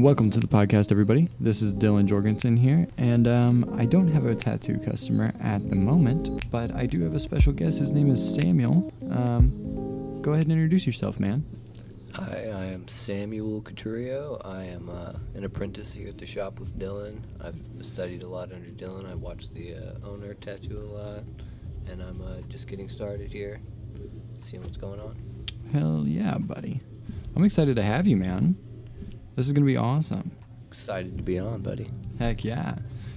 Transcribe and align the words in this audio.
Welcome 0.00 0.30
to 0.30 0.38
the 0.38 0.46
podcast, 0.46 0.92
everybody. 0.92 1.28
This 1.40 1.60
is 1.60 1.74
Dylan 1.74 2.06
Jorgensen 2.06 2.56
here, 2.56 2.86
and 2.98 3.26
um, 3.26 3.74
I 3.76 3.84
don't 3.84 4.06
have 4.06 4.26
a 4.26 4.34
tattoo 4.34 4.78
customer 4.78 5.32
at 5.40 5.68
the 5.68 5.74
moment, 5.74 6.48
but 6.52 6.72
I 6.72 6.86
do 6.86 7.02
have 7.02 7.14
a 7.14 7.18
special 7.18 7.52
guest. 7.52 7.80
His 7.80 7.90
name 7.90 8.08
is 8.08 8.36
Samuel. 8.36 8.92
Um, 9.10 10.22
go 10.22 10.34
ahead 10.34 10.44
and 10.44 10.52
introduce 10.52 10.86
yourself, 10.86 11.18
man. 11.18 11.44
Hi, 12.14 12.48
I 12.54 12.64
am 12.66 12.86
Samuel 12.86 13.60
Couturier. 13.60 14.36
I 14.44 14.66
am 14.66 14.88
uh, 14.88 15.14
an 15.34 15.44
apprentice 15.44 15.92
here 15.92 16.08
at 16.08 16.16
the 16.16 16.26
shop 16.26 16.60
with 16.60 16.78
Dylan. 16.78 17.20
I've 17.42 17.60
studied 17.80 18.22
a 18.22 18.28
lot 18.28 18.52
under 18.52 18.70
Dylan. 18.70 19.10
I 19.10 19.16
watched 19.16 19.52
the 19.52 19.74
uh, 19.74 20.08
owner 20.08 20.32
tattoo 20.34 20.78
a 20.78 20.86
lot, 20.96 21.24
and 21.90 22.00
I'm 22.00 22.22
uh, 22.22 22.40
just 22.48 22.68
getting 22.68 22.88
started 22.88 23.32
here, 23.32 23.60
seeing 24.38 24.62
what's 24.62 24.76
going 24.76 25.00
on. 25.00 25.16
Hell 25.72 26.04
yeah, 26.06 26.38
buddy. 26.38 26.80
I'm 27.34 27.42
excited 27.42 27.74
to 27.76 27.82
have 27.82 28.06
you, 28.06 28.16
man. 28.16 28.56
This 29.38 29.46
is 29.46 29.52
going 29.52 29.62
to 29.64 29.70
be 29.72 29.76
awesome. 29.76 30.32
Excited 30.66 31.16
to 31.16 31.22
be 31.22 31.38
on, 31.38 31.62
buddy. 31.62 31.88
Heck 32.18 32.42
yeah. 32.42 32.74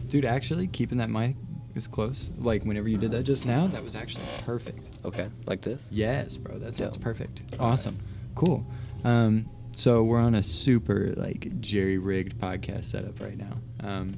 Dude, 0.08 0.24
actually, 0.24 0.68
keeping 0.68 1.00
that 1.00 1.10
mic 1.10 1.36
as 1.76 1.88
close, 1.88 2.30
like 2.38 2.64
whenever 2.64 2.88
you 2.88 3.00
did 3.00 3.10
that 3.10 3.24
just 3.24 3.44
now, 3.48 3.66
that 3.66 3.82
was 3.82 3.96
actually 3.96 4.26
perfect. 4.46 4.92
Okay, 5.04 5.28
like 5.48 5.62
this? 5.64 5.88
Yes, 5.90 6.38
bro. 6.38 6.60
That 6.60 6.76
sounds 6.76 6.96
Yeah. 6.98 7.04
perfect. 7.04 7.42
All 7.54 7.58
right. 7.66 7.72
Awesome. 7.74 7.98
Cool. 8.36 8.64
Um, 9.04 9.50
so 9.76 10.04
we're 10.04 10.20
on 10.20 10.36
a 10.36 10.44
super 10.44 11.12
like 11.18 11.60
jerry 11.60 11.98
rigged 11.98 12.38
podcast 12.40 12.86
setup 12.86 13.20
right 13.20 13.36
now. 13.38 13.58
Um, 13.80 14.14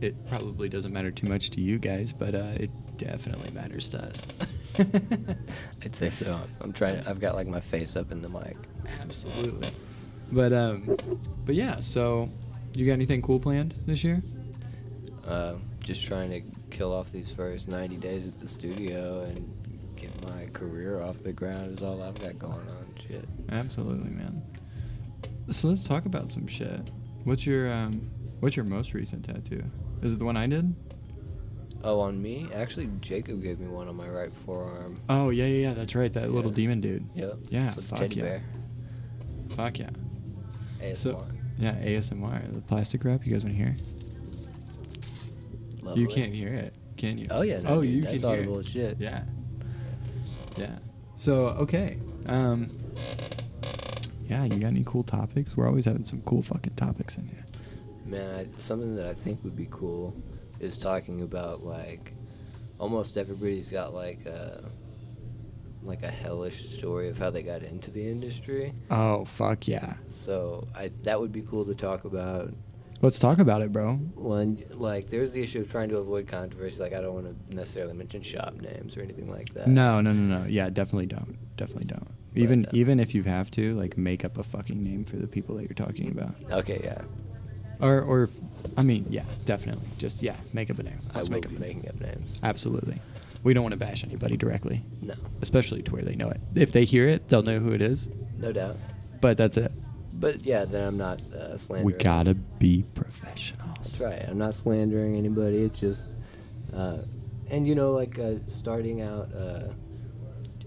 it 0.00 0.14
probably 0.28 0.68
doesn't 0.68 0.92
matter 0.92 1.10
too 1.10 1.28
much 1.28 1.50
to 1.50 1.60
you 1.60 1.80
guys, 1.80 2.12
but 2.12 2.36
uh, 2.36 2.44
it 2.54 2.70
definitely 2.96 3.50
matters 3.50 3.90
to 3.90 4.04
us. 4.04 4.24
I'd 5.84 5.96
say 5.96 6.10
so. 6.10 6.42
I'm 6.60 6.72
trying. 6.72 7.04
I've 7.08 7.18
got 7.18 7.34
like 7.34 7.48
my 7.48 7.58
face 7.60 7.96
up 7.96 8.12
in 8.12 8.22
the 8.22 8.28
mic. 8.28 8.56
Absolutely. 9.02 9.68
But 10.32 10.52
um, 10.52 10.96
but 11.44 11.54
yeah. 11.54 11.80
So, 11.80 12.28
you 12.74 12.86
got 12.86 12.92
anything 12.92 13.22
cool 13.22 13.40
planned 13.40 13.74
this 13.86 14.04
year? 14.04 14.22
Uh, 15.26 15.54
just 15.82 16.06
trying 16.06 16.30
to 16.30 16.42
kill 16.76 16.92
off 16.92 17.12
these 17.12 17.34
first 17.34 17.68
90 17.68 17.96
days 17.98 18.26
at 18.26 18.38
the 18.38 18.48
studio 18.48 19.22
and 19.22 19.48
get 19.96 20.10
my 20.28 20.46
career 20.52 21.02
off 21.02 21.18
the 21.22 21.32
ground 21.32 21.70
is 21.70 21.82
all 21.82 22.02
I've 22.02 22.18
got 22.18 22.38
going 22.38 22.54
on. 22.54 22.94
Shit. 22.96 23.28
Absolutely, 23.50 24.10
man. 24.10 24.42
So 25.50 25.68
let's 25.68 25.84
talk 25.84 26.06
about 26.06 26.30
some 26.30 26.46
shit. 26.46 26.80
What's 27.24 27.46
your 27.46 27.72
um, 27.72 28.08
what's 28.40 28.56
your 28.56 28.64
most 28.64 28.94
recent 28.94 29.24
tattoo? 29.24 29.62
Is 30.02 30.14
it 30.14 30.18
the 30.18 30.24
one 30.24 30.36
I 30.36 30.46
did? 30.46 30.74
Oh, 31.82 32.00
on 32.00 32.20
me? 32.20 32.48
Actually, 32.54 32.90
Jacob 33.00 33.42
gave 33.42 33.58
me 33.58 33.66
one 33.66 33.88
on 33.88 33.96
my 33.96 34.08
right 34.08 34.32
forearm. 34.34 34.96
Oh 35.08 35.30
yeah, 35.30 35.46
yeah, 35.46 35.68
yeah. 35.68 35.74
That's 35.74 35.94
right. 35.94 36.12
That 36.12 36.30
little 36.30 36.50
demon 36.50 36.80
dude. 36.80 37.06
Yep. 37.14 37.36
Yeah, 37.48 37.74
With 37.74 37.88
fuck 37.88 38.14
yeah. 38.14 38.22
bear. 38.22 38.42
Fuck 39.56 39.78
yeah. 39.78 39.90
ASMR. 40.82 40.96
So- 40.96 41.26
Yeah, 41.58 41.74
ASMR. 41.82 42.52
The 42.52 42.60
plastic 42.62 43.04
wrap. 43.04 43.26
You 43.26 43.32
guys 43.34 43.44
want 43.44 43.56
to 43.56 43.62
hear? 43.62 43.74
Lovely. 45.82 46.02
You 46.02 46.08
can't 46.08 46.32
hear 46.32 46.52
it, 46.54 46.74
can 46.96 47.18
you? 47.18 47.26
Oh 47.30 47.42
yeah. 47.42 47.60
No, 47.60 47.68
oh, 47.78 47.82
dude, 47.82 47.90
you 47.92 48.02
that's 48.02 48.20
can 48.22 48.30
hear 48.30 48.38
audible 48.40 48.56
it. 48.58 48.66
as 48.66 48.68
shit. 48.68 48.96
Yeah. 49.00 49.22
Yeah. 50.56 50.78
So 51.16 51.46
okay. 51.48 51.98
Um. 52.26 52.70
Yeah, 54.28 54.44
you 54.44 54.58
got 54.60 54.68
any 54.68 54.84
cool 54.86 55.02
topics? 55.02 55.56
We're 55.56 55.66
always 55.66 55.86
having 55.86 56.04
some 56.04 56.22
cool 56.22 56.42
fucking 56.42 56.74
topics 56.76 57.16
in 57.18 57.26
here. 57.26 57.44
Man, 58.06 58.30
I, 58.38 58.46
something 58.56 58.94
that 58.96 59.06
I 59.06 59.12
think 59.12 59.42
would 59.42 59.56
be 59.56 59.66
cool 59.70 60.14
is 60.60 60.78
talking 60.78 61.22
about 61.22 61.64
like 61.64 62.12
almost 62.78 63.16
everybody's 63.16 63.70
got 63.70 63.92
like 63.92 64.24
a 64.26 64.70
like 65.82 66.02
a 66.02 66.10
hellish 66.10 66.56
story 66.56 67.08
of 67.08 67.18
how 67.18 67.30
they 67.30 67.42
got 67.42 67.62
into 67.62 67.90
the 67.90 68.06
industry. 68.08 68.72
Oh 68.90 69.24
fuck 69.24 69.66
yeah. 69.68 69.94
So 70.06 70.66
I 70.76 70.90
that 71.04 71.18
would 71.18 71.32
be 71.32 71.42
cool 71.42 71.64
to 71.66 71.74
talk 71.74 72.04
about. 72.04 72.52
Let's 73.02 73.18
talk 73.18 73.38
about 73.38 73.62
it, 73.62 73.72
bro. 73.72 73.94
One 74.14 74.58
like 74.74 75.08
there's 75.08 75.32
the 75.32 75.42
issue 75.42 75.60
of 75.62 75.70
trying 75.70 75.88
to 75.88 75.96
avoid 75.98 76.28
controversy. 76.28 76.82
Like 76.82 76.92
I 76.92 77.00
don't 77.00 77.14
want 77.14 77.26
to 77.50 77.56
necessarily 77.56 77.94
mention 77.94 78.20
shop 78.22 78.54
names 78.60 78.96
or 78.96 79.00
anything 79.00 79.30
like 79.30 79.54
that. 79.54 79.68
No, 79.68 80.00
no, 80.02 80.12
no, 80.12 80.40
no. 80.40 80.46
Yeah, 80.46 80.68
definitely 80.68 81.06
don't. 81.06 81.38
Definitely 81.56 81.86
don't. 81.86 82.08
But, 82.32 82.42
Even 82.42 82.66
uh, 82.66 82.70
even 82.74 83.00
if 83.00 83.14
you 83.14 83.24
have 83.24 83.50
to, 83.52 83.74
like, 83.74 83.98
make 83.98 84.24
up 84.24 84.38
a 84.38 84.44
fucking 84.44 84.80
name 84.84 85.04
for 85.04 85.16
the 85.16 85.26
people 85.26 85.56
that 85.56 85.62
you're 85.62 85.74
talking 85.74 86.10
about. 86.10 86.32
Okay, 86.52 86.80
yeah. 86.84 87.02
Or, 87.80 88.02
or, 88.02 88.30
I 88.76 88.84
mean, 88.84 89.04
yeah, 89.10 89.24
definitely. 89.46 89.88
Just 89.98 90.22
yeah, 90.22 90.36
make 90.52 90.70
up 90.70 90.78
a 90.78 90.84
name. 90.84 91.00
I 91.12 91.16
Let's 91.16 91.28
will 91.28 91.36
make 91.36 91.48
be 91.48 91.56
up 91.56 91.60
a 91.60 91.66
name. 91.66 91.76
making 91.78 91.90
up 91.90 92.00
names. 92.00 92.38
Absolutely. 92.44 93.00
We 93.42 93.54
don't 93.54 93.62
want 93.62 93.72
to 93.72 93.78
bash 93.78 94.04
anybody 94.04 94.36
directly, 94.36 94.84
No, 95.00 95.14
especially 95.40 95.82
to 95.82 95.92
where 95.92 96.02
they 96.02 96.14
know 96.14 96.28
it. 96.28 96.40
If 96.54 96.72
they 96.72 96.84
hear 96.84 97.08
it, 97.08 97.28
they'll 97.28 97.42
know 97.42 97.58
who 97.58 97.72
it 97.72 97.80
is. 97.82 98.08
no 98.38 98.52
doubt. 98.52 98.76
But 99.20 99.36
that's 99.36 99.56
it. 99.56 99.72
But 100.12 100.44
yeah, 100.44 100.64
then 100.66 100.86
I'm 100.86 100.96
not 100.98 101.20
uh, 101.32 101.56
slandering. 101.56 101.96
We 101.96 102.02
gotta 102.02 102.34
be 102.34 102.84
professionals. 102.94 103.76
That's 103.78 104.00
right. 104.00 104.22
I'm 104.28 104.36
not 104.38 104.52
slandering 104.54 105.16
anybody. 105.16 105.62
It's 105.62 105.80
just, 105.80 106.12
uh, 106.74 106.98
and 107.50 107.66
you 107.66 107.74
know, 107.74 107.92
like 107.92 108.18
uh, 108.18 108.34
starting 108.46 109.00
out, 109.00 109.28
uh, 109.34 109.72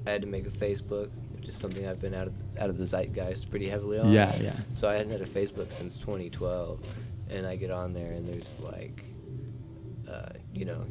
I 0.08 0.10
had 0.10 0.22
to 0.22 0.28
make 0.28 0.48
a 0.48 0.50
Facebook, 0.50 1.10
which 1.36 1.48
is 1.48 1.56
something 1.56 1.88
I've 1.88 2.00
been 2.02 2.14
out 2.16 2.28
of 2.28 2.42
out 2.60 2.70
of 2.70 2.78
the 2.80 2.86
zeitgeist 2.86 3.50
pretty 3.52 3.68
heavily 3.70 4.00
on. 4.00 4.12
Yeah, 4.12 4.36
yeah. 4.42 4.56
So 4.72 4.90
I 4.90 4.96
hadn't 4.96 5.12
had 5.12 5.22
a 5.22 5.26
Facebook 5.26 5.72
since 5.72 5.98
2012, 5.98 7.00
and 7.30 7.46
I 7.46 7.56
get 7.56 7.70
on 7.70 7.94
there 7.94 8.12
and 8.12 8.28
there's 8.28 8.60
like, 8.60 9.04
uh, 10.10 10.30
you 10.54 10.66
know, 10.66 10.84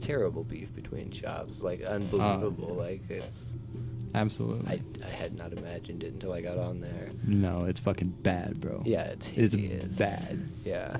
terrible 0.00 0.44
beef 0.44 0.74
between 0.74 1.10
shops, 1.10 1.62
like 1.62 1.82
unbelievable. 1.82 2.74
like 2.74 3.02
it's, 3.08 3.54
Absolutely. 4.14 4.82
I, 5.02 5.06
I 5.06 5.10
had 5.10 5.36
not 5.36 5.52
imagined 5.52 6.02
it 6.02 6.12
until 6.12 6.32
I 6.32 6.40
got 6.40 6.58
on 6.58 6.80
there. 6.80 7.10
no, 7.24 7.64
it's 7.64 7.78
fucking 7.80 8.08
bad, 8.22 8.60
bro. 8.60 8.82
Yeah, 8.84 9.04
it's 9.04 9.28
It's 9.36 9.98
bad. 9.98 10.40
Yeah. 10.64 10.96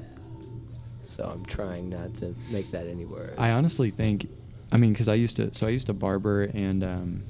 So 1.03 1.25
I'm 1.25 1.45
trying 1.45 1.89
not 1.91 2.15
to 2.17 2.35
make 2.51 2.71
that 2.71 2.87
any 2.87 3.05
worse. 3.05 3.35
I 3.37 3.51
honestly 3.51 3.91
think, 3.91 4.29
I 4.71 4.77
mean, 4.77 4.93
because 4.93 5.09
I 5.09 5.15
used 5.15 5.37
to, 5.39 5.53
so 5.53 5.67
I 5.67 5.71
used 5.71 5.87
to 5.89 5.93
barber 5.93 6.45
and 6.45 6.85
um, 6.85 7.23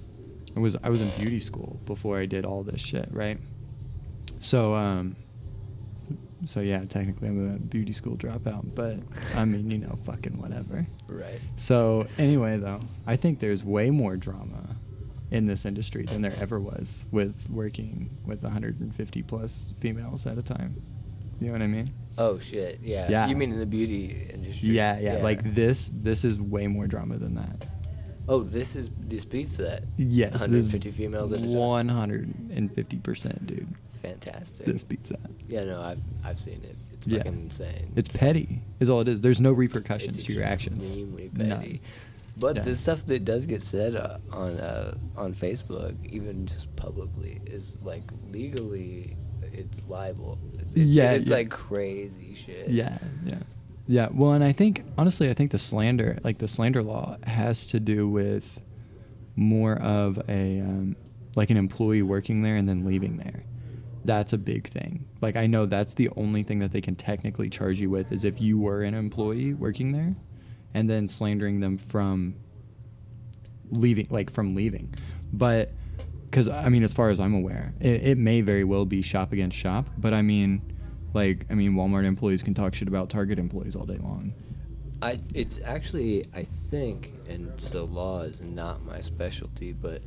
I 0.54 0.60
was 0.60 0.76
I 0.82 0.90
was 0.90 1.00
in 1.00 1.08
beauty 1.10 1.40
school 1.40 1.80
before 1.86 2.18
I 2.18 2.26
did 2.26 2.44
all 2.44 2.62
this 2.62 2.80
shit, 2.82 3.08
right? 3.10 3.38
So 4.40 4.74
um, 4.74 5.16
so 6.46 6.60
yeah, 6.60 6.84
technically 6.84 7.28
I'm 7.28 7.54
a 7.54 7.58
beauty 7.58 7.92
school 7.92 8.16
dropout, 8.16 8.74
but 8.74 8.96
I 9.36 9.44
mean, 9.44 9.70
you 9.70 9.78
know, 9.78 9.98
fucking 10.04 10.40
whatever. 10.40 10.86
Right. 11.08 11.40
So 11.56 12.06
anyway, 12.18 12.58
though, 12.58 12.80
I 13.06 13.16
think 13.16 13.40
there's 13.40 13.64
way 13.64 13.90
more 13.90 14.16
drama 14.16 14.76
in 15.30 15.46
this 15.46 15.64
industry 15.64 16.04
than 16.04 16.22
there 16.22 16.34
ever 16.40 16.58
was 16.58 17.06
with 17.10 17.48
working 17.50 18.10
with 18.24 18.42
150 18.42 19.22
plus 19.22 19.72
females 19.78 20.26
at 20.26 20.38
a 20.38 20.42
time. 20.42 20.82
You 21.40 21.48
know 21.48 21.52
what 21.52 21.62
I 21.62 21.68
mean? 21.68 21.92
Oh 22.18 22.38
shit. 22.38 22.80
Yeah. 22.82 23.08
Yeah. 23.08 23.28
You 23.28 23.36
mean 23.36 23.52
in 23.52 23.58
the 23.58 23.66
beauty 23.66 24.28
industry? 24.32 24.70
Yeah, 24.70 24.98
yeah, 24.98 25.22
Like 25.22 25.54
this, 25.54 25.90
this 25.92 26.24
is 26.24 26.40
way 26.40 26.66
more 26.66 26.86
drama 26.86 27.16
than 27.16 27.34
that. 27.36 27.66
Oh, 28.28 28.42
this 28.42 28.76
is 28.76 28.90
this 28.98 29.24
beats 29.24 29.56
that. 29.56 29.82
Yes, 29.96 30.32
this 30.32 30.42
150 30.42 30.90
females 30.92 31.32
at 31.32 31.40
a 31.40 31.42
time. 31.42 31.52
150 31.52 32.96
percent, 32.98 33.46
dude. 33.46 33.66
Fantastic. 34.02 34.66
This 34.66 34.82
beats 34.82 35.10
that. 35.10 35.20
Yeah. 35.48 35.64
No, 35.64 35.82
I've 35.82 36.00
I've 36.24 36.38
seen 36.38 36.60
it. 36.64 36.76
It's 36.92 37.06
Yeah. 37.06 37.18
fucking 37.18 37.34
insane. 37.40 37.92
It's 37.96 38.08
petty, 38.08 38.62
is 38.78 38.90
all 38.90 39.00
it 39.00 39.08
is. 39.08 39.20
There's 39.20 39.40
no 39.40 39.52
repercussions 39.52 40.16
It's 40.16 40.26
to 40.26 40.32
your 40.32 40.44
actions. 40.44 40.78
extremely 40.78 41.30
None. 41.34 41.48
petty. 41.50 41.80
But 42.36 42.56
Yeah. 42.56 42.62
the 42.62 42.74
stuff 42.74 43.04
that 43.06 43.24
does 43.24 43.46
get 43.46 43.62
said 43.62 43.96
uh, 43.96 44.18
on 44.32 44.58
uh, 44.58 44.94
on 45.16 45.34
Facebook, 45.34 45.94
even 46.10 46.46
just 46.46 46.74
publicly, 46.76 47.40
is 47.46 47.78
like 47.82 48.04
legally, 48.30 49.16
it's 49.52 49.86
libel. 49.88 50.38
It's, 50.54 50.72
it's, 50.74 50.76
Yeah, 50.90 51.12
it's 51.12 51.28
yeah. 51.30 51.36
like 51.36 51.50
crazy 51.50 52.34
shit. 52.34 52.68
Yeah, 52.70 52.96
yeah, 53.26 53.38
yeah. 53.86 54.08
Well, 54.12 54.32
and 54.32 54.42
I 54.44 54.52
think 54.52 54.84
honestly, 54.96 55.28
I 55.28 55.34
think 55.34 55.50
the 55.50 55.58
slander, 55.58 56.18
like 56.24 56.38
the 56.38 56.48
slander 56.48 56.82
law, 56.82 57.16
has 57.24 57.66
to 57.68 57.80
do 57.80 58.08
with 58.08 58.60
more 59.36 59.76
of 59.78 60.18
a 60.28 60.60
um, 60.60 60.96
like 61.36 61.50
an 61.50 61.56
employee 61.56 62.02
working 62.02 62.42
there 62.42 62.56
and 62.56 62.68
then 62.68 62.84
leaving 62.84 63.16
there. 63.18 63.42
That's 64.04 64.32
a 64.32 64.38
big 64.38 64.68
thing. 64.68 65.04
Like 65.20 65.36
I 65.36 65.46
know 65.46 65.66
that's 65.66 65.94
the 65.94 66.08
only 66.16 66.42
thing 66.42 66.58
that 66.60 66.72
they 66.72 66.80
can 66.80 66.96
technically 66.96 67.50
charge 67.50 67.80
you 67.80 67.90
with 67.90 68.12
is 68.12 68.24
if 68.24 68.40
you 68.40 68.58
were 68.58 68.82
an 68.82 68.94
employee 68.94 69.54
working 69.54 69.92
there, 69.92 70.14
and 70.74 70.88
then 70.88 71.08
slandering 71.08 71.60
them 71.60 71.78
from 71.78 72.34
leaving, 73.70 74.06
like 74.10 74.30
from 74.30 74.54
leaving. 74.54 74.94
But 75.32 75.72
because 76.24 76.48
I 76.48 76.68
mean, 76.68 76.82
as 76.82 76.94
far 76.94 77.10
as 77.10 77.20
I'm 77.20 77.34
aware, 77.34 77.74
it, 77.80 78.02
it 78.02 78.18
may 78.18 78.40
very 78.40 78.64
well 78.64 78.86
be 78.86 79.02
shop 79.02 79.32
against 79.32 79.56
shop. 79.56 79.88
But 79.98 80.14
I 80.14 80.22
mean, 80.22 80.62
like 81.12 81.46
I 81.50 81.54
mean, 81.54 81.74
Walmart 81.74 82.04
employees 82.04 82.42
can 82.42 82.54
talk 82.54 82.74
shit 82.74 82.88
about 82.88 83.10
Target 83.10 83.38
employees 83.38 83.76
all 83.76 83.86
day 83.86 83.98
long. 83.98 84.32
I 85.02 85.18
it's 85.34 85.60
actually 85.64 86.26
I 86.34 86.42
think 86.42 87.12
and 87.28 87.58
so 87.60 87.84
law 87.84 88.22
is 88.22 88.40
not 88.40 88.84
my 88.84 89.00
specialty, 89.00 89.72
but 89.72 90.02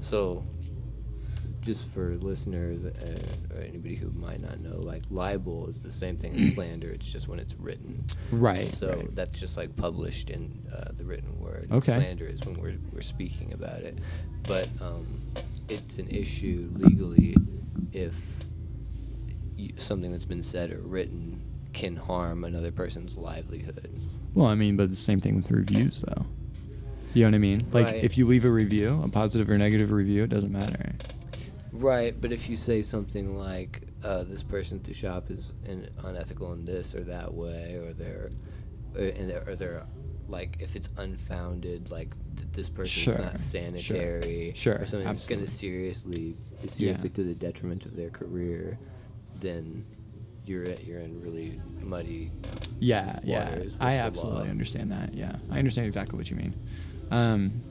so 0.00 0.46
just 1.66 1.92
for 1.92 2.14
listeners 2.16 2.84
uh, 2.84 3.18
or 3.54 3.60
anybody 3.60 3.96
who 3.96 4.10
might 4.12 4.40
not 4.40 4.60
know, 4.60 4.80
like 4.80 5.02
libel 5.10 5.66
is 5.66 5.82
the 5.82 5.90
same 5.90 6.16
thing 6.16 6.36
as 6.36 6.54
slander. 6.54 6.88
It's 6.88 7.12
just 7.12 7.28
when 7.28 7.38
it's 7.38 7.56
written. 7.56 8.04
Right. 8.30 8.64
So 8.64 8.88
right. 8.88 9.14
that's 9.14 9.38
just 9.38 9.56
like 9.56 9.76
published 9.76 10.30
in 10.30 10.62
uh, 10.72 10.92
the 10.96 11.04
written 11.04 11.38
word. 11.40 11.68
Okay. 11.70 11.92
Slander 11.92 12.26
is 12.26 12.44
when 12.46 12.58
we're 12.60 12.78
we're 12.92 13.02
speaking 13.02 13.52
about 13.52 13.80
it, 13.80 13.98
but 14.44 14.68
um, 14.80 15.06
it's 15.68 15.98
an 15.98 16.08
issue 16.08 16.70
legally 16.74 17.34
if 17.92 18.44
you, 19.56 19.72
something 19.76 20.12
that's 20.12 20.24
been 20.24 20.42
said 20.42 20.70
or 20.70 20.78
written 20.78 21.42
can 21.72 21.96
harm 21.96 22.44
another 22.44 22.70
person's 22.70 23.16
livelihood. 23.16 23.90
Well, 24.34 24.46
I 24.46 24.54
mean, 24.54 24.76
but 24.76 24.90
the 24.90 24.96
same 24.96 25.20
thing 25.20 25.36
with 25.36 25.50
reviews, 25.50 26.02
though. 26.02 26.26
You 27.14 27.24
know 27.24 27.30
what 27.30 27.34
I 27.34 27.38
mean? 27.38 27.66
Like, 27.72 27.86
Right. 27.86 28.04
if 28.04 28.18
you 28.18 28.26
leave 28.26 28.44
a 28.44 28.50
review, 28.50 29.00
a 29.02 29.08
positive 29.08 29.48
or 29.48 29.56
negative 29.56 29.90
review, 29.90 30.24
it 30.24 30.30
doesn't 30.30 30.52
matter. 30.52 30.92
Right, 31.76 32.18
but 32.18 32.32
if 32.32 32.48
you 32.48 32.56
say 32.56 32.82
something 32.82 33.36
like 33.38 33.82
uh, 34.02 34.24
this 34.24 34.42
person 34.42 34.78
at 34.78 34.84
the 34.84 34.94
shop 34.94 35.30
is 35.30 35.52
in, 35.66 35.88
unethical 36.04 36.52
in 36.52 36.64
this 36.64 36.94
or 36.94 37.00
that 37.04 37.34
way, 37.34 37.76
or 37.84 37.92
they're, 37.92 38.30
or, 38.94 39.04
and 39.04 39.30
they're, 39.30 39.44
or 39.46 39.54
they're 39.56 39.86
like 40.28 40.56
if 40.60 40.74
it's 40.74 40.88
unfounded, 40.96 41.90
like 41.90 42.10
th- 42.36 42.48
this 42.52 42.68
person's 42.68 43.14
Sure, 43.16 43.24
not 43.24 43.38
sanitary, 43.38 44.52
sure, 44.56 44.74
or 44.80 44.86
something 44.86 45.06
that's 45.06 45.26
going 45.26 45.40
to 45.40 45.46
seriously 45.46 46.36
is 46.62 46.80
Yeah. 46.80 46.86
seriously 46.94 47.10
to 47.10 47.22
the 47.22 47.34
detriment 47.34 47.84
of 47.86 47.94
their 47.96 48.10
career, 48.10 48.78
then 49.40 49.84
you're 50.44 50.64
at, 50.64 50.84
you're 50.84 51.00
in 51.00 51.20
really 51.20 51.60
muddy. 51.80 52.30
Yeah, 52.80 53.18
yeah. 53.22 53.58
I 53.80 53.94
absolutely 53.98 54.44
law. 54.44 54.50
understand 54.50 54.90
that. 54.92 55.12
Yeah, 55.14 55.36
I 55.50 55.58
understand 55.58 55.86
exactly 55.86 56.16
what 56.16 56.30
you 56.30 56.36
mean. 56.36 56.54
Um, 57.10 57.62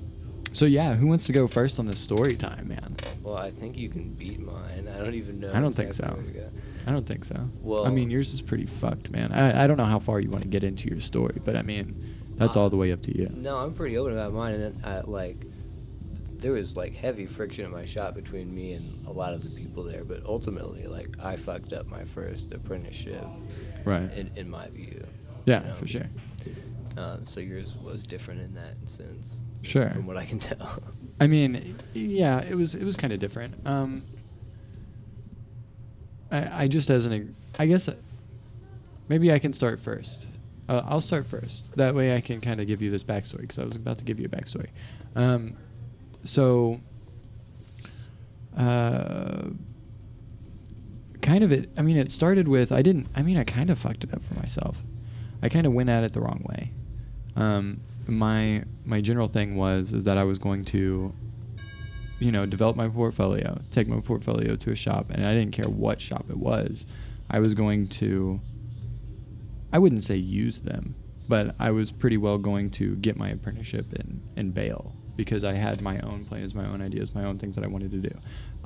so 0.55 0.65
yeah, 0.65 0.95
who 0.95 1.07
wants 1.07 1.25
to 1.25 1.33
go 1.33 1.47
first 1.47 1.79
on 1.79 1.85
this 1.85 1.99
story 1.99 2.35
time, 2.35 2.67
man? 2.69 2.95
Well, 3.21 3.37
I 3.37 3.49
think 3.49 3.77
you 3.77 3.89
can 3.89 4.13
beat 4.13 4.39
mine. 4.39 4.87
I 4.93 4.97
don't 4.99 5.13
even 5.13 5.39
know. 5.39 5.51
I 5.53 5.59
don't 5.59 5.73
think 5.73 5.93
so. 5.93 6.05
where 6.05 6.23
to 6.23 6.31
go. 6.31 6.49
I 6.87 6.91
don't 6.91 7.05
think 7.05 7.25
so. 7.25 7.49
Well, 7.61 7.85
I 7.85 7.89
mean, 7.89 8.09
yours 8.09 8.33
is 8.33 8.41
pretty 8.41 8.65
fucked, 8.65 9.09
man. 9.11 9.31
I, 9.31 9.63
I 9.63 9.67
don't 9.67 9.77
know 9.77 9.85
how 9.85 9.99
far 9.99 10.19
you 10.19 10.29
want 10.29 10.43
to 10.43 10.49
get 10.49 10.63
into 10.63 10.87
your 10.87 10.99
story, 10.99 11.35
but 11.43 11.55
I 11.55 11.61
mean, 11.61 11.95
that's 12.37 12.55
Uh, 12.55 12.61
all 12.61 12.69
the 12.69 12.77
way 12.77 12.91
up 12.91 13.01
to 13.03 13.17
you. 13.17 13.29
No, 13.35 13.57
I'm 13.57 13.73
pretty 13.73 13.97
open 13.97 14.13
about 14.13 14.33
mine, 14.33 14.53
and 14.55 14.63
then 14.63 14.81
I, 14.85 15.01
like 15.01 15.45
there 16.37 16.51
was 16.51 16.77
like 16.77 16.95
heavy 16.95 17.25
friction 17.25 17.65
in 17.65 17.71
my 17.71 17.85
shop 17.85 18.13
between 18.13 18.53
me 18.53 18.73
and 18.73 19.05
a 19.07 19.11
lot 19.11 19.33
of 19.33 19.41
the 19.41 19.49
people 19.49 19.83
there. 19.83 20.03
But 20.03 20.25
ultimately, 20.25 20.85
like 20.85 21.07
I 21.23 21.35
fucked 21.37 21.73
up 21.73 21.87
my 21.87 22.03
first 22.03 22.53
apprenticeship, 22.53 23.25
Right. 23.83 24.11
in, 24.13 24.29
in 24.35 24.49
my 24.49 24.67
view. 24.69 25.05
Yeah, 25.45 25.61
you 25.61 25.67
know? 25.69 25.73
for 25.75 25.87
sure. 25.87 26.09
Um, 26.97 27.25
so 27.25 27.39
yours 27.39 27.77
was 27.83 28.03
different 28.03 28.41
in 28.41 28.53
that 28.53 28.89
sense. 28.89 29.41
Sure. 29.65 29.89
From 29.89 30.05
what 30.05 30.17
I 30.17 30.25
can 30.25 30.39
tell. 30.39 30.79
I 31.19 31.27
mean, 31.27 31.77
yeah, 31.93 32.41
it 32.41 32.55
was 32.55 32.75
it 32.75 32.83
was 32.83 32.95
kind 32.95 33.13
of 33.13 33.19
different. 33.19 33.55
Um, 33.65 34.03
I 36.31 36.63
I 36.63 36.67
just 36.67 36.89
as 36.89 37.05
an 37.05 37.35
I 37.57 37.65
guess 37.65 37.89
maybe 39.07 39.31
I 39.31 39.39
can 39.39 39.53
start 39.53 39.79
first. 39.79 40.27
Uh, 40.67 40.81
I'll 40.85 41.01
start 41.01 41.25
first. 41.25 41.71
That 41.77 41.93
way 41.93 42.15
I 42.15 42.21
can 42.21 42.41
kind 42.41 42.59
of 42.59 42.67
give 42.67 42.81
you 42.81 42.89
this 42.89 43.03
backstory 43.03 43.41
because 43.41 43.59
I 43.59 43.65
was 43.65 43.75
about 43.75 43.99
to 43.99 44.03
give 44.03 44.19
you 44.19 44.25
a 44.25 44.29
backstory. 44.29 44.69
Um, 45.15 45.55
so, 46.23 46.81
uh, 48.57 49.43
kind 51.21 51.43
of 51.43 51.51
it. 51.51 51.69
I 51.77 51.81
mean, 51.83 51.97
it 51.97 52.09
started 52.11 52.47
with 52.47 52.71
I 52.71 52.81
didn't. 52.81 53.07
I 53.15 53.21
mean, 53.21 53.37
I 53.37 53.43
kind 53.43 53.69
of 53.69 53.77
fucked 53.77 54.03
it 54.03 54.13
up 54.13 54.23
for 54.23 54.33
myself. 54.35 54.81
I 55.41 55.49
kind 55.49 55.65
of 55.67 55.73
went 55.73 55.89
at 55.89 56.03
it 56.03 56.13
the 56.13 56.21
wrong 56.21 56.43
way. 56.49 56.71
Um, 57.35 57.81
my 58.07 58.63
my 58.85 59.01
general 59.01 59.27
thing 59.27 59.55
was 59.55 59.93
is 59.93 60.03
that 60.05 60.17
I 60.17 60.23
was 60.23 60.37
going 60.37 60.65
to, 60.65 61.13
you 62.19 62.31
know, 62.31 62.45
develop 62.45 62.75
my 62.75 62.87
portfolio, 62.87 63.59
take 63.71 63.87
my 63.87 63.99
portfolio 63.99 64.55
to 64.55 64.71
a 64.71 64.75
shop, 64.75 65.09
and 65.09 65.25
I 65.25 65.33
didn't 65.33 65.53
care 65.53 65.69
what 65.69 65.99
shop 65.99 66.25
it 66.29 66.37
was. 66.37 66.85
I 67.29 67.39
was 67.39 67.53
going 67.53 67.87
to. 67.89 68.39
I 69.73 69.79
wouldn't 69.79 70.03
say 70.03 70.15
use 70.15 70.61
them, 70.61 70.95
but 71.27 71.55
I 71.59 71.71
was 71.71 71.91
pretty 71.91 72.17
well 72.17 72.37
going 72.37 72.69
to 72.71 72.95
get 72.97 73.17
my 73.17 73.29
apprenticeship 73.29 73.91
and 73.93 74.21
and 74.35 74.53
bail 74.53 74.95
because 75.15 75.43
I 75.43 75.53
had 75.53 75.81
my 75.81 75.99
own 75.99 76.25
plans, 76.25 76.53
my 76.53 76.65
own 76.65 76.81
ideas, 76.81 77.15
my 77.15 77.23
own 77.23 77.37
things 77.39 77.55
that 77.55 77.63
I 77.63 77.67
wanted 77.67 77.91
to 77.91 77.97
do. 77.97 78.17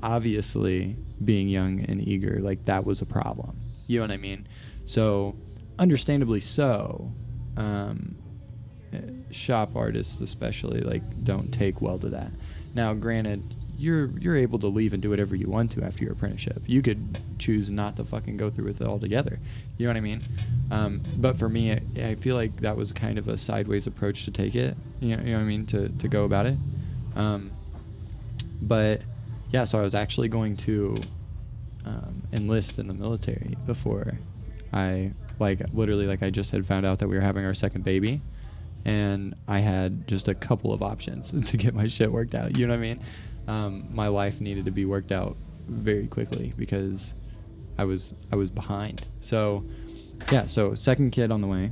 Obviously, 0.02 0.96
being 1.24 1.48
young 1.48 1.82
and 1.82 2.06
eager, 2.08 2.40
like 2.42 2.66
that 2.66 2.86
was 2.86 3.02
a 3.02 3.06
problem. 3.06 3.60
You 3.88 4.00
know 4.00 4.04
what 4.04 4.12
I 4.12 4.18
mean? 4.18 4.48
So, 4.86 5.36
understandably 5.78 6.40
so. 6.40 7.12
Um, 7.58 8.16
shop 9.32 9.76
artists 9.76 10.20
especially 10.20 10.82
like 10.82 11.24
don't 11.24 11.52
take 11.52 11.82
well 11.82 12.00
to 12.00 12.10
that. 12.10 12.32
Now, 12.74 12.94
granted, 12.94 13.44
you're 13.78 14.10
you're 14.20 14.36
able 14.36 14.60
to 14.60 14.68
leave 14.68 14.94
and 14.94 15.02
do 15.02 15.10
whatever 15.10 15.36
you 15.36 15.48
want 15.50 15.72
to 15.72 15.84
after 15.84 16.04
your 16.04 16.14
apprenticeship. 16.14 16.62
You 16.68 16.82
could 16.82 17.20
choose 17.40 17.70
not 17.70 17.96
to 17.96 18.06
fucking 18.06 18.38
go 18.38 18.50
through 18.50 18.66
with 18.66 18.82
it 18.82 18.88
altogether. 18.88 19.40
You 19.78 19.88
know 19.88 19.92
what 19.92 19.98
I 19.98 20.02
mean? 20.02 20.22
Um, 20.70 21.02
but 21.18 21.38
for 21.38 21.48
me, 21.48 21.72
I, 21.72 21.82
I 21.98 22.16
feel 22.16 22.36
like 22.36 22.58
that 22.62 22.76
was 22.76 22.92
kind 22.92 23.18
of 23.18 23.28
a 23.28 23.38
sideways 23.38 23.88
approach 23.88 24.26
to 24.26 24.32
take 24.32 24.56
it. 24.56 24.76
You 25.00 25.16
know, 25.16 25.24
you 25.24 25.32
know 25.32 25.38
what 25.38 25.44
I 25.44 25.48
mean? 25.48 25.66
To 25.68 25.90
to 25.90 26.08
go 26.08 26.26
about 26.26 26.46
it. 26.46 26.58
Um, 27.16 27.52
but 28.62 29.02
yeah, 29.52 29.64
so 29.64 29.80
I 29.80 29.82
was 29.82 29.96
actually 29.96 30.28
going 30.28 30.58
to 30.58 30.98
um, 31.86 32.24
enlist 32.34 32.80
in 32.80 32.88
the 32.88 32.94
military 32.94 33.56
before 33.66 34.14
I 34.74 35.14
like 35.40 35.62
literally 35.74 36.06
like 36.06 36.22
I 36.22 36.30
just 36.30 36.52
had 36.52 36.66
found 36.66 36.86
out 36.86 37.00
that 37.00 37.08
we 37.08 37.16
were 37.16 37.22
having 37.22 37.46
our 37.46 37.54
second 37.54 37.84
baby 37.84 38.22
and 38.90 39.36
I 39.48 39.60
had 39.60 40.08
just 40.08 40.28
a 40.28 40.34
couple 40.34 40.74
of 40.74 40.82
options 40.82 41.32
to 41.52 41.58
get 41.58 41.76
my 41.76 41.86
shit 41.86 42.12
worked 42.12 42.34
out. 42.34 42.58
You 42.58 42.66
know 42.66 42.74
what 42.74 42.80
I 42.80 42.82
mean? 42.82 43.00
Um, 43.48 43.88
my 43.94 44.08
life 44.08 44.42
needed 44.42 44.66
to 44.66 44.72
be 44.72 44.86
worked 44.86 45.12
out 45.12 45.38
very 45.68 46.08
quickly 46.08 46.54
because 46.58 47.14
I 47.78 47.86
was 47.86 48.16
I 48.32 48.36
was 48.36 48.50
behind. 48.50 49.06
So 49.20 49.64
yeah, 50.32 50.48
so 50.48 50.74
second 50.74 51.12
kid 51.12 51.32
on 51.32 51.42
the 51.42 51.48
way. 51.48 51.72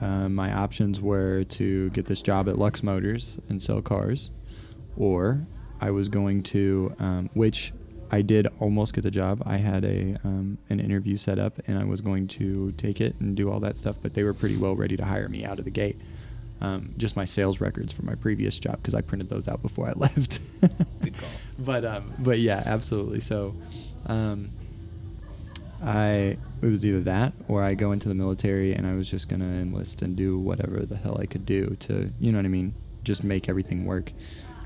Uh, 0.00 0.28
my 0.28 0.52
options 0.52 1.00
were 1.00 1.42
to 1.42 1.90
get 1.90 2.06
this 2.06 2.22
job 2.22 2.48
at 2.48 2.56
Lux 2.56 2.84
Motors 2.84 3.36
and 3.48 3.60
sell 3.60 3.82
cars, 3.82 4.30
or 4.96 5.44
I 5.80 5.90
was 5.90 6.08
going 6.08 6.44
to, 6.44 6.94
um, 7.00 7.30
which 7.34 7.72
I 8.10 8.22
did 8.22 8.46
almost 8.58 8.94
get 8.94 9.02
the 9.02 9.10
job. 9.10 9.42
I 9.44 9.58
had 9.58 9.84
a 9.84 10.16
um, 10.24 10.58
an 10.70 10.80
interview 10.80 11.16
set 11.16 11.38
up, 11.38 11.54
and 11.66 11.78
I 11.78 11.84
was 11.84 12.00
going 12.00 12.26
to 12.28 12.72
take 12.72 13.00
it 13.00 13.14
and 13.20 13.36
do 13.36 13.50
all 13.50 13.60
that 13.60 13.76
stuff. 13.76 13.96
But 14.00 14.14
they 14.14 14.22
were 14.22 14.34
pretty 14.34 14.56
well 14.56 14.74
ready 14.74 14.96
to 14.96 15.04
hire 15.04 15.28
me 15.28 15.44
out 15.44 15.58
of 15.58 15.64
the 15.64 15.70
gate. 15.70 15.96
Um, 16.60 16.94
just 16.96 17.14
my 17.14 17.24
sales 17.24 17.60
records 17.60 17.92
from 17.92 18.06
my 18.06 18.16
previous 18.16 18.58
job 18.58 18.76
because 18.76 18.94
I 18.94 19.00
printed 19.00 19.28
those 19.28 19.46
out 19.46 19.62
before 19.62 19.88
I 19.88 19.92
left. 19.96 20.40
Good 21.02 21.16
call. 21.18 21.28
But 21.58 21.84
um, 21.84 22.12
but 22.18 22.38
yeah, 22.40 22.62
absolutely. 22.64 23.20
So, 23.20 23.54
um, 24.06 24.50
I 25.82 26.36
it 26.60 26.66
was 26.66 26.84
either 26.84 27.00
that 27.02 27.34
or 27.46 27.62
I 27.62 27.74
go 27.74 27.92
into 27.92 28.08
the 28.08 28.14
military 28.14 28.74
and 28.74 28.86
I 28.86 28.94
was 28.94 29.08
just 29.08 29.28
gonna 29.28 29.44
enlist 29.44 30.02
and 30.02 30.16
do 30.16 30.38
whatever 30.38 30.84
the 30.84 30.96
hell 30.96 31.18
I 31.20 31.26
could 31.26 31.46
do 31.46 31.76
to 31.80 32.10
you 32.18 32.32
know 32.32 32.38
what 32.38 32.44
I 32.44 32.48
mean, 32.48 32.74
just 33.04 33.22
make 33.22 33.48
everything 33.48 33.84
work. 33.84 34.12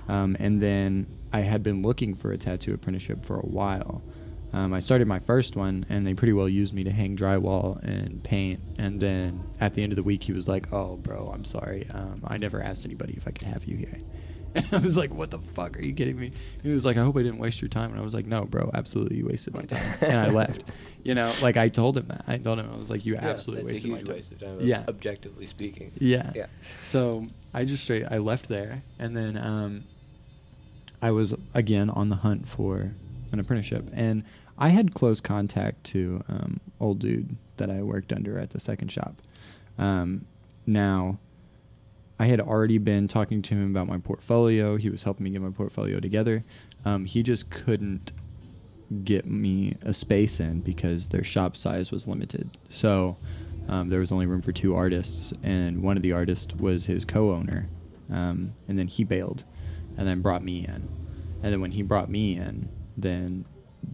Um, 0.08 0.36
and 0.40 0.60
then 0.60 1.06
I 1.32 1.40
had 1.40 1.62
been 1.62 1.82
looking 1.82 2.14
for 2.14 2.32
a 2.32 2.38
tattoo 2.38 2.74
apprenticeship 2.74 3.24
for 3.24 3.36
a 3.36 3.46
while. 3.46 4.02
Um, 4.54 4.74
I 4.74 4.80
started 4.80 5.08
my 5.08 5.18
first 5.18 5.56
one, 5.56 5.86
and 5.88 6.06
they 6.06 6.12
pretty 6.12 6.34
well 6.34 6.48
used 6.48 6.74
me 6.74 6.84
to 6.84 6.90
hang 6.90 7.16
drywall 7.16 7.82
and 7.82 8.22
paint. 8.22 8.60
And 8.76 9.00
then 9.00 9.42
at 9.60 9.72
the 9.72 9.82
end 9.82 9.92
of 9.92 9.96
the 9.96 10.02
week, 10.02 10.22
he 10.24 10.32
was 10.32 10.46
like, 10.46 10.70
"Oh, 10.72 10.96
bro, 10.96 11.30
I'm 11.34 11.44
sorry. 11.44 11.86
Um, 11.92 12.20
I 12.26 12.36
never 12.36 12.62
asked 12.62 12.84
anybody 12.84 13.14
if 13.16 13.26
I 13.26 13.30
could 13.30 13.48
have 13.48 13.64
you 13.64 13.76
here." 13.76 13.98
And 14.54 14.66
I 14.70 14.76
was 14.76 14.98
like, 14.98 15.14
"What 15.14 15.30
the 15.30 15.38
fuck? 15.38 15.78
Are 15.78 15.82
you 15.82 15.94
kidding 15.94 16.18
me?" 16.20 16.32
He 16.62 16.68
was 16.68 16.84
like, 16.84 16.98
"I 16.98 17.02
hope 17.02 17.16
I 17.16 17.22
didn't 17.22 17.38
waste 17.38 17.62
your 17.62 17.70
time." 17.70 17.90
And 17.92 17.98
I 17.98 18.02
was 18.04 18.12
like, 18.12 18.26
"No, 18.26 18.44
bro, 18.44 18.70
absolutely, 18.74 19.16
you 19.16 19.24
wasted 19.24 19.54
my 19.54 19.62
time." 19.62 19.82
and 20.02 20.18
I 20.18 20.28
left. 20.28 20.64
You 21.04 21.16
know, 21.16 21.32
like 21.42 21.56
I 21.56 21.68
told 21.68 21.96
him 21.96 22.06
that. 22.08 22.22
I 22.28 22.36
told 22.38 22.60
him 22.60 22.70
I 22.72 22.76
was 22.76 22.88
like, 22.88 23.04
"You 23.04 23.14
Yeah, 23.14 23.26
absolutely 23.30 23.72
that's 23.72 23.82
wasted 23.84 23.90
a 23.90 23.92
my 23.92 23.96
huge 23.98 24.06
time." 24.06 24.14
waste 24.14 24.32
of 24.32 24.38
time. 24.40 24.60
Yeah. 24.60 24.84
Objectively 24.86 25.46
speaking. 25.46 25.90
Yeah. 25.98 26.30
Yeah. 26.32 26.46
So 26.80 27.26
I 27.52 27.64
just 27.64 27.82
straight 27.82 28.04
I 28.08 28.18
left 28.18 28.48
there, 28.48 28.82
and 29.00 29.16
then 29.16 29.36
um, 29.36 29.82
I 31.02 31.10
was 31.10 31.34
again 31.52 31.90
on 31.90 32.08
the 32.08 32.16
hunt 32.16 32.48
for 32.48 32.92
an 33.32 33.40
apprenticeship, 33.40 33.90
and 33.92 34.22
I 34.56 34.68
had 34.68 34.94
close 34.94 35.20
contact 35.20 35.82
to 35.84 36.22
um, 36.28 36.60
old 36.78 37.00
dude 37.00 37.36
that 37.56 37.70
I 37.70 37.82
worked 37.82 38.12
under 38.12 38.38
at 38.38 38.50
the 38.50 38.60
second 38.60 38.92
shop. 38.92 39.20
Um, 39.78 40.26
now, 40.64 41.18
I 42.20 42.26
had 42.26 42.40
already 42.40 42.78
been 42.78 43.08
talking 43.08 43.42
to 43.42 43.54
him 43.54 43.70
about 43.70 43.88
my 43.88 43.98
portfolio. 43.98 44.76
He 44.76 44.90
was 44.90 45.02
helping 45.02 45.24
me 45.24 45.30
get 45.30 45.42
my 45.42 45.50
portfolio 45.50 45.98
together. 45.98 46.44
Um, 46.84 47.04
he 47.04 47.24
just 47.24 47.50
couldn't 47.50 48.12
get 49.04 49.26
me 49.26 49.74
a 49.82 49.92
space 49.92 50.38
in 50.38 50.60
because 50.60 51.08
their 51.08 51.24
shop 51.24 51.56
size 51.56 51.90
was 51.90 52.06
limited. 52.06 52.56
So 52.68 53.16
um, 53.68 53.88
there 53.88 54.00
was 54.00 54.12
only 54.12 54.26
room 54.26 54.42
for 54.42 54.52
two 54.52 54.74
artists, 54.74 55.32
and 55.42 55.82
one 55.82 55.96
of 55.96 56.02
the 56.02 56.12
artists 56.12 56.54
was 56.54 56.86
his 56.86 57.04
co-owner, 57.04 57.68
um, 58.10 58.52
and 58.68 58.78
then 58.78 58.86
he 58.86 59.02
bailed, 59.02 59.44
and 59.96 60.06
then 60.06 60.20
brought 60.20 60.42
me 60.42 60.64
in, 60.64 60.88
and 61.42 61.52
then 61.52 61.60
when 61.60 61.72
he 61.72 61.82
brought 61.82 62.10
me 62.10 62.36
in, 62.36 62.68
then 62.96 63.44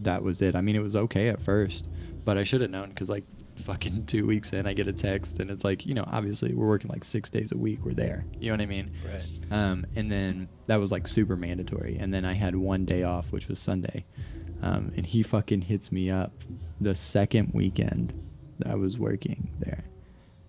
that 0.01 0.23
was 0.23 0.41
it. 0.41 0.55
I 0.55 0.61
mean, 0.61 0.75
it 0.75 0.81
was 0.81 0.95
okay 0.95 1.29
at 1.29 1.41
first, 1.41 1.87
but 2.25 2.37
I 2.37 2.43
should 2.43 2.61
have 2.61 2.69
known 2.69 2.89
because 2.89 3.09
like 3.09 3.25
fucking 3.55 4.05
two 4.07 4.25
weeks 4.25 4.53
in, 4.53 4.65
I 4.65 4.73
get 4.73 4.87
a 4.87 4.93
text, 4.93 5.39
and 5.39 5.49
it's 5.49 5.63
like 5.63 5.85
you 5.85 5.93
know, 5.93 6.05
obviously 6.07 6.53
we're 6.53 6.67
working 6.67 6.89
like 6.89 7.03
six 7.03 7.29
days 7.29 7.51
a 7.51 7.57
week. 7.57 7.79
We're 7.83 7.93
there. 7.93 8.25
You 8.39 8.47
know 8.47 8.53
what 8.53 8.61
I 8.61 8.65
mean? 8.65 8.91
Right. 9.05 9.51
Um, 9.51 9.85
and 9.95 10.11
then 10.11 10.47
that 10.67 10.77
was 10.77 10.91
like 10.91 11.07
super 11.07 11.35
mandatory. 11.35 11.97
And 11.99 12.13
then 12.13 12.25
I 12.25 12.33
had 12.33 12.55
one 12.55 12.85
day 12.85 13.03
off, 13.03 13.31
which 13.31 13.47
was 13.47 13.59
Sunday. 13.59 14.05
Um, 14.61 14.91
and 14.97 15.05
he 15.05 15.23
fucking 15.23 15.61
hits 15.61 15.91
me 15.91 16.09
up 16.09 16.33
the 16.81 16.93
second 16.93 17.51
weekend 17.53 18.13
that 18.59 18.67
I 18.67 18.75
was 18.75 18.97
working 18.97 19.49
there. 19.59 19.85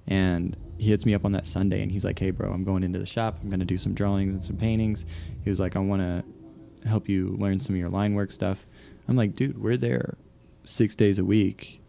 And 0.07 0.57
he 0.81 0.89
hits 0.89 1.05
me 1.05 1.13
up 1.13 1.27
on 1.27 1.33
that 1.33 1.47
Sunday 1.47 1.83
and 1.83 1.93
he's 1.93 2.07
like, 2.07 2.19
hey, 2.19 2.31
bro, 2.31 2.51
I'm 2.51 2.65
going 2.65 2.83
into 2.83 2.99
the 2.99 3.07
shop. 3.07 3.39
I'm 3.43 3.51
to 3.51 3.65
do 3.67 3.77
some 3.77 3.93
drawings 3.93 4.33
and 4.33 4.43
some 4.43 4.57
paintings. 4.57 5.05
He 5.45 5.51
was 5.51 5.61
like, 5.61 5.77
I 5.77 5.79
want 5.79 6.01
to 6.01 6.89
help 6.89 7.07
you 7.07 7.29
learn 7.39 7.61
some 7.61 7.75
of 7.75 7.79
your 7.79 7.91
line 7.91 8.15
work 8.15 8.33
stuff. 8.33 8.67
I'm 9.07 9.15
like, 9.15 9.37
dude, 9.37 9.63
we're 9.63 9.77
there 9.77 10.17
six 10.65 10.95
days 10.95 11.19
a 11.19 11.25
week, 11.25 11.83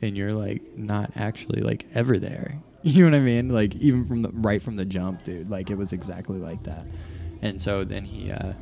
and 0.00 0.16
you're 0.16 0.32
like 0.32 0.76
not 0.76 1.10
actually 1.16 1.60
like 1.60 1.86
ever 1.94 2.18
there. 2.18 2.62
You 2.82 3.02
know 3.10 3.16
what 3.16 3.22
I 3.22 3.24
mean? 3.24 3.48
Like 3.48 3.74
even 3.76 4.06
from 4.06 4.22
the 4.22 4.28
right 4.28 4.62
from 4.62 4.76
the 4.76 4.84
jump, 4.84 5.24
dude. 5.24 5.50
Like 5.50 5.70
it 5.70 5.74
was 5.74 5.92
exactly 5.92 6.38
like 6.38 6.62
that. 6.64 6.86
And 7.42 7.60
so 7.60 7.82
then 7.82 8.04
he 8.04 8.30
uh, 8.30 8.52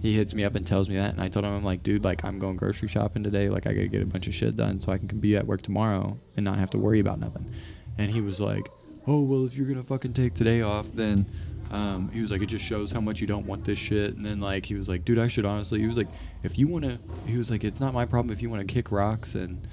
he 0.00 0.14
hits 0.14 0.32
me 0.32 0.44
up 0.44 0.54
and 0.54 0.64
tells 0.64 0.88
me 0.88 0.94
that, 0.94 1.12
and 1.14 1.20
I 1.20 1.26
told 1.26 1.44
him 1.44 1.52
I'm 1.52 1.64
like, 1.64 1.82
dude, 1.82 2.04
like 2.04 2.24
I'm 2.24 2.38
going 2.38 2.56
grocery 2.56 2.86
shopping 2.86 3.24
today. 3.24 3.48
Like 3.48 3.66
I 3.66 3.72
gotta 3.72 3.88
get 3.88 4.00
a 4.00 4.06
bunch 4.06 4.28
of 4.28 4.34
shit 4.34 4.54
done 4.54 4.78
so 4.78 4.92
I 4.92 4.98
can 4.98 5.18
be 5.18 5.36
at 5.36 5.44
work 5.44 5.62
tomorrow 5.62 6.16
and 6.36 6.44
not 6.44 6.60
have 6.60 6.70
to 6.70 6.78
worry 6.78 7.00
about 7.00 7.18
nothing. 7.18 7.52
And 7.96 8.12
he 8.12 8.20
was 8.20 8.38
like, 8.38 8.70
oh 9.08 9.20
well, 9.20 9.46
if 9.46 9.56
you're 9.56 9.66
gonna 9.66 9.82
fucking 9.82 10.12
take 10.12 10.34
today 10.34 10.60
off, 10.60 10.92
then 10.92 11.26
um, 11.70 12.10
he 12.12 12.20
was 12.20 12.30
like, 12.30 12.42
it 12.42 12.46
just 12.46 12.64
shows 12.64 12.92
how 12.92 13.00
much 13.00 13.20
you 13.20 13.26
don't 13.26 13.46
want 13.46 13.64
this 13.64 13.78
shit. 13.78 14.14
And 14.14 14.24
then 14.24 14.40
like 14.40 14.66
he 14.66 14.74
was 14.74 14.88
like, 14.88 15.04
dude, 15.04 15.18
I 15.18 15.26
should 15.28 15.46
honestly. 15.46 15.80
He 15.80 15.86
was 15.86 15.96
like, 15.96 16.08
if 16.42 16.58
you 16.58 16.68
wanna, 16.68 16.98
he 17.26 17.36
was 17.36 17.50
like, 17.50 17.64
it's 17.64 17.80
not 17.80 17.94
my 17.94 18.04
problem 18.04 18.32
if 18.32 18.42
you 18.42 18.50
wanna 18.50 18.64
kick 18.64 18.92
rocks 18.92 19.34
and 19.34 19.66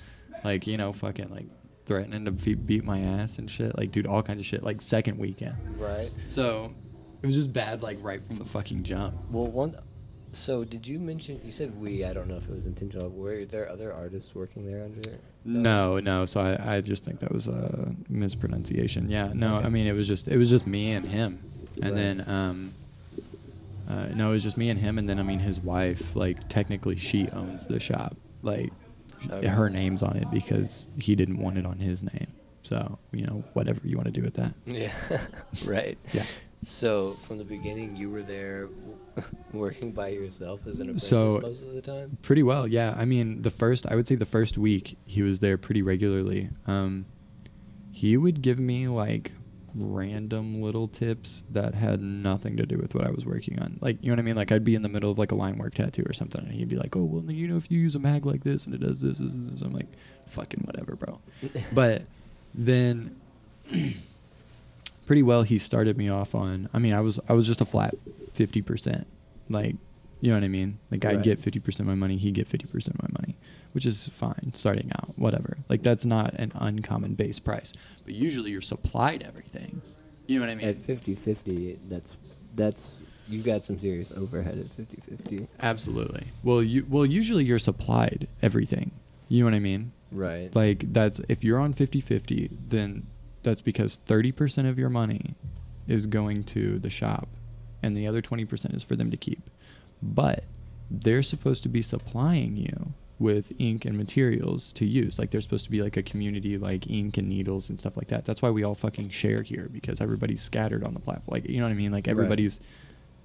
like 0.44 0.66
you 0.66 0.78
know 0.78 0.94
fucking 0.94 1.30
like 1.30 1.48
threatening 1.86 2.26
to 2.26 2.32
fe- 2.32 2.56
beat 2.56 2.84
my 2.84 3.00
ass 3.00 3.38
and 3.38 3.52
shit. 3.52 3.78
Like 3.78 3.92
dude, 3.92 4.08
all 4.08 4.24
kinds 4.24 4.40
of 4.40 4.46
shit. 4.46 4.64
Like 4.64 4.82
second 4.82 5.18
weekend. 5.18 5.56
Right. 5.78 6.12
So 6.28 6.74
it 7.22 7.26
was 7.26 7.36
just 7.36 7.52
bad 7.52 7.84
like 7.84 7.98
right 8.02 8.26
from 8.26 8.38
the 8.38 8.46
fucking 8.46 8.84
jump. 8.84 9.16
Well, 9.30 9.48
one. 9.48 9.76
So 10.32 10.66
did 10.66 10.88
you 10.88 11.00
mention? 11.00 11.40
You 11.44 11.52
said 11.52 11.78
we. 11.80 12.04
I 12.04 12.14
don't 12.14 12.28
know 12.28 12.36
if 12.36 12.50
it 12.50 12.56
was 12.56 12.66
intentional. 12.66 13.10
Were 13.10 13.46
there 13.46 13.70
other 13.70 13.94
artists 13.94 14.34
working 14.34 14.66
there 14.66 14.84
under? 14.84 15.18
No, 15.46 16.00
no. 16.00 16.26
So 16.26 16.42
I, 16.42 16.76
I 16.78 16.82
just 16.82 17.06
think 17.06 17.20
that 17.20 17.32
was 17.32 17.48
a 17.48 17.94
mispronunciation. 18.10 19.10
Yeah. 19.10 19.32
No, 19.34 19.58
Okay. 19.58 19.68
I 19.68 19.70
mean 19.70 19.86
it 19.88 19.94
was 19.94 20.08
just 20.08 20.28
it 20.28 20.38
was 20.38 20.50
just 20.50 20.66
me 20.66 20.92
and 20.92 21.06
him, 21.08 21.40
and 21.76 21.84
Right. 21.86 21.94
then 21.96 22.24
um, 22.28 22.74
uh, 23.88 24.08
no, 24.16 24.30
it 24.30 24.34
was 24.34 24.44
just 24.44 24.58
me 24.58 24.70
and 24.70 24.80
him, 24.80 24.98
and 24.98 25.08
then 25.08 25.20
I 25.20 25.24
mean 25.24 25.40
his 25.40 25.60
wife. 25.60 26.16
Like 26.16 26.50
technically, 26.50 26.96
she 26.96 27.30
owns 27.30 27.68
the 27.68 27.80
shop. 27.80 28.16
Like 28.42 28.72
Okay. 29.30 29.48
her 29.48 29.70
name's 29.70 30.04
on 30.04 30.18
it 30.18 30.30
because 30.32 30.88
he 31.00 31.16
didn't 31.16 31.38
want 31.40 31.58
it 31.58 31.66
on 31.66 31.78
his 31.80 32.02
name. 32.04 32.28
So 32.64 32.98
you 33.12 33.26
know 33.26 33.44
whatever 33.54 33.80
you 33.84 33.96
want 33.98 34.08
to 34.08 34.12
do 34.12 34.22
with 34.24 34.34
that. 34.36 34.54
Yeah. 34.66 34.94
right. 35.66 35.98
Yeah. 36.14 36.26
So 36.66 37.14
from 37.14 37.38
the 37.38 37.46
beginning, 37.46 37.96
you 37.96 38.10
were 38.10 38.24
there, 38.24 38.70
working 39.54 39.92
by 39.92 40.10
yourself 40.10 40.68
as 40.68 40.80
an 40.80 40.88
apprentice 40.88 41.08
So- 41.08 41.40
most 41.42 41.64
of 41.64 41.74
the 41.74 41.82
time. 41.82 42.18
Pretty 42.22 42.44
well, 42.44 42.68
yeah. 42.68 42.94
I 42.98 43.06
mean, 43.06 43.42
the 43.42 43.52
first, 43.52 43.86
I 43.88 43.96
would 43.96 44.08
say 44.08 44.16
the 44.16 44.26
first 44.26 44.58
week, 44.58 44.98
he 45.06 45.22
was 45.22 45.40
there 45.40 45.58
pretty 45.58 45.82
regularly. 45.82 46.50
Um, 46.68 47.06
he 47.92 48.18
would 48.18 48.42
give 48.42 48.60
me 48.60 48.88
like 48.88 49.32
random 49.78 50.62
little 50.62 50.88
tips 50.88 51.44
that 51.52 51.76
had 51.76 52.02
nothing 52.02 52.56
to 52.58 52.66
do 52.66 52.78
with 52.78 52.96
what 52.96 53.06
I 53.06 53.10
was 53.12 53.26
working 53.26 53.60
on. 53.60 53.78
Like, 53.82 53.98
you 54.02 54.08
know 54.10 54.14
what 54.14 54.20
I 54.20 54.24
mean? 54.24 54.36
Like, 54.36 54.52
I'd 54.52 54.64
be 54.64 54.76
in 54.76 54.82
the 54.82 54.90
middle 54.90 55.12
of 55.12 55.18
like 55.18 55.32
a 55.32 55.36
line 55.36 55.58
work 55.58 55.74
tattoo 55.76 56.04
or 56.08 56.14
something, 56.14 56.42
and 56.42 56.52
he'd 56.52 56.70
be 56.70 56.78
like, 56.78 56.96
"Oh, 56.96 57.04
well, 57.04 57.30
you 57.32 57.48
know, 57.48 57.58
if 57.58 57.70
you 57.70 57.80
use 57.80 57.96
a 57.96 58.00
mag 58.00 58.26
like 58.26 58.44
this 58.44 58.66
and 58.66 58.74
it 58.74 58.80
does 58.82 59.02
this, 59.02 59.20
this, 59.20 59.34
this," 59.34 59.52
this," 59.54 59.62
I'm 59.62 59.74
like, 59.74 59.88
"Fucking 60.28 60.62
whatever, 60.66 60.96
bro." 60.96 61.20
but 61.74 62.04
then, 62.54 63.16
pretty 65.06 65.24
well, 65.24 65.44
he 65.44 65.58
started 65.58 65.98
me 65.98 66.10
off 66.10 66.34
on. 66.36 66.70
I 66.74 66.80
mean, 66.80 66.94
I 66.94 67.02
was 67.02 67.20
I 67.28 67.34
was 67.34 67.46
just 67.48 67.62
a 67.62 67.66
flat 67.66 67.96
fifty 68.36 68.62
percent, 68.62 69.08
like. 69.50 69.76
You 70.22 70.32
know 70.32 70.38
what 70.38 70.46
I 70.46 70.48
mean? 70.48 70.80
Like 70.90 71.06
I'd 71.06 71.22
get 71.22 71.40
fifty 71.40 71.60
percent 71.60 71.82
of 71.82 71.88
my 71.88 72.00
money, 72.00 72.18
he'd 72.18 72.34
get 72.34 72.48
fifty 72.48 72.66
percent 72.66 72.96
of 72.96 73.04
my 73.04 73.10
money, 73.22 73.36
which 73.74 73.86
is 73.86 74.08
fine 74.08 74.54
starting 74.54 74.90
out. 74.98 75.14
Whatever. 75.18 75.58
Like 75.70 75.84
that's 75.84 76.06
not 76.06 76.34
an 76.36 76.52
uncommon 76.56 77.14
base 77.14 77.38
price, 77.38 77.74
but 78.06 78.16
usually 78.16 78.50
you're 78.50 78.62
supplied 78.62 79.24
everything. 79.28 79.82
You 80.26 80.40
know 80.40 80.46
what 80.46 80.52
I 80.52 80.56
mean? 80.56 80.68
At 80.68 80.78
50-50, 80.78 81.78
that's 81.90 82.18
that's 82.56 83.04
you've 83.28 83.44
got 83.46 83.64
some 83.64 83.78
serious 83.78 84.12
overhead 84.14 84.58
at 84.58 84.66
50-50. 84.68 85.48
Absolutely. 85.60 86.24
Well, 86.44 86.64
you 86.64 86.88
well 86.90 87.06
usually 87.06 87.44
you're 87.44 87.60
supplied 87.60 88.28
everything. 88.42 88.92
You 89.28 89.44
know 89.44 89.52
what 89.52 89.56
I 89.56 89.60
mean? 89.60 89.92
Right. 90.12 90.56
Like 90.56 90.92
that's 90.94 91.20
if 91.30 91.44
you're 91.44 91.60
on 91.60 91.74
50-50, 91.74 92.50
then 92.70 93.06
that's 93.44 93.62
because 93.62 94.00
30% 94.08 94.68
of 94.68 94.80
your 94.80 94.90
money 94.90 95.36
is 95.88 96.08
going 96.08 96.46
to 96.46 96.80
the 96.80 96.90
shop 96.90 97.28
and 97.86 97.96
the 97.96 98.08
other 98.08 98.22
20% 98.22 98.76
is 98.76 98.84
for 98.84 98.96
them 98.96 99.12
to 99.12 99.18
keep. 99.18 99.42
But 100.02 100.44
they're 100.92 101.24
supposed 101.24 101.64
to 101.64 101.70
be 101.70 101.82
supplying 101.82 102.58
you 102.58 102.94
with 103.18 103.54
ink 103.60 103.86
and 103.86 103.98
materials 103.98 104.72
to 104.74 104.86
use. 104.86 105.18
Like 105.18 105.32
they're 105.32 105.40
supposed 105.42 105.66
to 105.66 105.72
be 105.72 105.82
like 105.82 105.96
a 105.98 106.04
community 106.04 106.58
like 106.58 106.90
ink 106.90 107.18
and 107.18 107.30
needles 107.30 107.70
and 107.70 107.80
stuff 107.80 107.96
like 107.96 108.08
that. 108.10 108.26
That's 108.26 108.42
why 108.42 108.50
we 108.50 108.64
all 108.64 108.76
fucking 108.76 109.10
share 109.10 109.42
here 109.42 109.70
because 109.72 110.02
everybody's 110.02 110.42
scattered 110.42 110.84
on 110.84 110.94
the 110.94 111.00
platform. 111.00 111.34
Like 111.34 111.50
you 111.50 111.58
know 111.60 111.64
what 111.66 111.72
I 111.72 111.76
mean? 111.76 111.92
Like 111.94 112.08
Right. 112.08 112.12
everybody's 112.12 112.60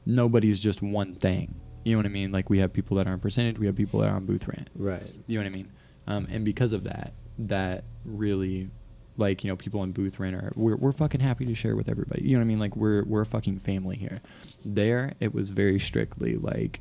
nobody's 0.06 0.60
just 0.60 0.80
one 0.82 1.14
thing. 1.14 1.54
You 1.84 1.92
know 1.94 1.98
what 1.98 2.06
I 2.06 2.10
mean? 2.10 2.30
Like 2.30 2.50
we 2.50 2.58
have 2.58 2.72
people 2.72 2.96
that 2.98 3.06
are 3.08 3.12
on 3.12 3.20
percentage, 3.20 3.58
we 3.58 3.66
have 3.66 3.76
people 3.76 4.00
that 4.00 4.10
are 4.10 4.16
on 4.16 4.26
booth 4.26 4.46
rent. 4.46 4.68
right. 4.76 5.02
You 5.26 5.38
know 5.38 5.44
what 5.44 5.50
I 5.52 5.54
mean? 5.56 5.68
Um, 6.06 6.28
and 6.30 6.44
because 6.44 6.72
of 6.72 6.84
that, 6.84 7.12
that 7.38 7.84
really, 8.04 8.68
like 9.16 9.44
you 9.44 9.50
know, 9.50 9.56
people 9.56 9.82
in 9.82 9.92
booth 9.92 10.18
rent 10.18 10.34
are 10.34 10.52
we're 10.54 10.76
we're 10.76 10.92
fucking 10.92 11.20
happy 11.20 11.44
to 11.46 11.54
share 11.54 11.76
with 11.76 11.88
everybody. 11.88 12.22
You 12.22 12.32
know 12.32 12.38
what 12.38 12.44
I 12.44 12.48
mean? 12.48 12.58
Like 12.60 12.76
we're 12.76 13.04
we're 13.04 13.22
a 13.22 13.26
fucking 13.26 13.60
family 13.60 13.96
here. 13.96 14.20
There, 14.64 15.14
it 15.20 15.34
was 15.34 15.50
very 15.50 15.78
strictly 15.78 16.36
like, 16.36 16.80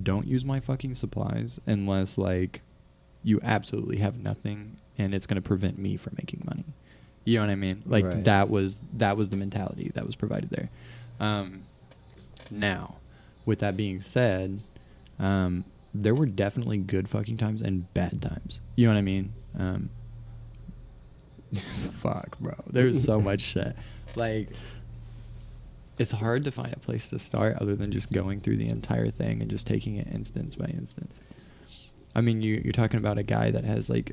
don't 0.00 0.26
use 0.26 0.44
my 0.44 0.60
fucking 0.60 0.94
supplies 0.94 1.60
unless 1.66 2.16
like, 2.18 2.60
you 3.24 3.40
absolutely 3.42 3.98
have 3.98 4.22
nothing, 4.22 4.76
and 4.98 5.14
it's 5.14 5.26
gonna 5.26 5.40
prevent 5.42 5.78
me 5.78 5.96
from 5.96 6.14
making 6.18 6.42
money. 6.44 6.64
You 7.24 7.38
know 7.40 7.46
what 7.46 7.52
I 7.52 7.56
mean? 7.56 7.82
Like 7.86 8.04
Right. 8.04 8.24
that 8.24 8.48
was 8.50 8.80
that 8.94 9.16
was 9.16 9.30
the 9.30 9.36
mentality 9.36 9.90
that 9.94 10.06
was 10.06 10.14
provided 10.14 10.50
there. 10.50 10.68
Um, 11.18 11.62
now, 12.50 12.96
with 13.44 13.58
that 13.60 13.76
being 13.76 14.00
said, 14.00 14.60
um, 15.18 15.64
there 15.94 16.14
were 16.14 16.26
definitely 16.26 16.78
good 16.78 17.08
fucking 17.08 17.36
times 17.38 17.62
and 17.62 17.92
bad 17.94 18.20
times. 18.22 18.60
You 18.76 18.86
know 18.86 18.92
what 18.94 18.98
I 18.98 19.02
mean? 19.02 19.32
Um, 19.58 19.90
fuck, 21.54 22.38
bro. 22.38 22.54
There's 22.66 23.02
so 23.02 23.18
much 23.20 23.40
shit. 23.40 23.76
Like, 24.14 24.50
it's 25.98 26.12
hard 26.12 26.44
to 26.44 26.50
find 26.50 26.72
a 26.74 26.78
place 26.78 27.10
to 27.10 27.18
start 27.18 27.56
other 27.60 27.74
than 27.74 27.90
just 27.90 28.12
going 28.12 28.40
through 28.40 28.56
the 28.56 28.68
entire 28.68 29.10
thing 29.10 29.40
and 29.40 29.50
just 29.50 29.66
taking 29.66 29.96
it 29.96 30.06
instance 30.08 30.54
by 30.54 30.66
instance. 30.66 31.20
I 32.14 32.20
mean, 32.20 32.42
you 32.42 32.60
you're 32.64 32.72
talking 32.72 32.98
about 32.98 33.18
a 33.18 33.22
guy 33.22 33.50
that 33.50 33.64
has 33.64 33.90
like 33.90 34.12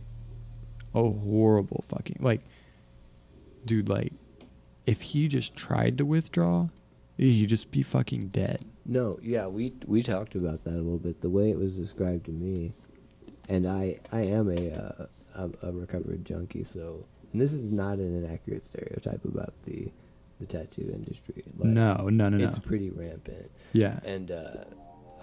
a 0.94 1.10
horrible 1.10 1.84
fucking 1.88 2.18
like, 2.20 2.42
dude. 3.66 3.90
Like, 3.90 4.14
if 4.86 5.02
he 5.02 5.28
just 5.28 5.56
tried 5.56 5.98
to 5.98 6.06
withdraw, 6.06 6.68
he'd 7.18 7.48
just 7.48 7.72
be 7.72 7.82
fucking 7.82 8.30
dead. 8.30 8.66
No, 8.86 9.18
yeah, 9.22 9.48
we 9.48 9.74
we 9.86 10.04
talked 10.04 10.36
about 10.36 10.64
that 10.66 10.74
a 10.74 10.84
little 10.84 11.00
bit. 11.00 11.22
The 11.22 11.30
way 11.30 11.50
it 11.50 11.58
was 11.58 11.78
described 11.78 12.26
to 12.26 12.32
me, 12.32 12.74
and 13.48 13.66
I 13.66 14.00
I 14.12 14.22
am 14.22 14.50
a 14.50 14.72
uh, 14.72 15.06
I'm 15.36 15.54
a 15.64 15.72
recovered 15.72 16.26
junkie, 16.26 16.64
so 16.64 17.06
and 17.34 17.42
this 17.42 17.52
is 17.54 17.72
not 17.72 17.98
an 17.98 18.24
inaccurate 18.24 18.64
stereotype 18.64 19.26
about 19.26 19.54
the 19.64 19.92
the 20.40 20.46
tattoo 20.46 20.90
industry. 20.94 21.44
Like, 21.58 21.70
no, 21.70 22.10
no, 22.10 22.30
no, 22.30 22.38
no. 22.38 22.44
it's 22.48 22.60
pretty 22.60 22.90
rampant, 22.90 23.52
yeah. 23.74 24.00
and 24.04 24.32
uh, 24.32 24.66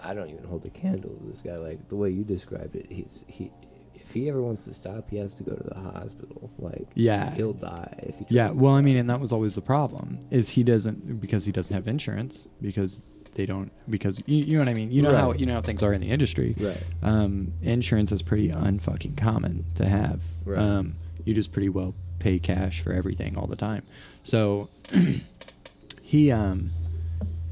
I 0.03 0.13
don't 0.13 0.29
even 0.29 0.43
hold 0.43 0.65
a 0.65 0.69
candle 0.69 1.15
to 1.15 1.25
this 1.25 1.41
guy. 1.41 1.57
Like 1.57 1.87
the 1.89 1.95
way 1.95 2.09
you 2.09 2.23
described 2.23 2.75
it, 2.75 2.87
he's 2.91 3.25
he. 3.27 3.51
If 3.93 4.13
he 4.13 4.29
ever 4.29 4.41
wants 4.41 4.63
to 4.65 4.73
stop, 4.73 5.09
he 5.09 5.17
has 5.17 5.33
to 5.35 5.43
go 5.43 5.53
to 5.53 5.63
the 5.63 5.75
hospital. 5.75 6.49
Like, 6.57 6.87
Yeah. 6.95 7.35
he'll 7.35 7.51
die 7.53 7.93
if 8.03 8.19
he. 8.19 8.25
Yeah, 8.29 8.49
well, 8.53 8.73
I 8.73 8.81
mean, 8.81 8.95
and 8.95 9.09
that 9.09 9.19
was 9.19 9.33
always 9.33 9.53
the 9.53 9.61
problem 9.61 10.19
is 10.31 10.49
he 10.49 10.63
doesn't 10.63 11.19
because 11.19 11.45
he 11.45 11.51
doesn't 11.51 11.75
have 11.75 11.89
insurance 11.89 12.47
because 12.61 13.01
they 13.33 13.45
don't 13.45 13.69
because 13.89 14.21
you, 14.25 14.45
you 14.45 14.53
know 14.53 14.59
what 14.61 14.69
I 14.69 14.73
mean. 14.73 14.91
You 14.91 15.01
know 15.01 15.15
how 15.15 15.33
you 15.33 15.45
know 15.45 15.55
how 15.55 15.61
things 15.61 15.83
are 15.83 15.93
in 15.93 16.01
the 16.01 16.09
industry. 16.09 16.55
Right. 16.57 16.81
Um, 17.03 17.53
insurance 17.61 18.13
is 18.13 18.21
pretty 18.21 18.49
unfucking 18.49 19.17
common 19.17 19.65
to 19.75 19.85
have. 19.85 20.23
Right. 20.45 20.57
Um, 20.57 20.95
you 21.31 21.35
just 21.35 21.51
pretty 21.53 21.69
well 21.69 21.95
pay 22.19 22.37
cash 22.37 22.81
for 22.81 22.91
everything 22.91 23.37
all 23.37 23.47
the 23.47 23.55
time. 23.55 23.83
So 24.23 24.69
he 26.01 26.31
um 26.31 26.71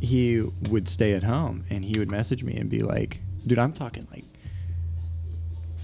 he 0.02 0.42
would 0.70 0.88
stay 0.88 1.14
at 1.14 1.24
home 1.24 1.64
and 1.70 1.84
he 1.84 1.98
would 1.98 2.12
message 2.12 2.44
me 2.44 2.56
and 2.56 2.70
be 2.70 2.82
like, 2.84 3.22
"Dude, 3.48 3.58
I'm 3.58 3.74
talking 3.74 4.06
like 4.12 4.26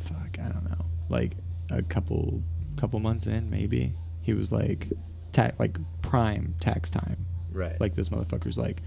fuck, 0.03 0.37
I 0.39 0.49
don't 0.49 0.69
know, 0.69 0.85
like 1.09 1.31
a 1.71 1.81
couple 1.81 2.41
couple 2.77 2.99
months 2.99 3.27
in 3.27 3.49
maybe." 3.49 3.93
He 4.21 4.33
was 4.33 4.51
like 4.51 4.91
ta- 5.31 5.51
like 5.59 5.77
prime 6.01 6.55
tax 6.59 6.89
time. 6.89 7.25
right. 7.51 7.79
Like 7.79 7.95
this 7.95 8.09
motherfucker's 8.09 8.57
like 8.57 8.81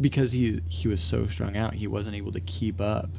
because 0.00 0.30
he 0.32 0.60
he 0.68 0.86
was 0.88 1.00
so 1.00 1.26
strung 1.26 1.56
out, 1.56 1.74
he 1.74 1.86
wasn't 1.86 2.14
able 2.16 2.32
to 2.32 2.40
keep 2.40 2.80
up 2.80 3.10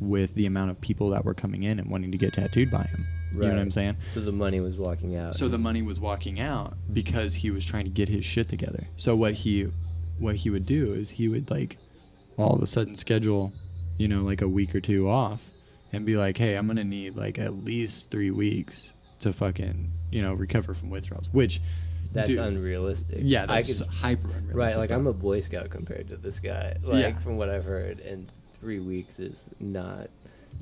with 0.00 0.34
the 0.34 0.46
amount 0.46 0.70
of 0.70 0.80
people 0.80 1.10
that 1.10 1.24
were 1.24 1.34
coming 1.34 1.62
in 1.62 1.78
and 1.78 1.88
wanting 1.90 2.10
to 2.10 2.18
get 2.18 2.32
tattooed 2.34 2.70
by 2.70 2.82
him. 2.82 3.06
You 3.34 3.48
know 3.48 3.54
what 3.54 3.58
I'm 3.62 3.70
saying? 3.70 3.96
So 4.06 4.20
the 4.20 4.32
money 4.32 4.60
was 4.60 4.76
walking 4.78 5.16
out. 5.16 5.34
So 5.34 5.48
the 5.48 5.58
money 5.58 5.82
was 5.82 5.98
walking 6.00 6.40
out 6.40 6.74
because 6.92 7.34
he 7.36 7.50
was 7.50 7.64
trying 7.64 7.84
to 7.84 7.90
get 7.90 8.08
his 8.08 8.24
shit 8.24 8.48
together. 8.48 8.86
So 8.96 9.14
what 9.16 9.34
he 9.34 9.68
what 10.18 10.36
he 10.36 10.50
would 10.50 10.64
do 10.66 10.92
is 10.92 11.10
he 11.10 11.28
would 11.28 11.50
like 11.50 11.76
all 12.36 12.54
of 12.56 12.62
a 12.62 12.66
sudden 12.66 12.94
schedule, 12.96 13.52
you 13.98 14.06
know, 14.08 14.22
like 14.22 14.40
a 14.42 14.48
week 14.48 14.74
or 14.74 14.80
two 14.80 15.08
off 15.08 15.40
and 15.92 16.04
be 16.06 16.16
like, 16.16 16.36
"Hey, 16.38 16.56
I'm 16.56 16.66
going 16.66 16.76
to 16.76 16.84
need 16.84 17.16
like 17.16 17.38
at 17.38 17.52
least 17.54 18.10
3 18.10 18.30
weeks 18.30 18.92
to 19.20 19.32
fucking, 19.32 19.90
you 20.10 20.22
know, 20.22 20.34
recover 20.34 20.74
from 20.74 20.90
withdrawals." 20.90 21.28
Which 21.32 21.60
That's 22.12 22.28
dude, 22.30 22.38
unrealistic. 22.38 23.18
Yeah, 23.22 23.44
I 23.48 23.62
that's 23.62 23.82
could, 23.84 23.92
hyper 23.92 24.28
unrealistic. 24.28 24.54
right. 24.56 24.76
Like. 24.76 24.90
I'm 24.92 25.06
a 25.08 25.12
Boy 25.12 25.40
Scout 25.40 25.70
compared 25.70 26.08
to 26.08 26.16
this 26.16 26.38
guy. 26.40 26.76
Like 26.82 27.02
Yeah. 27.14 27.18
from 27.18 27.36
what 27.36 27.48
I've 27.50 27.64
heard, 27.64 27.98
and 28.00 28.28
three 28.60 28.78
weeks 28.80 29.18
is 29.18 29.50
not 29.60 30.08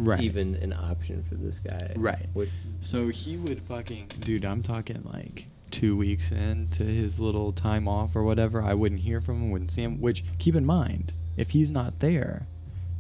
Right. 0.02 0.20
even 0.20 0.56
an 0.56 0.72
option 0.72 1.22
for 1.22 1.34
this 1.34 1.58
guy. 1.58 1.92
Right. 1.96 2.26
What, 2.32 2.48
So 2.80 3.08
he 3.08 3.36
would 3.36 3.62
fucking 3.62 4.08
dude, 4.20 4.44
I'm 4.44 4.62
talking 4.62 5.02
like 5.04 5.46
two 5.70 5.96
weeks 5.96 6.30
into 6.30 6.84
his 6.84 7.18
little 7.18 7.52
time 7.52 7.88
off 7.88 8.14
or 8.14 8.22
whatever, 8.22 8.62
I 8.62 8.74
wouldn't 8.74 9.00
hear 9.00 9.20
from 9.20 9.36
him, 9.42 9.50
wouldn't 9.50 9.70
see 9.70 9.82
him. 9.82 10.00
Which 10.00 10.24
keep 10.38 10.54
in 10.54 10.66
mind, 10.66 11.12
if 11.36 11.50
he's 11.50 11.70
not 11.70 12.00
there, 12.00 12.46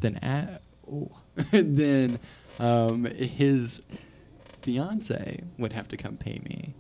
then 0.00 0.16
at 0.16 0.62
oh, 0.90 1.10
then 1.52 2.18
um, 2.58 3.04
his 3.04 3.82
fiance 4.62 5.42
would 5.58 5.72
have 5.72 5.88
to 5.88 5.96
come 5.96 6.16
pay 6.16 6.40
me. 6.44 6.74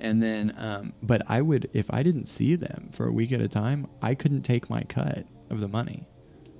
And 0.00 0.22
then, 0.22 0.54
um, 0.56 0.94
but 1.02 1.22
I 1.28 1.42
would, 1.42 1.68
if 1.74 1.92
I 1.92 2.02
didn't 2.02 2.24
see 2.24 2.56
them 2.56 2.88
for 2.92 3.06
a 3.06 3.12
week 3.12 3.32
at 3.32 3.40
a 3.40 3.48
time, 3.48 3.86
I 4.00 4.14
couldn't 4.14 4.42
take 4.42 4.70
my 4.70 4.82
cut 4.82 5.26
of 5.50 5.60
the 5.60 5.68
money. 5.68 6.06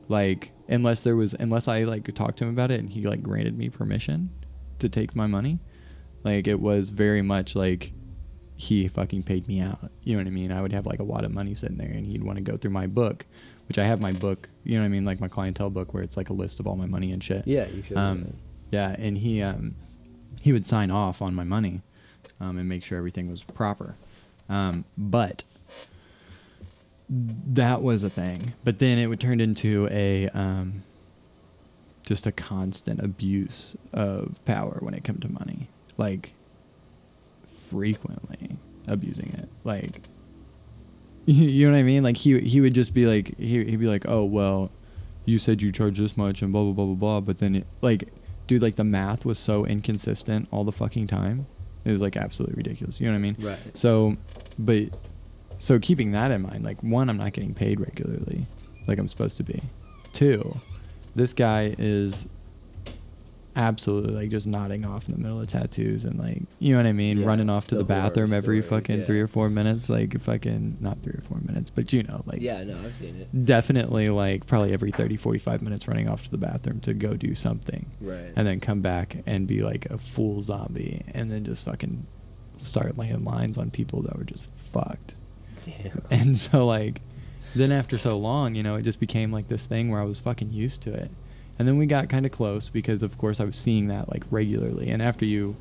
Like, 0.08 0.52
unless 0.70 1.02
there 1.02 1.16
was, 1.16 1.34
unless 1.34 1.68
I 1.68 1.82
like 1.82 2.12
talked 2.14 2.38
to 2.38 2.44
him 2.44 2.50
about 2.50 2.70
it 2.70 2.80
and 2.80 2.88
he 2.88 3.02
like 3.02 3.22
granted 3.22 3.58
me 3.58 3.68
permission 3.68 4.30
to 4.78 4.88
take 4.88 5.14
my 5.14 5.26
money. 5.26 5.58
Like, 6.22 6.46
it 6.46 6.60
was 6.60 6.90
very 6.90 7.22
much 7.22 7.56
like 7.56 7.92
he 8.56 8.88
fucking 8.88 9.22
paid 9.24 9.48
me 9.48 9.60
out. 9.60 9.78
You 10.04 10.14
know 10.14 10.22
what 10.22 10.28
I 10.28 10.30
mean? 10.30 10.52
I 10.52 10.62
would 10.62 10.72
have 10.72 10.86
like 10.86 11.00
a 11.00 11.04
wad 11.04 11.24
of 11.24 11.32
money 11.32 11.54
sitting 11.54 11.78
there 11.78 11.88
and 11.88 12.06
he'd 12.06 12.22
want 12.22 12.38
to 12.38 12.44
go 12.44 12.56
through 12.56 12.70
my 12.70 12.86
book, 12.86 13.24
which 13.68 13.78
I 13.78 13.84
have 13.84 14.00
my 14.00 14.12
book, 14.12 14.48
you 14.64 14.74
know 14.74 14.82
what 14.82 14.86
I 14.86 14.90
mean? 14.90 15.04
Like 15.04 15.20
my 15.20 15.28
clientele 15.28 15.70
book 15.70 15.94
where 15.94 16.02
it's 16.02 16.16
like 16.16 16.30
a 16.30 16.34
list 16.34 16.60
of 16.60 16.66
all 16.66 16.76
my 16.76 16.86
money 16.86 17.12
and 17.12 17.22
shit. 17.22 17.46
yeah, 17.46 17.66
you 17.68 17.82
should. 17.82 17.96
Um, 17.96 18.34
yeah, 18.70 18.94
and 18.98 19.18
he 19.18 19.42
um, 19.42 19.74
he 20.40 20.52
would 20.52 20.66
sign 20.66 20.90
off 20.90 21.20
on 21.22 21.34
my 21.34 21.44
money 21.44 21.80
um, 22.40 22.58
and 22.58 22.68
make 22.68 22.84
sure 22.84 22.98
everything 22.98 23.30
was 23.30 23.42
proper. 23.42 23.96
Um, 24.48 24.84
but 24.96 25.44
that 27.10 27.82
was 27.82 28.04
a 28.04 28.10
thing. 28.10 28.54
But 28.64 28.78
then 28.78 28.98
it 28.98 29.08
would 29.08 29.20
turn 29.20 29.40
into 29.40 29.88
a 29.90 30.28
um, 30.28 30.84
just 32.06 32.26
a 32.26 32.32
constant 32.32 33.00
abuse 33.00 33.76
of 33.92 34.42
power 34.44 34.78
when 34.80 34.94
it 34.94 35.04
came 35.04 35.18
to 35.18 35.28
money, 35.30 35.68
like 35.96 36.34
frequently 37.48 38.56
abusing 38.86 39.32
it, 39.36 39.48
like. 39.64 40.02
You 41.26 41.66
know 41.66 41.74
what 41.74 41.78
I 41.78 41.82
mean? 41.84 42.02
Like 42.02 42.16
he 42.16 42.40
he 42.40 42.60
would 42.60 42.74
just 42.74 42.92
be 42.92 43.04
like 43.06 43.38
he 43.38 43.62
he'd 43.64 43.78
be 43.78 43.86
like, 43.86 44.04
oh 44.08 44.24
well, 44.24 44.72
you 45.26 45.38
said 45.38 45.62
you 45.62 45.70
charge 45.70 45.98
this 45.98 46.16
much 46.16 46.42
and 46.42 46.50
blah 46.50 46.64
blah 46.64 46.72
blah 46.72 46.86
blah 46.86 46.94
blah. 46.94 47.20
But 47.20 47.38
then 47.38 47.56
it, 47.56 47.66
like, 47.82 48.08
dude, 48.46 48.62
like 48.62 48.76
the 48.76 48.84
math 48.84 49.24
was 49.24 49.38
so 49.38 49.64
inconsistent 49.64 50.48
all 50.50 50.64
the 50.64 50.72
fucking 50.72 51.06
time. 51.06 51.46
It 51.84 51.92
was 51.92 52.00
like 52.02 52.16
absolutely 52.16 52.56
ridiculous. 52.56 53.00
You 53.00 53.06
know 53.06 53.12
what 53.12 53.18
I 53.18 53.20
mean? 53.20 53.36
Right. 53.38 53.58
So, 53.74 54.16
but 54.58 54.88
so 55.60 55.78
keeping 55.78 56.10
that 56.12 56.32
in 56.32 56.42
mind, 56.42 56.64
like 56.64 56.82
one, 56.82 57.08
I'm 57.08 57.16
not 57.18 57.32
getting 57.32 57.54
paid 57.54 57.78
regularly, 57.78 58.46
like 58.88 58.98
I'm 58.98 59.06
supposed 59.08 59.36
to 59.36 59.44
be. 59.44 59.62
Two, 60.12 60.56
this 61.14 61.32
guy 61.32 61.76
is 61.78 62.26
absolutely 63.56 64.14
like 64.14 64.30
just 64.30 64.46
nodding 64.46 64.84
off 64.84 65.08
in 65.08 65.14
the 65.14 65.20
middle 65.20 65.40
of 65.40 65.48
tattoos 65.48 66.04
and 66.04 66.16
like 66.20 66.40
you 66.60 66.72
know 66.72 66.78
what 66.78 66.86
I 66.86 66.92
mean, 66.92 67.18
Yeah, 67.18 67.26
running 67.26 67.50
off 67.50 67.66
to 67.68 67.74
the, 67.74 67.82
the 67.82 67.88
bathroom 67.88 68.32
every 68.32 68.62
stories, 68.62 68.86
fucking 68.86 69.00
yeah. 69.00 69.04
three 69.06 69.20
or 69.20 69.26
four 69.26 69.50
minutes, 69.50 69.88
like 69.90 70.18
fucking 70.20 70.78
not 70.80 71.00
three 71.02 71.14
or 71.14 71.22
four 71.28 71.38
minutes, 71.44 71.68
but 71.68 71.92
you 71.92 72.04
know, 72.04 72.22
like 72.26 72.40
yeah, 72.40 72.62
no, 72.62 72.78
I've 72.84 72.94
seen 72.94 73.16
it. 73.20 73.44
definitely 73.44 74.08
like 74.08 74.46
probably 74.46 74.72
every 74.72 74.92
30 74.92 75.16
45 75.16 75.62
minutes 75.62 75.88
running 75.88 76.08
off 76.08 76.22
to 76.24 76.30
the 76.30 76.38
bathroom 76.38 76.80
to 76.82 76.94
go 76.94 77.14
do 77.14 77.34
something 77.34 77.86
Right. 78.00 78.32
and 78.36 78.46
then 78.46 78.60
come 78.60 78.80
back 78.82 79.16
and 79.26 79.46
be 79.48 79.62
like 79.62 79.86
a 79.86 79.98
full 79.98 80.40
zombie 80.42 81.02
and 81.12 81.30
then 81.30 81.44
just 81.44 81.64
fucking 81.64 82.06
start 82.58 82.96
laying 82.96 83.24
lines 83.24 83.58
on 83.58 83.70
people 83.70 84.00
that 84.02 84.16
were 84.16 84.24
just 84.24 84.46
fucked 84.72 85.14
Damn. 85.64 86.02
and 86.10 86.38
so 86.38 86.66
like 86.66 87.00
then 87.54 87.72
after 87.72 87.98
so 87.98 88.16
long 88.16 88.54
you 88.54 88.62
know 88.62 88.76
it 88.76 88.82
just 88.82 89.00
became 89.00 89.32
like 89.32 89.48
this 89.48 89.66
thing 89.66 89.90
where 89.90 90.00
i 90.00 90.04
was 90.04 90.20
fucking 90.20 90.52
used 90.52 90.82
to 90.82 90.92
it. 90.92 91.10
And 91.58 91.68
then 91.68 91.76
we 91.76 91.84
got 91.84 92.08
kind 92.08 92.24
of 92.24 92.32
close 92.32 92.68
because 92.68 93.02
of 93.02 93.18
course 93.18 93.40
i 93.40 93.44
was 93.44 93.56
seeing 93.56 93.88
that 93.88 94.08
like 94.10 94.24
regularly. 94.30 94.88
And 94.90 95.02
after 95.02 95.24
you 95.24 95.56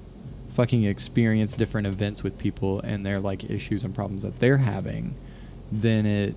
fucking 0.50 0.84
experience 0.84 1.54
different 1.54 1.88
events 1.88 2.24
with 2.24 2.38
people 2.38 2.80
and 2.82 3.06
their 3.06 3.20
like 3.20 3.50
issues 3.50 3.84
and 3.84 3.94
problems 3.94 4.24
that 4.24 4.40
they're 4.40 4.58
having 4.58 5.16
then 5.72 6.06
it 6.06 6.36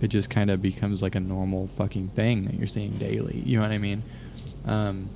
it 0.00 0.08
just 0.08 0.30
kind 0.30 0.50
of 0.50 0.60
becomes 0.60 1.00
like 1.02 1.14
a 1.14 1.20
normal 1.20 1.68
fucking 1.68 2.08
thing 2.08 2.44
that 2.44 2.54
you're 2.54 2.66
seeing 2.66 2.98
daily. 2.98 3.40
You 3.46 3.58
know 3.58 3.62
what 3.62 3.72
i 3.72 3.78
mean? 3.78 4.02
Um 4.66 5.08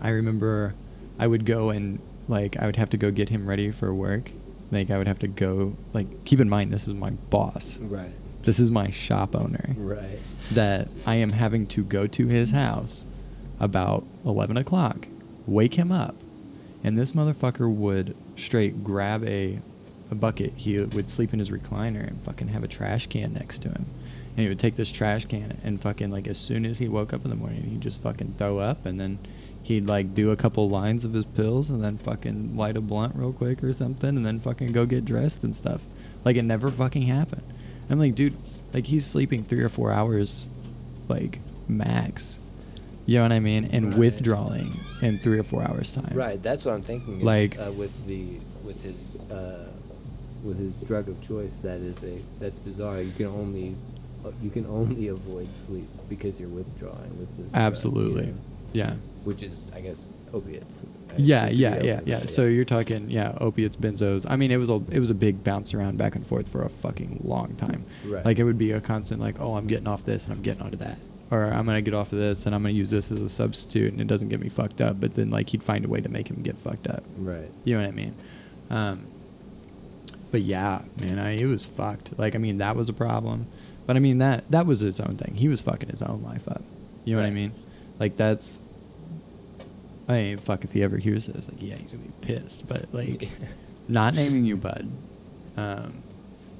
i 0.00 0.10
remember 0.10 0.74
i 1.18 1.26
would 1.26 1.44
go 1.44 1.70
and 1.70 2.00
like 2.28 2.56
i 2.56 2.66
would 2.66 2.76
have 2.76 2.90
to 2.90 2.96
go 2.96 3.10
get 3.10 3.28
him 3.28 3.48
ready 3.48 3.70
for 3.70 3.92
work 3.92 4.30
like 4.70 4.90
i 4.90 4.96
would 4.98 5.06
have 5.08 5.18
to 5.18 5.28
go 5.28 5.76
like 5.92 6.24
keep 6.24 6.40
in 6.40 6.48
mind 6.48 6.72
this 6.72 6.86
is 6.88 6.94
my 6.94 7.10
boss 7.10 7.78
Right. 7.80 8.10
this 8.42 8.58
is 8.60 8.70
my 8.70 8.90
shop 8.90 9.34
owner 9.34 9.74
Right. 9.76 10.18
that 10.52 10.88
I 11.06 11.16
am 11.16 11.30
having 11.32 11.66
to 11.68 11.82
go 11.84 12.06
to 12.06 12.26
his 12.26 12.50
house 12.52 13.06
about 13.58 14.04
11 14.24 14.56
o'clock, 14.56 15.06
wake 15.46 15.74
him 15.74 15.92
up, 15.92 16.14
and 16.82 16.98
this 16.98 17.12
motherfucker 17.12 17.70
would 17.72 18.16
straight 18.36 18.82
grab 18.82 19.22
a, 19.24 19.60
a 20.10 20.14
bucket. 20.14 20.54
He 20.56 20.78
would 20.78 21.10
sleep 21.10 21.32
in 21.34 21.38
his 21.38 21.50
recliner 21.50 22.06
and 22.06 22.20
fucking 22.22 22.48
have 22.48 22.64
a 22.64 22.68
trash 22.68 23.06
can 23.06 23.34
next 23.34 23.58
to 23.62 23.68
him. 23.68 23.84
And 24.30 24.38
he 24.38 24.48
would 24.48 24.58
take 24.58 24.76
this 24.76 24.90
trash 24.90 25.26
can 25.26 25.58
and 25.62 25.78
fucking, 25.80 26.10
like, 26.10 26.26
as 26.26 26.38
soon 26.38 26.64
as 26.64 26.78
he 26.78 26.88
woke 26.88 27.12
up 27.12 27.22
in 27.24 27.30
the 27.30 27.36
morning, 27.36 27.62
he'd 27.64 27.82
just 27.82 28.00
fucking 28.00 28.34
throw 28.38 28.58
up 28.58 28.86
and 28.86 28.98
then 28.98 29.18
he'd, 29.70 29.86
like, 29.86 30.14
do 30.14 30.30
a 30.30 30.36
couple 30.36 30.68
lines 30.68 31.04
of 31.04 31.14
his 31.14 31.24
pills 31.24 31.70
and 31.70 31.82
then 31.82 31.96
fucking 31.98 32.56
light 32.56 32.76
a 32.76 32.80
blunt 32.80 33.14
real 33.16 33.32
quick 33.32 33.62
or 33.64 33.72
something 33.72 34.10
and 34.16 34.24
then 34.26 34.38
fucking 34.38 34.72
go 34.72 34.84
get 34.86 35.04
dressed 35.04 35.42
and 35.44 35.54
stuff. 35.56 35.80
Like, 36.24 36.36
it 36.36 36.42
never 36.42 36.70
fucking 36.70 37.02
happened. 37.02 37.42
I'm 37.88 37.98
like, 37.98 38.14
dude, 38.14 38.36
like 38.72 38.86
he's 38.86 39.04
sleeping 39.06 39.42
three 39.42 39.62
or 39.62 39.68
four 39.68 39.90
hours, 39.90 40.46
like 41.08 41.40
max. 41.68 42.38
You 43.06 43.16
know 43.16 43.22
what 43.24 43.32
I 43.32 43.40
mean? 43.40 43.64
And 43.72 43.86
Right. 43.86 43.98
withdrawing 43.98 44.70
in 45.02 45.18
three 45.18 45.38
or 45.38 45.42
four 45.42 45.62
hours 45.62 45.92
time. 45.92 46.12
Right. 46.14 46.40
That's 46.40 46.64
what 46.64 46.74
I'm 46.74 46.82
thinking. 46.82 47.18
Is, 47.18 47.24
Like- 47.24 47.58
uh, 47.58 47.72
with 47.72 48.06
the 48.06 48.38
with 48.64 48.84
his 48.84 49.06
uh, 49.32 49.66
with 50.44 50.58
his 50.58 50.76
drug 50.82 51.08
of 51.08 51.20
choice, 51.20 51.58
that 51.58 51.80
is 51.80 52.04
a 52.04 52.20
that's 52.38 52.58
bizarre. 52.60 53.00
You 53.02 53.10
can 53.16 53.26
only 53.26 53.74
uh, 54.24 54.30
you 54.40 54.50
can 54.50 54.66
only 54.66 55.08
avoid 55.18 55.56
sleep 55.56 55.88
because 56.08 56.38
you're 56.38 56.48
withdrawing 56.50 57.18
with 57.18 57.36
this. 57.38 57.50
drug, 57.52 57.60
you 57.62 57.66
Absolutely. 57.66 58.26
know? 58.26 58.34
Yeah. 58.72 58.94
Which 59.24 59.42
is, 59.42 59.70
I 59.74 59.80
guess, 59.82 60.10
opiates. 60.32 60.82
right? 61.10 61.20
Yeah, 61.20 61.46
To- 61.48 61.54
to 61.54 61.60
yeah, 61.60 61.82
yeah, 61.82 61.94
open 61.96 62.08
yeah. 62.08 62.26
So 62.26 62.46
you're 62.46 62.64
talking, 62.64 63.10
yeah, 63.10 63.36
opiates, 63.38 63.76
benzos. 63.76 64.24
I 64.28 64.36
mean, 64.36 64.50
it 64.50 64.56
was 64.56 64.70
a 64.70 64.80
it 64.90 64.98
was 64.98 65.10
a 65.10 65.14
big 65.14 65.44
bounce 65.44 65.74
around 65.74 65.98
back 65.98 66.14
and 66.16 66.26
forth 66.26 66.48
for 66.48 66.62
a 66.62 66.70
fucking 66.70 67.20
long 67.24 67.54
time. 67.56 67.84
Right. 68.06 68.24
Like 68.24 68.38
it 68.38 68.44
would 68.44 68.56
be 68.58 68.72
a 68.72 68.80
constant, 68.80 69.20
like, 69.20 69.38
oh, 69.38 69.56
I'm 69.56 69.66
getting 69.66 69.86
off 69.86 70.04
this 70.06 70.24
and 70.24 70.32
I'm 70.32 70.40
getting 70.42 70.62
onto 70.62 70.78
that, 70.78 70.96
or 71.30 71.44
I'm 71.44 71.66
gonna 71.66 71.82
get 71.82 71.92
off 71.92 72.12
of 72.12 72.18
this 72.18 72.46
and 72.46 72.54
I'm 72.54 72.62
gonna 72.62 72.72
use 72.74 72.90
this 72.90 73.10
as 73.12 73.20
a 73.20 73.28
substitute 73.28 73.92
and 73.92 74.00
it 74.00 74.06
doesn't 74.06 74.30
get 74.30 74.40
me 74.40 74.48
fucked 74.48 74.80
up. 74.80 74.98
But 75.00 75.14
then 75.16 75.30
like 75.30 75.50
he'd 75.50 75.62
find 75.62 75.84
a 75.84 75.88
way 75.88 76.00
to 76.00 76.08
make 76.08 76.28
him 76.30 76.42
get 76.42 76.56
fucked 76.56 76.86
up. 76.86 77.02
Right. 77.18 77.50
You 77.64 77.74
know 77.76 77.82
what 77.82 77.88
I 77.88 77.92
mean? 77.92 78.14
Um, 78.70 79.06
but 80.30 80.40
yeah, 80.42 80.80
man, 81.00 81.18
I, 81.18 81.32
it 81.32 81.46
was 81.46 81.66
fucked. 81.66 82.18
Like, 82.18 82.34
I 82.34 82.38
mean, 82.38 82.58
that 82.58 82.74
was 82.76 82.88
a 82.88 82.92
problem. 82.94 83.48
But 83.86 83.96
I 83.96 83.98
mean, 83.98 84.18
that 84.18 84.48
that 84.50 84.64
was 84.64 84.80
his 84.80 84.98
own 85.00 85.12
thing. 85.12 85.34
He 85.34 85.48
was 85.48 85.60
fucking 85.60 85.88
his 85.90 86.00
own 86.00 86.22
life 86.22 86.48
up. 86.48 86.62
You 87.04 87.16
know 87.16 87.20
what 87.22 87.26
I 87.28 87.32
mean? 87.32 87.52
Like, 87.98 88.16
that's. 88.16 88.59
I 90.08 90.12
mean, 90.12 90.38
fuck, 90.38 90.64
if 90.64 90.72
he 90.72 90.82
ever 90.82 90.96
hears 90.96 91.26
this, 91.26 91.48
like, 91.48 91.60
yeah, 91.62 91.76
he's 91.76 91.92
gonna 91.92 92.04
be 92.06 92.26
pissed. 92.26 92.66
But, 92.68 92.86
like, 92.92 93.28
not 93.88 94.14
naming 94.14 94.44
you 94.44 94.56
Bud. 94.56 94.88
Um, 95.56 96.02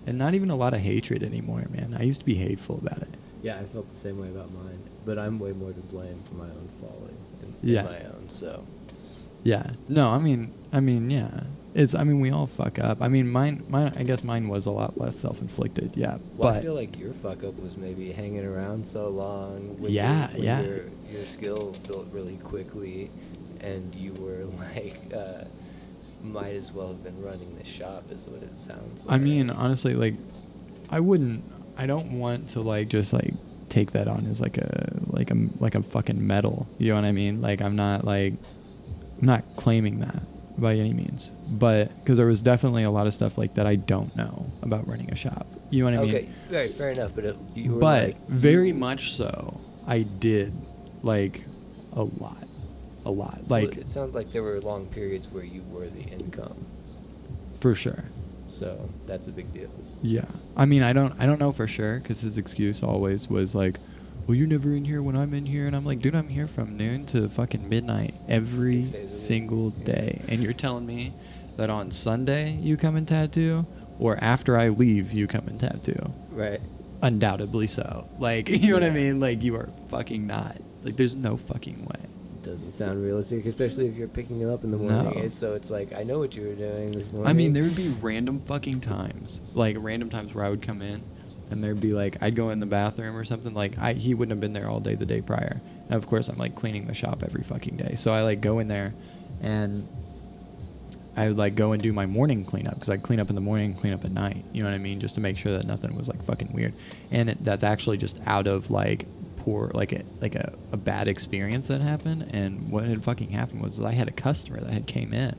and 0.07 0.18
not 0.18 0.35
even 0.35 0.50
a 0.50 0.57
lot 0.57 0.74
of 0.74 0.81
hatred 0.81 1.22
anymore, 1.22 1.64
man. 1.70 1.96
I 1.98 2.03
used 2.03 2.20
to 2.20 2.26
be 2.26 2.35
hateful 2.35 2.79
about 2.79 3.03
it. 3.03 3.09
Yeah, 3.42 3.59
I 3.59 3.64
felt 3.64 3.88
the 3.90 3.96
same 3.96 4.20
way 4.20 4.29
about 4.29 4.53
mine, 4.53 4.81
but 5.05 5.18
I'm 5.18 5.38
way 5.38 5.53
more 5.53 5.72
to 5.72 5.81
blame 5.81 6.20
for 6.22 6.35
my 6.35 6.44
own 6.44 6.68
folly 6.68 7.14
and, 7.42 7.55
Yeah. 7.62 7.83
my 7.85 8.00
own. 8.05 8.29
So 8.29 8.64
Yeah. 9.42 9.70
No, 9.88 10.11
I 10.11 10.18
mean, 10.18 10.53
I 10.72 10.81
mean, 10.81 11.09
yeah. 11.11 11.44
It's. 11.72 11.94
I 11.94 12.03
mean, 12.05 12.20
we 12.20 12.31
all 12.31 12.46
fuck 12.48 12.79
up. 12.81 13.00
I 13.00 13.07
mean, 13.09 13.29
mine. 13.31 13.62
Mine. 13.68 13.92
I 13.96 14.03
guess 14.03 14.24
mine 14.24 14.48
was 14.48 14.66
a 14.66 14.70
lot 14.72 14.98
less 15.00 15.14
self-inflicted. 15.16 15.92
Yeah. 15.96 16.18
Well, 16.37 16.53
but 16.53 16.57
I 16.57 16.61
feel 16.61 16.74
like 16.74 16.98
your 16.98 17.12
fuck 17.12 17.44
up 17.44 17.59
was 17.61 17.76
maybe 17.76 18.11
hanging 18.12 18.44
around 18.44 18.85
so 18.87 19.09
long. 19.09 19.76
Yeah, 19.81 20.31
your, 20.33 20.44
yeah. 20.44 20.61
Your, 20.62 20.81
your 21.12 21.24
skill 21.24 21.76
built 21.87 22.09
really 22.12 22.37
quickly, 22.38 23.11
and 23.61 23.94
you 23.94 24.14
were 24.14 24.44
like, 24.75 25.12
uh, 25.14 25.44
might 26.23 26.55
as 26.55 26.73
well 26.73 26.88
have 26.88 27.03
been 27.03 27.20
running 27.23 27.57
the 27.57 27.64
shop, 27.64 28.11
is 28.11 28.27
what 28.27 28.42
it 28.42 28.57
sounds 28.57 29.07
like. 29.07 29.20
I 29.20 29.23
mean, 29.23 29.51
honestly, 29.51 29.94
like, 29.94 30.14
I 30.90 31.01
wouldn't. 31.01 31.44
I 31.77 31.87
don't 31.87 32.18
want 32.18 32.51
to 32.51 32.61
like 32.61 32.88
just 32.88 33.12
like 33.12 33.33
take 33.70 33.92
that 33.92 34.09
on 34.09 34.27
as 34.27 34.40
like 34.40 34.59
a 34.59 34.92
like 35.07 35.31
a 35.31 35.37
like 35.61 35.75
a 35.75 35.83
fucking 35.83 36.27
medal. 36.27 36.66
You 36.79 36.90
know 36.90 36.96
what 36.96 37.05
I 37.05 37.12
mean? 37.12 37.40
Like, 37.40 37.62
I'm 37.62 37.77
not 37.77 38.05
like 38.05 38.35
I'm 39.20 39.27
not 39.27 39.57
claiming 39.57 40.01
that 40.01 40.23
by 40.59 40.75
any 40.75 40.92
means, 40.92 41.31
but 41.49 41.88
because 42.01 42.18
there 42.18 42.27
was 42.27 42.42
definitely 42.42 42.83
a 42.83 42.90
lot 42.90 43.07
of 43.07 43.14
stuff 43.14 43.38
like 43.38 43.55
that 43.55 43.66
I 43.66 43.77
don't 43.77 44.14
know 44.14 44.46
about 44.62 44.87
running 44.87 45.11
a 45.11 45.16
shop. 45.16 45.46
You 45.70 45.85
know 45.85 45.90
what 45.90 45.99
I 46.01 46.03
okay, 46.03 46.12
mean? 46.12 46.16
Okay, 46.23 46.33
fair, 46.33 46.68
fair 46.68 46.90
enough, 46.90 47.14
but 47.14 47.25
it, 47.25 47.37
you 47.55 47.75
were 47.75 47.81
But 47.81 48.09
like, 48.09 48.29
very 48.29 48.73
much 48.73 49.12
so, 49.12 49.61
I 49.87 50.03
did 50.03 50.53
like 51.03 51.44
a 51.92 52.03
lot, 52.03 52.44
a 53.04 53.10
lot. 53.10 53.40
well, 53.48 53.60
Like 53.64 53.76
it 53.76 53.88
sounds 53.88 54.14
like 54.14 54.30
there 54.32 54.42
were 54.42 54.60
long 54.60 54.86
periods 54.86 55.28
where 55.28 55.44
you 55.44 55.62
were 55.70 55.86
the 55.88 56.02
income, 56.02 56.66
for 57.58 57.74
sure. 57.74 58.04
so 58.48 58.88
that's 59.06 59.28
a 59.28 59.32
big 59.32 59.52
deal. 59.52 59.70
Yeah. 60.02 60.24
I 60.56 60.64
mean, 60.66 60.82
I 60.82 60.92
don't 60.92 61.14
I 61.18 61.26
don't 61.26 61.38
know 61.38 61.52
for 61.52 61.66
sure 61.66 62.00
cuz 62.00 62.20
his 62.20 62.38
excuse 62.38 62.82
always 62.82 63.28
was 63.28 63.54
like, 63.54 63.78
well, 64.26 64.34
you're 64.36 64.46
never 64.48 64.74
in 64.74 64.84
here 64.84 65.02
when 65.02 65.16
I'm 65.16 65.34
in 65.34 65.46
here, 65.46 65.66
and 65.66 65.74
I'm 65.74 65.84
like, 65.84 66.00
dude, 66.00 66.14
I'm 66.14 66.28
here 66.28 66.46
from 66.46 66.76
noon 66.76 67.04
to 67.06 67.28
fucking 67.28 67.68
midnight 67.68 68.14
every 68.28 68.84
single 68.84 69.70
day, 69.70 70.20
and 70.28 70.40
you're 70.42 70.52
telling 70.52 70.86
me 70.86 71.12
that 71.56 71.68
on 71.70 71.90
Sunday 71.90 72.52
you 72.60 72.76
come 72.76 72.96
and 72.96 73.08
tattoo, 73.08 73.66
or 73.98 74.16
after 74.22 74.56
I 74.56 74.68
leave 74.68 75.12
you 75.12 75.26
come 75.26 75.48
and 75.48 75.58
tattoo? 75.58 76.12
Right. 76.30 76.60
Undoubtedly 77.02 77.66
so. 77.66 78.06
Like, 78.18 78.48
you 78.62 78.68
know 78.68 78.74
what 78.74 78.84
I 78.84 78.90
mean? 78.90 79.20
Like, 79.20 79.42
you 79.42 79.56
are 79.56 79.68
fucking 79.90 80.26
not. 80.26 80.56
Like, 80.84 80.96
there's 80.96 81.14
no 81.16 81.36
fucking 81.36 81.84
way. 81.86 82.06
Doesn't 82.42 82.72
sound 82.72 83.03
realistic, 83.03 83.44
especially 83.44 83.87
if 83.87 83.96
you're 83.96 84.09
picking 84.09 84.40
it 84.40 84.48
up 84.48 84.64
in 84.64 84.70
the 84.70 84.79
morning. 84.79 85.12
No. 85.14 85.22
It's, 85.22 85.35
so 85.35 85.55
it's 85.55 85.70
like 85.70 85.94
I 85.94 86.03
know 86.05 86.18
what 86.18 86.37
you 86.37 86.48
were 86.48 86.55
doing 86.55 86.90
this 86.92 87.12
morning. 87.12 87.29
I 87.29 87.35
mean, 87.35 87.53
there 87.53 87.62
would 87.62 87.76
be 87.76 87.94
random 88.00 88.40
fucking 88.40 88.81
times, 88.81 89.42
like 89.53 89.76
random 89.79 90.09
times 90.09 90.33
where 90.33 90.44
I 90.44 90.50
would 90.50 90.62
come 90.62 90.81
in, 90.81 91.03
and 91.50 91.62
there'd 91.62 91.81
be 91.81 91.92
like 91.92 92.16
I'd 92.22 92.35
go 92.35 92.48
in 92.48 92.59
the 92.59 92.66
bathroom 92.66 93.14
or 93.14 93.24
something. 93.24 93.53
Like 93.53 93.79
I, 93.79 93.92
he 93.92 94.14
wouldn't 94.14 94.31
have 94.31 94.40
been 94.40 94.55
there 94.55 94.70
all 94.70 94.81
day 94.81 94.94
the 94.94 95.05
day 95.05 95.20
prior. 95.20 95.61
And 95.87 95.94
of 95.94 96.07
course, 96.07 96.29
I'm 96.29 96.38
like 96.38 96.55
cleaning 96.55 96.87
the 96.87 96.94
shop 96.94 97.22
every 97.22 97.42
fucking 97.42 97.76
day. 97.76 97.96
So 97.96 98.12
I 98.12 98.22
like 98.22 98.40
go 98.40 98.59
in 98.59 98.68
there, 98.68 98.94
and 99.42 99.87
I 101.16 101.29
would 101.29 101.37
like 101.37 101.57
go 101.57 101.72
and 101.72 101.83
do 101.83 101.92
my 101.92 102.07
morning 102.07 102.44
cleanup 102.44 102.74
because 102.74 102.88
I 102.88 102.96
clean 102.96 103.20
up 103.20 103.29
in 103.29 103.35
the 103.35 103.40
morning, 103.42 103.74
clean 103.74 103.92
up 103.92 104.05
at 104.05 104.12
night. 104.12 104.44
You 104.53 104.62
know 104.62 104.70
what 104.70 104.74
I 104.74 104.79
mean? 104.79 105.00
Just 105.00 105.16
to 105.16 105.20
make 105.20 105.37
sure 105.37 105.53
that 105.53 105.66
nothing 105.66 105.94
was 105.94 106.09
like 106.09 106.22
fucking 106.24 106.53
weird. 106.53 106.72
And 107.11 107.31
it, 107.31 107.44
that's 107.44 107.64
actually 107.64 107.98
just 107.98 108.18
out 108.26 108.46
of 108.46 108.70
like 108.70 109.07
poor 109.40 109.70
like 109.74 109.92
a 109.92 110.03
like 110.20 110.35
a, 110.35 110.53
a 110.72 110.76
bad 110.76 111.09
experience 111.09 111.68
that 111.68 111.81
happened. 111.81 112.31
And 112.33 112.70
what 112.70 112.85
had 112.85 113.03
fucking 113.03 113.31
happened 113.31 113.62
was 113.62 113.81
I 113.81 113.92
had 113.92 114.09
a 114.09 114.12
customer 114.12 114.61
that 114.61 114.70
had 114.70 114.87
came 114.87 115.12
in 115.12 115.35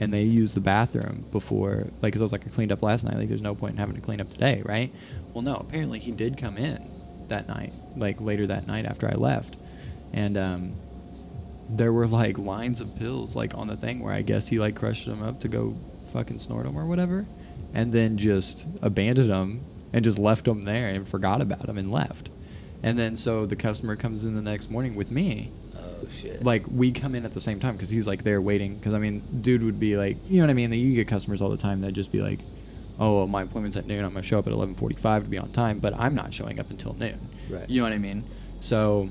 and 0.00 0.12
they 0.12 0.22
used 0.22 0.54
the 0.54 0.60
bathroom 0.60 1.24
before 1.30 1.86
like 2.02 2.12
because 2.12 2.20
I 2.20 2.24
was 2.24 2.32
like 2.32 2.46
I 2.46 2.50
cleaned 2.50 2.72
up 2.72 2.82
last 2.82 3.04
night. 3.04 3.16
Like 3.16 3.28
there's 3.28 3.42
no 3.42 3.54
point 3.54 3.72
in 3.72 3.78
having 3.78 3.94
to 3.94 4.00
clean 4.00 4.20
up 4.20 4.30
today 4.30 4.62
right? 4.64 4.92
Well 5.32 5.42
no 5.42 5.54
apparently 5.54 5.98
he 6.00 6.10
did 6.10 6.36
come 6.36 6.56
in 6.56 6.84
that 7.28 7.46
night 7.46 7.72
like 7.96 8.20
later 8.20 8.46
that 8.48 8.66
night 8.66 8.86
after 8.86 9.08
I 9.08 9.14
left. 9.14 9.56
And 10.12 10.36
um 10.36 10.72
there 11.70 11.92
were 11.92 12.06
like 12.06 12.38
lines 12.38 12.80
of 12.80 12.96
pills 12.96 13.36
like 13.36 13.54
on 13.54 13.68
the 13.68 13.76
thing 13.76 14.00
where 14.00 14.12
I 14.12 14.22
guess 14.22 14.48
he 14.48 14.58
like 14.58 14.74
crushed 14.74 15.06
them 15.06 15.22
up 15.22 15.40
to 15.40 15.48
go 15.48 15.76
fucking 16.12 16.38
snort 16.38 16.64
them 16.64 16.76
or 16.76 16.86
whatever 16.86 17.26
and 17.74 17.92
then 17.92 18.16
just 18.16 18.66
abandoned 18.80 19.30
them 19.30 19.60
and 19.92 20.02
just 20.02 20.18
left 20.18 20.46
them 20.46 20.62
there 20.62 20.88
and 20.88 21.06
forgot 21.06 21.42
about 21.42 21.66
them 21.66 21.76
and 21.76 21.92
left 21.92 22.30
and 22.82 22.98
then 22.98 23.16
so 23.16 23.46
the 23.46 23.56
customer 23.56 23.96
comes 23.96 24.24
in 24.24 24.34
the 24.34 24.42
next 24.42 24.70
morning 24.70 24.94
with 24.94 25.10
me. 25.10 25.50
Oh 25.76 26.08
shit. 26.08 26.44
like 26.44 26.64
we 26.70 26.92
come 26.92 27.14
in 27.14 27.24
at 27.24 27.32
the 27.32 27.40
same 27.40 27.58
time 27.60 27.74
because 27.76 27.90
he's 27.90 28.06
like 28.06 28.22
there 28.24 28.40
waiting. 28.40 28.76
Because 28.76 28.94
i 28.94 28.98
mean 28.98 29.22
dude 29.40 29.62
would 29.64 29.80
be 29.80 29.96
like 29.96 30.16
you 30.28 30.36
know 30.40 30.44
what 30.46 30.50
i 30.50 30.54
mean? 30.54 30.72
You 30.72 30.94
get 30.94 31.08
customers 31.08 31.42
all 31.42 31.50
the 31.50 31.56
time 31.56 31.80
that 31.80 31.92
just 31.92 32.12
be 32.12 32.20
like 32.20 32.40
oh 33.00 33.18
well, 33.18 33.26
my 33.26 33.42
appointment's 33.42 33.76
at 33.76 33.86
noon. 33.86 34.04
I'm 34.04 34.10
going 34.12 34.22
to 34.22 34.28
show 34.28 34.38
up 34.40 34.46
at 34.48 34.52
11.45 34.52 35.22
to 35.24 35.28
be 35.28 35.38
on 35.38 35.50
time 35.52 35.78
but 35.78 35.94
i'm 35.94 36.14
not 36.14 36.32
showing 36.34 36.58
up 36.60 36.70
until 36.70 36.94
noon. 36.94 37.28
Right. 37.48 37.68
you 37.68 37.80
know 37.80 37.84
what 37.88 37.94
i 37.94 37.98
mean? 37.98 38.24
So 38.60 39.08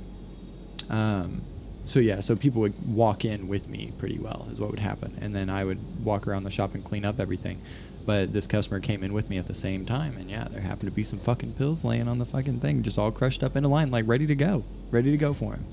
um 0.90 1.42
so 1.86 2.00
yeah 2.00 2.20
so 2.20 2.36
people 2.36 2.62
would 2.62 2.74
walk 2.88 3.24
in 3.26 3.48
with 3.48 3.70
me 3.70 3.94
pretty 3.98 4.20
well 4.20 4.48
is 4.52 4.60
what 4.60 4.72
would 4.72 4.80
happen. 4.80 5.18
And 5.22 5.36
then 5.36 5.50
i 5.50 5.64
would 5.64 5.80
walk 6.06 6.28
around 6.28 6.44
the 6.44 6.52
shop 6.52 6.74
and 6.74 6.84
clean 6.84 7.04
up 7.06 7.20
everything 7.20 7.62
but 8.08 8.32
this 8.32 8.48
customer 8.48 8.80
came 8.80 9.04
in 9.04 9.13
with 9.13 9.30
me 9.30 9.38
at 9.38 9.46
the 9.46 9.54
same 9.54 9.86
time 9.86 10.17
and 10.17 10.32
yeah 10.32 10.48
there 10.50 10.62
happened 10.62 10.89
to 10.89 10.96
be 10.96 11.04
some 11.04 11.20
fucking 11.20 11.52
pills 11.54 11.84
laying 11.86 12.08
on 12.08 12.17
the 12.17 12.26
fucking 12.26 12.60
thing 12.60 12.82
just 12.82 12.98
all 12.98 13.12
crushed 13.12 13.43
up 13.43 13.56
in 13.56 13.63
a 13.63 13.67
line 13.67 13.91
like 13.91 14.08
ready 14.08 14.26
to 14.26 14.34
go 14.34 14.63
ready 14.89 15.12
to 15.12 15.17
go 15.17 15.34
for 15.34 15.54
him 15.54 15.65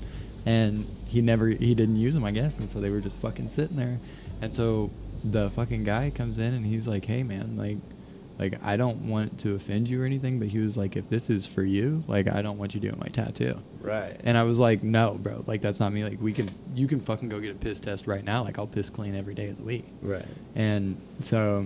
and 0.45 0.85
he 1.07 1.21
never 1.21 1.47
he 1.47 1.73
didn't 1.73 1.95
use 1.95 2.13
them 2.13 2.25
i 2.25 2.31
guess 2.31 2.59
and 2.59 2.69
so 2.69 2.79
they 2.79 2.89
were 2.89 2.99
just 2.99 3.17
fucking 3.17 3.49
sitting 3.49 3.77
there 3.77 3.97
and 4.41 4.53
so 4.53 4.91
the 5.23 5.49
fucking 5.51 5.83
guy 5.83 6.11
comes 6.11 6.37
in 6.37 6.53
and 6.53 6.65
he's 6.65 6.87
like 6.87 7.05
hey 7.05 7.23
man 7.23 7.57
like 7.57 7.77
like 8.37 8.61
i 8.63 8.75
don't 8.75 8.97
want 9.07 9.39
to 9.39 9.55
offend 9.55 9.89
you 9.89 10.01
or 10.01 10.05
anything 10.05 10.37
but 10.37 10.49
he 10.49 10.59
was 10.59 10.75
like 10.75 10.97
if 10.97 11.09
this 11.09 11.29
is 11.29 11.47
for 11.47 11.63
you 11.63 12.03
like 12.07 12.27
i 12.27 12.41
don't 12.41 12.57
want 12.57 12.75
you 12.75 12.81
doing 12.81 12.97
my 12.99 13.07
tattoo 13.07 13.57
right. 13.79 14.19
and 14.25 14.37
i 14.37 14.43
was 14.43 14.59
like 14.59 14.83
no 14.83 15.17
bro 15.21 15.41
like 15.47 15.61
that's 15.61 15.79
not 15.79 15.93
me 15.93 16.03
like 16.03 16.19
we 16.21 16.33
can 16.33 16.49
you 16.75 16.85
can 16.85 16.99
fucking 16.99 17.29
go 17.29 17.39
get 17.39 17.51
a 17.51 17.57
piss 17.57 17.79
test 17.79 18.07
right 18.07 18.25
now 18.25 18.43
like 18.43 18.59
i'll 18.59 18.67
piss 18.67 18.89
clean 18.89 19.15
every 19.15 19.33
day 19.33 19.47
of 19.47 19.57
the 19.57 19.63
week 19.63 19.85
right. 20.01 20.25
and 20.53 20.97
so 21.21 21.65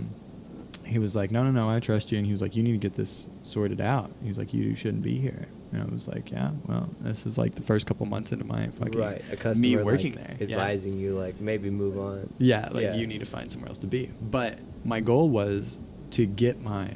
he 0.90 1.00
was 1.00 1.16
like, 1.16 1.32
no, 1.32 1.44
no, 1.44 1.52
no, 1.52 1.70
I 1.70 1.80
trust 1.80 2.12
you. 2.12 2.18
And 2.18 2.26
he 2.26 2.32
was 2.32 2.42
like, 2.42 2.56
you 2.56 2.64
need 2.64 2.72
to 2.72 2.78
get 2.78 2.94
this 2.94 3.28
sorted 3.44 3.80
out. 3.82 4.12
He 4.22 4.28
was 4.28 4.38
like, 4.38 4.54
you 4.54 4.76
shouldn't 4.76 5.04
be 5.04 5.18
here. 5.18 5.48
And 5.72 5.82
I 5.84 5.86
was 5.86 6.08
like, 6.08 6.32
yeah, 6.32 6.52
well, 6.66 6.90
this 7.02 7.26
is 7.26 7.38
like 7.38 7.56
the 7.56 7.62
first 7.62 7.86
couple 7.86 8.06
months 8.08 8.32
into 8.32 8.44
my 8.46 8.68
fucking 8.80 8.98
Right. 9.00 9.22
A 9.32 9.36
customer 9.36 9.68
me 9.68 9.84
working 9.84 10.16
like, 10.16 10.38
there. 10.40 10.48
Yeah. 10.50 10.56
advising 10.56 10.98
you 10.98 11.14
like 11.14 11.40
maybe 11.40 11.70
move 11.70 11.98
on. 11.98 12.34
Yeah, 12.40 12.70
like 12.72 12.84
Yeah. 12.84 12.96
you 12.96 13.06
need 13.06 13.20
to 13.20 13.26
find 13.26 13.52
somewhere 13.52 13.70
else 13.70 13.78
to 13.80 13.88
be. 13.88 14.10
But 14.22 14.58
my 14.84 15.00
goal 15.00 15.30
was 15.30 15.80
to 16.12 16.26
get 16.26 16.60
my 16.60 16.90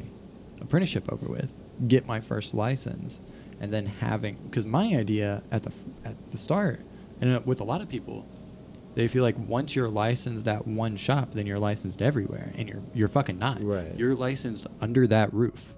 apprenticeship 0.59 1.11
over 1.11 1.27
with, 1.27 1.53
get 1.87 2.07
my 2.07 2.19
first 2.19 2.53
license, 2.55 3.19
and 3.61 3.71
then 3.71 3.85
having 3.85 4.37
because 4.49 4.65
my 4.65 4.95
idea 4.95 5.43
at 5.51 5.63
the 5.63 5.71
at 6.03 6.15
the 6.31 6.37
start, 6.37 6.79
and 7.21 7.35
uh, 7.37 7.41
with 7.45 7.59
a 7.61 7.63
lot 7.63 7.81
of 7.81 7.89
people, 7.89 8.25
they 8.95 9.07
feel 9.07 9.23
like 9.23 9.35
once 9.37 9.75
you're 9.75 9.89
licensed 9.89 10.47
at 10.47 10.67
one 10.67 10.95
shop, 10.95 11.31
then 11.31 11.47
you're 11.47 11.59
licensed 11.59 12.01
everywhere, 12.01 12.51
and 12.55 12.69
you're 12.69 12.81
you're 12.93 13.07
fucking 13.07 13.37
not. 13.37 13.63
Right. 13.63 13.97
You're 13.97 14.15
licensed 14.15 14.67
under 14.81 15.07
that 15.07 15.33
roof, 15.33 15.73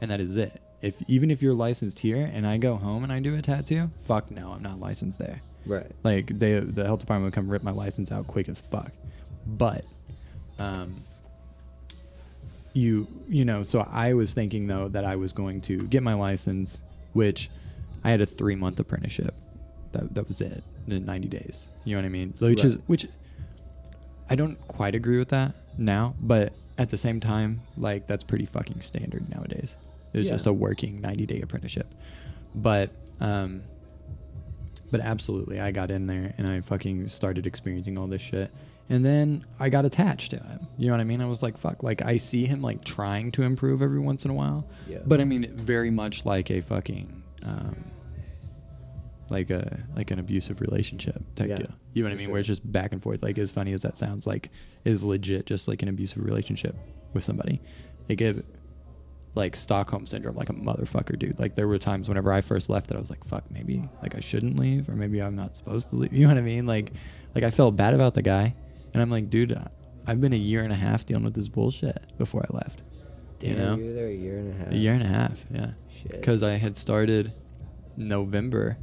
and 0.00 0.10
that 0.10 0.20
is 0.20 0.36
it. 0.36 0.60
If 0.82 0.94
even 1.08 1.30
if 1.30 1.42
you're 1.42 1.54
licensed 1.54 1.98
here 1.98 2.30
and 2.32 2.46
I 2.46 2.58
go 2.58 2.76
home 2.76 3.04
and 3.04 3.12
I 3.12 3.20
do 3.20 3.34
a 3.34 3.42
tattoo, 3.42 3.90
fuck 4.04 4.30
no, 4.30 4.52
I'm 4.52 4.62
not 4.62 4.78
licensed 4.78 5.18
there. 5.18 5.40
Right. 5.66 5.90
Like 6.04 6.38
they, 6.38 6.60
the 6.60 6.84
health 6.84 7.00
department 7.00 7.26
would 7.26 7.34
come 7.34 7.48
rip 7.48 7.62
my 7.62 7.72
license 7.72 8.12
out 8.12 8.26
quick 8.26 8.48
as 8.48 8.60
fuck. 8.60 8.92
But, 9.46 9.84
um, 10.58 11.02
you 12.74 13.08
you 13.28 13.44
know, 13.44 13.62
so 13.62 13.80
I 13.90 14.12
was 14.12 14.34
thinking 14.34 14.66
though 14.66 14.88
that 14.88 15.04
I 15.04 15.16
was 15.16 15.32
going 15.32 15.62
to 15.62 15.78
get 15.78 16.02
my 16.02 16.14
license, 16.14 16.80
which 17.12 17.50
I 18.04 18.10
had 18.10 18.20
a 18.20 18.26
three 18.26 18.54
month 18.54 18.78
apprenticeship. 18.78 19.34
That 19.92 20.14
that 20.14 20.28
was 20.28 20.40
it 20.40 20.62
in 20.92 21.04
90 21.04 21.28
days. 21.28 21.68
You 21.84 21.94
know 21.96 22.02
what 22.02 22.06
I 22.06 22.10
mean? 22.10 22.34
Which 22.38 22.64
is 22.64 22.78
which. 22.86 23.06
I 24.30 24.34
don't 24.36 24.56
quite 24.68 24.94
agree 24.94 25.18
with 25.18 25.30
that 25.30 25.54
now, 25.78 26.14
but 26.20 26.52
at 26.76 26.90
the 26.90 26.98
same 26.98 27.18
time, 27.18 27.62
like 27.76 28.06
that's 28.06 28.22
pretty 28.24 28.44
fucking 28.46 28.80
standard 28.82 29.28
nowadays. 29.30 29.76
It's 30.12 30.26
Yeah. 30.26 30.34
just 30.34 30.46
a 30.46 30.52
working 30.52 31.00
90 31.00 31.26
day 31.26 31.40
apprenticeship. 31.40 31.94
But 32.54 32.90
um, 33.20 33.62
but 34.90 35.00
absolutely, 35.00 35.60
I 35.60 35.70
got 35.70 35.90
in 35.90 36.06
there 36.06 36.34
and 36.38 36.46
I 36.46 36.60
fucking 36.60 37.08
started 37.08 37.46
experiencing 37.46 37.98
all 37.98 38.06
this 38.06 38.22
shit. 38.22 38.50
And 38.90 39.04
then 39.04 39.44
I 39.60 39.68
got 39.68 39.84
attached 39.84 40.30
to 40.30 40.38
him. 40.38 40.60
You 40.78 40.86
know 40.86 40.94
what 40.94 41.00
I 41.00 41.04
mean? 41.04 41.20
I 41.20 41.26
was 41.26 41.42
like, 41.42 41.58
fuck. 41.58 41.82
Like, 41.82 42.00
I 42.00 42.16
see 42.16 42.46
him, 42.46 42.62
like, 42.62 42.84
trying 42.86 43.30
to 43.32 43.42
improve 43.42 43.82
every 43.82 43.98
once 43.98 44.24
in 44.24 44.30
a 44.30 44.34
while. 44.34 44.66
Yeah. 44.86 45.00
But 45.06 45.20
I 45.20 45.24
mean, 45.24 45.52
very 45.54 45.90
much 45.90 46.24
like 46.24 46.50
a 46.50 46.62
fucking, 46.62 47.22
um, 47.42 47.76
like 49.30 49.50
a, 49.50 49.80
like 49.94 50.10
an 50.10 50.18
abusive 50.18 50.60
relationship 50.60 51.22
type 51.36 51.48
Yeah, 51.48 51.56
deal. 51.58 51.70
You 51.94 52.02
know 52.02 52.10
what 52.10 52.18
I 52.18 52.22
mean? 52.22 52.30
Where 52.30 52.40
it's 52.40 52.46
just 52.46 52.70
back 52.70 52.92
and 52.92 53.02
forth. 53.02 53.22
Like, 53.22 53.38
as 53.38 53.50
funny 53.50 53.72
as 53.72 53.82
that 53.82 53.96
sounds, 53.96 54.26
like, 54.26 54.50
is 54.84 55.04
legit 55.04 55.46
just 55.46 55.68
like 55.68 55.82
an 55.82 55.88
abusive 55.88 56.24
relationship 56.24 56.76
with 57.12 57.24
somebody. 57.24 57.60
Like, 58.08 58.20
it, 58.20 58.44
like 59.34 59.54
Stockholm 59.56 60.06
syndrome, 60.06 60.36
like 60.36 60.50
a 60.50 60.52
motherfucker, 60.52 61.18
dude. 61.18 61.38
Like 61.38 61.54
there 61.54 61.68
were 61.68 61.78
times 61.78 62.08
whenever 62.08 62.32
I 62.32 62.40
first 62.40 62.68
left 62.68 62.88
that 62.88 62.96
I 62.96 63.00
was 63.00 63.08
like, 63.10 63.24
fuck, 63.24 63.50
maybe 63.50 63.88
like 64.02 64.14
I 64.14 64.20
shouldn't 64.20 64.58
leave, 64.58 64.88
or 64.88 64.96
maybe 64.96 65.22
I'm 65.22 65.36
not 65.36 65.56
supposed 65.56 65.90
to 65.90 65.96
leave. 65.96 66.12
You 66.18 66.26
know 66.26 66.34
what 66.34 66.38
I 66.38 66.42
mean? 66.42 66.66
Like, 66.66 66.92
like 67.34 67.44
I 67.44 67.50
felt 67.50 67.76
bad 67.76 67.94
about 67.94 68.14
the 68.14 68.22
guy, 68.22 68.54
and 68.92 69.02
I'm 69.02 69.10
like, 69.10 69.30
dude, 69.30 69.56
I've 70.06 70.20
been 70.20 70.32
a 70.32 70.36
year 70.36 70.64
and 70.64 70.72
a 70.72 70.76
half 70.76 71.06
dealing 71.06 71.24
with 71.24 71.34
this 71.34 71.48
bullshit 71.48 72.16
before 72.18 72.44
I 72.50 72.56
left. 72.56 72.82
Damn, 73.38 73.50
you 73.50 73.56
know, 73.56 73.76
you 73.76 73.84
were 73.84 73.92
there 73.92 74.08
a 74.08 74.12
year 74.12 74.38
and 74.38 74.50
a 74.50 74.56
half. 74.56 74.72
a 74.72 74.76
year 74.76 74.92
and 74.94 75.02
a 75.02 75.06
half, 75.06 75.38
yeah, 75.54 75.70
Shit. 75.88 76.10
because 76.12 76.42
I 76.42 76.52
had 76.56 76.76
started 76.76 77.32
November 77.96 78.76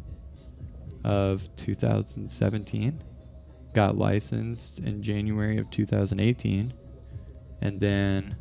of 1.05 1.47
2017, 1.55 3.03
got 3.73 3.95
licensed 3.95 4.79
in 4.79 5.03
January 5.03 5.59
of 5.59 5.69
2018, 5.69 6.73
and 7.61 7.79
then 7.79 8.35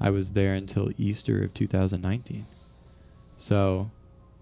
I 0.00 0.08
was 0.08 0.32
there 0.32 0.54
until 0.54 0.90
Easter 0.96 1.44
of 1.44 1.52
2019. 1.52 2.46
So, 3.36 3.90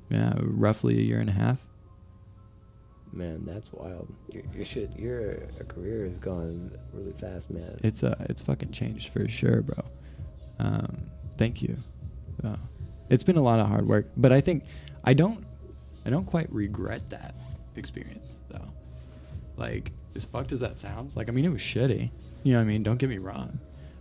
yeah, 0.08 0.34
roughly 0.38 0.98
a 0.98 1.02
year 1.02 1.18
and 1.18 1.28
a 1.28 1.32
half. 1.32 1.58
Man, 3.12 3.42
that's 3.42 3.72
wild. 3.72 4.14
Your, 4.30 4.44
your 4.54 4.64
shit, 4.64 4.96
your 4.96 5.34
career 5.66 6.04
has 6.04 6.18
gone 6.18 6.70
really 6.92 7.12
fast, 7.12 7.50
man. 7.50 7.78
It's 7.82 8.04
uh, 8.04 8.14
it's 8.30 8.40
fucking 8.40 8.70
changed 8.70 9.12
for 9.12 9.28
sure, 9.28 9.62
bro. 9.62 9.84
Um, 10.60 11.10
thank 11.36 11.60
you. 11.60 11.76
Uh, 12.42 12.56
it's 13.10 13.24
been 13.24 13.36
a 13.36 13.42
lot 13.42 13.58
of 13.58 13.66
hard 13.66 13.86
work, 13.86 14.06
but 14.16 14.32
I 14.32 14.40
think 14.40 14.64
I 15.04 15.12
don't, 15.12 15.44
I 16.04 16.10
don't 16.10 16.24
quite 16.24 16.52
regret 16.52 17.08
that 17.10 17.34
experience 17.76 18.36
though. 18.48 18.68
Like 19.56 19.92
as 20.14 20.24
fucked 20.24 20.52
as 20.52 20.60
that 20.60 20.78
sounds, 20.78 21.16
like 21.16 21.28
I 21.28 21.32
mean 21.32 21.44
it 21.44 21.52
was 21.52 21.60
shitty. 21.60 22.10
You 22.42 22.52
know 22.52 22.58
what 22.58 22.64
I 22.64 22.66
mean? 22.66 22.82
Don't 22.82 22.98
get 22.98 23.08
me 23.08 23.18
wrong, 23.18 23.58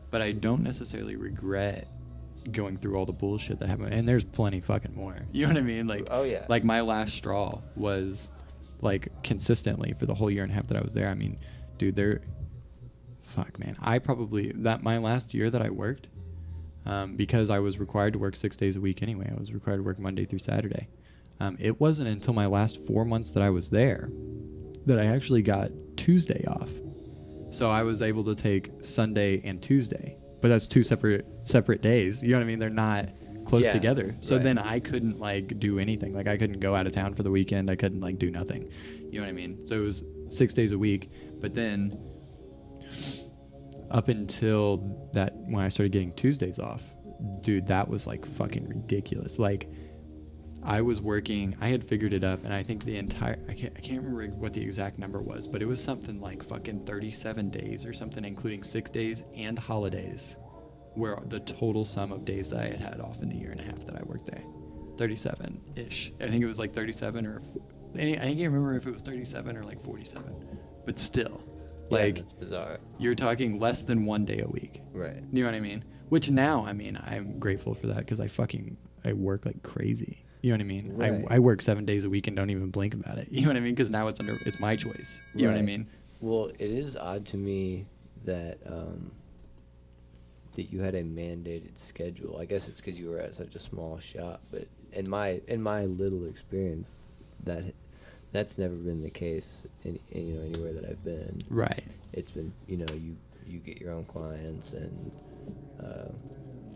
but 0.10 0.22
I 0.22 0.32
don't 0.32 0.64
necessarily 0.64 1.16
regret 1.16 1.88
going 2.52 2.76
through 2.76 2.96
all 2.96 3.06
the 3.06 3.12
bullshit 3.12 3.60
that 3.60 3.70
happened. 3.70 3.94
And 3.94 4.08
there's 4.08 4.24
plenty 4.24 4.62
fucking 4.62 4.96
more. 4.96 5.16
You 5.32 5.46
know 5.46 5.54
what 5.54 5.60
I 5.60 5.66
mean? 5.66 5.88
Like 5.88 6.08
Oh, 6.10 6.24
yeah. 6.24 6.46
Like 6.50 6.64
my 6.64 6.82
last 6.82 7.14
straw 7.14 7.62
was 7.76 8.32
like 8.82 9.10
consistently 9.24 9.94
for 9.94 10.08
the 10.08 10.16
whole 10.16 10.32
year 10.32 10.44
and 10.44 10.52
a 10.52 10.56
half 10.56 10.68
that 10.68 10.78
I 10.78 10.82
was 10.82 10.96
there. 10.96 11.08
I 11.08 11.14
mean, 11.14 11.38
dude, 11.78 11.96
there 11.96 12.22
fuck 13.32 13.58
man 13.60 13.78
i 13.82 13.98
probably 13.98 14.52
that 14.52 14.84
my 14.84 14.98
last 14.98 15.34
year 15.34 15.50
that 15.50 15.62
i 15.62 15.70
worked 15.70 16.08
um, 16.86 17.16
because 17.16 17.50
i 17.50 17.60
was 17.60 17.80
required 17.80 18.12
to 18.12 18.20
work 18.20 18.36
six 18.36 18.58
days 18.58 18.76
a 18.76 18.82
week 18.82 19.02
anyway 19.02 19.32
i 19.34 19.40
was 19.40 19.54
required 19.54 19.78
to 19.78 19.84
work 19.84 19.98
monday 19.98 20.26
through 20.26 20.40
saturday 20.40 20.88
Um, 21.42 21.58
it 21.60 21.80
wasn't 21.82 22.08
until 22.08 22.36
my 22.36 22.46
last 22.46 22.86
four 22.86 23.04
months 23.04 23.32
that 23.32 23.42
I 23.42 23.50
was 23.50 23.72
there 23.72 24.12
that 24.86 25.00
I 25.00 25.06
actually 25.06 25.42
got 25.42 25.72
Tuesday 25.98 26.46
off. 26.46 26.70
So 27.50 27.68
I 27.68 27.82
was 27.82 28.04
able 28.04 28.24
to 28.26 28.36
take 28.36 28.70
Sunday 28.82 29.42
and 29.44 29.60
Tuesday, 29.60 30.18
but 30.40 30.50
that's 30.50 30.68
two 30.68 30.84
separate 30.84 31.26
separate 31.42 31.82
days. 31.82 32.22
You 32.22 32.30
know 32.30 32.38
what 32.38 32.44
I 32.44 32.46
mean? 32.46 32.60
They're 32.60 32.70
not 32.70 33.10
close 33.48 33.66
Yeah, 33.66 33.74
together. 33.74 34.16
So 34.22 34.36
right. 34.36 34.44
then 34.44 34.60
I 34.60 34.80
couldn't 34.80 35.20
like 35.20 35.60
do 35.60 35.80
anything. 35.80 36.14
Like 36.14 36.28
I 36.28 36.38
couldn't 36.38 36.60
go 36.60 36.76
out 36.76 36.86
of 36.86 36.94
town 36.94 37.16
for 37.16 37.24
the 37.24 37.32
weekend. 37.32 37.72
I 37.72 37.76
couldn't 37.76 38.02
like 38.02 38.20
do 38.20 38.30
nothing. 38.30 38.70
You 39.10 39.20
know 39.20 39.26
what 39.26 39.30
I 39.30 39.34
mean? 39.34 39.66
So 39.66 39.76
it 39.76 39.84
was 39.84 40.04
six 40.30 40.54
days 40.54 40.74
a 40.74 40.78
week. 40.78 41.10
But 41.42 41.56
then 41.56 41.98
up 43.90 44.10
until 44.10 45.10
that 45.14 45.34
when 45.36 45.66
I 45.66 45.70
started 45.70 45.92
getting 45.92 46.14
Tuesdays 46.14 46.60
off, 46.60 46.84
dude, 47.42 47.66
that 47.66 47.90
was 47.90 48.06
like 48.06 48.28
fucking 48.28 48.68
ridiculous. 48.68 49.40
Like 49.40 49.68
I 50.64 50.82
was 50.82 51.02
working, 51.02 51.56
I 51.60 51.70
had 51.70 51.84
figured 51.84 52.14
it 52.14 52.24
up, 52.24 52.44
and 52.44 52.54
I 52.54 52.62
think 52.64 52.84
the 52.86 52.98
entire 52.98 53.40
I 53.50 53.54
can't 53.54 53.74
I 53.76 53.80
can't 53.80 54.04
remember 54.04 54.28
what 54.36 54.54
the 54.54 54.62
exact 54.62 55.00
number 55.00 55.20
was, 55.22 55.48
but 55.48 55.62
it 55.62 55.66
was 55.66 55.84
something 55.84 56.22
like 56.22 56.44
fucking 56.44 56.86
37 56.86 57.50
days 57.50 57.86
or 57.86 57.94
something, 57.94 58.24
including 58.24 58.64
six 58.64 58.92
days 58.92 59.24
and 59.36 59.58
holidays, 59.58 60.38
where 60.94 61.18
the 61.28 61.40
total 61.42 61.84
sum 61.86 62.12
of 62.12 62.26
days 62.26 62.50
that 62.50 62.60
I 62.60 62.68
had 62.68 62.80
had 62.80 63.02
off 63.02 63.22
in 63.22 63.30
the 63.30 63.36
year 63.36 63.52
and 63.52 63.60
a 63.60 63.64
half 63.64 63.86
that 63.88 63.96
I 63.96 64.04
worked 64.04 64.28
there, 64.28 64.44
37 64.98 65.62
ish. 65.76 66.14
I 66.22 66.28
think 66.28 66.44
it 66.44 66.48
was 66.48 66.60
like 66.60 66.74
37 66.76 67.26
or 67.26 67.42
any, 67.98 68.18
I 68.18 68.26
can't 68.26 68.40
remember 68.40 68.76
if 68.76 68.86
it 68.88 68.94
was 68.94 69.02
37 69.04 69.58
or 69.58 69.64
like 69.64 69.84
47, 69.84 70.34
but 70.86 71.00
still, 71.00 71.42
Yeah, 71.90 71.98
like 71.98 72.16
that's 72.16 72.34
bizarre. 72.34 72.80
you're 73.00 73.16
talking 73.16 73.60
less 73.60 73.82
than 73.84 74.06
one 74.06 74.26
day 74.26 74.40
a 74.40 74.48
week. 74.48 74.82
Right. 74.94 75.24
You 75.34 75.44
know 75.44 75.50
what 75.50 75.56
I 75.56 75.60
mean? 75.60 75.84
Which 76.10 76.30
now, 76.30 76.66
I 76.66 76.74
mean, 76.74 77.00
I'm 77.04 77.40
grateful 77.40 77.74
for 77.74 77.88
that 77.88 77.98
because 77.98 78.20
I 78.20 78.28
fucking 78.28 78.78
I 79.04 79.14
work 79.14 79.46
like 79.46 79.64
crazy. 79.64 80.24
You 80.42 80.52
know 80.52 80.56
what 80.56 80.62
I 80.62 80.64
mean? 80.66 80.92
Right. 80.96 81.26
I, 81.30 81.36
I 81.36 81.40
work 81.40 81.62
seven 81.62 81.86
days 81.86 82.04
a 82.04 82.10
week 82.10 82.28
and 82.28 82.36
don't 82.36 82.50
even 82.50 82.72
blink 82.72 82.94
about 82.94 83.18
it. 83.18 83.28
You 83.32 83.42
know 83.44 83.50
what 83.50 83.58
I 83.58 83.60
mean? 83.60 83.74
Because 83.76 83.90
now 83.90 84.08
it's 84.08 84.20
under 84.20 84.40
it's 84.46 84.60
my 84.60 84.76
choice. 84.76 85.20
You 85.36 85.46
know 85.48 85.54
what 85.54 85.60
I 85.60 85.64
mean? 85.64 85.88
Well, 86.20 86.46
it 86.48 86.70
is 86.70 86.98
odd 86.98 87.26
to 87.28 87.38
me 87.38 87.86
that 88.26 88.58
um, 88.66 89.12
that 90.54 90.72
you 90.72 90.82
had 90.82 90.96
a 90.96 91.04
mandated 91.04 91.78
schedule. 91.78 92.38
I 92.40 92.46
guess 92.46 92.68
it's 92.70 92.82
because 92.82 93.00
you 93.00 93.10
were 93.10 93.20
at 93.20 93.36
such 93.36 93.56
a 93.56 93.60
small 93.60 94.00
shop, 94.00 94.42
but 94.52 94.66
in 94.94 95.10
my 95.10 95.42
in 95.48 95.62
my 95.62 95.86
little 95.86 96.26
experience, 96.26 96.98
that 97.44 97.74
that's 98.32 98.58
never 98.58 98.76
been 98.76 99.02
the 99.02 99.10
case. 99.10 99.68
In, 99.84 100.00
in 100.12 100.28
you 100.28 100.36
know 100.36 100.42
anywhere 100.44 100.74
that 100.74 100.86
I've 100.86 101.04
been, 101.04 101.42
Right. 101.50 101.84
it's 102.14 102.32
been 102.32 102.54
you 102.68 102.78
know 102.78 102.92
you 102.94 103.18
you 103.48 103.60
get 103.60 103.80
your 103.80 103.94
own 103.94 104.06
clients 104.06 104.74
and. 104.74 105.12
Uh, 105.82 106.12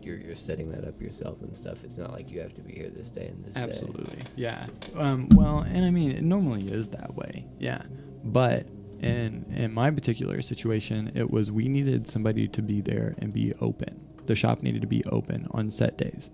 you're, 0.06 0.18
you're 0.18 0.34
setting 0.34 0.70
that 0.70 0.86
up 0.86 1.00
yourself 1.02 1.42
and 1.42 1.54
stuff. 1.54 1.84
It's 1.84 1.98
not 1.98 2.12
like 2.12 2.30
you 2.30 2.40
have 2.40 2.54
to 2.54 2.62
be 2.62 2.72
here 2.72 2.88
this 2.88 3.10
day 3.10 3.26
and 3.26 3.44
this 3.44 3.54
day. 3.54 3.62
Absolutely. 3.62 4.18
Yeah. 4.36 4.66
Um, 4.94 5.28
well, 5.34 5.58
and 5.58 5.84
I 5.84 5.90
mean, 5.90 6.12
it 6.12 6.22
normally 6.22 6.68
is 6.68 6.90
that 6.90 7.14
way. 7.14 7.46
Yeah. 7.58 7.82
But 8.24 8.66
in 9.00 9.44
in 9.54 9.74
my 9.74 9.90
particular 9.90 10.40
situation, 10.42 11.12
it 11.14 11.30
was 11.30 11.50
we 11.50 11.68
needed 11.68 12.06
somebody 12.06 12.48
to 12.48 12.62
be 12.62 12.80
there 12.80 13.14
and 13.18 13.32
be 13.32 13.52
open. 13.60 14.00
The 14.26 14.36
shop 14.36 14.62
needed 14.62 14.80
to 14.80 14.86
be 14.86 15.04
open 15.06 15.46
on 15.50 15.70
set 15.70 15.98
days. 15.98 16.30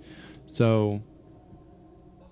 So 0.46 1.02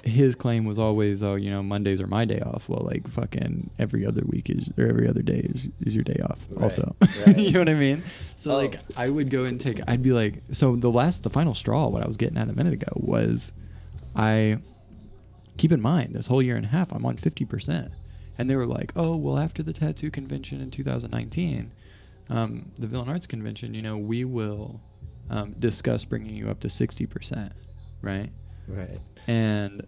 his 0.04 0.34
claim 0.34 0.64
was 0.64 0.78
always, 0.78 1.22
oh, 1.22 1.34
you 1.34 1.50
know, 1.50 1.62
Mondays 1.62 2.00
are 2.00 2.06
my 2.06 2.24
day 2.24 2.40
off. 2.40 2.68
Well, 2.68 2.82
like 2.84 3.06
fucking 3.08 3.70
every 3.78 4.06
other 4.06 4.22
week 4.26 4.48
is 4.50 4.70
or 4.78 4.86
every 4.86 5.08
other 5.08 5.22
day 5.22 5.40
is, 5.40 5.68
is 5.80 5.94
your 5.94 6.04
day 6.04 6.20
off. 6.24 6.46
Right, 6.50 6.62
Also, 6.64 6.96
right. 7.26 7.38
you 7.38 7.52
know 7.52 7.60
what 7.60 7.68
I 7.68 7.74
mean? 7.74 8.02
So 8.36 8.52
Oh. 8.52 8.56
like 8.56 8.80
I 8.96 9.08
would 9.10 9.30
go 9.30 9.44
and 9.44 9.60
take. 9.60 9.80
I'd 9.86 10.02
be 10.02 10.12
like, 10.12 10.42
so 10.52 10.76
the 10.76 10.90
last, 10.90 11.22
the 11.22 11.30
final 11.30 11.54
straw, 11.54 11.88
what 11.88 12.02
I 12.02 12.06
was 12.06 12.16
getting 12.16 12.38
at 12.38 12.48
a 12.48 12.52
minute 12.52 12.72
ago 12.72 12.92
was, 12.94 13.52
I 14.16 14.58
keep 15.56 15.72
in 15.72 15.80
mind 15.80 16.14
this 16.14 16.26
whole 16.28 16.42
year 16.42 16.56
and 16.56 16.64
a 16.64 16.68
half 16.70 16.90
I'm 16.92 17.04
on 17.04 17.16
50%. 17.16 17.90
And 18.38 18.48
they 18.48 18.56
were 18.56 18.66
like, 18.66 18.92
oh, 18.96 19.16
well, 19.16 19.36
after 19.38 19.62
the 19.62 19.74
tattoo 19.74 20.10
convention 20.10 20.62
in 20.62 20.70
2019, 20.70 21.70
um, 22.30 22.70
the 22.78 22.86
Villain 22.86 23.08
Arts 23.10 23.26
Convention, 23.26 23.74
you 23.74 23.82
know, 23.82 23.98
we 23.98 24.24
will 24.24 24.80
um, 25.28 25.52
discuss 25.58 26.06
bringing 26.06 26.34
you 26.34 26.48
up 26.48 26.60
to 26.60 26.68
60%, 26.68 27.50
right? 28.00 28.30
Right. 28.70 29.00
And 29.26 29.86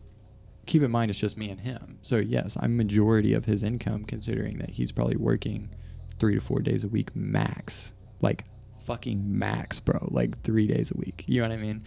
keep 0.67 0.83
in 0.83 0.91
mind, 0.91 1.11
it's 1.11 1.19
just 1.21 1.37
me 1.37 1.51
and 1.51 1.61
him. 1.61 1.99
So, 2.03 2.17
yes, 2.19 2.57
I'm 2.61 2.77
majority 2.77 3.33
of 3.35 3.45
his 3.47 3.63
income 3.63 4.05
considering 4.05 4.59
that 4.59 4.71
he's 4.71 4.93
probably 4.93 5.17
working 5.17 5.71
three 6.19 6.35
to 6.35 6.41
four 6.41 6.61
days 6.61 6.85
a 6.85 6.89
week 6.89 7.15
max. 7.17 7.95
Like, 8.21 8.45
fucking 8.87 9.39
max, 9.39 9.81
bro. 9.81 10.09
Like, 10.11 10.43
three 10.43 10.67
days 10.67 10.91
a 10.91 10.97
week. 10.99 11.25
You 11.27 11.43
know 11.43 11.49
what 11.49 11.55
I 11.55 11.61
mean? 11.61 11.83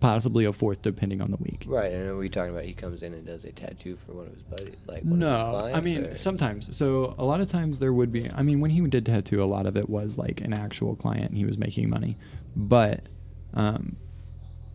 Possibly 0.00 0.44
a 0.44 0.52
fourth 0.52 0.82
depending 0.82 1.22
on 1.22 1.30
the 1.30 1.36
week. 1.38 1.64
Right. 1.66 1.90
And 1.90 2.08
are 2.08 2.16
we 2.16 2.28
talking 2.28 2.52
about 2.52 2.64
he 2.64 2.74
comes 2.74 3.02
in 3.02 3.14
and 3.14 3.26
does 3.26 3.44
a 3.46 3.52
tattoo 3.52 3.96
for 3.96 4.12
one 4.12 4.26
of 4.26 4.34
his 4.34 4.42
buddies, 4.42 4.76
like 4.86 5.02
one 5.04 5.22
of 5.22 5.32
his 5.32 5.42
No, 5.42 5.50
clients? 5.50 5.78
I 5.78 5.80
mean 5.80 6.04
or- 6.04 6.16
sometimes. 6.16 6.76
So 6.76 7.14
a 7.18 7.24
lot 7.24 7.40
of 7.40 7.48
times 7.48 7.78
there 7.78 7.92
would 7.94 8.12
be. 8.12 8.30
I 8.30 8.42
mean, 8.42 8.60
when 8.60 8.70
he 8.70 8.80
did 8.82 9.06
tattoo, 9.06 9.42
a 9.42 9.46
lot 9.46 9.64
of 9.66 9.76
it 9.76 9.88
was 9.88 10.18
like 10.18 10.40
an 10.42 10.52
actual 10.52 10.96
client. 10.96 11.30
and 11.30 11.38
He 11.38 11.44
was 11.46 11.56
making 11.56 11.88
money, 11.88 12.18
but, 12.54 13.08
um, 13.54 13.96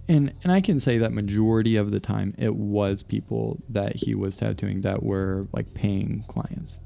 and 0.07 0.33
and 0.43 0.51
I 0.51 0.61
can 0.61 0.79
say 0.79 0.97
that 0.97 1.11
majority 1.11 1.75
of 1.75 1.91
the 1.91 1.99
time 1.99 2.33
it 2.37 2.55
was 2.55 3.03
people 3.03 3.59
that 3.69 3.95
he 3.97 4.15
was 4.15 4.37
tattooing 4.37 4.81
that 4.81 5.03
were 5.03 5.47
like 5.53 5.73
paying 5.73 6.25
clients, 6.27 6.79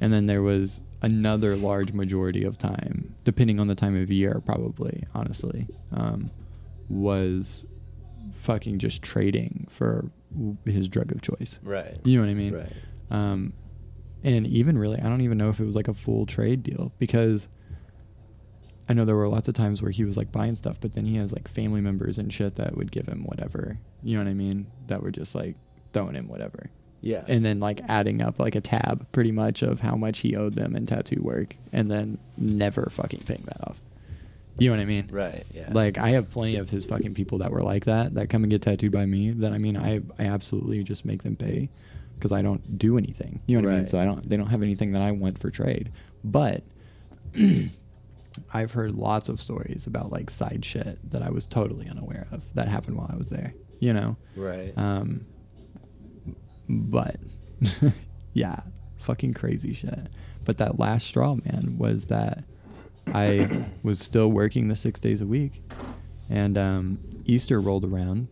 and 0.00 0.12
then 0.12 0.26
there 0.26 0.42
was 0.42 0.80
another 1.02 1.56
large 1.56 1.92
majority 1.92 2.44
of 2.44 2.58
time, 2.58 3.14
depending 3.24 3.60
on 3.60 3.68
the 3.68 3.74
time 3.74 4.00
of 4.00 4.10
year, 4.10 4.42
probably 4.44 5.04
honestly, 5.14 5.66
um, 5.92 6.30
was 6.88 7.66
fucking 8.32 8.78
just 8.78 9.02
trading 9.02 9.66
for 9.70 10.10
his 10.64 10.88
drug 10.88 11.12
of 11.12 11.22
choice. 11.22 11.58
Right. 11.62 11.96
You 12.04 12.16
know 12.16 12.24
what 12.24 12.30
I 12.30 12.34
mean? 12.34 12.54
Right. 12.54 12.72
Um, 13.10 13.52
and 14.24 14.46
even 14.46 14.78
really, 14.78 14.98
I 14.98 15.04
don't 15.04 15.20
even 15.20 15.38
know 15.38 15.48
if 15.50 15.60
it 15.60 15.64
was 15.64 15.76
like 15.76 15.88
a 15.88 15.94
full 15.94 16.26
trade 16.26 16.62
deal 16.62 16.92
because 16.98 17.48
I 18.88 18.92
know 18.92 19.04
there 19.04 19.16
were 19.16 19.28
lots 19.28 19.48
of 19.48 19.54
times 19.54 19.82
where 19.82 19.90
he 19.90 20.04
was 20.04 20.16
like 20.16 20.30
buying 20.30 20.56
stuff, 20.56 20.78
but 20.80 20.94
then 20.94 21.04
he 21.04 21.16
has 21.16 21.32
like 21.32 21.48
family 21.48 21.80
members 21.80 22.18
and 22.18 22.32
shit 22.32 22.54
that 22.56 22.76
would 22.76 22.92
give 22.92 23.06
him 23.06 23.24
whatever. 23.24 23.78
You 24.02 24.16
know 24.16 24.24
what 24.24 24.30
I 24.30 24.34
mean? 24.34 24.66
That 24.86 25.02
were 25.02 25.10
just 25.10 25.34
like 25.34 25.56
throwing 25.92 26.14
him 26.14 26.28
whatever. 26.28 26.70
Yeah. 27.00 27.24
And 27.28 27.44
then 27.44 27.60
like 27.60 27.80
adding 27.88 28.22
up 28.22 28.38
like 28.38 28.54
a 28.54 28.60
tab 28.60 29.10
pretty 29.12 29.32
much 29.32 29.62
of 29.62 29.80
how 29.80 29.96
much 29.96 30.20
he 30.20 30.36
owed 30.36 30.54
them 30.54 30.76
in 30.76 30.86
tattoo 30.86 31.20
work 31.20 31.56
and 31.72 31.90
then 31.90 32.18
never 32.36 32.88
fucking 32.90 33.22
paying 33.26 33.42
that 33.46 33.68
off. 33.68 33.80
You 34.58 34.70
know 34.70 34.76
what 34.76 34.82
I 34.82 34.86
mean? 34.86 35.08
right. 35.10 35.44
Yeah. 35.52 35.68
Like 35.70 35.98
I 35.98 36.10
have 36.10 36.30
plenty 36.30 36.56
of 36.56 36.70
his 36.70 36.86
fucking 36.86 37.14
people 37.14 37.38
that 37.38 37.50
were 37.50 37.62
like 37.62 37.84
that 37.84 38.14
that 38.14 38.30
come 38.30 38.42
and 38.42 38.50
get 38.50 38.62
tattooed 38.62 38.92
by 38.92 39.04
me. 39.04 39.30
That 39.30 39.52
I 39.52 39.58
mean, 39.58 39.76
I 39.76 40.00
I 40.18 40.26
absolutely 40.26 40.82
just 40.82 41.04
make 41.04 41.22
them 41.22 41.36
pay 41.36 41.68
because 42.14 42.32
I 42.32 42.40
don't 42.40 42.78
do 42.78 42.96
anything. 42.96 43.40
You 43.46 43.60
know 43.60 43.68
what 43.68 43.74
I 43.74 43.78
mean? 43.78 43.86
So 43.86 43.98
I 43.98 44.04
don't. 44.04 44.26
They 44.26 44.36
don't 44.36 44.46
have 44.46 44.62
anything 44.62 44.92
that 44.92 45.02
I 45.02 45.12
want 45.12 45.38
for 45.38 45.50
trade. 45.50 45.92
But 46.24 46.62
I've 48.52 48.72
heard 48.72 48.94
lots 48.94 49.28
of 49.28 49.40
stories 49.40 49.86
about 49.86 50.10
like 50.10 50.30
side 50.30 50.64
shit 50.64 51.10
that 51.10 51.22
I 51.22 51.30
was 51.30 51.46
totally 51.46 51.88
unaware 51.88 52.26
of 52.32 52.42
that 52.54 52.68
happened 52.68 52.96
while 52.96 53.10
I 53.12 53.16
was 53.16 53.30
there. 53.30 53.54
You 53.78 53.92
know. 53.92 54.16
right. 54.36 54.72
Um, 54.76 55.26
but 56.68 57.16
yeah, 58.32 58.60
fucking 58.98 59.34
crazy 59.34 59.72
shit. 59.72 60.08
But 60.44 60.58
that 60.58 60.78
last 60.78 61.06
straw, 61.06 61.34
man, 61.34 61.76
was 61.78 62.06
that 62.06 62.44
I 63.08 63.64
was 63.82 63.98
still 63.98 64.30
working 64.30 64.68
the 64.68 64.76
six 64.76 65.00
days 65.00 65.20
a 65.20 65.26
week, 65.26 65.62
and 66.28 66.56
um, 66.56 66.98
Easter 67.24 67.60
rolled 67.60 67.84
around. 67.84 68.28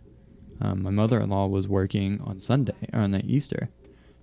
Um, 0.60 0.82
my 0.82 0.90
mother-in-law 0.90 1.48
was 1.48 1.66
working 1.68 2.20
on 2.24 2.40
Sunday 2.40 2.74
or 2.92 3.00
on 3.00 3.10
the 3.10 3.24
Easter, 3.24 3.68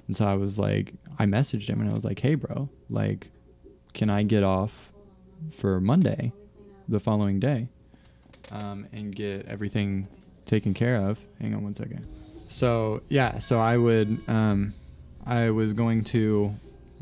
and 0.07 0.15
so 0.15 0.25
I 0.25 0.35
was 0.35 0.57
like, 0.57 0.93
I 1.19 1.25
messaged 1.25 1.67
him 1.67 1.81
and 1.81 1.89
I 1.89 1.93
was 1.93 2.05
like, 2.05 2.19
"Hey, 2.19 2.35
bro, 2.35 2.69
like, 2.89 3.31
can 3.93 4.09
I 4.09 4.23
get 4.23 4.43
off 4.43 4.90
for 5.51 5.79
Monday, 5.79 6.31
the 6.87 6.99
following 6.99 7.39
day, 7.39 7.67
um, 8.51 8.87
and 8.91 9.15
get 9.15 9.45
everything 9.47 10.07
taken 10.45 10.73
care 10.73 10.97
of?" 10.97 11.19
Hang 11.39 11.53
on 11.53 11.63
one 11.63 11.75
second. 11.75 12.05
So 12.47 13.01
yeah, 13.09 13.37
so 13.37 13.59
I 13.59 13.77
would, 13.77 14.19
um, 14.27 14.73
I 15.25 15.51
was 15.51 15.73
going 15.73 16.03
to 16.05 16.53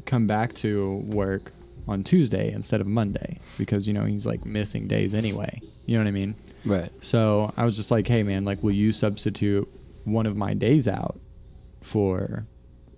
come 0.06 0.28
back 0.28 0.54
to 0.56 1.04
work 1.08 1.52
on 1.88 2.04
Tuesday 2.04 2.52
instead 2.52 2.82
of 2.82 2.88
Monday 2.88 3.40
because 3.58 3.88
you 3.88 3.94
know 3.94 4.06
he's 4.06 4.26
like 4.26 4.46
missing 4.46 4.88
days 4.88 5.14
anyway. 5.14 5.62
You 5.86 5.98
know 5.98 6.04
what 6.04 6.10
I 6.10 6.12
mean? 6.12 6.36
right. 6.66 6.92
So 7.02 7.54
I 7.58 7.66
was 7.66 7.76
just 7.76 7.92
like, 7.92 8.08
hey 8.08 8.24
man, 8.24 8.46
like, 8.46 8.62
will 8.64 8.72
you 8.72 8.92
substitute 8.92 9.68
one 10.04 10.26
of 10.26 10.38
my 10.38 10.54
days 10.54 10.88
out 10.88 11.20
for 11.82 12.46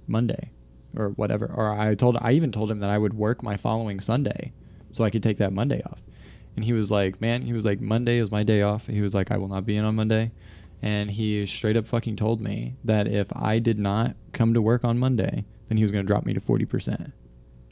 Monday 0.08 0.50
or 0.96 1.10
whatever? 1.10 1.52
Or 1.56 1.72
I 1.72 1.96
told, 1.96 2.18
I 2.20 2.34
even 2.34 2.52
told 2.52 2.70
him 2.70 2.80
that 2.80 2.90
I 2.90 2.98
would 2.98 3.14
work 3.14 3.44
my 3.44 3.56
following 3.58 4.00
Sunday 4.00 4.52
so 4.92 5.04
I 5.04 5.10
could 5.10 5.24
take 5.24 5.38
that 5.38 5.54
Monday 5.54 5.82
off. 5.84 6.02
And 6.56 6.66
he 6.66 6.74
was 6.74 6.92
like, 6.92 7.22
man, 7.22 7.42
he 7.44 7.54
was 7.54 7.64
like, 7.66 7.80
Monday 7.80 8.18
is 8.18 8.30
my 8.32 8.44
day 8.44 8.62
off. 8.62 8.88
He 8.88 9.02
was 9.02 9.14
like, 9.16 9.32
I 9.32 9.38
will 9.38 9.48
not 9.48 9.66
be 9.66 9.78
in 9.78 9.86
on 9.86 9.96
Monday. 9.96 10.32
And 10.82 11.12
he 11.12 11.46
straight 11.46 11.78
up 11.78 11.88
fucking 11.88 12.16
told 12.16 12.42
me 12.42 12.76
that 12.84 13.08
if 13.08 13.32
I 13.36 13.60
did 13.60 13.80
not 13.80 14.16
come 14.34 14.54
to 14.56 14.62
work 14.62 14.84
on 14.84 14.98
Monday, 14.98 15.46
then 15.70 15.78
he 15.78 15.84
was 15.84 15.92
going 15.92 16.04
to 16.04 16.08
drop 16.08 16.26
me 16.26 16.34
to 16.34 16.42
40%. 16.42 17.12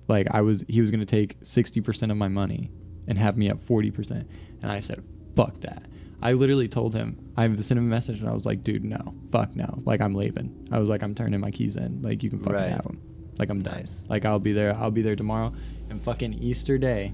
Like 0.08 0.28
I 0.32 0.42
was, 0.42 0.64
he 0.68 0.80
was 0.80 0.92
going 0.92 1.00
to 1.02 1.06
take 1.06 1.40
60% 1.42 2.12
of 2.12 2.18
my 2.18 2.28
money 2.30 2.72
and 3.08 3.18
have 3.18 3.36
me 3.36 3.50
at 3.50 3.58
40%. 3.58 4.26
And 4.62 4.72
I 4.72 4.80
said, 4.80 5.04
fuck 5.36 5.60
that. 5.62 5.84
I 6.22 6.34
literally 6.34 6.68
told 6.68 6.94
him. 6.94 7.32
I 7.38 7.48
sent 7.48 7.72
him 7.72 7.80
a 7.80 7.82
message 7.82 8.20
and 8.20 8.30
I 8.30 8.34
was 8.34 8.46
like, 8.46 8.64
dude, 8.64 8.84
no, 8.84 9.16
fuck 9.32 9.56
no. 9.56 9.82
Like 9.86 10.02
I'm 10.02 10.14
leaving. 10.16 10.68
I 10.72 10.78
was 10.80 10.90
like, 10.90 11.02
I'm 11.02 11.16
turning 11.16 11.40
my 11.40 11.52
keys 11.52 11.76
in. 11.76 12.02
Like 12.02 12.24
you 12.24 12.30
can 12.30 12.40
fucking 12.40 12.54
Right. 12.54 12.70
have 12.70 12.84
them. 12.84 13.02
Like 13.40 13.50
I'm 13.50 13.64
done. 13.64 13.78
Nice. 13.78 14.06
Like 14.10 14.26
I'll 14.26 14.38
be 14.40 14.52
there. 14.52 14.76
I'll 14.76 14.92
be 14.92 15.02
there 15.02 15.16
tomorrow. 15.16 15.54
And 15.90 16.04
fucking 16.04 16.34
Easter 16.36 16.78
day, 16.78 17.14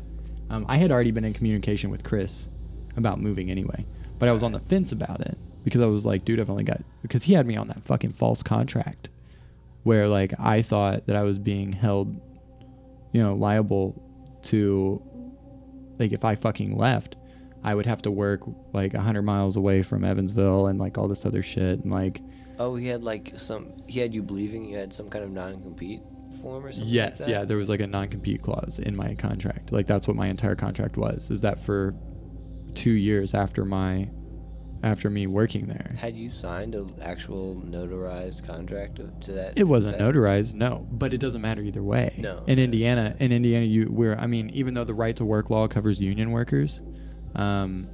um, 0.49 0.65
I 0.67 0.77
had 0.77 0.91
already 0.91 1.11
been 1.11 1.23
in 1.23 1.33
communication 1.33 1.91
with 1.91 2.03
Chris 2.03 2.47
about 2.97 3.21
moving 3.21 3.51
anyway, 3.51 3.85
but 4.19 4.27
I 4.27 4.31
was 4.31 4.43
on 4.43 4.51
the 4.51 4.59
fence 4.59 4.91
about 4.91 5.21
it 5.21 5.37
because 5.63 5.81
I 5.81 5.85
was 5.85 6.05
like, 6.05 6.25
dude, 6.25 6.39
I've 6.39 6.49
only 6.49 6.63
got 6.63 6.81
because 7.03 7.23
he 7.23 7.33
had 7.33 7.45
me 7.45 7.55
on 7.55 7.67
that 7.67 7.85
fucking 7.85 8.11
false 8.11 8.43
contract 8.43 9.09
where 9.83 10.07
like 10.07 10.33
I 10.39 10.61
thought 10.61 11.05
that 11.05 11.15
I 11.15 11.21
was 11.21 11.37
being 11.37 11.71
held, 11.71 12.19
you 13.13 13.21
know, 13.21 13.35
liable 13.35 14.01
to 14.43 15.01
like 15.99 16.11
if 16.11 16.25
I 16.25 16.35
fucking 16.35 16.75
left, 16.75 17.15
I 17.63 17.75
would 17.75 17.85
have 17.85 18.01
to 18.03 18.11
work 18.11 18.41
like 18.73 18.93
a 18.93 19.01
hundred 19.01 19.23
miles 19.23 19.55
away 19.55 19.83
from 19.83 20.03
Evansville 20.03 20.67
and 20.67 20.79
like 20.79 20.97
all 20.97 21.07
this 21.07 21.25
other 21.25 21.43
shit 21.43 21.83
and 21.83 21.91
like 21.91 22.21
Oh, 22.57 22.75
he 22.75 22.87
had 22.87 23.03
like 23.03 23.37
some. 23.37 23.73
He 23.87 23.99
had 23.99 24.13
you 24.13 24.23
believing 24.23 24.65
you 24.69 24.77
had 24.77 24.93
some 24.93 25.09
kind 25.09 25.23
of 25.25 25.31
non-compete 25.31 26.01
form 26.45 26.65
or 26.65 26.71
something. 26.71 26.93
yes, 26.93 27.21
like 27.21 27.29
yeah, 27.29 27.43
there 27.43 27.57
was 27.57 27.69
like 27.69 27.79
a 27.79 27.87
non-compete 27.87 28.41
clause 28.41 28.79
in 28.79 28.95
my 28.95 29.15
contract. 29.15 29.71
Like 29.71 29.87
that's 29.87 30.07
what 30.07 30.15
my 30.15 30.27
entire 30.27 30.55
contract 30.55 30.95
was. 30.95 31.31
Is 31.31 31.41
that 31.41 31.59
for 31.59 31.95
two 32.75 32.91
years 32.91 33.33
after 33.33 33.65
my 33.65 34.09
after 34.83 35.09
me 35.09 35.25
working 35.25 35.65
there. 35.65 35.95
Had 35.97 36.15
you 36.15 36.29
signed 36.29 36.75
an 36.75 36.93
actual 37.01 37.55
notarized 37.65 38.45
contract 38.45 38.99
to 39.21 39.31
that? 39.31 39.57
It 39.57 39.63
wasn't 39.63 39.95
effect? 39.95 40.15
notarized, 40.15 40.53
no, 40.53 40.87
but 40.91 41.13
it 41.13 41.17
doesn't 41.17 41.41
matter 41.41 41.63
either 41.63 41.81
way. 41.81 42.13
No, 42.19 42.43
In. 42.45 42.59
Indiana, 42.59 43.15
in 43.19 43.31
Indiana, 43.31 43.65
you 43.65 43.85
where 43.85 44.19
I 44.19 44.27
mean, 44.27 44.51
even 44.51 44.75
though 44.75 44.83
the 44.83 44.93
right 44.93 45.15
to 45.15 45.25
work 45.25 45.49
law 45.49 45.67
covers 45.67 45.99
union 45.99 46.29
workers, 46.31 46.81
um, 47.33 47.89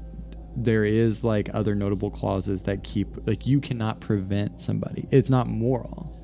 there 0.58 0.84
is 0.84 1.24
like 1.24 1.50
other 1.54 1.74
notable 1.74 2.12
clauses 2.12 2.64
that 2.64 2.84
keep 2.84 3.26
like 3.26 3.48
you 3.48 3.62
cannot 3.62 4.02
prevent 4.02 4.60
somebody. 4.60 5.08
It's 5.12 5.30
not 5.30 5.48
moral 5.48 6.18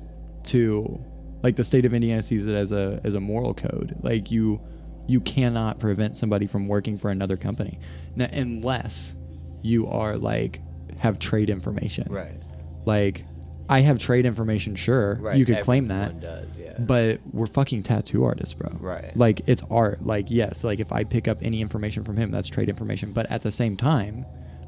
to 0.44 1.02
like 1.42 1.56
the 1.56 1.64
state 1.64 1.84
of 1.84 1.94
Indiana 1.94 2.22
sees 2.22 2.46
it 2.46 2.54
as 2.54 2.72
a 2.72 3.00
as 3.04 3.14
a 3.14 3.20
moral 3.20 3.54
code. 3.54 3.96
Like 4.02 4.30
you 4.30 4.60
you 5.06 5.20
cannot 5.20 5.78
prevent 5.78 6.16
somebody 6.16 6.46
from 6.46 6.68
working 6.68 6.98
for 6.98 7.10
another 7.10 7.36
company 7.38 7.78
N- 8.18 8.28
unless 8.32 9.14
you 9.62 9.86
are 9.86 10.16
like 10.18 10.60
have 10.98 11.18
trade 11.18 11.48
information 11.48 12.06
Right. 12.10 12.40
like 12.84 13.24
I 13.70 13.80
have 13.80 13.98
trade 13.98 14.24
information, 14.26 14.76
sure, 14.76 15.16
Right. 15.20 15.36
you 15.36 15.44
could 15.44 15.60
claim 15.60 15.88
that, 15.88 16.20
Does 16.20 16.58
yeah. 16.58 16.74
but 16.78 17.20
we're 17.32 17.46
fucking 17.46 17.82
tattoo 17.82 18.24
artists, 18.24 18.54
bro. 18.54 18.70
Right. 18.80 19.14
Like 19.14 19.42
it's 19.46 19.62
art. 19.70 20.04
Like 20.06 20.30
yes, 20.30 20.64
like 20.64 20.80
if 20.80 20.90
I 20.90 21.04
pick 21.04 21.28
up 21.28 21.38
any 21.42 21.60
information 21.60 22.02
from 22.02 22.16
him, 22.16 22.30
that's 22.30 22.48
trade 22.48 22.68
information. 22.70 23.12
But 23.12 23.30
at 23.30 23.42
the 23.42 23.50
same 23.50 23.76
time, 23.76 24.24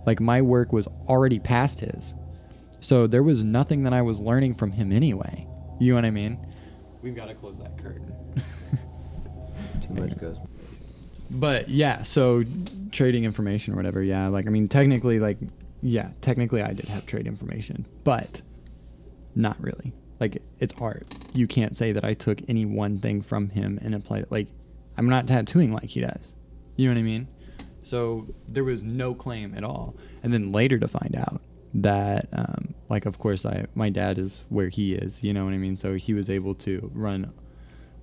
like 0.06 0.20
my 0.20 0.42
work 0.42 0.72
was 0.72 0.87
already 1.09 1.38
past 1.38 1.80
his, 1.80 2.14
so 2.80 3.06
there 3.06 3.22
was 3.22 3.42
nothing 3.44 3.83
that 3.85 3.92
I 3.94 4.02
was 4.02 4.20
learning 4.20 4.54
from 4.54 4.72
him 4.72 4.92
anyway. 4.92 5.46
You 5.80 5.92
know 5.92 5.96
what 5.96 6.04
I 6.04 6.11
mean? 6.11 6.38
We've 7.02 7.14
got 7.14 7.28
to 7.28 7.34
close 7.34 7.58
that 7.58 7.78
curtain. 7.78 8.14
Too 9.80 9.94
much 9.94 10.18
goes. 10.18 10.38
But 11.30 11.68
yeah, 11.68 12.02
so 12.02 12.44
trading 12.90 13.24
information 13.24 13.72
or 13.74 13.76
whatever, 13.76 14.02
yeah. 14.02 14.28
Like 14.28 14.46
I 14.46 14.50
mean, 14.50 14.68
technically, 14.68 15.20
like 15.20 15.38
yeah, 15.80 16.10
technically 16.20 16.62
I 16.62 16.72
did 16.72 16.86
have 16.86 17.06
trade 17.06 17.26
information, 17.26 17.86
but 18.04 18.42
not 19.34 19.56
really. 19.60 19.92
Like 20.18 20.42
it's 20.58 20.74
art. 20.78 21.06
You 21.32 21.46
can't 21.46 21.76
say 21.76 21.92
that 21.92 22.04
I 22.04 22.14
took 22.14 22.40
any 22.48 22.66
one 22.66 22.98
thing 22.98 23.22
from 23.22 23.48
him 23.50 23.78
and 23.82 23.94
applied 23.94 24.24
it. 24.24 24.32
Like 24.32 24.48
I'm 24.96 25.08
not 25.08 25.26
tattooing 25.28 25.72
like 25.72 25.84
he 25.84 26.00
does. 26.00 26.34
You 26.76 26.88
know 26.88 26.94
what 26.94 27.00
I 27.00 27.04
mean? 27.04 27.28
So 27.82 28.26
there 28.46 28.64
was 28.64 28.82
no 28.82 29.14
claim 29.14 29.54
at 29.54 29.64
all. 29.64 29.96
And 30.22 30.34
then 30.34 30.52
later 30.52 30.78
to 30.78 30.88
find 30.88 31.16
out 31.16 31.40
that, 31.74 32.28
um, 32.33 32.74
like, 32.88 33.06
of 33.06 33.18
course, 33.18 33.46
I 33.46 33.66
my 33.74 33.90
dad 33.90 34.18
is 34.18 34.40
where 34.48 34.68
he 34.68 34.94
is. 34.94 35.22
You 35.22 35.33
know 35.33 35.44
what 35.44 35.54
I 35.54 35.59
mean? 35.59 35.76
So 35.76 35.94
he 35.94 36.14
was 36.14 36.28
able 36.30 36.54
to 36.56 36.90
run 36.94 37.33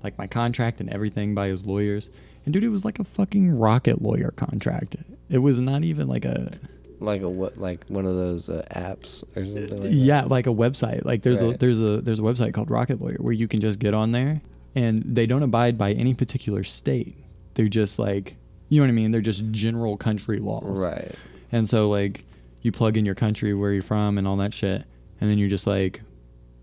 like 0.04 0.18
my 0.18 0.28
contract 0.28 0.80
and 0.80 0.90
everything 0.90 1.36
by 1.36 1.48
his 1.48 1.66
lawyers. 1.66 2.10
And 2.46 2.54
dude, 2.54 2.64
it 2.64 2.70
was 2.70 2.86
like 2.86 3.00
a 3.00 3.04
fucking 3.04 3.58
rocket 3.58 4.02
lawyer 4.02 4.32
contract. 4.32 4.96
It 5.30 5.40
was 5.40 5.60
not 5.60 5.84
even 5.84 6.08
like 6.08 6.24
a 6.24 6.52
Like 7.00 7.22
a 7.22 7.30
what? 7.30 7.58
Like 7.58 7.86
one 7.88 8.06
of 8.06 8.16
those 8.16 8.48
uh, 8.48 8.66
apps 8.72 9.24
or 9.36 9.44
something 9.44 9.70
like 9.70 9.82
that. 9.82 9.92
yeah, 9.92 10.24
like 10.24 10.48
a 10.48 10.52
website. 10.52 11.04
Like 11.04 11.24
there's 11.24 11.42
a 11.42 11.58
there's 11.58 11.82
a 11.82 12.00
there's 12.02 12.20
a 12.20 12.24
website 12.24 12.54
called 12.54 12.70
Rocket 12.72 13.02
Lawyer 13.02 13.18
where 13.20 13.34
you 13.34 13.48
can 13.48 13.60
just 13.60 13.80
get 13.80 13.94
on 13.94 14.14
there 14.14 14.42
and 14.76 15.04
they 15.06 15.26
don't 15.26 15.44
abide 15.44 15.78
by 15.78 15.92
any 15.94 16.14
particular 16.14 16.64
state. 16.64 17.18
They're 17.56 17.68
just 17.68 18.00
like 18.00 18.38
you 18.70 18.80
know 18.80 18.86
what 18.86 18.90
I 18.90 18.94
mean? 18.94 19.12
They're 19.12 19.22
just 19.22 19.50
general 19.52 19.98
country 19.98 20.40
laws. 20.40 20.80
Right. 20.80 21.12
And 21.52 21.68
so 21.70 21.90
like 21.90 22.24
you 22.62 22.72
plug 22.72 22.98
in 22.98 23.06
your 23.06 23.16
country 23.16 23.54
where 23.54 23.74
you're 23.74 23.82
from 23.82 24.18
and 24.18 24.28
all 24.28 24.38
that 24.38 24.54
shit 24.54 24.84
and 25.22 25.30
then 25.30 25.38
you're 25.38 25.50
just 25.50 25.68
like 25.68 26.02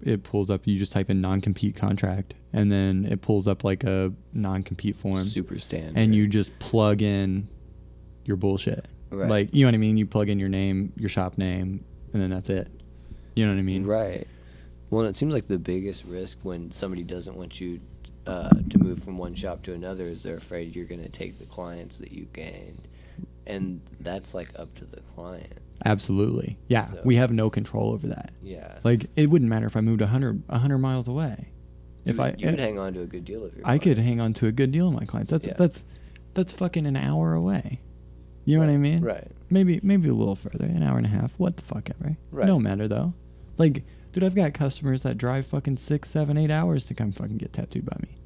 it 0.03 0.23
pulls 0.23 0.51
up 0.51 0.67
you 0.67 0.79
just 0.79 0.93
type 0.93 1.09
in 1.09 1.21
non-compete 1.21 1.75
contract 1.77 2.35
and 2.53 2.71
then 2.71 3.07
it 3.11 3.21
pulls 3.21 3.49
up 3.49 3.65
like 3.65 3.85
a 3.85 4.13
non-compete 4.33 4.97
form 4.97 5.25
Super 5.25 5.59
standard. 5.59 5.97
and 5.97 6.15
you 6.15 6.27
just 6.27 6.57
plug 6.59 7.03
in 7.03 7.49
your 8.25 8.37
bullshit. 8.37 8.87
Right. 9.11 9.29
Like 9.29 9.49
you 9.55 9.65
know 9.65 9.69
what 9.69 9.75
I 9.75 9.79
mean? 9.79 9.97
You 9.97 10.07
plug 10.07 10.29
in 10.29 10.39
your 10.39 10.49
name, 10.49 10.93
your 10.97 11.09
shop 11.09 11.39
name, 11.39 11.85
and 12.13 12.23
then 12.23 12.31
that's 12.31 12.51
it. 12.51 12.69
You 13.35 13.45
know 13.47 13.53
what 13.53 13.59
I 13.59 13.63
mean? 13.63 13.87
Right. 13.87 14.27
Well, 14.91 15.05
it 15.07 15.17
seems 15.17 15.35
like 15.35 15.47
the 15.47 15.59
biggest 15.59 16.05
risk 16.05 16.39
when 16.43 16.71
somebody 16.71 17.03
doesn't 17.03 17.37
want 17.37 17.61
you 17.61 17.81
uh, 18.27 18.51
to 18.71 18.79
move 18.79 19.03
from 19.03 19.19
one 19.19 19.35
shop 19.35 19.63
to 19.65 19.73
another 19.75 20.07
is 20.07 20.23
they're 20.23 20.37
afraid 20.37 20.75
you're 20.75 20.87
going 20.87 21.03
to 21.03 21.09
take 21.09 21.39
the 21.39 21.45
clients 21.47 21.99
that 21.99 22.13
you 22.13 22.27
gained, 22.33 22.87
and 23.47 23.81
that's 24.01 24.35
like 24.35 24.51
up 24.59 24.75
to 24.77 24.85
the 24.85 25.01
client. 25.01 25.59
Absolutely. 25.85 26.59
Yeah. 26.69 26.83
So- 26.87 27.01
We 27.05 27.17
have 27.17 27.33
no 27.33 27.51
control 27.51 27.93
over 27.93 28.07
that. 28.09 28.33
Yeah. 28.43 28.79
Like 28.85 29.07
it 29.17 29.31
wouldn't 29.31 29.49
matter 29.49 29.67
if 29.67 29.77
I 29.77 29.81
moved 29.81 30.01
100 30.01 30.43
100 30.49 30.79
miles 30.79 31.09
away. 31.09 31.49
If 32.05 32.21
I 32.21 32.35
you 32.37 32.49
could 32.51 32.61
hang 32.61 32.79
on 32.79 32.93
to 32.95 33.01
a 33.01 33.07
good 33.07 33.25
deal 33.25 33.45
if 33.47 33.57
you're. 33.57 33.67
I 33.67 33.79
could 33.79 33.99
hang 33.99 34.21
on 34.21 34.33
to 34.35 34.47
a 34.47 34.53
good 34.53 34.71
deal 34.73 34.89
of 34.89 34.95
my 34.95 35.05
clients. 35.07 35.31
That's 35.31 35.47
Yeah. 35.47 35.55
that's 35.57 35.85
that's 36.35 36.53
fucking 36.53 36.87
an 36.87 36.97
hour 36.97 37.33
away. 37.33 37.81
You 38.45 38.57
know 38.59 38.67
what 38.67 38.73
I 38.73 38.77
mean? 38.77 39.01
Right. 39.03 39.27
Maybe 39.49 39.81
maybe 39.83 40.09
a 40.11 40.15
little 40.15 40.37
further, 40.37 40.67
an 40.67 40.83
hour 40.83 40.97
and 40.99 41.07
a 41.07 41.09
half. 41.09 41.33
What 41.39 41.57
the 41.57 41.63
fuck 41.63 41.89
ever. 41.91 42.17
Right. 42.31 42.47
No 42.47 42.59
matter 42.59 42.87
though. 42.89 43.15
Like, 43.57 43.85
dude, 44.13 44.23
I've 44.25 44.35
got 44.35 44.53
customers 44.53 45.03
that 45.05 45.17
drive 45.17 45.47
fucking 45.47 45.79
six, 45.79 46.11
seven, 46.11 46.37
eight 46.37 46.51
hours 46.51 46.85
to 46.85 46.95
come 46.95 47.13
fucking 47.13 47.39
get 47.39 47.53
tattooed 47.55 47.87
by 47.87 47.97
me. 48.03 48.19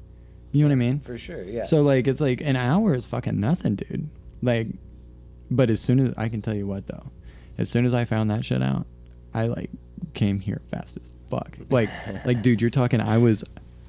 You 0.51 0.61
know 0.63 0.69
what 0.69 0.73
I 0.73 0.75
mean? 0.75 0.99
For 0.99 1.17
sure. 1.17 1.43
Yeah. 1.43 1.63
So 1.63 1.81
like 1.83 2.05
it's 2.07 2.19
like 2.19 2.41
an 2.41 2.55
hour 2.57 2.93
is 2.95 3.07
fucking 3.07 3.39
nothing, 3.39 3.75
dude. 3.75 4.09
Like, 4.41 4.67
but 5.49 5.69
as 5.69 5.79
soon 5.79 5.99
as 5.99 6.13
I 6.17 6.27
can 6.27 6.41
tell 6.41 6.55
you 6.55 6.67
what 6.67 6.87
though, 6.87 7.11
as 7.59 7.69
soon 7.69 7.85
as 7.85 7.93
I 7.93 8.05
found 8.05 8.31
that 8.31 8.45
shit 8.45 8.63
out, 8.63 8.87
I 9.33 9.47
like 9.47 9.69
came 10.13 10.39
here 10.39 10.61
fast 10.71 10.97
as 10.97 11.11
fuck. 11.29 11.57
Like, 11.69 11.89
like 12.25 12.41
dude, 12.41 12.61
you're 12.61 12.69
talking. 12.71 13.01
I 13.01 13.17
was, 13.17 13.43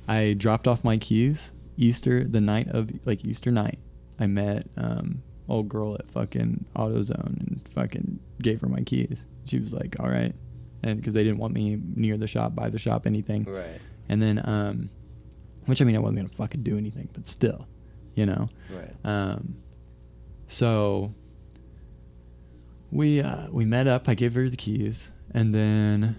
I 0.09 0.35
dropped 0.37 0.67
off 0.67 0.85
my 0.85 0.99
keys 0.99 1.55
Easter 1.77 2.25
the 2.25 2.41
night 2.41 2.69
of 2.69 2.91
like 3.07 3.25
Easter 3.25 3.51
night. 3.51 3.79
I 4.19 4.27
met 4.27 4.67
um 4.77 5.23
old 5.49 5.69
girl 5.69 5.95
at 5.95 6.07
fucking 6.07 6.65
AutoZone 6.77 7.41
and 7.41 7.61
fucking 7.69 8.19
gave 8.43 8.61
her 8.61 8.69
my 8.69 8.81
keys. 8.83 9.25
She 9.47 9.61
was 9.61 9.73
like, 9.73 9.97
all 10.01 10.09
right, 10.09 10.35
and 10.83 10.97
because 10.97 11.15
they 11.15 11.23
didn't 11.23 11.39
want 11.39 11.55
me 11.55 11.79
near 11.95 12.17
the 12.17 12.27
shop, 12.27 12.55
by 12.55 12.69
the 12.69 12.79
shop, 12.79 13.07
anything. 13.07 13.45
right. 13.45 13.81
And 14.09 14.21
then 14.21 14.43
um, 14.45 14.91
which 15.67 15.81
I 15.81 15.85
mean 15.85 15.95
I 15.95 16.01
wasn't 16.01 16.19
gonna 16.19 16.29
fucking 16.31 16.65
do 16.65 16.77
anything, 16.77 17.09
but 17.13 17.29
still, 17.29 17.69
you 18.17 18.27
know. 18.27 18.49
Right. 18.69 18.95
Um, 19.05 19.55
so 20.49 21.15
we 22.91 23.21
uh, 23.21 23.49
we 23.51 23.65
met 23.65 23.87
up. 23.87 24.09
I 24.09 24.15
gave 24.15 24.35
her 24.35 24.49
the 24.49 24.57
keys, 24.57 25.09
and 25.33 25.55
then 25.55 26.19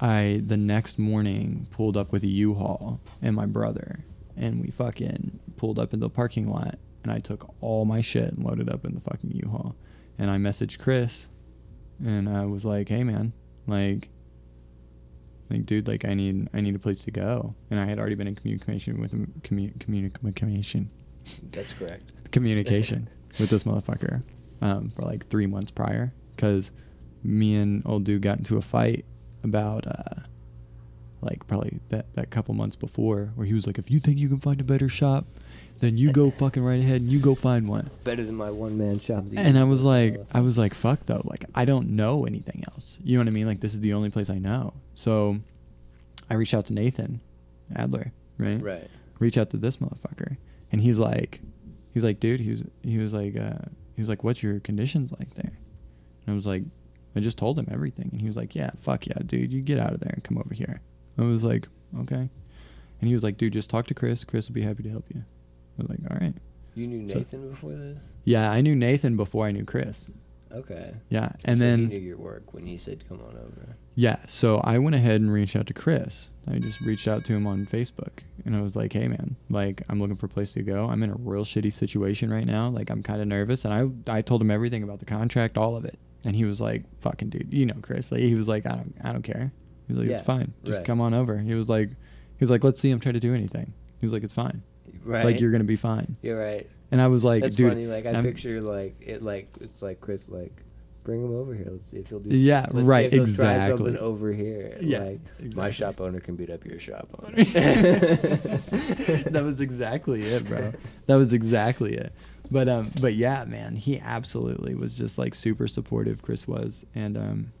I 0.00 0.42
the 0.44 0.56
next 0.56 0.98
morning 0.98 1.66
pulled 1.70 1.96
up 1.96 2.12
with 2.12 2.22
a 2.24 2.28
U-Haul 2.28 3.00
and 3.20 3.36
my 3.36 3.46
brother, 3.46 4.04
and 4.36 4.60
we 4.60 4.70
fucking 4.70 5.38
pulled 5.56 5.78
up 5.78 5.92
in 5.92 6.00
the 6.00 6.10
parking 6.10 6.50
lot, 6.50 6.78
and 7.04 7.12
I 7.12 7.18
took 7.18 7.54
all 7.60 7.84
my 7.84 8.00
shit 8.00 8.32
and 8.32 8.44
loaded 8.44 8.68
up 8.68 8.84
in 8.84 8.94
the 8.94 9.00
fucking 9.00 9.30
U-Haul, 9.30 9.76
and 10.18 10.30
I 10.30 10.36
messaged 10.38 10.78
Chris, 10.78 11.28
and 12.04 12.28
I 12.28 12.44
was 12.46 12.64
like, 12.64 12.88
"Hey 12.88 13.04
man, 13.04 13.32
like." 13.66 14.08
Like, 15.50 15.66
dude, 15.66 15.86
like 15.86 16.06
I 16.06 16.14
need, 16.14 16.48
I 16.54 16.62
need 16.62 16.74
a 16.74 16.78
place 16.78 17.04
to 17.04 17.10
go, 17.10 17.54
and 17.70 17.78
I 17.78 17.84
had 17.84 17.98
already 17.98 18.14
been 18.14 18.26
in 18.26 18.34
communication 18.34 18.98
with 18.98 19.12
him, 19.12 19.34
commu- 19.42 19.76
communi- 19.76 20.14
communication, 20.14 20.88
That's 21.50 21.74
correct. 21.74 22.30
communication 22.32 23.10
with 23.38 23.50
this 23.50 23.64
motherfucker 23.64 24.22
um, 24.62 24.90
for 24.90 25.02
like 25.02 25.26
three 25.28 25.46
months 25.46 25.70
prior 25.70 26.12
because 26.34 26.70
me 27.22 27.54
and 27.56 27.82
old 27.84 28.04
dude 28.04 28.22
got 28.22 28.38
into 28.38 28.56
a 28.56 28.62
fight 28.62 29.04
about 29.44 29.86
uh, 29.86 30.20
like 31.20 31.46
probably 31.46 31.80
that, 31.88 32.06
that 32.14 32.30
couple 32.30 32.54
months 32.54 32.76
before 32.76 33.32
where 33.34 33.46
he 33.46 33.52
was 33.52 33.66
like 33.66 33.78
if 33.78 33.90
you 33.90 34.00
think 34.00 34.18
you 34.18 34.28
can 34.28 34.38
find 34.38 34.60
a 34.60 34.64
better 34.64 34.88
shop 34.88 35.26
then 35.80 35.96
you 35.98 36.12
go 36.12 36.30
fucking 36.30 36.62
right 36.62 36.78
ahead 36.78 37.00
and 37.00 37.10
you 37.10 37.18
go 37.18 37.34
find 37.34 37.68
one. 37.68 37.90
Better 38.04 38.22
than 38.22 38.36
my 38.36 38.52
one 38.52 38.78
man 38.78 39.00
shop. 39.00 39.24
and 39.36 39.58
i 39.58 39.64
was 39.64 39.82
like 39.82 40.16
i 40.30 40.40
was 40.40 40.56
like 40.56 40.74
fuck 40.74 41.04
though. 41.06 41.22
Like 41.24 41.44
i 41.56 41.64
don't 41.64 41.90
know 41.90 42.24
anything 42.24 42.62
else. 42.72 42.98
You 43.02 43.18
know 43.18 43.24
what 43.24 43.28
i 43.28 43.34
mean? 43.34 43.48
Like 43.48 43.60
this 43.60 43.74
is 43.74 43.80
the 43.80 43.92
only 43.92 44.08
place 44.08 44.30
i 44.30 44.38
know. 44.38 44.74
So 44.94 45.38
i 46.30 46.34
reached 46.34 46.54
out 46.54 46.66
to 46.66 46.72
nathan 46.72 47.20
adler 47.74 48.12
right? 48.38 48.62
Right. 48.62 48.90
reach 49.18 49.36
out 49.36 49.50
to 49.50 49.56
this 49.56 49.78
motherfucker. 49.78 50.36
And 50.70 50.80
he's 50.80 50.98
like 51.00 51.40
he's 51.94 52.04
like 52.04 52.20
dude 52.20 52.40
he 52.40 52.50
was 52.50 52.62
he 52.82 52.98
was 52.98 53.12
like 53.12 53.36
uh 53.36 53.66
he 53.94 54.00
was 54.02 54.08
like, 54.08 54.24
"What's 54.24 54.42
your 54.42 54.60
conditions 54.60 55.12
like 55.18 55.34
there?" 55.34 55.58
And 56.26 56.32
I 56.32 56.34
was 56.34 56.46
like, 56.46 56.62
I 57.14 57.20
just 57.20 57.36
told 57.38 57.58
him 57.58 57.68
everything, 57.70 58.08
and 58.12 58.20
he 58.20 58.26
was 58.26 58.36
like, 58.36 58.54
"Yeah, 58.54 58.70
fuck 58.78 59.06
yeah, 59.06 59.18
dude, 59.24 59.52
you 59.52 59.60
get 59.60 59.78
out 59.78 59.92
of 59.92 60.00
there 60.00 60.12
and 60.12 60.24
come 60.24 60.38
over 60.38 60.54
here." 60.54 60.80
I 61.18 61.22
was 61.22 61.44
like, 61.44 61.68
"Okay," 62.00 62.28
and 63.00 63.08
he 63.08 63.12
was 63.12 63.22
like, 63.22 63.36
"Dude, 63.36 63.52
just 63.52 63.68
talk 63.70 63.86
to 63.88 63.94
Chris. 63.94 64.24
Chris 64.24 64.48
will 64.48 64.54
be 64.54 64.62
happy 64.62 64.82
to 64.84 64.88
help 64.90 65.04
you." 65.14 65.20
I 65.78 65.82
was 65.82 65.88
like, 65.90 66.00
"All 66.10 66.16
right." 66.20 66.34
You 66.74 66.86
knew 66.86 67.06
So- 67.08 67.18
Nathan 67.18 67.48
before 67.50 67.72
this? 67.74 68.12
Yeah, 68.24 68.50
I 68.50 68.62
knew 68.62 68.74
Nathan 68.74 69.16
before 69.16 69.46
I 69.46 69.50
knew 69.52 69.64
Chris. 69.64 70.08
Okay. 70.50 70.94
Yeah, 71.10 71.32
and 71.44 71.58
so 71.58 71.64
then 71.64 71.78
he 71.80 71.86
knew 71.86 71.98
your 71.98 72.18
work 72.18 72.52
when 72.54 72.66
he 72.66 72.76
said 72.76 73.06
come 73.08 73.20
on 73.20 73.36
over. 73.36 73.76
Yeah, 73.94 74.16
so 74.26 74.58
I 74.58 74.78
went 74.78 74.94
ahead 74.94 75.20
and 75.20 75.30
reached 75.32 75.54
out 75.56 75.66
to 75.68 75.74
Chris. 75.74 76.30
I 76.50 76.58
just 76.58 76.80
reached 76.80 77.06
out 77.06 77.24
to 77.26 77.32
him 77.32 77.46
on 77.46 77.66
Facebook 77.66 78.24
and 78.44 78.56
I 78.56 78.60
was 78.62 78.74
like, 78.74 78.92
"Hey 78.92 79.06
man, 79.08 79.36
like 79.48 79.82
I'm 79.88 80.00
looking 80.00 80.16
for 80.16 80.26
a 80.26 80.28
place 80.28 80.52
to 80.54 80.62
go. 80.62 80.86
I'm 80.88 81.02
in 81.02 81.10
a 81.10 81.14
real 81.18 81.44
shitty 81.44 81.72
situation 81.72 82.32
right 82.32 82.46
now. 82.46 82.68
Like 82.68 82.90
I'm 82.90 83.02
kind 83.02 83.20
of 83.20 83.28
nervous." 83.28 83.64
And 83.64 83.72
I 84.08 84.18
I 84.18 84.22
told 84.22 84.40
him 84.42 84.50
everything 84.50 84.82
about 84.82 84.98
the 84.98 85.04
contract, 85.04 85.56
all 85.56 85.76
of 85.76 85.84
it. 85.84 85.98
And 86.24 86.34
he 86.36 86.44
was 86.44 86.60
like, 86.60 86.84
"Fucking 87.00 87.30
dude, 87.30 87.52
you 87.52 87.66
know 87.66 87.76
Chris." 87.82 88.10
Like 88.10 88.22
he 88.22 88.34
was 88.34 88.48
like, 88.48 88.66
"I 88.66 88.70
don't 88.76 88.94
I 89.04 89.12
don't 89.12 89.22
care." 89.22 89.52
He 89.86 89.92
was 89.92 90.00
like, 90.00 90.08
Yeah, 90.08 90.16
"It's 90.16 90.26
fine. 90.26 90.52
Just 90.64 90.78
right. 90.78 90.86
come 90.86 91.00
on 91.00 91.14
over." 91.14 91.38
He 91.38 91.54
was 91.54 91.68
like 91.68 91.88
he 91.90 92.40
was 92.40 92.50
like, 92.50 92.64
"Let's 92.64 92.80
see 92.80 92.90
him 92.90 92.98
try 93.00 93.12
to 93.12 93.20
do 93.20 93.34
anything." 93.34 93.72
He 94.00 94.06
was 94.06 94.12
like, 94.12 94.24
"It's 94.24 94.34
fine. 94.34 94.62
Right. 95.04 95.24
Like 95.24 95.40
you're 95.40 95.50
going 95.52 95.62
to 95.62 95.66
be 95.66 95.76
fine." 95.76 96.16
You're 96.22 96.38
right. 96.40 96.68
And 96.90 97.00
I 97.00 97.06
was 97.06 97.24
like, 97.24 97.42
That's 97.42 97.54
"Dude, 97.56 97.70
funny. 97.72 97.86
Like 97.86 98.04
I 98.04 98.10
I'm- 98.10 98.22
picture 98.24 98.60
like 98.60 98.96
it 99.00 99.22
like 99.22 99.48
it's 99.60 99.80
like 99.82 100.00
Chris 100.00 100.28
like 100.28 100.62
bring 101.04 101.24
him 101.24 101.34
over 101.34 101.54
here. 101.54 101.68
Let's 101.70 101.86
see 101.86 101.98
if 101.98 102.08
he'll 102.08 102.20
do. 102.20 102.30
Yeah, 102.30 102.66
right, 102.72 103.12
he'll 103.12 103.24
try 103.24 103.54
exactly. 103.54 103.92
something 103.92 103.96
over 103.96 104.32
here. 104.32 104.76
Yeah, 104.80 105.00
Like 105.00 105.20
my 105.54 105.70
shop 105.70 106.00
owner 106.00 106.20
can 106.20 106.36
beat 106.36 106.50
up 106.50 106.64
your 106.64 106.78
shop 106.78 107.08
owner. 107.22 107.44
that 107.44 109.42
was 109.44 109.60
exactly 109.60 110.20
it, 110.20 110.46
bro. 110.46 110.72
That 111.06 111.16
was 111.16 111.32
exactly 111.32 111.94
it. 111.94 112.12
But 112.50 112.68
um, 112.68 112.90
but 113.00 113.14
yeah, 113.14 113.44
man, 113.44 113.76
he 113.76 113.98
absolutely 113.98 114.74
was 114.74 114.96
just 114.96 115.18
like 115.18 115.34
super 115.34 115.66
supportive. 115.66 116.22
Chris 116.22 116.46
was, 116.46 116.84
and 116.94 117.16
um, 117.16 117.52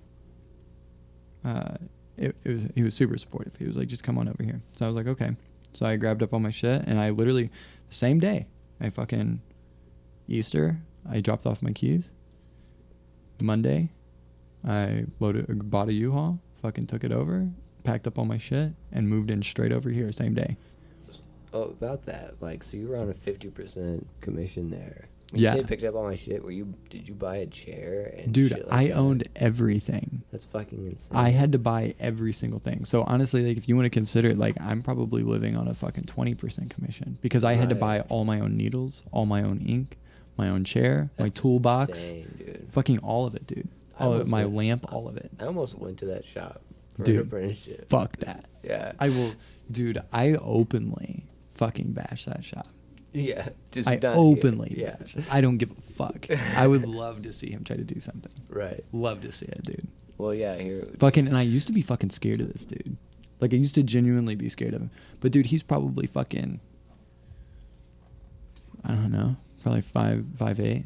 uh, 1.44 1.76
it, 2.16 2.36
it 2.44 2.48
was 2.52 2.62
he 2.74 2.82
was 2.82 2.94
super 2.94 3.16
supportive. 3.16 3.56
He 3.56 3.64
was 3.66 3.76
like, 3.76 3.88
just 3.88 4.04
come 4.04 4.18
on 4.18 4.28
over 4.28 4.42
here. 4.42 4.60
So 4.72 4.84
I 4.84 4.88
was 4.88 4.96
like, 4.96 5.06
okay. 5.06 5.30
So 5.74 5.86
I 5.86 5.96
grabbed 5.96 6.22
up 6.22 6.34
all 6.34 6.40
my 6.40 6.50
shit, 6.50 6.82
and 6.86 7.00
I 7.00 7.10
literally 7.10 7.50
the 7.88 7.94
same 7.94 8.20
day, 8.20 8.46
I 8.80 8.90
fucking 8.90 9.40
Easter, 10.28 10.78
I 11.08 11.20
dropped 11.20 11.46
off 11.46 11.62
my 11.62 11.72
keys. 11.72 12.10
Monday, 13.42 13.90
I 14.66 15.04
loaded, 15.20 15.70
bought 15.70 15.88
a 15.88 15.92
U-Haul, 15.92 16.38
fucking 16.62 16.86
took 16.86 17.04
it 17.04 17.12
over, 17.12 17.48
packed 17.84 18.06
up 18.06 18.18
all 18.18 18.24
my 18.24 18.38
shit, 18.38 18.72
and 18.92 19.08
moved 19.08 19.30
in 19.30 19.42
straight 19.42 19.72
over 19.72 19.90
here 19.90 20.10
same 20.12 20.34
day. 20.34 20.56
oh, 21.52 21.64
about 21.64 22.02
that. 22.06 22.40
Like 22.40 22.62
so 22.62 22.76
you 22.76 22.88
were 22.88 22.96
on 22.96 23.08
a 23.08 23.14
fifty 23.14 23.50
percent 23.50 24.06
commission 24.20 24.70
there. 24.70 25.08
When 25.32 25.40
Yeah. 25.40 25.54
You 25.54 25.60
say 25.62 25.66
picked 25.66 25.84
up 25.84 25.94
all 25.94 26.04
my 26.04 26.14
shit. 26.14 26.44
Were 26.44 26.50
you? 26.50 26.74
Did 26.90 27.08
you 27.08 27.14
buy 27.14 27.36
a 27.36 27.46
chair 27.46 28.14
and 28.18 28.32
Dude, 28.32 28.52
like 28.52 28.64
I 28.70 28.86
that? 28.88 28.96
owned 28.96 29.28
everything. 29.34 30.22
That's 30.30 30.44
fucking 30.44 30.86
insane. 30.86 31.16
I 31.18 31.30
had 31.30 31.52
to 31.52 31.58
buy 31.58 31.94
every 31.98 32.32
single 32.34 32.60
thing. 32.60 32.84
So 32.84 33.02
honestly, 33.04 33.42
like 33.46 33.56
if 33.56 33.66
you 33.68 33.74
want 33.74 33.86
to 33.86 33.90
consider 33.90 34.28
it, 34.28 34.38
like 34.38 34.60
I'm 34.60 34.82
probably 34.82 35.22
living 35.22 35.56
on 35.56 35.68
a 35.68 35.74
fucking 35.74 36.04
twenty 36.04 36.34
percent 36.34 36.70
commission 36.70 37.18
because 37.22 37.44
I 37.44 37.54
had 37.54 37.68
to 37.70 37.74
buy 37.74 38.00
all 38.02 38.24
my 38.24 38.40
own 38.40 38.56
needles, 38.56 39.04
all 39.10 39.24
my 39.26 39.42
own 39.42 39.60
ink, 39.66 39.98
my 40.36 40.48
own 40.48 40.64
chair, 40.64 41.10
my 41.18 41.28
toolbox, 41.28 42.10
insane, 42.10 42.66
fucking 42.72 42.98
all 42.98 43.26
of 43.26 43.34
it, 43.34 43.46
dude. 43.46 43.68
All 43.98 44.14
of 44.14 44.22
it, 44.22 44.26
my 44.28 44.44
went- 44.44 44.56
lamp, 44.56 44.92
all 44.92 45.08
of 45.08 45.16
it. 45.16 45.30
I 45.38 45.44
almost 45.44 45.78
went 45.78 45.98
to 45.98 46.06
that 46.06 46.24
shop 46.24 46.60
for 46.94 47.04
Dude, 47.04 47.16
an 47.16 47.22
apprenticeship. 47.22 47.88
Fuck 47.88 48.16
that. 48.18 48.46
Yeah. 48.64 48.92
I 48.98 49.08
will, 49.10 49.34
dude. 49.70 50.02
I 50.12 50.32
openly 50.34 51.26
fucking 51.54 51.92
bash 51.92 52.24
that 52.24 52.44
shop. 52.44 52.66
yeah. 53.12 53.48
Just 53.70 53.88
I 53.88 53.98
openly 54.02 54.74
Yeah. 54.76 54.96
bash. 54.96 55.16
I 55.30 55.40
don't 55.40 55.58
give 55.58 55.70
a 55.70 55.92
fuck. 55.92 56.26
I 56.56 56.66
would 56.66 56.84
love 56.86 57.22
to 57.22 57.32
see 57.32 57.50
him 57.50 57.62
try 57.64 57.76
to 57.76 57.84
do 57.84 58.00
something. 58.00 58.32
Right. 58.48 58.82
Love 58.92 59.22
to 59.22 59.30
see 59.32 59.46
it, 59.46 59.62
dude. 59.64 59.86
Well, 60.18 60.34
yeah. 60.34 60.56
Here. 60.56 60.88
Fucking, 60.98 61.26
and 61.28 61.36
I 61.36 61.42
used 61.42 61.66
to 61.68 61.72
be 61.72 61.82
fucking 61.82 62.10
scared 62.10 62.40
of 62.40 62.52
this 62.52 62.64
dude. 62.66 62.96
Like 63.40 63.52
I 63.52 63.56
used 63.56 63.74
to 63.76 63.82
genuinely 63.82 64.34
be 64.34 64.48
scared 64.48 64.72
of 64.74 64.80
him. 64.80 64.90
But 65.20 65.32
dude, 65.32 65.46
he's 65.46 65.62
probably 65.62 66.06
fucking. 66.06 66.60
I 68.84 68.92
don't 68.92 69.12
know, 69.12 69.36
probably 69.62 69.80
five, 69.82 70.24
five 70.36 70.60
eight. 70.60 70.84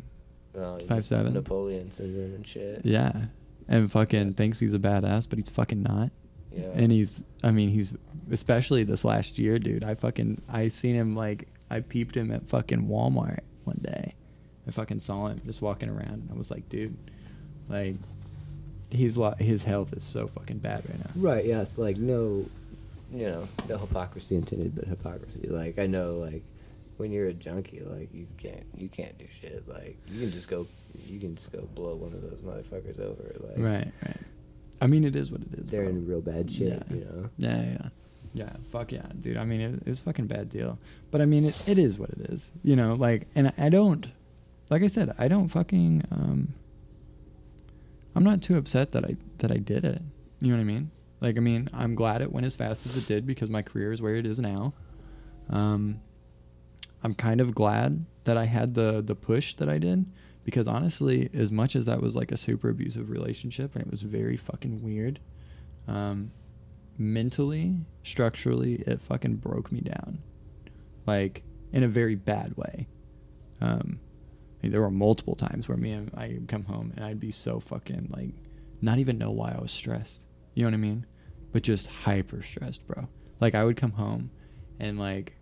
uh, 0.59 0.79
Five 0.89 1.05
seven. 1.07 1.33
Napoleon 1.35 1.91
syndrome 1.91 2.35
and 2.35 2.47
shit. 2.47 2.83
Yeah, 2.85 3.27
and 3.69 3.91
fucking 3.91 4.35
thinks 4.35 4.59
he's 4.61 4.75
a 4.75 4.79
badass, 4.79 5.29
but 5.29 5.39
he's 5.39 5.49
fucking 5.49 5.83
not. 5.83 6.11
Yeah. 6.53 6.71
And 6.75 6.91
he's, 6.91 7.23
I 7.43 7.51
mean, 7.51 7.69
he's 7.69 7.93
especially 8.31 8.83
this 8.85 9.05
last 9.05 9.39
year, 9.39 9.59
dude. 9.59 9.85
I 9.85 9.95
fucking, 9.95 10.39
I 10.49 10.69
seen 10.69 10.95
him 10.95 11.15
like, 11.15 11.49
I 11.71 11.81
peeped 11.81 12.17
him 12.17 12.31
at 12.33 12.49
fucking 12.49 12.87
Walmart 12.89 13.41
one 13.65 13.79
day. 13.83 14.15
I 14.67 14.71
fucking 14.71 15.01
saw 15.01 15.27
him 15.27 15.41
just 15.45 15.61
walking 15.61 15.91
around, 15.91 16.13
and 16.15 16.29
I 16.33 16.35
was 16.35 16.51
like, 16.51 16.69
dude, 16.71 16.97
like, 17.69 17.97
he's 18.91 19.19
lo- 19.19 19.35
his 19.39 19.65
health 19.65 19.93
is 19.93 20.03
so 20.05 20.29
fucking 20.29 20.59
bad 20.59 20.81
right 20.89 20.99
now. 20.99 21.11
Right. 21.17 21.45
Yeah. 21.45 21.61
It's 21.61 21.77
like 21.77 21.99
no, 21.99 22.47
you 23.13 23.27
know, 23.27 23.49
no 23.69 23.77
hypocrisy 23.79 24.37
intended, 24.37 24.75
but 24.75 24.87
hypocrisy. 24.87 25.49
Like 25.49 25.79
I 25.79 25.87
know, 25.87 26.15
like 26.15 26.43
when 26.97 27.13
you're 27.13 27.27
a 27.27 27.33
junkie, 27.35 27.81
like 27.81 28.13
you 28.13 28.27
can't, 28.39 28.65
you 28.77 28.89
can't 28.89 29.17
do 29.19 29.27
shit. 29.27 29.69
Like 29.69 29.97
you 30.11 30.21
can 30.21 30.31
just 30.33 30.49
go, 30.49 30.67
you 31.07 31.19
can 31.19 31.37
just 31.37 31.53
go 31.53 31.69
blow 31.75 31.95
one 31.97 32.13
of 32.13 32.23
those 32.23 32.43
motherfuckers 32.43 33.01
over. 33.01 33.23
Like 33.41 33.59
Right, 33.59 33.93
right. 34.07 34.17
I 34.81 34.87
mean, 34.87 35.05
it 35.05 35.17
is 35.17 35.31
what 35.31 35.41
it 35.41 35.55
is. 35.59 35.71
they're 35.71 35.83
bro. 35.85 35.91
in 35.91 36.07
real 36.07 36.21
bad 36.21 36.51
shit, 36.51 36.83
Yeah. 36.91 36.97
You 36.97 37.05
know. 37.05 37.31
Yeah, 37.39 37.63
yeah, 37.63 37.89
yeah. 38.35 38.53
Fuck 38.71 38.93
yeah, 38.93 39.07
dude. 39.21 39.37
I 39.37 39.45
mean, 39.45 39.61
it, 39.61 39.83
it's 39.87 40.01
a 40.01 40.05
fucking 40.05 40.27
bad 40.27 40.51
deal. 40.51 40.79
But 41.11 41.21
I 41.21 41.27
mean, 41.27 41.45
it, 41.47 41.69
it 41.69 41.79
is 41.79 41.99
what 41.99 42.11
it 42.11 42.31
is. 42.31 42.53
You 42.63 42.77
know, 42.77 42.95
like, 42.95 43.27
and 43.35 43.53
I 43.57 43.69
don't, 43.69 44.07
like 44.71 44.83
I 44.83 44.89
said, 44.89 45.15
I 45.19 45.29
don't 45.29 45.49
fucking, 45.49 46.05
um, 46.11 46.55
I'm 48.15 48.25
not 48.25 48.43
too 48.43 48.57
upset 48.57 48.93
that 48.93 49.05
I 49.05 49.17
that 49.39 49.53
I 49.53 49.59
did 49.59 49.85
it. 49.85 50.03
You 50.41 50.49
know 50.49 50.57
what 50.57 50.63
I 50.63 50.65
mean? 50.65 50.91
Like, 51.21 51.37
I 51.37 51.41
mean, 51.41 51.69
I'm 51.73 51.95
glad 51.95 52.21
it 52.21 52.31
went 52.33 52.47
as 52.47 52.57
fast 52.57 52.85
as 52.85 52.97
it 52.97 53.07
did 53.07 53.27
because 53.27 53.49
my 53.49 53.63
career 53.63 53.93
is 53.93 54.03
where 54.03 54.17
it 54.17 54.27
is 54.27 54.39
now. 54.39 54.75
Um, 55.49 56.01
I'm 57.07 57.15
kind 57.15 57.41
of 57.41 57.55
glad 57.55 58.05
that 58.25 58.37
I 58.37 58.47
had 58.47 58.75
the 58.75 59.01
the 59.01 59.15
push 59.15 59.55
that 59.55 59.69
I 59.69 59.79
did 59.79 60.07
because 60.43 60.67
honestly, 60.67 61.31
as 61.33 61.53
much 61.53 61.77
as 61.77 61.87
that 61.87 62.03
was 62.03 62.17
like 62.17 62.33
a 62.33 62.37
super 62.37 62.69
abusive 62.69 63.11
relationship 63.11 63.77
and 63.77 63.85
it 63.85 63.91
was 63.93 64.03
very 64.03 64.37
fucking 64.37 64.83
weird, 64.83 65.21
um, 65.87 66.33
mentally, 66.99 67.77
structurally, 68.03 68.83
it 68.89 69.01
fucking 69.01 69.37
broke 69.37 69.71
me 69.71 69.83
down, 69.83 70.19
like 71.07 71.45
in 71.73 71.85
a 71.85 71.89
very 71.89 72.17
bad 72.17 72.57
way. 72.57 72.89
Um, 73.61 74.01
I 74.59 74.67
mean, 74.67 74.73
there 74.73 74.81
were 74.81 74.91
multiple 74.91 75.37
times 75.37 75.69
where 75.69 75.79
me 75.79 75.93
and 75.93 76.11
I 76.17 76.31
would 76.31 76.49
come 76.49 76.65
home 76.65 76.93
and 76.97 77.05
I'd 77.05 77.21
be 77.21 77.31
so 77.31 77.61
fucking 77.61 78.09
like, 78.11 78.35
not 78.83 78.99
even 78.99 79.17
know 79.17 79.31
why 79.31 79.53
I 79.53 79.61
was 79.61 79.71
stressed. 79.71 80.25
You 80.55 80.65
know 80.65 80.71
what 80.71 80.75
I 80.75 80.79
mean? 80.79 81.07
But 81.53 81.63
just 81.63 81.87
hyper 81.87 82.43
stressed, 82.43 82.85
bro. 82.85 83.07
Like 83.39 83.55
I 83.55 83.63
would 83.63 83.77
come 83.77 83.93
home 83.93 84.33
and 84.81 84.99
like 84.99 85.37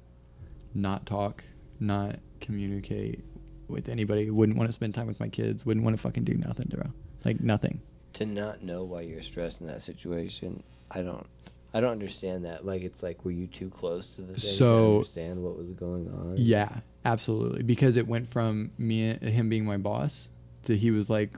not 0.74 1.06
talk, 1.06 1.42
not 1.80 2.16
communicate 2.40 3.24
with 3.68 3.88
anybody. 3.88 4.30
Wouldn't 4.30 4.58
want 4.58 4.68
to 4.68 4.72
spend 4.72 4.94
time 4.94 5.06
with 5.06 5.20
my 5.20 5.28
kids. 5.28 5.64
Wouldn't 5.66 5.84
want 5.84 5.96
to 5.96 6.00
fucking 6.02 6.24
do 6.24 6.34
nothing, 6.34 6.66
bro. 6.70 6.84
Like 7.24 7.40
nothing. 7.40 7.80
To 8.14 8.26
not 8.26 8.62
know 8.62 8.84
why 8.84 9.00
you're 9.02 9.22
stressed 9.22 9.60
in 9.60 9.66
that 9.66 9.82
situation, 9.82 10.62
I 10.90 11.02
don't. 11.02 11.26
I 11.72 11.80
don't 11.80 11.90
understand 11.90 12.44
that. 12.44 12.64
Like, 12.64 12.82
it's 12.82 13.02
like, 13.02 13.24
were 13.24 13.32
you 13.32 13.48
too 13.48 13.68
close 13.68 14.14
to 14.14 14.20
the 14.20 14.28
thing 14.34 14.36
to 14.36 14.40
So- 14.46 14.92
understand 14.94 15.42
what 15.42 15.56
was 15.58 15.72
going 15.72 16.08
on? 16.08 16.36
Yeah, 16.38 16.68
absolutely. 17.04 17.64
Because 17.64 17.96
it 17.96 18.06
went 18.06 18.28
from 18.28 18.70
me, 18.78 19.14
him 19.14 19.48
being 19.48 19.64
my 19.64 19.76
boss, 19.76 20.28
to 20.64 20.76
he 20.76 20.92
was 20.92 21.10
like 21.10 21.36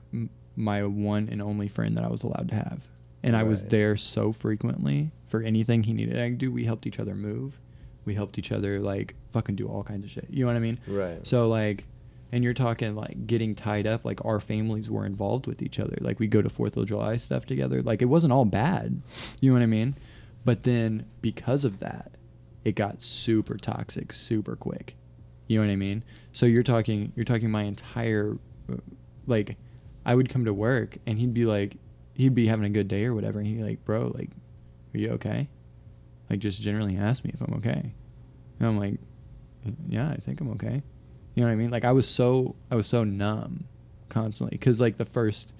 my 0.55 0.83
one 0.85 1.29
and 1.31 1.41
only 1.41 1.67
friend 1.67 1.97
that 1.97 2.03
I 2.03 2.09
was 2.09 2.21
allowed 2.21 2.49
to 2.49 2.55
have, 2.55 2.87
and 3.23 3.35
I 3.35 3.41
was 3.43 3.63
there 3.63 3.97
so 3.97 4.31
frequently 4.31 5.09
for 5.25 5.41
anything 5.41 5.81
he 5.83 5.93
needed. 5.93 6.19
I 6.19 6.29
do. 6.29 6.51
We 6.51 6.65
helped 6.65 6.85
each 6.85 6.99
other 6.99 7.15
move. 7.15 7.59
We 8.05 8.13
helped 8.13 8.37
each 8.37 8.51
other 8.51 8.79
like 8.79 9.15
fucking 9.37 9.55
do 9.55 9.67
all 9.67 9.83
kinds 9.83 10.03
of 10.03 10.09
shit. 10.09 10.25
You 10.29 10.41
know 10.41 10.47
what 10.47 10.55
I 10.55 10.59
mean? 10.59 10.79
Right. 10.87 11.25
So 11.25 11.47
like, 11.47 11.85
and 12.31 12.43
you're 12.43 12.55
talking 12.55 12.95
like 12.95 13.27
getting 13.27 13.53
tied 13.55 13.85
up. 13.85 14.03
Like 14.03 14.23
our 14.25 14.39
families 14.39 14.89
were 14.89 15.05
involved 15.05 15.45
with 15.45 15.61
each 15.61 15.79
other. 15.79 15.95
Like 16.01 16.19
we 16.19 16.27
go 16.27 16.41
to 16.41 16.49
Fourth 16.49 16.75
of 16.75 16.87
July 16.87 17.17
stuff 17.17 17.45
together. 17.45 17.81
Like 17.81 18.01
it 18.01 18.05
wasn't 18.05 18.33
all 18.33 18.45
bad. 18.45 19.01
You 19.39 19.51
know 19.51 19.59
what 19.59 19.63
I 19.63 19.67
mean? 19.67 19.95
But 20.43 20.63
then 20.63 21.05
because 21.21 21.63
of 21.63 21.79
that, 21.79 22.11
it 22.65 22.75
got 22.75 23.01
super 23.01 23.57
toxic 23.57 24.11
super 24.11 24.55
quick. 24.55 24.95
You 25.47 25.59
know 25.59 25.67
what 25.67 25.71
I 25.71 25.77
mean? 25.77 26.03
So 26.31 26.45
you're 26.45 26.63
talking 26.63 27.13
you're 27.15 27.23
talking 27.23 27.51
my 27.51 27.63
entire 27.63 28.37
uh, 28.71 28.77
like 29.27 29.55
I 30.05 30.15
would 30.15 30.29
come 30.29 30.45
to 30.45 30.53
work 30.53 30.97
and 31.05 31.19
he'd 31.19 31.33
be 31.33 31.45
like 31.45 31.77
he'd 32.15 32.35
be 32.35 32.47
having 32.47 32.65
a 32.65 32.69
good 32.69 32.87
day 32.87 33.05
or 33.05 33.13
whatever 33.13 33.37
and 33.39 33.47
he'd 33.47 33.57
be 33.57 33.63
like, 33.63 33.85
"Bro, 33.85 34.13
like 34.15 34.31
are 34.93 34.97
you 34.97 35.11
okay?" 35.11 35.47
Like 36.29 36.39
just 36.39 36.61
generally 36.61 36.97
ask 36.97 37.23
me 37.23 37.31
if 37.33 37.41
I'm 37.41 37.53
okay. 37.55 37.93
And 38.59 38.67
I'm 38.67 38.77
like, 38.77 38.99
"Yeah, 39.87 40.09
I 40.09 40.17
think 40.17 40.41
I'm 40.41 40.49
okay." 40.51 40.81
You 41.35 41.43
know 41.43 41.47
what 41.47 41.53
I 41.53 41.55
mean? 41.55 41.69
Like 41.69 41.85
I 41.85 41.91
was 41.91 42.07
so 42.07 42.55
I 42.71 42.75
was 42.75 42.87
so 42.87 43.03
numb 43.03 43.65
constantly 44.09 44.57
cuz 44.57 44.79
like 44.79 44.97
the 44.97 45.05
first 45.05 45.53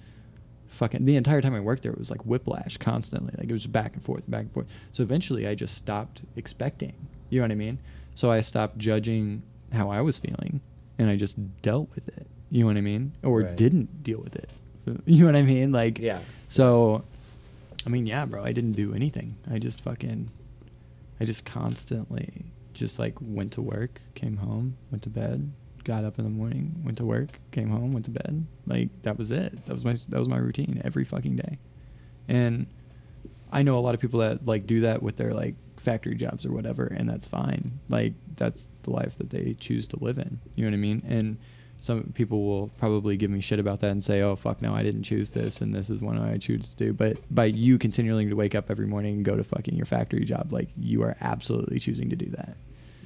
fucking 0.68 1.04
the 1.04 1.16
entire 1.16 1.40
time 1.40 1.54
I 1.54 1.60
worked 1.60 1.82
there 1.82 1.92
it 1.92 1.98
was 1.98 2.10
like 2.10 2.24
whiplash 2.26 2.76
constantly. 2.78 3.32
Like 3.38 3.48
it 3.48 3.52
was 3.52 3.66
back 3.66 3.94
and 3.94 4.02
forth, 4.02 4.28
back 4.30 4.42
and 4.42 4.52
forth. 4.52 4.66
So 4.92 5.02
eventually 5.02 5.46
I 5.46 5.54
just 5.54 5.74
stopped 5.74 6.22
expecting. 6.36 6.94
You 7.30 7.40
know 7.40 7.44
what 7.44 7.52
I 7.52 7.56
mean? 7.56 7.78
So 8.14 8.30
I 8.30 8.40
stopped 8.40 8.78
judging 8.78 9.42
how 9.72 9.90
I 9.90 10.00
was 10.00 10.18
feeling 10.18 10.60
and 10.98 11.08
I 11.08 11.16
just 11.16 11.36
dealt 11.62 11.88
with 11.94 12.08
it. 12.08 12.26
You 12.50 12.60
know 12.60 12.66
what 12.66 12.76
I 12.76 12.80
mean? 12.80 13.12
Or 13.22 13.40
Right. 13.42 13.56
didn't 13.56 14.02
deal 14.02 14.20
with 14.20 14.36
it. 14.36 14.50
You 15.06 15.20
know 15.20 15.26
what 15.26 15.36
I 15.36 15.42
mean? 15.42 15.70
Like 15.72 15.98
Yeah. 15.98 16.20
so 16.48 17.04
I 17.86 17.90
mean, 17.90 18.06
yeah, 18.06 18.24
bro, 18.26 18.42
I 18.42 18.52
didn't 18.52 18.72
do 18.72 18.92
anything. 18.94 19.36
I 19.50 19.58
just 19.58 19.80
fucking 19.80 20.30
I 21.20 21.24
just 21.24 21.44
constantly 21.44 22.46
just 22.78 22.98
like 22.98 23.14
went 23.20 23.52
to 23.52 23.62
work, 23.62 24.00
came 24.14 24.36
home, 24.36 24.76
went 24.90 25.02
to 25.02 25.10
bed, 25.10 25.52
got 25.84 26.04
up 26.04 26.18
in 26.18 26.24
the 26.24 26.30
morning, 26.30 26.82
went 26.84 26.98
to 26.98 27.04
work, 27.04 27.40
came 27.50 27.70
home, 27.70 27.92
went 27.92 28.04
to 28.04 28.10
bed. 28.10 28.46
Like 28.66 28.90
that 29.02 29.16
was 29.16 29.30
it. 29.30 29.64
That 29.66 29.72
was 29.72 29.84
my 29.84 29.94
that 29.94 30.18
was 30.18 30.28
my 30.28 30.36
routine 30.36 30.80
every 30.84 31.04
fucking 31.04 31.36
day. 31.36 31.58
And 32.28 32.66
I 33.50 33.62
know 33.62 33.78
a 33.78 33.80
lot 33.80 33.94
of 33.94 34.00
people 34.00 34.20
that 34.20 34.46
like 34.46 34.66
do 34.66 34.80
that 34.82 35.02
with 35.02 35.16
their 35.16 35.32
like 35.32 35.54
factory 35.78 36.14
jobs 36.14 36.44
or 36.44 36.52
whatever 36.52 36.86
and 36.86 37.08
that's 37.08 37.26
fine. 37.26 37.80
Like 37.88 38.12
that's 38.36 38.68
the 38.82 38.90
life 38.90 39.16
that 39.18 39.30
they 39.30 39.56
choose 39.58 39.86
to 39.88 39.98
live 39.98 40.18
in. 40.18 40.40
You 40.54 40.64
know 40.64 40.70
what 40.70 40.74
I 40.74 40.80
mean? 40.80 41.02
And 41.08 41.38
some 41.80 42.12
people 42.14 42.44
will 42.44 42.68
probably 42.76 43.16
give 43.16 43.30
me 43.30 43.40
shit 43.40 43.60
about 43.60 43.80
that 43.80 43.90
and 43.90 44.02
say, 44.02 44.20
"Oh 44.20 44.34
fuck 44.36 44.60
no, 44.60 44.74
I 44.74 44.82
didn't 44.82 45.04
choose 45.04 45.30
this 45.30 45.60
and 45.60 45.74
this 45.74 45.90
is 45.90 46.00
one 46.00 46.18
I 46.18 46.36
choose 46.36 46.70
to 46.70 46.76
do." 46.76 46.92
But 46.92 47.18
by 47.30 47.46
you 47.46 47.78
continuing 47.78 48.28
to 48.28 48.36
wake 48.36 48.54
up 48.54 48.70
every 48.70 48.86
morning 48.86 49.14
and 49.14 49.24
go 49.24 49.36
to 49.36 49.44
fucking 49.44 49.76
your 49.76 49.86
factory 49.86 50.24
job, 50.24 50.52
like 50.52 50.68
you 50.76 51.02
are 51.02 51.16
absolutely 51.20 51.78
choosing 51.78 52.10
to 52.10 52.16
do 52.16 52.26
that. 52.30 52.56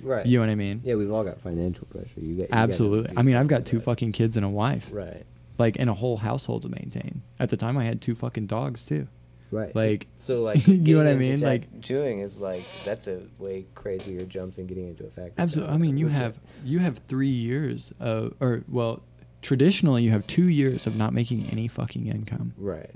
Right. 0.03 0.27
You 0.27 0.39
know 0.39 0.47
what 0.47 0.51
I 0.53 0.55
mean? 0.57 0.81
Yeah, 0.85 0.95
we've 0.97 1.13
all 1.13 1.25
got 1.25 1.41
financial 1.41 1.87
pressure. 1.87 2.21
You 2.21 2.35
got 2.37 2.43
you 2.43 2.49
Absolutely. 2.53 3.17
I 3.17 3.23
mean, 3.23 3.37
I've 3.37 3.49
got 3.49 3.65
two 3.67 3.79
it. 3.79 3.85
fucking 3.85 4.13
kids 4.13 4.37
and 4.37 4.45
a 4.45 4.49
wife. 4.49 4.89
Right. 4.93 5.25
Like 5.59 5.77
and 5.79 5.89
a 5.89 5.95
whole 5.95 6.17
household 6.17 6.63
to 6.63 6.69
maintain. 6.69 7.23
At 7.39 7.51
the 7.51 7.57
time 7.57 7.77
I 7.79 7.85
had 7.85 8.01
two 8.03 8.15
fucking 8.15 8.47
dogs 8.47 8.85
too. 8.85 9.07
Right. 9.51 9.75
Like 9.77 10.07
so 10.17 10.43
like 10.43 10.67
You 10.67 10.97
know 10.97 11.05
what 11.05 11.13
I 11.13 11.17
mean? 11.17 11.41
Like- 11.41 11.71
tattooing 11.81 12.21
is 12.21 12.41
like 12.41 12.65
that's 12.85 13.07
a 13.07 13.21
way 13.39 13.67
crazier 13.75 14.25
jump 14.25 14.55
than 14.55 14.67
getting 14.67 14.89
into 14.89 15.05
a 15.05 15.11
factory. 15.11 15.35
Absolutely. 15.39 15.75
I 15.75 15.79
mean, 15.79 15.97
you 15.99 16.09
have 16.09 16.37
you 16.65 16.79
have 16.79 16.99
3 17.07 17.29
years 17.29 17.93
of 18.01 18.35
or 18.41 18.65
well, 18.69 19.03
traditionally 19.43 20.03
you 20.05 20.11
have 20.11 20.27
2 20.27 20.45
years 20.49 20.87
of 20.87 20.97
not 20.97 21.13
making 21.13 21.47
any 21.53 21.69
fucking 21.69 22.07
income. 22.07 22.55
Right. 22.57 22.91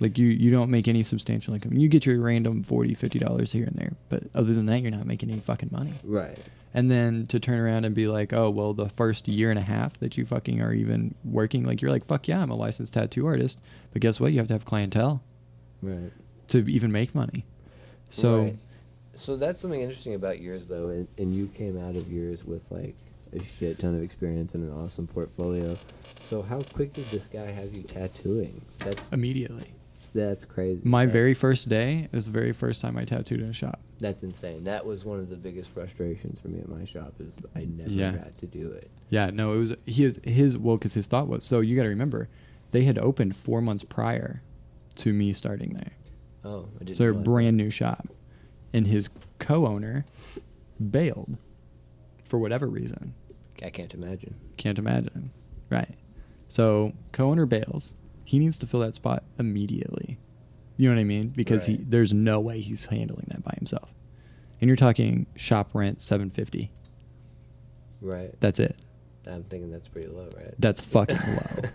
Like 0.00 0.16
you 0.18 0.28
you 0.28 0.50
don't 0.50 0.70
make 0.70 0.86
any 0.88 1.02
substantial 1.02 1.54
income. 1.54 1.72
You 1.72 1.88
get 1.88 2.06
your 2.06 2.20
random 2.20 2.62
40 2.62 2.94
50 2.94 3.18
dollars 3.18 3.52
here 3.52 3.64
and 3.64 3.74
there, 3.76 3.92
but 4.08 4.24
other 4.34 4.54
than 4.54 4.66
that 4.66 4.82
you're 4.82 4.90
not 4.90 5.06
making 5.06 5.30
any 5.30 5.40
fucking 5.40 5.70
money. 5.72 5.94
Right. 6.04 6.38
And 6.74 6.90
then 6.90 7.26
to 7.28 7.40
turn 7.40 7.58
around 7.58 7.84
and 7.86 7.94
be 7.94 8.06
like, 8.06 8.32
"Oh, 8.32 8.50
well, 8.50 8.74
the 8.74 8.88
first 8.88 9.26
year 9.26 9.50
and 9.50 9.58
a 9.58 9.62
half 9.62 9.98
that 9.98 10.16
you 10.16 10.24
fucking 10.24 10.60
are 10.60 10.72
even 10.72 11.14
working, 11.24 11.64
like 11.64 11.80
you're 11.82 11.90
like, 11.90 12.04
fuck 12.04 12.28
yeah, 12.28 12.40
I'm 12.42 12.50
a 12.50 12.54
licensed 12.54 12.94
tattoo 12.94 13.26
artist, 13.26 13.58
but 13.92 14.02
guess 14.02 14.20
what? 14.20 14.32
You 14.32 14.38
have 14.38 14.48
to 14.48 14.54
have 14.54 14.64
clientele 14.64 15.22
Right. 15.82 16.12
to 16.48 16.58
even 16.70 16.92
make 16.92 17.14
money." 17.14 17.44
So 18.10 18.42
Right. 18.42 18.58
So 19.14 19.36
that's 19.36 19.60
something 19.60 19.80
interesting 19.80 20.14
about 20.14 20.40
yours 20.40 20.68
though, 20.68 20.90
and, 20.90 21.08
and 21.18 21.34
you 21.34 21.48
came 21.48 21.76
out 21.76 21.96
of 21.96 22.12
yours 22.12 22.44
with 22.44 22.70
like 22.70 22.94
a 23.32 23.42
shit 23.42 23.80
ton 23.80 23.96
of 23.96 24.02
experience 24.02 24.54
and 24.54 24.62
an 24.62 24.72
awesome 24.78 25.08
portfolio. 25.08 25.76
So 26.14 26.40
how 26.42 26.60
quick 26.62 26.92
did 26.92 27.06
this 27.06 27.26
guy 27.26 27.50
have 27.50 27.76
you 27.76 27.82
tattooing? 27.82 28.62
That's 28.78 29.08
immediately. 29.08 29.72
That's 30.14 30.44
crazy. 30.44 30.88
My 30.88 31.04
That's- 31.06 31.12
very 31.12 31.34
first 31.34 31.68
day 31.68 32.08
is 32.12 32.26
the 32.26 32.32
very 32.32 32.52
first 32.52 32.80
time 32.80 32.96
I 32.96 33.04
tattooed 33.04 33.40
in 33.40 33.48
a 33.48 33.52
shop. 33.52 33.80
That's 33.98 34.22
insane. 34.22 34.64
That 34.64 34.86
was 34.86 35.04
one 35.04 35.18
of 35.18 35.28
the 35.28 35.36
biggest 35.36 35.74
frustrations 35.74 36.40
for 36.40 36.48
me 36.48 36.60
at 36.60 36.68
my 36.68 36.84
shop 36.84 37.14
is 37.18 37.44
I 37.56 37.64
never 37.64 37.90
Yeah. 37.90 38.12
got 38.12 38.36
to 38.36 38.46
do 38.46 38.70
it. 38.70 38.88
Yeah, 39.10 39.30
no, 39.30 39.52
it 39.54 39.58
was 39.58 39.74
his 39.86 40.20
his 40.24 40.56
well 40.56 40.76
because 40.76 40.94
his 40.94 41.06
thought 41.08 41.26
was 41.28 41.44
so 41.44 41.60
you 41.60 41.74
got 41.76 41.82
to 41.82 41.88
remember, 41.88 42.28
they 42.70 42.84
had 42.84 42.98
opened 42.98 43.34
four 43.36 43.60
months 43.60 43.82
prior 43.84 44.42
to 44.96 45.12
me 45.12 45.32
starting 45.32 45.74
there, 45.74 45.92
Oh, 46.44 46.68
I 46.80 46.84
didn't. 46.84 46.96
so 46.96 47.02
they're 47.02 47.10
a 47.10 47.12
realize 47.12 47.24
that. 47.24 47.30
brand 47.32 47.56
new 47.56 47.70
shop, 47.70 48.08
and 48.72 48.86
his 48.86 49.10
co-owner 49.38 50.04
bailed 50.90 51.36
for 52.24 52.38
whatever 52.38 52.66
reason. 52.68 53.14
I 53.64 53.70
can't 53.70 53.92
imagine. 53.94 54.34
Can't 54.56 54.78
imagine, 54.78 55.30
right? 55.70 55.94
So 56.48 56.92
co-owner 57.12 57.46
bails. 57.46 57.94
He 58.28 58.38
needs 58.38 58.58
to 58.58 58.66
fill 58.66 58.80
that 58.80 58.94
spot 58.94 59.24
immediately. 59.38 60.18
You 60.76 60.90
know 60.90 60.94
what 60.96 61.00
I 61.00 61.04
mean? 61.04 61.28
Because 61.28 61.64
he 61.64 61.76
there's 61.76 62.12
no 62.12 62.40
way 62.40 62.60
he's 62.60 62.84
handling 62.84 63.24
that 63.28 63.42
by 63.42 63.54
himself. 63.56 63.90
And 64.60 64.68
you're 64.68 64.76
talking 64.76 65.24
shop 65.34 65.70
rent 65.72 66.02
seven 66.02 66.28
fifty. 66.28 66.70
Right. 68.02 68.38
That's 68.38 68.60
it. 68.60 68.76
I'm 69.26 69.44
thinking 69.44 69.70
that's 69.70 69.88
pretty 69.88 70.08
low, 70.08 70.28
right? 70.36 70.54
That's 70.58 70.78
fucking 70.94 71.16
low. 71.16 71.68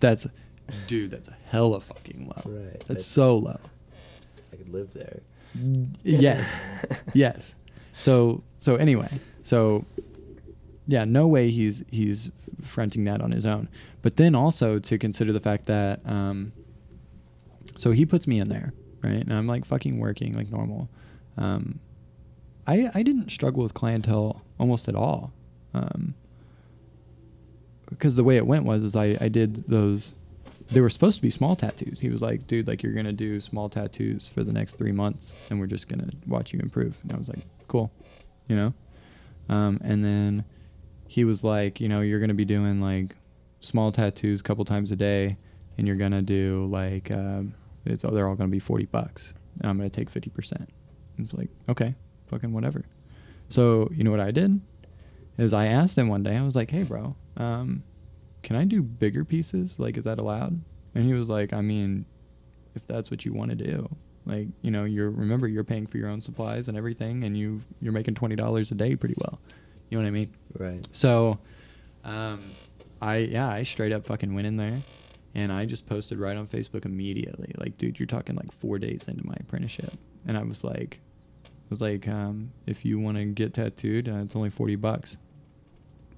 That's, 0.00 0.26
dude, 0.86 1.10
that's 1.10 1.28
a 1.28 1.36
hella 1.44 1.80
fucking 1.82 2.26
low. 2.26 2.42
Right, 2.50 2.72
That's, 2.72 2.84
that's- 2.86 3.06
so 3.06 3.36
low. 3.36 3.60
I 4.50 4.56
could 4.56 4.70
live 4.70 4.94
there. 4.94 5.20
Yes. 6.02 6.86
yes. 7.12 7.54
So 7.98 8.42
so 8.58 8.76
anyway, 8.76 9.10
so 9.42 9.84
yeah, 10.88 11.04
no 11.04 11.28
way 11.28 11.50
he's 11.50 11.84
he's 11.90 12.30
fronting 12.62 13.04
that 13.04 13.20
on 13.20 13.30
his 13.30 13.46
own. 13.46 13.68
But 14.02 14.16
then 14.16 14.34
also 14.34 14.78
to 14.78 14.98
consider 14.98 15.32
the 15.32 15.40
fact 15.40 15.66
that 15.66 16.00
um, 16.04 16.52
so 17.76 17.92
he 17.92 18.06
puts 18.06 18.26
me 18.26 18.40
in 18.40 18.48
there, 18.48 18.72
right? 19.02 19.22
And 19.22 19.32
I'm 19.32 19.46
like 19.46 19.64
fucking 19.64 19.98
working 19.98 20.34
like 20.34 20.50
normal. 20.50 20.88
Um, 21.36 21.78
I 22.66 22.90
I 22.94 23.02
didn't 23.02 23.30
struggle 23.30 23.62
with 23.62 23.74
clientele 23.74 24.42
almost 24.58 24.88
at 24.88 24.94
all. 24.94 25.32
Um, 25.74 26.14
because 27.90 28.16
the 28.16 28.24
way 28.24 28.36
it 28.36 28.46
went 28.46 28.64
was 28.64 28.82
is 28.82 28.96
I, 28.96 29.16
I 29.20 29.28
did 29.28 29.68
those 29.68 30.14
they 30.70 30.82
were 30.82 30.90
supposed 30.90 31.16
to 31.16 31.22
be 31.22 31.30
small 31.30 31.56
tattoos. 31.56 32.00
He 32.00 32.10
was 32.10 32.20
like, 32.20 32.46
dude, 32.46 32.68
like 32.68 32.82
you're 32.82 32.92
gonna 32.92 33.12
do 33.12 33.40
small 33.40 33.68
tattoos 33.68 34.28
for 34.28 34.42
the 34.42 34.52
next 34.52 34.74
three 34.74 34.92
months 34.92 35.34
and 35.50 35.60
we're 35.60 35.66
just 35.66 35.88
gonna 35.88 36.08
watch 36.26 36.54
you 36.54 36.60
improve. 36.60 36.96
And 37.02 37.12
I 37.12 37.16
was 37.18 37.28
like, 37.28 37.40
Cool. 37.68 37.92
You 38.48 38.56
know? 38.56 38.74
Um, 39.50 39.78
and 39.84 40.02
then 40.04 40.44
he 41.08 41.24
was 41.24 41.42
like, 41.42 41.80
you 41.80 41.88
know, 41.88 42.00
you're 42.02 42.20
gonna 42.20 42.34
be 42.34 42.44
doing 42.44 42.80
like 42.80 43.16
small 43.60 43.90
tattoos 43.90 44.40
a 44.40 44.42
couple 44.44 44.64
times 44.64 44.92
a 44.92 44.96
day 44.96 45.36
and 45.76 45.86
you're 45.86 45.96
gonna 45.96 46.22
do 46.22 46.66
like 46.70 47.10
um, 47.10 47.54
it's 47.84 48.02
they're 48.02 48.28
all 48.28 48.34
gonna 48.36 48.48
be 48.48 48.58
forty 48.58 48.84
bucks. 48.84 49.34
I'm 49.62 49.76
gonna 49.78 49.88
take 49.88 50.10
fifty 50.10 50.30
percent. 50.30 50.68
It's 51.18 51.32
like, 51.32 51.48
okay, 51.68 51.94
fucking 52.26 52.52
whatever. 52.52 52.84
So 53.48 53.88
you 53.92 54.04
know 54.04 54.10
what 54.10 54.20
I 54.20 54.30
did? 54.30 54.60
Is 55.38 55.54
I 55.54 55.66
asked 55.66 55.96
him 55.96 56.08
one 56.08 56.22
day, 56.22 56.36
I 56.36 56.42
was 56.42 56.54
like, 56.54 56.70
Hey 56.70 56.82
bro, 56.82 57.16
um, 57.36 57.82
can 58.42 58.56
I 58.56 58.64
do 58.64 58.82
bigger 58.82 59.24
pieces? 59.24 59.78
Like, 59.78 59.96
is 59.96 60.04
that 60.04 60.18
allowed? 60.18 60.60
And 60.94 61.04
he 61.04 61.14
was 61.14 61.28
like, 61.28 61.52
I 61.52 61.62
mean, 61.62 62.04
if 62.74 62.86
that's 62.86 63.10
what 63.10 63.24
you 63.24 63.32
want 63.32 63.50
to 63.50 63.56
do, 63.56 63.88
like, 64.26 64.48
you 64.60 64.70
know, 64.70 64.84
you're 64.84 65.10
remember 65.10 65.48
you're 65.48 65.64
paying 65.64 65.86
for 65.86 65.96
your 65.96 66.10
own 66.10 66.20
supplies 66.20 66.68
and 66.68 66.76
everything, 66.76 67.24
and 67.24 67.36
you 67.36 67.62
you're 67.80 67.94
making 67.94 68.14
twenty 68.14 68.36
dollars 68.36 68.70
a 68.70 68.74
day 68.74 68.94
pretty 68.94 69.14
well. 69.18 69.40
You 69.90 69.98
know 69.98 70.02
what 70.02 70.08
I 70.08 70.12
mean? 70.12 70.30
Right. 70.58 70.86
So, 70.92 71.38
um, 72.04 72.42
I 73.00 73.18
yeah, 73.18 73.48
I 73.48 73.62
straight 73.62 73.92
up 73.92 74.04
fucking 74.06 74.34
went 74.34 74.46
in 74.46 74.56
there, 74.56 74.78
and 75.34 75.52
I 75.52 75.64
just 75.66 75.86
posted 75.86 76.18
right 76.18 76.36
on 76.36 76.46
Facebook 76.46 76.84
immediately. 76.84 77.54
Like, 77.56 77.78
dude, 77.78 77.98
you're 77.98 78.06
talking 78.06 78.36
like 78.36 78.52
four 78.52 78.78
days 78.78 79.08
into 79.08 79.26
my 79.26 79.34
apprenticeship, 79.40 79.92
and 80.26 80.36
I 80.36 80.42
was 80.42 80.64
like, 80.64 81.00
I 81.44 81.68
was 81.70 81.80
like, 81.80 82.08
um, 82.08 82.50
if 82.66 82.84
you 82.84 82.98
want 82.98 83.18
to 83.18 83.24
get 83.24 83.54
tattooed, 83.54 84.08
uh, 84.08 84.16
it's 84.16 84.36
only 84.36 84.50
forty 84.50 84.76
bucks, 84.76 85.16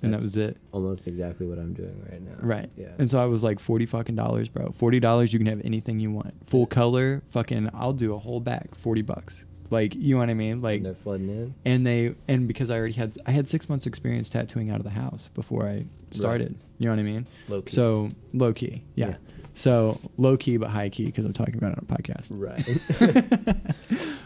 and 0.03 0.13
that 0.15 0.23
was 0.23 0.37
it. 0.37 0.57
Almost 0.73 1.07
exactly 1.07 1.47
what 1.47 1.59
I'm 1.59 1.73
doing 1.75 2.05
right 2.11 2.21
now. 2.23 2.37
Right. 2.41 2.71
Yeah. 2.77 2.93
And 2.99 3.11
so 3.11 3.21
I 3.21 3.27
was 3.27 3.43
like, 3.45 3.61
forty 3.61 3.87
fucking 3.87 4.17
dollars, 4.17 4.49
bro. 4.49 4.73
Forty 4.73 5.01
dollars, 5.01 5.33
you 5.33 5.39
can 5.39 5.49
have 5.49 5.61
anything 5.65 6.01
you 6.01 6.11
want. 6.11 6.35
Full 6.47 6.67
color, 6.67 7.23
fucking. 7.31 7.71
I'll 7.75 7.93
do 7.93 8.15
a 8.15 8.19
whole 8.19 8.41
back. 8.41 8.75
Forty 8.75 9.03
bucks. 9.03 9.47
Like, 9.71 9.95
you 9.95 10.15
know 10.17 10.21
what 10.21 10.31
I 10.31 10.35
mean? 10.35 10.61
Like, 10.63 10.79
and 10.79 10.87
they're 10.87 10.95
flooding 10.95 11.29
in. 11.29 11.55
and 11.65 11.87
they 11.87 12.15
and 12.29 12.49
because 12.49 12.71
I 12.71 12.77
already 12.79 12.95
had 12.95 13.17
I 13.27 13.31
had 13.31 13.47
six 13.49 13.69
months 13.69 13.87
experience 13.87 14.29
tattooing 14.29 14.71
out 14.71 14.79
of 14.79 14.85
the 14.85 14.91
house 14.91 15.29
before 15.35 15.67
I 15.69 15.85
started. 16.11 16.57
You 16.79 16.87
know 16.87 16.93
what 16.93 16.99
I 17.01 17.05
mean? 17.05 17.27
Low 17.49 17.63
key. 17.63 17.71
So 17.73 18.11
low 18.33 18.53
key, 18.53 18.83
yeah. 18.97 19.11
Yeah. 19.11 19.17
So 19.55 20.01
low 20.17 20.37
key 20.37 20.57
but 20.57 20.71
high 20.71 20.89
key 20.89 21.07
because 21.07 21.25
I'm 21.25 21.33
talking 21.33 21.57
about 21.57 21.73
it 21.73 21.79
on 21.79 21.87
a 21.89 21.95
podcast. 21.97 22.29
Right. 22.31 22.67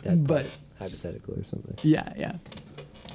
But- 0.27 0.61
hypothetically 0.79 1.41
or 1.41 1.43
something. 1.43 1.77
Yeah, 1.83 2.13
yeah. 2.17 2.37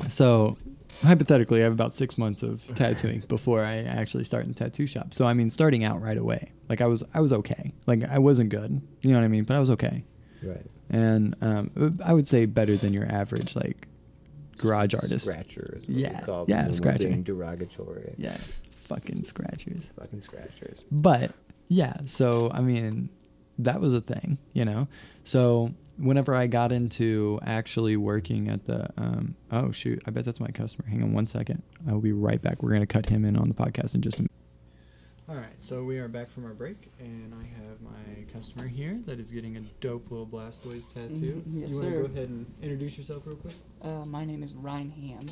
So 0.08 0.58
hypothetically, 1.04 1.60
I 1.62 1.64
have 1.64 1.74
about 1.74 1.94
six 1.94 2.18
months 2.18 2.42
of 2.44 2.66
tattooing 2.76 3.20
before 3.28 3.64
I 3.64 3.78
actually 3.84 4.24
start 4.24 4.46
in 4.46 4.54
the 4.54 4.56
tattoo 4.58 4.88
shop. 4.88 5.14
So 5.14 5.26
I 5.26 5.34
mean, 5.34 5.50
starting 5.50 5.84
out 5.84 6.02
right 6.02 6.18
away, 6.18 6.52
like 6.68 6.82
I 6.82 6.88
was, 6.88 7.04
I 7.14 7.22
was 7.22 7.32
okay. 7.34 7.74
Like 7.86 8.04
I 8.10 8.18
wasn't 8.20 8.50
good, 8.50 8.82
you 9.02 9.12
know 9.12 9.18
what 9.20 9.26
I 9.26 9.28
mean, 9.30 9.44
but 9.44 9.56
I 9.56 9.60
was 9.60 9.70
okay. 9.72 10.04
Right. 10.42 10.66
And 10.90 11.36
um, 11.42 12.00
I 12.04 12.14
would 12.14 12.28
say 12.28 12.46
better 12.46 12.76
than 12.76 12.94
your 12.94 13.06
average 13.06 13.56
like 13.56 13.88
garage 14.58 14.94
artist. 14.94 15.26
Scratchers. 15.26 15.88
Yeah, 15.88 16.22
Call 16.22 16.46
yeah, 16.48 16.70
scratcher. 16.72 17.12
Derogatory. 17.16 18.16
Yeah, 18.18 18.36
fucking 18.82 19.24
scratchers. 19.24 19.94
Fucking 20.00 20.22
scratchers. 20.22 20.84
But 20.92 21.32
yeah, 21.68 21.98
so 22.06 22.52
I 22.54 22.62
mean, 22.62 23.10
that 23.60 23.80
was 23.82 23.94
a 23.94 24.02
thing, 24.02 24.38
you 24.54 24.66
know. 24.66 24.88
So 25.24 25.74
whenever 25.98 26.34
I 26.34 26.48
got 26.48 26.72
into 26.72 27.40
actually 27.44 27.98
working 27.98 28.50
at 28.50 28.66
the, 28.66 28.90
um, 28.98 29.36
oh 29.52 29.72
shoot, 29.72 30.02
I 30.06 30.12
bet 30.12 30.26
that's 30.26 30.40
my 30.40 30.48
customer. 30.48 30.88
Hang 30.90 31.04
on 31.04 31.14
one 31.14 31.28
second. 31.28 31.62
I 31.88 31.94
will 31.94 32.02
be 32.02 32.14
right 32.14 32.42
back. 32.42 32.64
We're 32.64 32.72
gonna 32.74 32.88
cut 32.88 33.08
him 33.10 33.26
in 33.26 33.36
on 33.36 33.48
the 33.48 33.56
podcast 33.56 33.96
in 33.96 34.02
just 34.02 34.18
a 34.18 34.22
minute. 34.22 34.32
All 35.30 35.36
right, 35.36 35.54
so 35.60 35.84
we 35.84 36.00
are 36.00 36.08
back 36.08 36.32
from 36.32 36.44
our 36.46 36.56
break, 36.56 36.90
and 37.00 37.36
I 37.36 37.44
have 37.44 37.82
my 37.82 38.24
customer 38.34 38.68
here 38.68 39.00
that 39.06 39.20
is 39.20 39.30
getting 39.30 39.58
a 39.58 39.60
dope 39.80 40.10
little 40.10 40.26
Blastoise 40.26 40.92
tattoo. 40.92 41.44
Mhm, 41.48 41.62
yes, 41.62 41.70
you 41.70 41.82
want 41.82 41.94
to 41.94 42.00
go 42.00 42.06
ahead 42.06 42.30
and 42.30 42.52
introduce 42.64 42.98
yourself 42.98 43.28
real 43.28 43.36
quick? 43.36 43.54
Uh, 43.84 44.06
my 44.06 44.26
name 44.26 44.42
is 44.42 44.56
Ryan 44.56 44.90
Ham. 44.90 45.28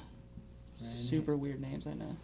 Super 0.76 1.36
weird 1.36 1.60
names, 1.60 1.88
I 1.88 1.96
know. 1.96 2.16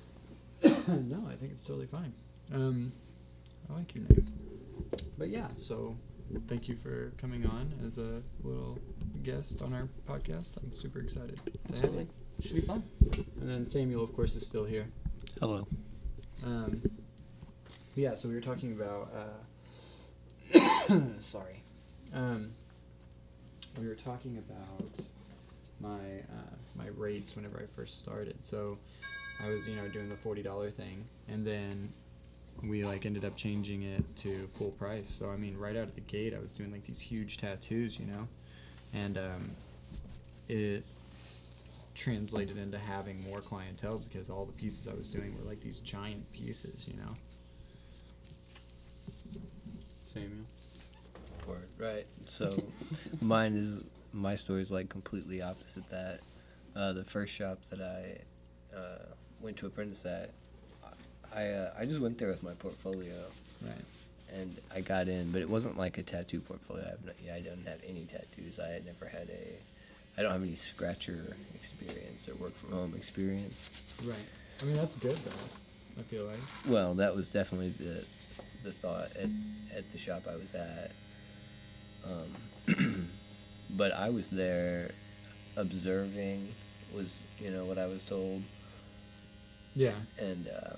no, 0.87 1.27
I 1.27 1.33
think 1.33 1.53
it's 1.53 1.65
totally 1.65 1.87
fine. 1.87 2.13
Um, 2.53 2.91
I 3.67 3.73
like 3.73 3.95
your 3.95 4.03
name. 4.03 4.27
But 5.17 5.29
yeah, 5.29 5.47
so 5.57 5.97
thank 6.47 6.69
you 6.69 6.75
for 6.75 7.11
coming 7.17 7.43
on 7.47 7.73
as 7.83 7.97
a 7.97 8.21
little 8.43 8.77
guest 9.23 9.63
on 9.63 9.73
our 9.73 9.89
podcast. 10.07 10.57
I'm 10.61 10.71
super 10.75 10.99
excited 10.99 11.37
to 11.37 11.51
have 11.51 11.73
Absolutely. 11.73 12.07
you. 12.37 12.47
Should 12.47 12.55
be 12.55 12.61
fun. 12.61 12.83
And 13.41 13.49
then 13.49 13.65
Samuel, 13.65 14.03
of 14.03 14.13
course, 14.15 14.35
is 14.35 14.45
still 14.45 14.65
here. 14.65 14.85
Hello. 15.39 15.67
Um, 16.45 16.83
yeah, 17.95 18.15
so 18.15 18.27
we 18.27 18.35
were 18.35 18.41
talking 18.41 18.71
about. 18.71 19.09
Uh, 20.53 20.59
sorry. 21.21 21.61
Um, 22.13 22.51
we 23.79 23.87
were 23.87 23.95
talking 23.95 24.37
about 24.37 24.89
my 25.79 25.87
uh, 25.97 26.55
my 26.75 26.87
rates 26.97 27.35
whenever 27.35 27.57
I 27.57 27.65
first 27.75 27.99
started. 27.99 28.35
So 28.43 28.77
I 29.43 29.49
was, 29.49 29.67
you 29.67 29.75
know, 29.75 29.87
doing 29.87 30.09
the 30.09 30.15
forty 30.15 30.41
dollar 30.41 30.69
thing, 30.69 31.05
and 31.27 31.45
then 31.45 31.91
we 32.63 32.85
like 32.85 33.05
ended 33.05 33.25
up 33.25 33.35
changing 33.35 33.83
it 33.83 34.03
to 34.17 34.47
full 34.57 34.71
price. 34.71 35.09
So 35.09 35.29
I 35.29 35.37
mean, 35.37 35.57
right 35.57 35.75
out 35.75 35.83
of 35.83 35.95
the 35.95 36.01
gate, 36.01 36.33
I 36.33 36.39
was 36.39 36.53
doing 36.53 36.71
like 36.71 36.83
these 36.83 36.99
huge 36.99 37.37
tattoos, 37.37 37.99
you 37.99 38.05
know, 38.05 38.27
and 38.93 39.17
um, 39.17 39.51
it 40.47 40.83
translated 41.95 42.57
into 42.57 42.77
having 42.77 43.23
more 43.29 43.39
clientele 43.39 43.99
because 43.99 44.29
all 44.29 44.45
the 44.45 44.53
pieces 44.53 44.87
I 44.87 44.95
was 44.95 45.09
doing 45.09 45.35
were 45.37 45.47
like 45.47 45.61
these 45.61 45.79
giant 45.79 46.31
pieces, 46.33 46.87
you 46.87 46.95
know. 46.97 47.15
Samuel. 50.13 50.45
Word. 51.47 51.67
Right. 51.79 52.05
So 52.25 52.61
mine 53.21 53.55
is 53.55 53.83
my 54.13 54.35
story 54.35 54.61
is 54.61 54.71
like 54.71 54.89
completely 54.89 55.41
opposite 55.41 55.87
that. 55.89 56.19
Uh, 56.75 56.93
the 56.93 57.03
first 57.03 57.33
shop 57.35 57.59
that 57.69 57.81
I 57.81 58.75
uh, 58.75 59.05
went 59.41 59.57
to 59.57 59.67
apprentice 59.67 60.05
at, 60.05 60.31
I 61.35 61.47
uh, 61.47 61.71
I 61.77 61.85
just 61.85 61.99
went 61.99 62.17
there 62.17 62.29
with 62.29 62.43
my 62.43 62.53
portfolio 62.53 63.13
Right. 63.61 63.73
and 64.33 64.55
I 64.75 64.81
got 64.81 65.07
in, 65.07 65.31
but 65.31 65.41
it 65.41 65.49
wasn't 65.49 65.77
like 65.77 65.97
a 65.97 66.03
tattoo 66.03 66.39
portfolio. 66.41 66.83
I 66.85 66.89
have 66.89 67.05
not, 67.05 67.15
yeah, 67.23 67.35
I 67.35 67.41
don't 67.41 67.65
have 67.67 67.81
any 67.87 68.05
tattoos. 68.05 68.59
I 68.59 68.69
had 68.69 68.85
never 68.85 69.05
had 69.07 69.29
a, 69.29 70.19
I 70.19 70.23
don't 70.23 70.31
have 70.31 70.41
any 70.43 70.55
scratcher 70.55 71.35
experience 71.55 72.27
or 72.29 72.35
work 72.35 72.53
from 72.53 72.71
home 72.71 72.93
experience. 72.95 73.69
Right. 74.05 74.15
I 74.61 74.65
mean 74.65 74.75
that's 74.75 74.95
good 74.95 75.15
though. 75.17 75.99
I 75.99 76.01
feel 76.03 76.25
like. 76.25 76.39
Well, 76.67 76.93
that 76.95 77.15
was 77.15 77.29
definitely 77.29 77.69
the 77.69 78.03
the 78.63 78.71
thought 78.71 79.09
at 79.17 79.29
at 79.77 79.91
the 79.91 79.97
shop 79.97 80.21
I 80.29 80.35
was 80.35 80.55
at. 80.55 80.91
Um, 82.05 83.09
but 83.77 83.93
I 83.93 84.09
was 84.09 84.29
there 84.29 84.91
observing 85.57 86.47
was 86.95 87.23
you 87.39 87.49
know 87.51 87.65
what 87.65 87.77
I 87.77 87.87
was 87.87 88.03
told 88.05 88.41
Yeah. 89.75 89.93
and 90.19 90.47
uh, 90.47 90.75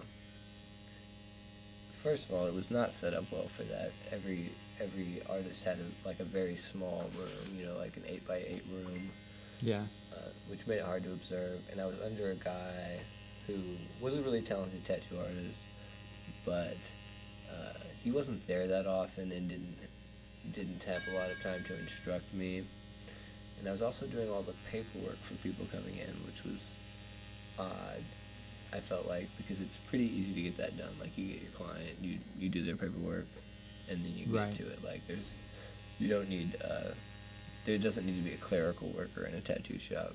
first 1.91 2.29
of 2.29 2.35
all 2.35 2.45
it 2.45 2.53
was 2.53 2.69
not 2.71 2.93
set 2.93 3.13
up 3.13 3.23
well 3.31 3.47
for 3.47 3.63
that 3.63 3.91
every 4.11 4.49
every 4.81 5.21
artist 5.29 5.63
had 5.63 5.77
a, 5.79 6.07
like 6.07 6.19
a 6.19 6.23
very 6.25 6.55
small 6.55 7.09
room 7.17 7.57
you 7.57 7.65
know 7.65 7.77
like 7.77 7.95
an 7.97 8.03
8 8.07 8.27
by 8.27 8.37
8 8.37 8.61
room 8.71 9.01
Yeah. 9.61 9.83
uh, 10.15 10.29
which 10.49 10.67
made 10.67 10.77
it 10.77 10.85
hard 10.85 11.03
to 11.03 11.11
observe. 11.13 11.59
And 11.71 11.79
I 11.81 11.85
was 11.85 11.99
under 12.03 12.29
a 12.31 12.35
guy 12.35 12.99
who 13.47 13.55
was 14.01 14.17
a 14.17 14.21
really 14.21 14.41
talented 14.41 14.83
tattoo 14.85 15.17
artist, 15.17 15.59
but 16.45 16.75
he 18.05 18.11
wasn't 18.11 18.45
there 18.47 18.67
that 18.67 18.85
often 18.85 19.31
and 19.31 19.49
didn't 19.49 19.75
didn't 20.53 20.83
have 20.83 21.01
a 21.11 21.17
lot 21.17 21.29
of 21.31 21.41
time 21.41 21.63
to 21.65 21.73
instruct 21.79 22.31
me. 22.35 22.61
And 23.59 23.67
I 23.67 23.71
was 23.71 23.81
also 23.81 24.05
doing 24.05 24.29
all 24.29 24.43
the 24.43 24.53
paperwork 24.71 25.17
for 25.17 25.33
people 25.41 25.65
coming 25.71 25.97
in, 25.97 26.13
which 26.27 26.43
was 26.45 26.75
odd. 27.57 28.03
I 28.73 28.77
felt 28.79 29.07
like 29.09 29.27
because 29.37 29.59
it's 29.59 29.77
pretty 29.89 30.05
easy 30.05 30.33
to 30.35 30.41
get 30.41 30.57
that 30.57 30.77
done. 30.77 30.93
Like 31.01 31.17
you 31.17 31.33
get 31.33 31.41
your 31.41 31.51
client, 31.51 31.95
you 31.99 32.19
you 32.37 32.47
do 32.49 32.61
their 32.61 32.75
paperwork, 32.75 33.25
and 33.89 33.97
then 34.05 34.13
you 34.15 34.25
get 34.27 34.35
Right. 34.35 34.55
to 34.55 34.63
it. 34.69 34.83
Like 34.85 35.01
there's 35.07 35.27
you 35.99 36.07
don't 36.09 36.29
need 36.29 36.55
uh, 36.63 36.91
there 37.65 37.77
doesn't 37.79 38.05
need 38.05 38.17
to 38.21 38.29
be 38.29 38.35
a 38.35 38.37
clerical 38.37 38.89
worker 38.89 39.25
in 39.25 39.33
a 39.33 39.41
tattoo 39.41 39.79
shop. 39.79 40.13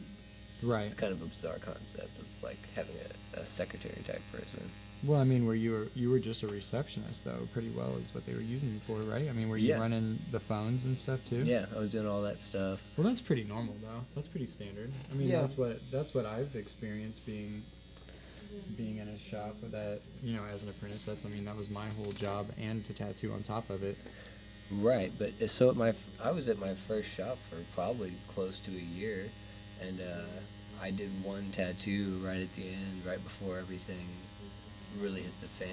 Right. 0.63 0.85
It's 0.85 0.95
kind 0.95 1.13
of 1.13 1.23
a 1.23 1.27
bizarre 1.27 1.59
concept 1.59 2.13
of 2.21 2.27
like 2.45 2.59
having 2.77 2.95
a, 3.35 3.41
a 3.41 3.45
secretary 3.47 3.99
type 4.07 4.23
person. 4.31 4.63
Well, 5.07 5.19
I 5.19 5.25
mean, 5.25 5.47
were 5.47 5.55
you 5.55 5.73
were 5.73 5.87
you 5.95 6.11
were 6.11 6.19
just 6.19 6.43
a 6.43 6.47
receptionist 6.47 7.25
though? 7.25 7.39
Pretty 7.55 7.71
well 7.71 7.97
is 7.97 8.15
what 8.15 8.27
they 8.27 8.35
were 8.35 8.41
using 8.43 8.69
you 8.75 8.81
for, 8.81 8.97
right? 9.11 9.27
I 9.29 9.33
mean, 9.33 9.49
were 9.49 9.57
you 9.57 9.71
Yeah. 9.71 9.79
running 9.81 10.19
the 10.31 10.41
phones 10.41 10.85
and 10.85 10.97
stuff 10.99 11.27
too? 11.29 11.43
Yeah, 11.45 11.65
I 11.75 11.79
was 11.79 11.91
doing 11.91 12.07
all 12.07 12.21
that 12.23 12.39
stuff. 12.39 12.83
Well, 12.99 13.07
that's 13.09 13.23
pretty 13.23 13.45
normal 13.45 13.75
though. 13.81 14.05
That's 14.15 14.29
pretty 14.29 14.47
standard. 14.47 14.91
I 15.11 15.15
mean, 15.15 15.29
Yeah. 15.29 15.41
that's 15.41 15.57
what 15.57 15.81
that's 15.91 16.13
what 16.13 16.27
I've 16.27 16.55
experienced 16.55 17.25
being 17.25 17.63
being 18.77 18.99
in 18.99 19.09
a 19.09 19.19
shop 19.19 19.55
that. 19.63 20.01
You 20.23 20.35
know, 20.35 20.43
as 20.53 20.65
an 20.65 20.69
apprentice, 20.69 21.03
that's 21.05 21.25
I 21.25 21.29
mean, 21.31 21.47
that 21.47 21.57
was 21.57 21.71
my 21.71 21.89
whole 21.97 22.13
job 22.13 22.47
and 22.61 22.85
to 22.85 22.93
tattoo 22.93 23.33
on 23.33 23.43
top 23.43 23.71
of 23.71 23.83
it. 23.83 23.97
Right, 24.71 25.11
but 25.19 25.33
uh, 25.43 25.47
so 25.49 25.71
at 25.71 25.77
my 25.77 25.95
I 26.23 26.31
was 26.31 26.49
at 26.49 26.59
my 26.61 26.75
first 26.75 27.17
shop 27.17 27.39
for 27.39 27.57
probably 27.75 28.13
close 28.29 28.59
to 28.61 28.71
a 28.71 28.99
year, 29.01 29.25
and 29.83 29.99
uh, 29.99 30.83
I 30.83 30.91
did 30.91 31.09
one 31.25 31.51
tattoo 31.53 32.21
right 32.23 32.41
at 32.43 32.53
the 32.55 32.63
end, 32.69 33.07
right 33.07 33.23
before 33.25 33.59
everything 33.59 34.07
really 34.99 35.21
hit 35.23 35.41
the 35.41 35.47
fan, 35.47 35.69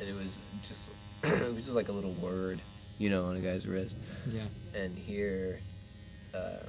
and 0.00 0.08
it 0.08 0.14
was 0.14 0.38
just 0.66 0.90
it 1.24 1.54
was 1.54 1.64
just 1.64 1.74
like 1.76 1.88
a 1.88 1.92
little 1.92 2.12
word, 2.14 2.60
you 2.98 3.10
know, 3.10 3.26
on 3.26 3.36
a 3.36 3.40
guy's 3.40 3.66
wrist. 3.66 3.96
Yeah. 4.30 4.42
and 4.74 4.96
here 4.96 5.60
uh, 6.34 6.64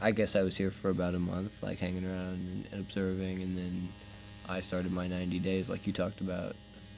i 0.00 0.12
guess 0.12 0.36
i 0.36 0.42
was 0.42 0.56
here 0.56 0.70
for 0.70 0.90
about 0.90 1.14
a 1.14 1.18
month 1.18 1.60
like 1.64 1.78
hanging 1.78 2.04
around 2.04 2.34
and, 2.34 2.80
observing 2.80 3.42
and 3.42 3.56
then 3.56 3.88
i 4.48 4.60
started 4.60 4.92
my 4.92 5.08
90 5.08 5.40
days 5.40 5.68
like 5.68 5.84
you 5.88 5.92
talked 5.92 6.20
about 6.20 6.54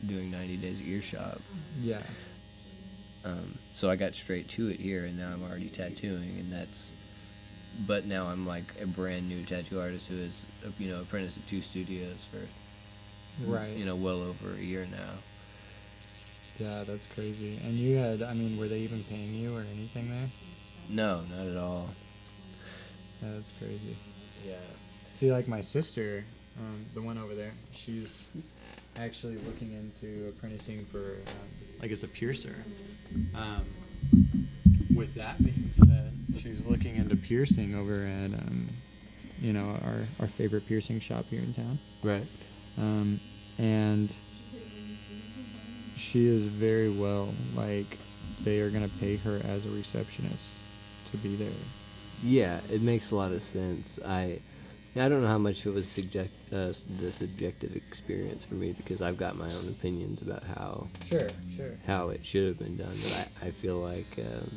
doing 0.07 0.31
90 0.31 0.57
days 0.59 0.81
at 0.81 0.87
your 0.87 1.01
shop 1.01 1.39
Yeah. 1.81 2.03
um, 3.25 3.57
so 3.75 3.89
i 3.89 3.97
got 3.97 4.15
straight 4.15 4.49
to 4.51 4.69
it 4.69 4.79
here 4.79 5.05
and 5.07 5.19
now 5.19 5.31
i'm 5.33 5.43
already 5.43 5.69
tattooing 5.69 6.39
and 6.39 6.53
that's 6.53 6.91
but 7.87 8.05
now 8.05 8.27
i'm 8.27 8.47
like 8.47 8.65
a 8.83 8.87
brand 8.87 9.27
new 9.31 9.43
tattoo 9.45 9.81
artist 9.81 10.09
who 10.11 10.17
is, 10.19 10.45
you 10.79 10.91
know 10.91 11.01
apprenticed 11.01 11.39
at 11.39 11.47
two 11.47 11.63
studios 11.63 12.27
for 12.31 12.45
Right. 13.47 13.70
you 13.76 13.85
know 13.87 13.97
well 13.97 14.20
over 14.22 14.53
a 14.55 14.62
year 14.62 14.87
now 14.91 15.12
Yeah, 16.59 16.85
that's 16.87 17.07
crazy. 17.14 17.59
And 17.64 17.72
you 17.74 17.97
had, 17.97 18.22
I 18.22 18.35
mean, 18.35 18.59
were 18.59 18.68
they 18.68 18.81
even 18.81 19.03
paying 19.05 19.33
you 19.35 19.57
or 19.57 19.61
anything 19.61 20.09
there? 20.11 20.28
no 20.91 21.20
not 21.37 21.47
at 21.47 21.57
all 21.57 21.89
Yeah, 23.22 23.31
that's 23.35 23.51
crazy. 23.59 23.97
yeah 24.47 24.55
See, 25.11 25.31
like 25.33 25.49
my 25.49 25.61
sister, 25.61 26.24
um, 26.59 26.85
the 26.95 27.03
one 27.03 27.18
over 27.18 27.35
there, 27.35 27.53
she's 27.74 28.28
actually 28.99 29.37
looking 29.47 29.70
into 29.72 30.28
apprenticing 30.28 30.85
for, 30.87 30.99
um, 31.26 31.49
like, 31.83 31.91
as 31.91 32.03
a 32.05 32.09
piercer. 32.09 32.55
Um, 33.35 33.64
with 34.97 35.14
that 35.16 35.37
being 35.45 35.70
said, 35.74 36.12
she's 36.43 36.64
looking 36.66 36.97
into 36.97 37.16
piercing 37.16 37.74
over 37.74 37.97
at, 38.07 38.33
um, 38.33 38.68
you 39.43 39.53
know, 39.53 39.76
our, 39.85 40.01
our 40.20 40.26
favorite 40.26 40.66
piercing 40.66 41.01
shop 41.01 41.26
here 41.31 41.41
in 41.41 41.53
town. 41.53 41.78
right 42.03 42.24
Um, 42.79 43.21
and 43.59 44.14
she 45.97 46.27
is 46.27 46.47
very 46.47 46.91
well, 46.91 47.29
like, 47.55 47.99
they 48.43 48.61
are 48.61 48.71
going 48.71 48.89
to 48.89 48.97
pay 48.99 49.16
her 49.16 49.41
as 49.45 49.66
a 49.66 49.71
receptionist 49.71 50.53
to 51.11 51.16
be 51.18 51.37
there. 51.37 51.49
Yeah, 52.23 52.61
it 52.71 52.83
makes 52.83 53.11
a 53.11 53.16
lot 53.16 53.33
of 53.33 53.43
sense. 53.43 53.99
I 54.07 54.39
I 54.97 55.09
don't 55.09 55.21
know 55.23 55.29
how 55.29 55.39
much 55.39 55.64
it 55.66 55.71
was 55.73 55.89
subject 55.89 56.33
uh, 56.53 56.66
the 57.01 57.11
subjective 57.12 57.77
experience 57.77 58.45
for 58.45 58.55
me 58.55 58.73
because 58.73 59.01
I've 59.01 59.16
got 59.16 59.37
my 59.37 59.47
own 59.55 59.68
opinions 59.68 60.21
about 60.21 60.43
how 60.43 60.89
Sure, 61.07 61.29
sure. 61.57 61.71
how 61.87 62.09
it 62.09 62.25
should 62.27 62.49
have 62.49 62.59
been 62.59 62.77
done, 62.77 62.99
but 63.05 63.12
I, 63.12 63.47
I 63.47 63.51
feel 63.53 63.77
like 63.79 64.18
um, 64.18 64.51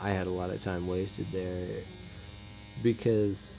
I 0.00 0.10
had 0.10 0.26
a 0.28 0.30
lot 0.30 0.50
of 0.50 0.62
time 0.62 0.86
wasted 0.86 1.26
there 1.32 1.66
because 2.82 3.58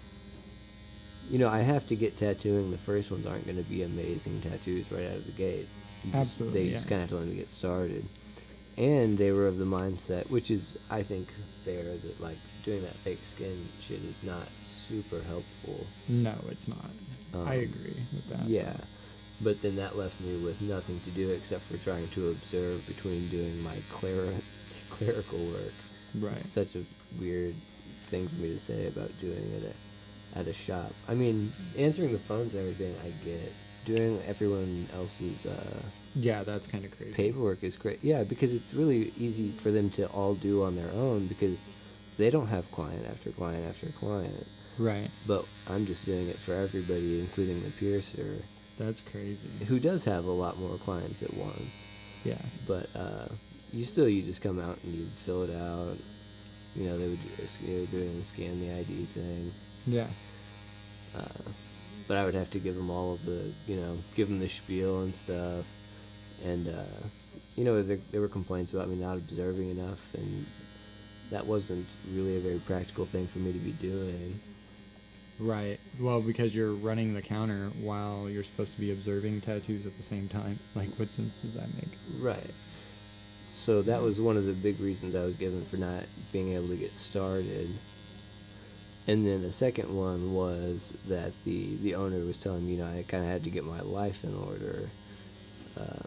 you 1.29 1.39
know 1.39 1.49
I 1.49 1.59
have 1.59 1.87
to 1.87 1.95
get 1.95 2.17
tattooing. 2.17 2.71
The 2.71 2.77
first 2.77 3.11
ones 3.11 3.25
aren't 3.25 3.45
going 3.45 3.57
to 3.63 3.69
be 3.69 3.83
amazing 3.83 4.41
tattoos 4.41 4.91
right 4.91 5.05
out 5.05 5.17
of 5.17 5.25
the 5.25 5.31
gate. 5.31 5.67
You 6.03 6.11
just- 6.11 6.15
Absolutely, 6.15 6.59
they 6.59 6.65
yeah. 6.69 6.75
just 6.77 6.87
kind 6.89 7.01
of 7.03 7.09
have 7.09 7.17
to 7.19 7.23
let 7.23 7.27
me 7.27 7.35
get 7.35 7.49
started. 7.49 8.05
And 8.77 9.17
they 9.17 9.31
were 9.31 9.47
of 9.47 9.57
the 9.57 9.65
mindset, 9.65 10.29
which 10.29 10.51
is 10.51 10.77
I 10.91 11.01
think 11.03 11.29
fair, 11.63 11.83
that 11.83 12.19
like 12.21 12.37
doing 12.63 12.81
that 12.81 12.93
fake 12.93 13.23
skin 13.23 13.55
shit 13.79 14.03
is 14.03 14.21
not 14.23 14.47
super 14.61 15.21
helpful. 15.23 15.85
No, 16.09 16.33
it's 16.49 16.67
not. 16.67 16.89
I 17.33 17.37
Um, 17.37 17.47
agree 17.63 17.95
with 18.13 18.27
that. 18.29 18.45
Yeah, 18.47 18.73
but 19.43 19.61
then 19.61 19.75
that 19.77 19.95
left 19.97 20.19
me 20.21 20.37
with 20.43 20.61
nothing 20.61 20.99
to 21.01 21.09
do 21.11 21.29
except 21.31 21.61
for 21.63 21.77
trying 21.77 22.07
to 22.09 22.29
observe 22.29 22.85
between 22.87 23.27
doing 23.29 23.61
my 23.63 23.75
cler- 23.91 24.33
clerical 24.89 25.39
work. 25.39 25.73
Right. 26.19 26.33
It's 26.37 26.49
such 26.49 26.75
a 26.75 26.83
weird 27.19 27.55
thing 28.07 28.27
for 28.27 28.35
me 28.35 28.49
to 28.49 28.59
say 28.59 28.87
about 28.87 29.11
doing 29.19 29.33
it 29.57 29.63
at, 30.35 30.47
a 30.47 30.53
shop. 30.53 30.91
I 31.09 31.13
mean, 31.15 31.51
answering 31.77 32.11
the 32.11 32.17
phones 32.19 32.53
and 32.53 32.61
everything, 32.61 32.93
I 33.03 33.09
get. 33.25 33.51
Doing 33.85 34.19
everyone 34.27 34.87
else's 34.95 35.45
uh, 35.45 35.81
Yeah, 36.15 36.41
that's 36.41 36.65
kind 36.67 36.83
of 36.85 36.97
crazy. 36.97 37.13
paperwork 37.13 37.63
is 37.63 37.77
great. 37.77 37.99
Yeah, 38.01 38.23
because 38.23 38.55
it's 38.55 38.73
really 38.73 39.13
easy 39.15 39.49
for 39.51 39.69
them 39.69 39.91
to 39.91 40.07
all 40.07 40.33
do 40.33 40.63
on 40.63 40.75
their 40.75 40.89
own 40.95 41.27
because 41.27 41.69
they 42.17 42.31
don't 42.31 42.47
have 42.47 42.71
client 42.71 43.05
after 43.07 43.29
client 43.29 43.63
after 43.69 43.85
client 43.99 44.47
Right. 44.79 45.07
but 45.27 45.47
I'm 45.69 45.85
just 45.85 46.03
doing 46.03 46.27
it 46.27 46.35
for 46.35 46.53
everybody, 46.55 47.19
including 47.19 47.61
the 47.61 47.69
piercer. 47.79 48.41
That's 48.79 49.01
crazy. 49.01 49.47
who 49.67 49.79
does 49.79 50.03
have 50.05 50.25
a 50.25 50.31
lot 50.31 50.57
more 50.57 50.77
clients 50.77 51.21
at 51.21 51.31
once. 51.35 51.85
Yeah. 52.23 52.41
But 52.67 52.89
uh, 52.95 53.27
you 53.71 53.83
still 53.83 54.09
you 54.09 54.23
just 54.23 54.41
come 54.41 54.59
out 54.59 54.79
and 54.83 54.95
you 54.95 55.05
fill 55.05 55.43
it 55.43 55.55
out. 55.55 55.95
You 56.75 56.89
know 56.89 56.97
they 56.97 57.07
would 57.07 57.19
you 57.61 57.77
know, 57.81 57.85
do 57.85 57.97
it 57.99 58.07
and 58.09 58.25
scan 58.25 58.59
the 58.61 58.71
ID 58.79 59.05
thing. 59.05 59.51
Yeah. 59.85 60.07
Uh, 61.17 61.51
but 62.07 62.17
I 62.17 62.25
would 62.25 62.35
have 62.35 62.51
to 62.51 62.59
give 62.59 62.75
them 62.75 62.89
all 62.89 63.13
of 63.13 63.25
the 63.25 63.51
you 63.67 63.77
know 63.77 63.97
give 64.15 64.27
them 64.27 64.39
the 64.39 64.47
spiel 64.47 65.01
and 65.01 65.13
stuff. 65.13 65.65
And 66.43 66.67
uh, 66.67 67.07
you 67.55 67.63
know 67.63 67.81
there, 67.81 67.99
there 68.11 68.21
were 68.21 68.27
complaints 68.27 68.73
about 68.73 68.89
me 68.89 68.95
not 68.95 69.17
observing 69.17 69.69
enough, 69.69 70.13
and 70.13 70.45
that 71.31 71.45
wasn't 71.45 71.87
really 72.13 72.37
a 72.37 72.39
very 72.39 72.59
practical 72.59 73.05
thing 73.05 73.27
for 73.27 73.39
me 73.39 73.51
to 73.51 73.59
be 73.59 73.71
doing. 73.71 74.39
Right. 75.39 75.79
Well, 75.99 76.21
because 76.21 76.55
you're 76.55 76.73
running 76.73 77.13
the 77.13 77.21
counter 77.21 77.69
while 77.81 78.29
you're 78.29 78.43
supposed 78.43 78.73
to 78.75 78.79
be 78.79 78.91
observing 78.91 79.41
tattoos 79.41 79.85
at 79.85 79.97
the 79.97 80.03
same 80.03 80.29
time. 80.29 80.57
Like, 80.75 80.89
what 80.97 81.09
sense 81.09 81.37
does 81.37 81.55
that 81.55 81.67
make? 81.75 81.89
Right. 82.21 82.53
So 83.47 83.81
that 83.81 84.01
was 84.01 84.21
one 84.21 84.37
of 84.37 84.45
the 84.45 84.53
big 84.53 84.79
reasons 84.79 85.15
I 85.15 85.25
was 85.25 85.35
given 85.35 85.61
for 85.63 85.77
not 85.77 86.05
being 86.31 86.53
able 86.53 86.67
to 86.69 86.77
get 86.77 86.93
started. 86.93 87.67
And 89.07 89.25
then 89.25 89.43
the 89.43 89.51
second 89.51 89.95
one 89.95 90.33
was 90.33 90.97
that 91.07 91.31
the, 91.45 91.75
the 91.77 91.95
owner 91.95 92.17
was 92.25 92.37
telling 92.37 92.65
me, 92.65 92.73
you 92.73 92.79
know, 92.79 92.87
I 92.87 93.03
kind 93.07 93.23
of 93.23 93.29
had 93.29 93.43
to 93.43 93.51
get 93.51 93.63
my 93.63 93.79
life 93.81 94.23
in 94.23 94.33
order. 94.35 94.89
Uh, 95.79 96.03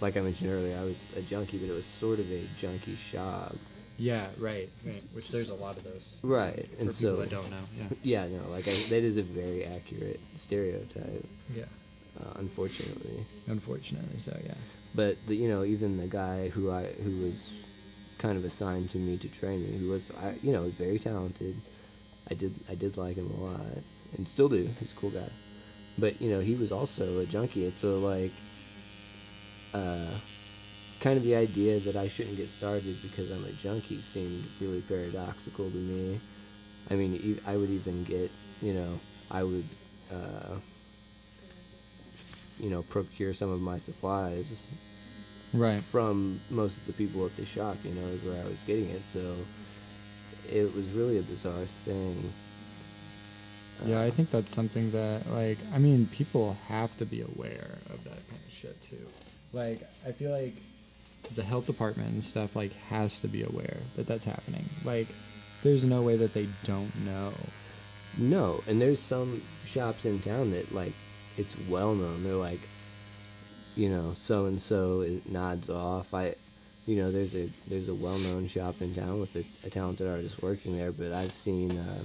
like 0.00 0.16
I 0.16 0.20
mentioned 0.20 0.50
earlier, 0.50 0.76
I 0.78 0.82
was 0.84 1.12
a 1.16 1.22
junkie, 1.22 1.58
but 1.58 1.68
it 1.68 1.74
was 1.74 1.84
sort 1.86 2.18
of 2.20 2.30
a 2.30 2.40
junkie 2.58 2.94
shop. 2.94 3.56
Yeah, 3.98 4.26
right. 4.38 4.68
right. 4.84 5.04
Which 5.12 5.30
there's 5.30 5.50
a 5.50 5.54
lot 5.54 5.76
of 5.76 5.84
those. 5.84 6.20
Right. 6.22 6.54
For 6.54 6.60
and 6.60 6.78
people 6.78 6.92
so, 6.92 7.16
that 7.16 7.30
don't 7.30 7.50
know. 7.50 7.56
Yeah. 8.02 8.26
yeah, 8.28 8.36
no, 8.36 8.48
like 8.50 8.68
I, 8.68 8.72
that 8.90 9.02
is 9.02 9.16
a 9.16 9.22
very 9.22 9.64
accurate 9.64 10.20
stereotype, 10.36 11.24
Yeah. 11.54 11.64
uh, 12.20 12.34
unfortunately. 12.36 13.24
Unfortunately, 13.48 14.18
so 14.18 14.36
yeah. 14.44 14.54
But 14.94 15.16
the, 15.26 15.34
you 15.34 15.48
know, 15.48 15.64
even 15.64 15.96
the 15.96 16.06
guy 16.06 16.48
who 16.50 16.70
I 16.70 16.84
who 16.84 17.24
was 17.24 17.50
kind 18.18 18.36
of 18.36 18.44
assigned 18.44 18.90
to 18.90 18.98
me 18.98 19.16
to 19.16 19.28
train 19.28 19.62
me, 19.62 19.78
who 19.78 19.88
was 19.90 20.12
I, 20.22 20.34
you 20.42 20.52
know, 20.52 20.64
very 20.68 20.98
talented. 20.98 21.56
I 22.30 22.34
did 22.34 22.54
I 22.70 22.74
did 22.74 22.96
like 22.96 23.16
him 23.16 23.30
a 23.30 23.44
lot, 23.44 23.60
and 24.16 24.26
still 24.26 24.48
do. 24.48 24.68
He's 24.80 24.92
a 24.92 24.96
cool 24.96 25.10
guy. 25.10 25.28
But 25.98 26.20
you 26.20 26.30
know, 26.30 26.40
he 26.40 26.54
was 26.54 26.72
also 26.72 27.18
a 27.20 27.26
junkie, 27.26 27.64
and 27.64 27.72
so 27.72 27.98
like, 27.98 28.32
uh, 29.74 30.10
kind 31.00 31.16
of 31.16 31.22
the 31.24 31.36
idea 31.36 31.80
that 31.80 31.96
I 31.96 32.08
shouldn't 32.08 32.36
get 32.36 32.48
started 32.48 32.96
because 33.02 33.30
I'm 33.30 33.44
a 33.44 33.52
junkie 33.52 34.00
seemed 34.00 34.44
really 34.60 34.80
paradoxical 34.82 35.70
to 35.70 35.76
me. 35.76 36.18
I 36.90 36.94
mean, 36.94 37.38
I 37.48 37.56
would 37.56 37.70
even 37.70 38.04
get, 38.04 38.30
you 38.62 38.74
know, 38.74 39.00
I 39.30 39.42
would. 39.42 39.64
Uh, 40.12 40.56
you 42.58 42.70
know, 42.70 42.82
procure 42.82 43.32
some 43.34 43.50
of 43.50 43.60
my 43.60 43.76
supplies 43.76 44.58
Right. 45.52 45.80
from 45.80 46.40
most 46.50 46.78
of 46.78 46.86
the 46.86 46.92
people 46.94 47.24
at 47.26 47.36
the 47.36 47.44
shop, 47.44 47.76
you 47.84 47.90
know, 47.92 48.06
is 48.08 48.22
where 48.24 48.40
I 48.42 48.46
was 48.48 48.62
getting 48.62 48.88
it. 48.90 49.02
So 49.04 49.20
it 50.52 50.74
was 50.74 50.90
really 50.92 51.18
a 51.18 51.22
bizarre 51.22 51.52
thing. 51.86 52.16
Yeah, 53.84 54.00
I 54.00 54.08
Uh, 54.08 54.10
think 54.10 54.30
that's 54.30 54.54
something 54.54 54.90
that, 54.92 55.30
like, 55.30 55.58
I 55.74 55.78
mean, 55.78 56.06
people 56.06 56.56
have 56.68 56.96
to 56.98 57.04
be 57.04 57.20
aware 57.20 57.78
of 57.90 58.02
that 58.04 58.26
kind 58.28 58.40
of 58.46 58.52
shit 58.52 58.82
too. 58.82 59.06
Like, 59.52 59.82
I 60.06 60.12
feel 60.12 60.30
like 60.30 60.54
the 61.34 61.42
health 61.42 61.66
department 61.66 62.12
and 62.12 62.24
stuff, 62.24 62.56
like, 62.56 62.72
has 62.88 63.20
to 63.20 63.28
be 63.28 63.42
aware 63.42 63.76
that 63.96 64.06
that's 64.06 64.24
happening. 64.24 64.64
Like, 64.84 65.08
there's 65.62 65.84
no 65.84 66.02
way 66.02 66.16
that 66.16 66.32
they 66.32 66.46
don't 66.64 66.94
know. 67.04 67.32
No, 68.18 68.60
and 68.66 68.80
there's 68.80 69.00
some 69.00 69.42
shops 69.64 70.06
in 70.06 70.20
town 70.20 70.52
that 70.52 70.72
like 70.72 70.92
it's 71.36 71.54
well 71.68 71.94
known. 71.94 72.22
They're 72.24 72.34
like, 72.34 72.60
you 73.74 73.90
know, 73.90 74.12
so 74.14 74.46
and 74.46 74.58
so 74.60 75.04
nods 75.28 75.68
off. 75.68 76.14
I, 76.14 76.34
you 76.86 76.96
know, 76.96 77.10
there's 77.10 77.34
a 77.34 77.48
there's 77.68 77.88
a 77.88 77.94
well 77.94 78.18
known 78.18 78.46
shop 78.46 78.80
in 78.80 78.94
town 78.94 79.20
with 79.20 79.34
a, 79.36 79.44
a 79.66 79.70
talented 79.70 80.08
artist 80.08 80.42
working 80.42 80.76
there. 80.76 80.92
But 80.92 81.12
I've 81.12 81.32
seen 81.32 81.76
uh, 81.76 81.98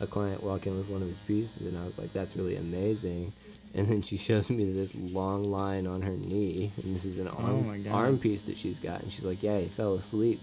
a 0.00 0.06
client 0.06 0.42
walk 0.42 0.66
in 0.66 0.76
with 0.76 0.88
one 0.88 1.02
of 1.02 1.08
his 1.08 1.18
pieces, 1.20 1.66
and 1.66 1.76
I 1.78 1.84
was 1.84 1.98
like, 1.98 2.12
that's 2.12 2.36
really 2.36 2.56
amazing. 2.56 3.32
And 3.74 3.88
then 3.88 4.02
she 4.02 4.16
shows 4.16 4.48
me 4.50 4.70
this 4.70 4.94
long 4.94 5.50
line 5.50 5.86
on 5.86 6.02
her 6.02 6.12
knee, 6.12 6.70
and 6.82 6.94
this 6.94 7.04
is 7.04 7.18
an 7.18 7.28
Oh 7.28 7.44
arm 7.44 7.82
God. 7.82 7.92
arm 7.92 8.18
piece 8.18 8.42
that 8.42 8.56
she's 8.56 8.80
got, 8.80 9.02
and 9.02 9.10
she's 9.10 9.24
like, 9.24 9.42
yeah, 9.42 9.58
he 9.58 9.66
fell 9.66 9.94
asleep 9.94 10.40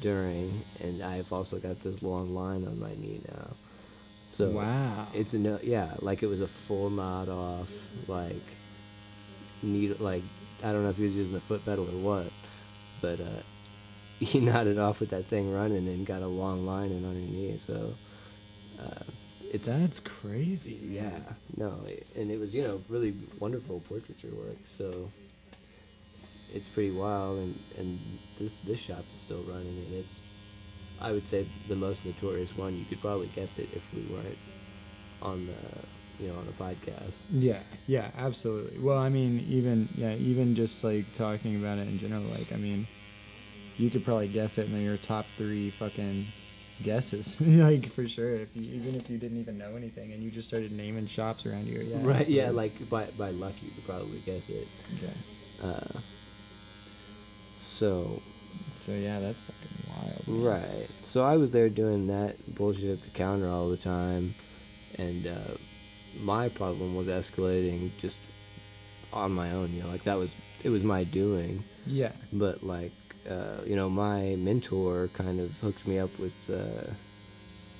during, 0.00 0.50
and 0.82 1.02
I've 1.02 1.32
also 1.32 1.58
got 1.58 1.80
this 1.82 2.02
long 2.02 2.34
line 2.34 2.64
on 2.66 2.80
my 2.80 2.90
knee 2.94 3.20
now. 3.28 3.48
So 4.24 4.48
wow. 4.50 5.06
it's 5.14 5.34
a 5.34 5.38
no, 5.38 5.58
yeah, 5.62 5.92
like 6.00 6.22
it 6.22 6.26
was 6.26 6.40
a 6.40 6.46
full 6.46 6.88
nod 6.88 7.28
off, 7.28 7.70
like 8.08 8.32
need 9.62 10.00
like 10.00 10.22
I 10.64 10.72
don't 10.72 10.82
know 10.84 10.90
if 10.90 10.96
he 10.96 11.04
was 11.04 11.16
using 11.16 11.34
the 11.34 11.40
foot 11.40 11.64
pedal 11.64 11.84
or 11.84 12.00
what, 12.02 12.32
but 13.02 13.20
uh, 13.20 13.42
he 14.20 14.40
nodded 14.40 14.78
off 14.78 15.00
with 15.00 15.10
that 15.10 15.24
thing 15.24 15.52
running 15.52 15.88
and 15.88 16.06
got 16.06 16.22
a 16.22 16.26
long 16.26 16.64
line 16.64 16.90
in 16.90 17.04
on 17.04 17.14
her 17.14 17.20
knee. 17.20 17.56
So 17.58 17.94
uh, 18.80 19.04
it's 19.52 19.66
that's 19.66 20.00
crazy. 20.00 20.78
yeah, 20.82 21.18
no, 21.56 21.74
and 22.16 22.30
it 22.30 22.38
was 22.38 22.54
you 22.54 22.62
know 22.62 22.80
really 22.88 23.14
wonderful 23.38 23.80
portraiture 23.80 24.34
work. 24.34 24.56
So 24.64 25.10
it's 26.54 26.68
pretty 26.68 26.92
wild, 26.92 27.38
and 27.38 27.58
and 27.78 27.98
this 28.38 28.60
this 28.60 28.82
shop 28.82 29.04
is 29.12 29.18
still 29.18 29.42
running, 29.42 29.76
and 29.86 29.94
it's 29.94 30.22
I 31.02 31.12
would 31.12 31.26
say 31.26 31.44
the 31.68 31.76
most 31.76 32.06
notorious 32.06 32.56
one. 32.56 32.76
You 32.78 32.84
could 32.84 33.00
probably 33.00 33.28
guess 33.34 33.58
it 33.58 33.68
if 33.74 33.92
we 33.94 34.02
weren't 34.14 34.38
on 35.20 35.46
the 35.46 35.86
you 36.22 36.28
know 36.28 36.38
on 36.38 36.46
the 36.46 36.52
podcast. 36.52 37.24
Yeah, 37.30 37.58
yeah, 37.86 38.10
absolutely. 38.18 38.78
Well, 38.78 38.98
I 38.98 39.08
mean, 39.08 39.40
even 39.48 39.88
yeah, 39.96 40.14
even 40.16 40.54
just 40.54 40.84
like 40.84 41.04
talking 41.16 41.56
about 41.60 41.78
it 41.78 41.88
in 41.88 41.98
general, 41.98 42.22
like 42.38 42.52
I 42.52 42.56
mean, 42.56 42.86
you 43.76 43.90
could 43.90 44.04
probably 44.04 44.28
guess 44.28 44.58
it 44.58 44.70
in 44.70 44.80
your 44.82 44.96
top 44.96 45.24
three 45.24 45.70
fucking 45.70 46.24
guesses, 46.84 47.40
like 47.66 47.86
for 47.92 48.06
sure. 48.08 48.34
If 48.36 48.56
you 48.56 48.62
even 48.74 48.94
if 48.94 49.10
you 49.10 49.18
didn't 49.18 49.40
even 49.40 49.58
know 49.58 49.74
anything 49.76 50.12
and 50.12 50.22
you 50.22 50.30
just 50.30 50.48
started 50.48 50.72
naming 50.72 51.06
shops 51.06 51.44
around 51.46 51.66
here, 51.66 51.82
yeah, 51.82 51.98
right? 52.02 52.28
Yeah, 52.28 52.50
like 52.50 52.72
by 52.88 53.06
by 53.18 53.30
luck 53.30 53.54
you 53.62 53.70
could 53.74 53.84
probably 53.84 54.18
guess 54.24 54.48
it. 54.48 54.66
okay. 54.98 55.12
Uh, 55.64 55.98
so 57.56 58.20
So 58.80 58.92
yeah, 58.92 59.20
that's 59.20 59.40
fucking 59.40 60.26
wild. 60.28 60.42
man. 60.42 60.60
Right. 60.62 60.88
So 61.04 61.22
I 61.24 61.36
was 61.36 61.50
there 61.52 61.68
doing 61.68 62.06
that 62.08 62.34
bullshit 62.56 62.90
at 62.90 63.02
the 63.02 63.10
counter 63.10 63.48
all 63.48 63.68
the 63.68 63.76
time, 63.76 64.34
and 64.98 65.26
uh, 65.26 65.54
my 66.22 66.48
problem 66.50 66.94
was 66.94 67.08
escalating 67.08 67.90
just 67.98 68.18
on 69.12 69.32
my 69.32 69.50
own. 69.52 69.72
You 69.72 69.82
know, 69.82 69.88
like 69.88 70.02
that 70.04 70.16
was 70.18 70.34
it 70.64 70.68
was 70.70 70.82
my 70.84 71.04
doing, 71.04 71.62
Yeah. 71.86 72.12
but 72.32 72.62
like 72.62 72.92
uh, 73.30 73.62
you 73.66 73.76
know, 73.76 73.88
my 73.88 74.36
mentor 74.38 75.08
kind 75.14 75.40
of 75.40 75.50
hooked 75.60 75.86
me 75.86 75.98
up 75.98 76.10
with 76.18 76.34
uh, 76.50 76.90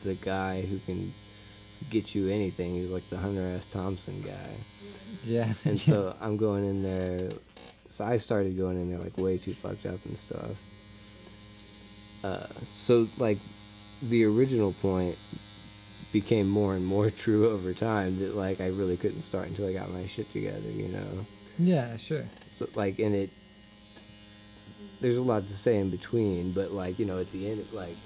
the 0.08 0.14
guy 0.14 0.62
who 0.62 0.78
can 0.86 1.12
get 1.90 2.14
you 2.14 2.28
anything. 2.28 2.74
He's 2.74 2.90
like 2.90 3.08
the 3.10 3.16
Hunter 3.16 3.42
S. 3.56 3.66
Thompson 3.66 4.20
guy. 4.22 4.54
Yeah. 5.24 5.52
And 5.64 5.78
so 5.80 6.14
I'm 6.20 6.36
going 6.36 6.64
in 6.64 6.82
there. 6.82 7.30
So 7.88 8.04
I 8.04 8.16
started 8.16 8.56
going 8.56 8.80
in 8.80 8.88
there 8.90 8.98
like 9.00 9.18
way 9.18 9.36
too 9.36 9.52
fucked 9.52 9.84
up 9.86 9.98
and 10.06 10.16
stuff. 10.16 10.56
Uh, 12.24 12.46
so 12.62 13.06
like 13.18 13.38
the 14.08 14.24
original 14.24 14.72
point 14.80 15.18
became 16.12 16.48
more 16.48 16.74
and 16.74 16.84
more 16.84 17.10
true 17.24 17.50
over 17.50 17.72
time 17.72 18.18
that 18.18 18.36
like 18.36 18.60
I 18.60 18.68
really 18.68 18.96
couldn't 18.96 19.22
start 19.22 19.48
until 19.48 19.68
I 19.68 19.72
got 19.72 19.90
my 19.90 20.06
shit 20.06 20.30
together, 20.30 20.70
you 20.70 20.88
know. 20.88 21.26
yeah, 21.58 21.96
sure. 21.96 22.24
So 22.50 22.68
like 22.74 22.98
and 22.98 23.14
it 23.14 23.30
there's 25.00 25.16
a 25.16 25.22
lot 25.22 25.42
to 25.42 25.52
say 25.52 25.78
in 25.78 25.90
between, 25.90 26.52
but 26.52 26.70
like 26.70 26.98
you 26.98 27.06
know 27.06 27.18
at 27.18 27.30
the 27.32 27.50
end 27.50 27.64
like 27.72 27.96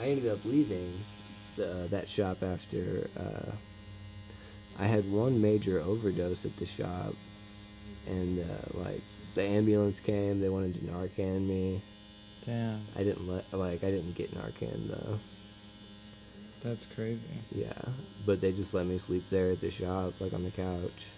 I 0.00 0.04
ended 0.04 0.30
up 0.30 0.44
leaving 0.44 0.90
the, 1.56 1.88
that 1.90 2.08
shop 2.08 2.42
after 2.42 3.08
uh, 3.18 3.52
I 4.78 4.84
had 4.84 5.10
one 5.12 5.40
major 5.40 5.80
overdose 5.80 6.46
at 6.46 6.56
the 6.56 6.66
shop, 6.66 7.12
and 8.08 8.40
uh, 8.40 8.78
like 8.80 9.02
the 9.34 9.42
ambulance 9.42 10.00
came, 10.00 10.40
they 10.40 10.48
wanted 10.48 10.74
to 10.74 10.80
Narcan 10.80 11.46
me. 11.46 11.82
Damn, 12.46 12.80
I 12.98 13.04
didn't 13.04 13.28
let 13.28 13.52
like 13.52 13.84
I 13.84 13.90
didn't 13.90 14.16
get 14.16 14.30
Narcan 14.32 14.88
though. 14.88 15.18
That's 16.62 16.86
crazy. 16.94 17.26
Yeah, 17.54 17.72
but 18.26 18.40
they 18.40 18.52
just 18.52 18.74
let 18.74 18.86
me 18.86 18.98
sleep 18.98 19.28
there 19.30 19.50
at 19.52 19.60
the 19.60 19.70
shop, 19.70 20.20
like 20.20 20.32
on 20.32 20.44
the 20.44 20.50
couch, 20.50 21.08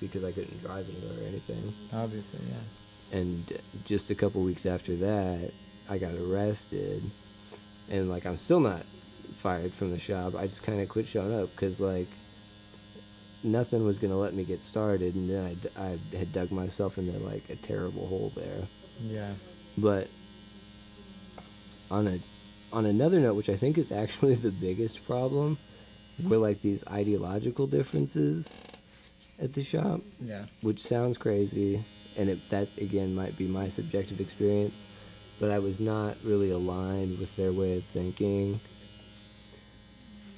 because 0.00 0.24
I 0.24 0.32
couldn't 0.32 0.60
drive 0.60 0.86
anywhere 0.88 1.24
or 1.24 1.28
anything. 1.28 1.72
Obviously, 1.94 2.40
yeah. 2.48 3.18
and 3.18 3.52
just 3.86 4.10
a 4.10 4.14
couple 4.14 4.42
weeks 4.42 4.66
after 4.66 4.96
that 4.96 5.52
i 5.88 5.96
got 5.98 6.12
arrested 6.14 7.00
and 7.92 8.10
like 8.10 8.26
i'm 8.26 8.36
still 8.36 8.58
not 8.58 8.82
fired 9.36 9.70
from 9.72 9.92
the 9.92 9.98
shop 10.00 10.34
i 10.34 10.44
just 10.44 10.64
kind 10.64 10.80
of 10.80 10.88
quit 10.88 11.06
showing 11.06 11.32
up 11.40 11.48
because 11.52 11.78
like 11.80 12.08
nothing 13.44 13.84
was 13.86 14.00
going 14.00 14.10
to 14.10 14.16
let 14.16 14.34
me 14.34 14.42
get 14.42 14.58
started 14.58 15.14
and 15.14 15.30
then 15.30 15.56
I, 15.78 15.80
I 15.80 16.18
had 16.18 16.32
dug 16.32 16.50
myself 16.50 16.98
into 16.98 17.16
like 17.20 17.48
a 17.48 17.54
terrible 17.54 18.08
hole 18.08 18.32
there 18.34 18.62
Yeah. 19.02 19.30
but 19.78 20.08
on 21.92 22.08
a 22.08 22.18
on 22.72 22.86
another 22.86 23.18
note 23.20 23.34
which 23.34 23.48
i 23.48 23.54
think 23.56 23.78
is 23.78 23.92
actually 23.92 24.34
the 24.34 24.50
biggest 24.50 25.06
problem 25.06 25.56
were 26.24 26.36
like 26.38 26.60
these 26.62 26.86
ideological 26.88 27.66
differences 27.66 28.48
at 29.42 29.52
the 29.52 29.62
shop, 29.62 30.00
Yeah. 30.24 30.46
which 30.62 30.80
sounds 30.80 31.18
crazy, 31.18 31.78
and 32.16 32.30
it, 32.30 32.48
that 32.48 32.68
again 32.78 33.14
might 33.14 33.36
be 33.36 33.46
my 33.46 33.68
subjective 33.68 34.18
experience, 34.18 34.86
but 35.38 35.50
I 35.50 35.58
was 35.58 35.78
not 35.78 36.16
really 36.24 36.50
aligned 36.52 37.18
with 37.18 37.36
their 37.36 37.52
way 37.52 37.76
of 37.76 37.84
thinking. 37.84 38.58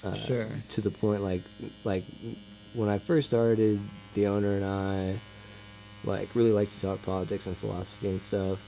Uh, 0.02 0.14
Sure. 0.14 0.48
To 0.70 0.80
the 0.80 0.90
point, 0.90 1.22
like, 1.22 1.42
like 1.84 2.02
when 2.74 2.88
I 2.88 2.98
first 2.98 3.28
started, 3.28 3.78
the 4.14 4.26
owner 4.26 4.56
and 4.56 4.64
I, 4.64 5.16
like, 6.04 6.34
really 6.34 6.50
liked 6.50 6.72
to 6.72 6.80
talk 6.80 7.00
politics 7.06 7.46
and 7.46 7.56
philosophy 7.56 8.08
and 8.08 8.20
stuff. 8.20 8.58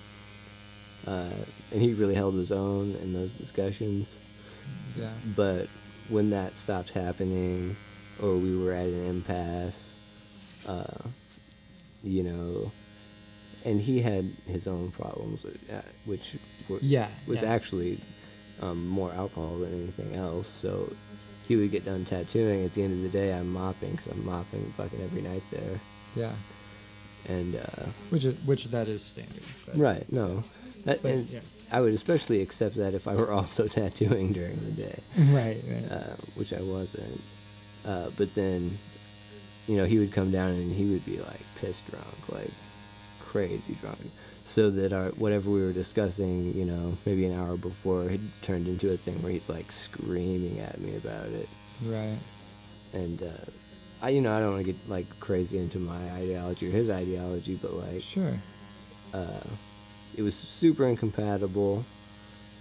Uh, 1.08 1.28
and 1.72 1.80
he 1.80 1.94
really 1.94 2.14
held 2.14 2.34
his 2.34 2.52
own 2.52 2.94
in 3.02 3.12
those 3.12 3.32
discussions. 3.32 4.18
Yeah. 4.96 5.10
But 5.36 5.68
when 6.08 6.30
that 6.30 6.56
stopped 6.56 6.90
happening, 6.90 7.76
or 8.22 8.36
we 8.36 8.56
were 8.62 8.72
at 8.72 8.86
an 8.86 9.06
impasse, 9.06 9.96
uh, 10.66 10.84
you 12.02 12.22
know, 12.24 12.70
and 13.64 13.80
he 13.80 14.00
had 14.00 14.24
his 14.46 14.66
own 14.66 14.90
problems, 14.90 15.44
which 16.06 16.36
were, 16.68 16.78
Yeah, 16.82 17.08
was 17.26 17.42
yeah. 17.42 17.50
actually 17.52 17.98
um, 18.62 18.86
more 18.88 19.12
alcohol 19.12 19.58
than 19.58 19.72
anything 19.72 20.14
else. 20.14 20.48
So 20.48 20.92
he 21.46 21.56
would 21.56 21.70
get 21.70 21.84
done 21.84 22.04
tattooing. 22.04 22.64
At 22.64 22.74
the 22.74 22.82
end 22.82 22.92
of 22.94 23.02
the 23.02 23.18
day, 23.18 23.32
I'm 23.32 23.52
mopping 23.52 23.90
because 23.92 24.08
I'm 24.08 24.24
mopping 24.24 24.62
fucking 24.76 25.00
every 25.02 25.22
night 25.22 25.42
there. 25.50 25.78
Yeah. 26.16 26.32
And 27.28 27.54
uh, 27.56 27.84
Which 28.08 28.24
is 28.24 28.34
which 28.46 28.64
that 28.68 28.88
is 28.88 29.04
standard. 29.04 29.42
right, 29.76 30.10
no, 30.10 30.42
that, 30.86 31.02
But, 31.02 31.10
and 31.10 31.28
yeah. 31.28 31.40
I 31.72 31.80
would 31.80 31.92
especially 31.94 32.42
accept 32.42 32.76
that 32.76 32.94
if 32.94 33.06
I 33.08 33.14
were 33.14 33.30
also 33.38 33.68
tattooing 33.68 34.32
during 34.32 34.56
the 34.64 34.72
day. 34.72 34.98
Right. 35.30 35.62
Right. 35.68 35.90
uh, 35.90 36.14
which 36.34 36.52
I 36.52 36.60
wasn't. 36.62 37.20
Uh, 37.86 38.10
but 38.16 38.34
then, 38.34 38.70
you 39.68 39.76
know, 39.76 39.84
he 39.84 39.98
would 39.98 40.12
come 40.12 40.30
down 40.30 40.50
and 40.50 40.70
he 40.72 40.84
would 40.92 41.04
be 41.06 41.18
like 41.18 41.40
pissed 41.60 41.90
drunk, 41.90 42.28
like 42.32 42.50
crazy 43.20 43.74
drunk. 43.80 43.98
So 44.44 44.68
that 44.70 44.92
our 44.92 45.10
whatever 45.10 45.48
we 45.50 45.62
were 45.64 45.72
discussing, 45.72 46.52
you 46.54 46.64
know, 46.64 46.96
maybe 47.06 47.24
an 47.26 47.38
hour 47.38 47.56
before, 47.56 48.08
had 48.08 48.20
turned 48.42 48.66
into 48.66 48.92
a 48.92 48.96
thing 48.96 49.22
where 49.22 49.30
he's 49.32 49.48
like 49.48 49.70
screaming 49.70 50.58
at 50.60 50.80
me 50.80 50.96
about 50.96 51.26
it. 51.26 51.48
right. 51.86 52.18
And 52.92 53.22
uh, 53.22 53.26
I, 54.02 54.08
you 54.08 54.20
know, 54.22 54.34
I 54.36 54.40
don't 54.40 54.54
want 54.54 54.66
to 54.66 54.72
get 54.72 54.88
like 54.88 55.06
crazy 55.20 55.58
into 55.58 55.78
my 55.78 56.10
ideology 56.12 56.66
or 56.68 56.72
his 56.72 56.90
ideology, 56.90 57.54
but 57.62 57.72
like, 57.74 58.02
Sure. 58.02 58.32
uh, 59.14 59.40
it 60.16 60.22
was 60.22 60.34
super 60.34 60.86
incompatible, 60.86 61.84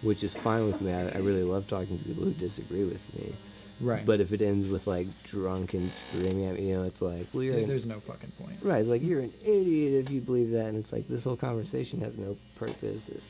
which 0.04 0.24
is 0.24 0.36
fine 0.36 0.66
with 0.66 0.82
me. 0.82 0.94
I, 0.94 1.10
I 1.10 1.18
really 1.20 1.44
love 1.44 1.68
talking 1.68 1.98
to 1.98 2.04
people 2.06 2.24
who 2.24 2.32
disagree 2.32 2.84
with 2.86 3.04
me. 3.20 3.34
Right. 3.82 4.06
But 4.06 4.20
if 4.20 4.34
it 4.34 4.42
ends 4.42 4.70
with 4.70 4.88
like 4.88 5.08
drunk 5.24 5.74
and 5.74 5.90
screaming 5.90 6.46
at 6.48 6.56
me, 6.56 6.70
you 6.70 6.76
know, 6.78 6.84
it's 6.84 7.02
like, 7.02 7.28
well, 7.34 7.44
you're 7.44 7.56
There- 7.56 7.68
there's 7.68 7.86
no 7.86 8.00
fucking 8.00 8.32
point. 8.38 8.58
right. 8.62 8.80
It's 8.80 8.90
like 8.90 9.02
you're 9.02 9.22
an 9.22 9.32
idiot 9.42 10.06
if 10.06 10.12
you 10.12 10.20
believe 10.22 10.52
that, 10.52 10.66
and 10.68 10.78
it's 10.78 10.92
like 10.92 11.08
this 11.08 11.24
whole 11.24 11.38
conversation 11.38 12.02
has 12.02 12.18
no 12.18 12.36
purpose. 12.58 13.08
If 13.08 13.24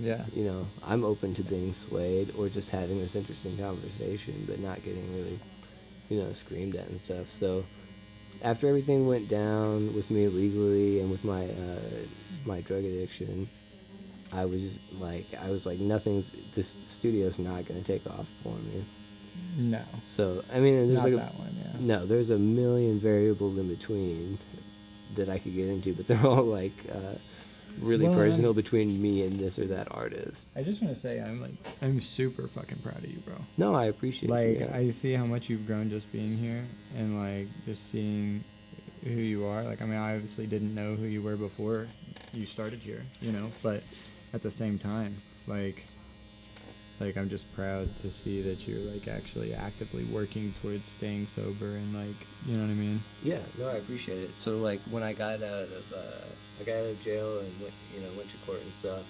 Yeah. 0.00 0.24
you 0.34 0.44
know, 0.44 0.66
I'm 0.86 1.04
open 1.04 1.34
to 1.36 1.42
being 1.44 1.72
swayed 1.72 2.32
or 2.36 2.48
just 2.48 2.70
having 2.70 2.98
this 2.98 3.14
interesting 3.14 3.56
conversation, 3.56 4.34
but 4.48 4.58
not 4.58 4.82
getting 4.82 5.06
really, 5.14 5.38
you 6.10 6.20
know, 6.22 6.32
screamed 6.32 6.74
at 6.74 6.88
and 6.88 7.00
stuff. 7.00 7.26
So 7.28 7.64
after 8.42 8.68
everything 8.68 9.06
went 9.06 9.28
down 9.28 9.94
with 9.94 10.10
me 10.10 10.28
legally 10.28 11.00
and 11.00 11.10
with 11.10 11.24
my 11.24 11.44
uh, 11.44 12.06
my 12.46 12.60
drug 12.62 12.84
addiction, 12.84 13.48
I 14.32 14.44
was 14.44 14.78
like, 15.00 15.26
I 15.44 15.50
was 15.50 15.66
like, 15.66 15.78
nothing's 15.78 16.30
this 16.54 16.68
studio's 16.68 17.38
not 17.38 17.66
gonna 17.66 17.82
take 17.82 18.06
off 18.06 18.28
for 18.42 18.54
me. 18.54 18.84
No. 19.56 19.82
So 20.06 20.42
I 20.52 20.58
mean, 20.60 20.88
there's 20.88 20.98
Not 20.98 21.04
like 21.04 21.12
a, 21.12 21.16
that 21.16 21.34
one. 21.34 21.48
Yeah. 21.56 21.70
no, 21.80 22.06
there's 22.06 22.30
a 22.30 22.38
million 22.38 22.98
variables 22.98 23.58
in 23.58 23.68
between 23.68 24.38
that 25.16 25.28
I 25.28 25.38
could 25.38 25.54
get 25.54 25.68
into, 25.68 25.94
but 25.94 26.06
they're 26.06 26.26
all 26.26 26.44
like 26.44 26.72
uh, 26.92 27.14
really 27.80 28.04
Well, 28.04 28.12
I'm- 28.18 28.20
personal 28.30 28.54
between 28.54 29.00
me 29.00 29.22
and 29.22 29.38
this 29.38 29.58
or 29.58 29.66
that 29.66 29.88
artist. 29.90 30.48
I 30.56 30.62
just 30.62 30.80
want 30.82 30.94
to 30.94 31.00
say 31.00 31.20
I'm 31.20 31.40
like 31.40 31.52
I'm 31.82 32.00
super 32.00 32.48
fucking 32.48 32.78
proud 32.78 32.98
of 32.98 33.10
you, 33.10 33.18
bro. 33.20 33.34
No, 33.56 33.74
I 33.74 33.86
appreciate 33.86 34.30
Like 34.30 34.46
it. 34.60 34.68
yeah. 34.70 34.76
I 34.76 34.90
see 34.90 35.12
how 35.12 35.26
much 35.26 35.48
you've 35.48 35.66
grown 35.66 35.90
just 35.90 36.12
being 36.12 36.36
here 36.36 36.62
and 36.98 37.18
like 37.20 37.46
just 37.64 37.90
seeing 37.90 38.42
who 39.04 39.10
you 39.10 39.44
are. 39.46 39.62
Like 39.64 39.80
I 39.82 39.84
mean, 39.86 39.98
I 39.98 40.14
obviously 40.14 40.46
didn't 40.46 40.74
know 40.74 40.94
who 40.94 41.06
you 41.06 41.22
were 41.22 41.36
before 41.36 41.86
you 42.34 42.46
started 42.46 42.80
here, 42.80 43.02
you 43.22 43.32
know, 43.32 43.50
but 43.62 43.82
at 44.34 44.42
the 44.42 44.50
same 44.50 44.78
time, 44.78 45.16
like 45.46 45.84
like 47.00 47.16
I'm 47.16 47.28
just 47.28 47.54
proud 47.54 47.88
to 48.00 48.10
see 48.10 48.42
that 48.42 48.66
you're 48.66 48.80
like 48.92 49.06
actually 49.06 49.54
actively 49.54 50.02
working 50.04 50.52
towards 50.60 50.88
staying 50.88 51.26
sober 51.26 51.66
and 51.76 51.94
like, 51.94 52.16
you 52.44 52.56
know 52.56 52.64
what 52.64 52.72
I 52.72 52.74
mean? 52.74 53.00
Yeah, 53.22 53.38
no, 53.56 53.68
I 53.68 53.74
appreciate 53.74 54.18
it. 54.18 54.30
So 54.30 54.56
like 54.58 54.80
when 54.90 55.04
I 55.04 55.12
got 55.12 55.34
out 55.36 55.42
of 55.62 55.92
uh, 55.96 56.26
I 56.60 56.64
got 56.64 56.76
out 56.76 56.90
of 56.90 57.00
jail 57.00 57.38
and 57.40 57.48
went, 57.60 57.74
you 57.94 58.00
know 58.02 58.10
went 58.16 58.28
to 58.30 58.36
court 58.46 58.60
and 58.62 58.72
stuff, 58.72 59.06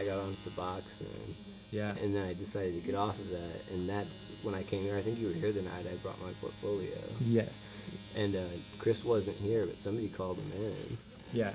I 0.00 0.04
got 0.04 0.18
on 0.18 0.32
Suboxone, 0.34 1.34
Yeah. 1.70 1.94
and 2.02 2.14
then 2.14 2.24
I 2.28 2.34
decided 2.34 2.74
to 2.80 2.80
get 2.86 2.94
off 2.94 3.18
of 3.18 3.30
that, 3.30 3.72
and 3.72 3.88
that's 3.88 4.30
when 4.42 4.54
I 4.54 4.62
came 4.64 4.82
here. 4.82 4.96
I 4.96 5.00
think 5.02 5.18
you 5.18 5.28
were 5.28 5.34
here 5.34 5.52
the 5.52 5.62
night 5.62 5.86
I 5.90 5.94
brought 6.02 6.20
my 6.20 6.32
portfolio, 6.40 6.96
Yes. 7.24 7.74
and 8.16 8.34
uh, 8.34 8.40
Chris 8.78 9.04
wasn't 9.04 9.36
here, 9.38 9.66
but 9.66 9.80
somebody 9.80 10.08
called 10.08 10.38
him 10.38 10.50
in. 10.62 10.98
Yeah. 11.32 11.52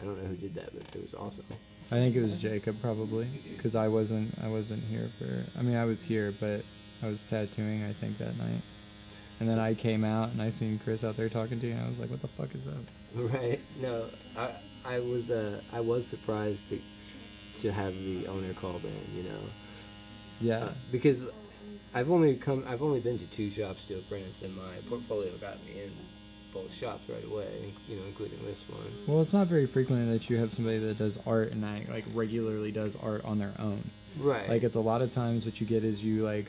I 0.00 0.04
don't 0.04 0.20
know 0.20 0.28
who 0.28 0.36
did 0.36 0.54
that, 0.56 0.70
but 0.74 0.82
it 0.94 1.00
was 1.02 1.14
awesome. 1.14 1.46
I 1.90 1.96
think 1.96 2.16
it 2.16 2.22
was 2.22 2.40
Jacob 2.40 2.80
probably 2.80 3.26
because 3.54 3.76
I 3.76 3.88
wasn't 3.88 4.30
I 4.42 4.48
wasn't 4.48 4.82
here 4.84 5.06
for 5.18 5.44
I 5.58 5.62
mean 5.62 5.76
I 5.76 5.84
was 5.84 6.02
here 6.02 6.32
but 6.40 6.62
I 7.02 7.06
was 7.06 7.26
tattooing 7.26 7.84
I 7.84 7.92
think 7.92 8.16
that 8.18 8.36
night 8.38 8.62
and 9.38 9.48
then 9.48 9.56
So- 9.56 9.62
I 9.62 9.74
came 9.74 10.02
out 10.02 10.32
and 10.32 10.40
I 10.40 10.48
seen 10.48 10.78
Chris 10.82 11.04
out 11.04 11.16
there 11.18 11.28
talking 11.28 11.60
to 11.60 11.66
you 11.66 11.74
and 11.74 11.82
I 11.82 11.86
was 11.88 12.00
like 12.00 12.08
what 12.10 12.22
the 12.22 12.28
fuck 12.28 12.54
is 12.54 12.64
that 12.64 12.74
Right. 13.14 13.60
No, 13.82 14.06
I 14.36 14.50
I 14.86 14.98
was 15.00 15.30
uh 15.30 15.60
I 15.72 15.80
was 15.80 16.06
surprised 16.06 16.68
to 16.70 16.78
to 17.62 17.72
have 17.72 17.92
the 17.94 18.26
owner 18.28 18.52
called 18.54 18.82
in. 18.84 19.16
You 19.16 19.22
know. 19.30 19.40
yeah 20.40 20.64
Uh, 20.64 20.72
because 20.92 21.28
I've 21.94 22.10
only 22.10 22.34
come, 22.36 22.64
I've 22.68 22.82
only 22.82 22.98
been 23.00 23.18
to 23.18 23.26
two 23.30 23.48
shops 23.50 23.84
to 23.86 23.94
apprentice, 23.94 24.42
and 24.42 24.54
my 24.56 24.74
portfolio 24.88 25.30
got 25.40 25.54
me 25.64 25.82
in 25.84 25.90
both 26.52 26.72
shops 26.74 27.08
right 27.08 27.24
away. 27.24 27.72
You 27.88 27.96
know, 27.96 28.02
including 28.08 28.38
this 28.44 28.68
one. 28.68 28.86
well 29.08 29.22
it's 29.22 29.32
not 29.32 29.46
very 29.46 29.66
frequent 29.66 30.10
that 30.10 30.28
you 30.28 30.36
have 30.38 30.52
somebody 30.52 30.78
that 30.78 30.98
does 30.98 31.18
art 31.26 31.52
and 31.52 31.62
that 31.62 31.88
like 31.88 32.04
regularly 32.14 32.72
does 32.72 32.96
art 32.96 33.24
on 33.24 33.38
their 33.38 33.52
own 33.60 33.80
Right. 34.18 34.48
like 34.48 34.62
it's 34.62 34.76
a 34.76 34.80
lot 34.80 35.02
of 35.02 35.12
times 35.12 35.44
what 35.44 35.60
you 35.60 35.66
get 35.66 35.82
is 35.82 36.04
you 36.04 36.22
like 36.24 36.46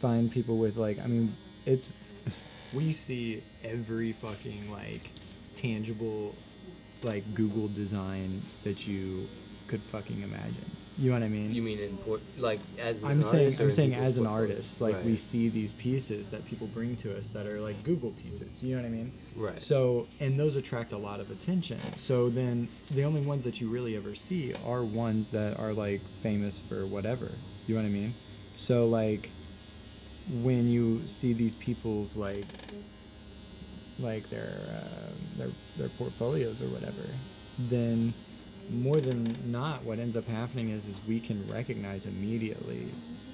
find 0.00 0.30
people 0.30 0.58
with 0.58 0.76
like 0.76 0.98
I 1.02 1.06
mean 1.06 1.32
it's 1.64 1.94
we 2.74 2.92
see 2.92 3.42
every 3.62 4.12
fucking 4.12 4.70
like 4.70 5.08
tangible 5.54 6.34
like 7.04 7.34
Google 7.34 7.68
design 7.68 8.42
that 8.64 8.86
you 8.86 9.26
could 9.68 9.80
fucking 9.80 10.22
imagine. 10.22 10.70
You 10.96 11.10
know 11.10 11.16
what 11.18 11.24
I 11.24 11.28
mean? 11.28 11.52
you 11.52 11.60
mean 11.60 11.80
in 11.80 11.96
port, 11.98 12.20
like 12.38 12.60
as 12.80 13.02
an 13.02 13.10
I'm 13.10 13.22
saying 13.24 13.54
I'm 13.58 13.72
saying 13.72 13.94
as 13.94 14.16
an 14.16 14.28
artist, 14.28 14.80
like 14.80 14.94
we 15.04 15.16
see 15.16 15.48
these 15.48 15.72
pieces 15.72 16.30
that 16.30 16.46
people 16.46 16.68
bring 16.68 16.94
to 16.98 17.16
us 17.18 17.30
that 17.30 17.46
are 17.46 17.60
like 17.60 17.82
Google 17.82 18.12
pieces. 18.12 18.62
You 18.62 18.76
know 18.76 18.82
what 18.82 18.86
I 18.86 18.90
mean? 18.90 19.12
Right. 19.34 19.60
So 19.60 20.06
and 20.20 20.38
those 20.38 20.54
attract 20.54 20.92
a 20.92 20.96
lot 20.96 21.18
of 21.18 21.32
attention. 21.32 21.78
So 21.96 22.30
then 22.30 22.68
the 22.92 23.02
only 23.02 23.22
ones 23.22 23.42
that 23.42 23.60
you 23.60 23.68
really 23.70 23.96
ever 23.96 24.14
see 24.14 24.54
are 24.64 24.84
ones 24.84 25.30
that 25.30 25.58
are 25.58 25.72
like 25.72 26.00
famous 26.00 26.60
for 26.60 26.86
whatever. 26.86 27.28
You 27.66 27.74
know 27.74 27.82
what 27.82 27.88
I 27.88 27.90
mean? 27.90 28.12
So 28.54 28.86
like 28.86 29.30
when 30.42 30.68
you 30.68 31.00
see 31.06 31.32
these 31.32 31.56
people's 31.56 32.16
like 32.16 32.46
like 33.98 34.28
their 34.30 34.52
uh, 34.68 35.10
their 35.38 35.48
their 35.78 35.88
portfolios 35.90 36.60
or 36.62 36.66
whatever, 36.66 37.08
then 37.70 38.12
more 38.70 39.00
than 39.00 39.36
not, 39.52 39.84
what 39.84 39.98
ends 39.98 40.16
up 40.16 40.26
happening 40.26 40.70
is 40.70 40.86
is 40.88 41.00
we 41.06 41.20
can 41.20 41.46
recognize 41.52 42.06
immediately 42.06 42.86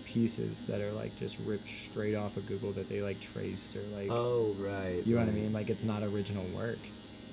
pieces 0.04 0.66
that 0.66 0.80
are 0.80 0.90
like 0.92 1.16
just 1.20 1.38
ripped 1.46 1.68
straight 1.68 2.16
off 2.16 2.36
of 2.36 2.46
Google 2.48 2.72
that 2.72 2.88
they 2.88 3.00
like 3.00 3.20
traced 3.20 3.76
or 3.76 3.82
like 3.96 4.08
Oh 4.10 4.54
right. 4.58 5.00
you 5.06 5.14
know 5.14 5.20
what 5.20 5.30
I 5.30 5.32
mean? 5.32 5.52
Like 5.52 5.70
it's 5.70 5.84
not 5.84 6.02
original 6.02 6.44
work. 6.56 6.78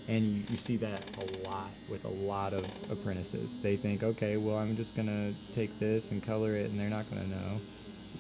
And 0.10 0.24
you, 0.24 0.44
you 0.50 0.58
see 0.58 0.78
that 0.78 1.04
a 1.18 1.48
lot 1.50 1.70
with 1.90 2.06
a 2.06 2.10
lot 2.10 2.54
of 2.54 2.64
apprentices. 2.90 3.62
They 3.62 3.76
think, 3.76 4.04
okay, 4.04 4.38
well, 4.38 4.58
I'm 4.58 4.78
just 4.78 4.96
gonna 4.96 5.34
take 5.54 5.78
this 5.80 6.12
and 6.12 6.24
color 6.24 6.56
it, 6.56 6.70
and 6.70 6.80
they're 6.80 6.90
not 6.90 7.10
gonna 7.10 7.28
know. 7.28 7.58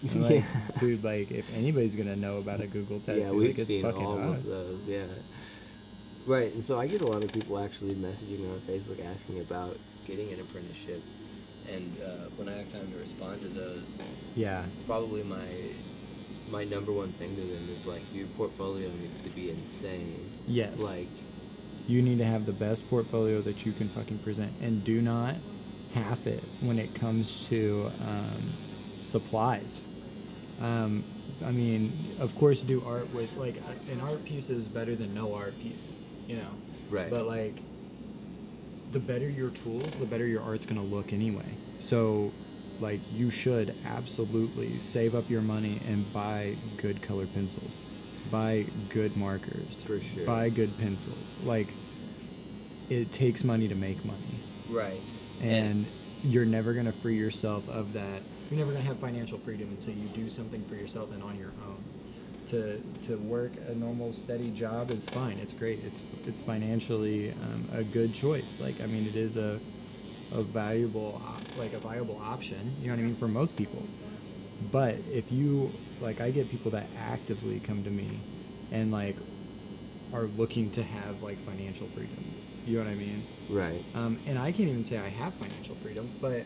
Like, 0.15 0.31
Yeah. 0.31 0.43
dude, 0.79 1.03
like 1.03 1.31
if 1.31 1.55
anybody's 1.57 1.95
gonna 1.95 2.15
know 2.15 2.37
about 2.37 2.59
a 2.61 2.67
Google 2.67 2.99
tattoo, 2.99 3.19
yeah, 3.19 3.29
like 3.29 3.37
we've 3.39 3.49
it's 3.57 3.65
seen 3.65 3.81
fucking 3.83 4.05
all 4.05 4.19
us. 4.19 4.37
of 4.39 4.45
those. 4.45 4.87
Yeah. 4.87 5.05
Right, 6.27 6.53
and 6.53 6.63
so 6.63 6.77
I 6.77 6.87
get 6.87 7.01
a 7.01 7.07
lot 7.07 7.23
of 7.23 7.31
people 7.31 7.57
actually 7.57 7.95
messaging 7.95 8.39
me 8.39 8.49
on 8.49 8.59
Facebook 8.59 9.03
asking 9.05 9.39
about 9.39 9.77
getting 10.05 10.31
an 10.33 10.39
apprenticeship, 10.41 10.99
and 11.73 11.89
uh, 12.03 12.27
when 12.35 12.49
I 12.49 12.57
have 12.57 12.71
time 12.71 12.85
to 12.91 12.97
respond 12.99 13.39
to 13.41 13.47
those, 13.47 13.97
Yeah, 14.35 14.63
probably 14.85 15.23
my 15.23 15.45
my 16.51 16.63
number 16.65 16.91
one 16.93 17.09
thing 17.09 17.29
to 17.29 17.41
them 17.41 17.63
is 17.73 17.87
like 17.87 18.01
your 18.13 18.27
portfolio 18.37 18.89
needs 19.01 19.21
to 19.21 19.29
be 19.29 19.49
insane. 19.49 20.15
yes. 20.47 20.79
Like 20.81 21.07
you 21.87 22.01
need 22.01 22.17
to 22.17 22.25
have 22.25 22.45
the 22.45 22.51
best 22.53 22.89
portfolio 22.89 23.39
that 23.41 23.65
you 23.65 23.71
can 23.71 23.87
fucking 23.87 24.17
present, 24.19 24.51
and 24.61 24.83
do 24.83 25.01
not 25.01 25.35
half 25.93 26.27
it 26.27 26.43
when 26.61 26.77
it 26.77 26.93
comes 26.93 27.47
to 27.47 27.89
um, 28.05 28.41
supplies. 29.07 29.85
Um, 30.61 31.03
I 31.45 31.51
mean, 31.51 31.91
of 32.19 32.35
course, 32.35 32.63
do 32.63 32.83
art 32.85 33.13
with 33.13 33.35
like 33.37 33.55
an 33.91 34.01
art 34.01 34.23
piece 34.25 34.49
is 34.49 34.67
better 34.67 34.95
than 34.95 35.13
no 35.13 35.35
art 35.35 35.57
piece, 35.61 35.93
you 36.27 36.37
know. 36.37 36.49
Right. 36.89 37.09
But 37.09 37.27
like, 37.27 37.55
the 38.91 38.99
better 38.99 39.29
your 39.29 39.49
tools, 39.51 39.99
the 39.99 40.05
better 40.05 40.25
your 40.25 40.41
art's 40.41 40.65
gonna 40.65 40.83
look 40.83 41.13
anyway. 41.13 41.45
So, 41.79 42.31
like, 42.79 42.99
you 43.13 43.29
should 43.29 43.73
absolutely 43.85 44.69
save 44.69 45.13
up 45.13 45.29
your 45.29 45.41
money 45.41 45.77
and 45.87 46.11
buy 46.13 46.55
good 46.81 47.01
color 47.03 47.27
pencils, 47.27 48.27
buy 48.31 48.65
good 48.89 49.15
markers, 49.15 49.85
For 49.85 49.99
sure. 49.99 50.25
buy 50.25 50.49
good 50.49 50.71
pencils. 50.79 51.37
Like, 51.45 51.67
it 52.89 53.11
takes 53.11 53.43
money 53.43 53.67
to 53.67 53.75
make 53.75 54.03
money 54.05 54.17
right. 54.71 54.99
and 55.43 55.85
you're 56.23 56.45
never 56.45 56.73
to 56.73 56.91
free 56.91 57.17
yourself 57.17 57.69
of 57.69 57.93
that 57.93 58.21
you're 58.49 58.59
never 58.59 58.71
going 58.71 58.81
to 58.83 58.87
have 58.87 58.97
financial 58.97 59.37
freedom 59.37 59.67
until 59.69 59.93
you 59.93 60.07
do 60.09 60.29
something 60.29 60.63
for 60.65 60.75
yourself 60.75 61.11
and 61.13 61.21
on 61.23 61.37
your 61.37 61.51
own. 61.67 61.83
To 62.47 62.79
to 63.07 63.17
work 63.17 63.51
a 63.67 63.75
normal 63.75 64.13
steady 64.13 64.51
job 64.51 64.89
is 64.91 65.09
fine. 65.09 65.37
It's 65.39 65.51
great. 65.51 65.79
It's 65.83 66.01
it's 66.27 66.41
financially 66.41 67.31
um, 67.31 67.65
a 67.73 67.83
good 67.83 68.13
choice. 68.13 68.61
Like 68.61 68.79
i 68.81 68.85
mean 68.87 69.05
it 69.05 69.15
is 69.15 69.35
a 69.35 69.59
a 70.37 70.43
valuable 70.43 71.21
op- 71.25 71.57
like 71.57 71.71
a 71.73 71.77
viable 71.79 72.19
option 72.21 72.57
you 72.81 72.87
know 72.87 72.93
what 72.95 72.99
i 72.99 73.03
mean 73.03 73.15
for 73.15 73.27
most 73.27 73.55
people. 73.57 73.83
But 74.71 74.95
if 75.11 75.31
you 75.31 75.69
like 76.01 76.21
i 76.21 76.31
get 76.31 76.49
people 76.49 76.71
that 76.71 76.85
actively 77.09 77.59
come 77.59 77.83
to 77.83 77.89
me 77.89 78.07
and 78.71 78.91
like 78.91 79.15
are 80.13 80.23
looking 80.37 80.71
to 80.71 80.83
have 80.83 81.21
like 81.21 81.37
financial 81.37 81.87
freedom. 81.87 82.23
You 82.65 82.77
know 82.79 82.85
what 82.85 82.91
i 82.91 82.95
mean? 82.95 83.21
Right. 83.49 83.81
um, 83.95 84.17
and 84.27 84.37
I 84.39 84.51
can't 84.51 84.69
even 84.69 84.85
say 84.85 84.97
I 84.97 85.09
have 85.09 85.33
financial 85.33 85.75
freedom, 85.75 86.09
but 86.21 86.43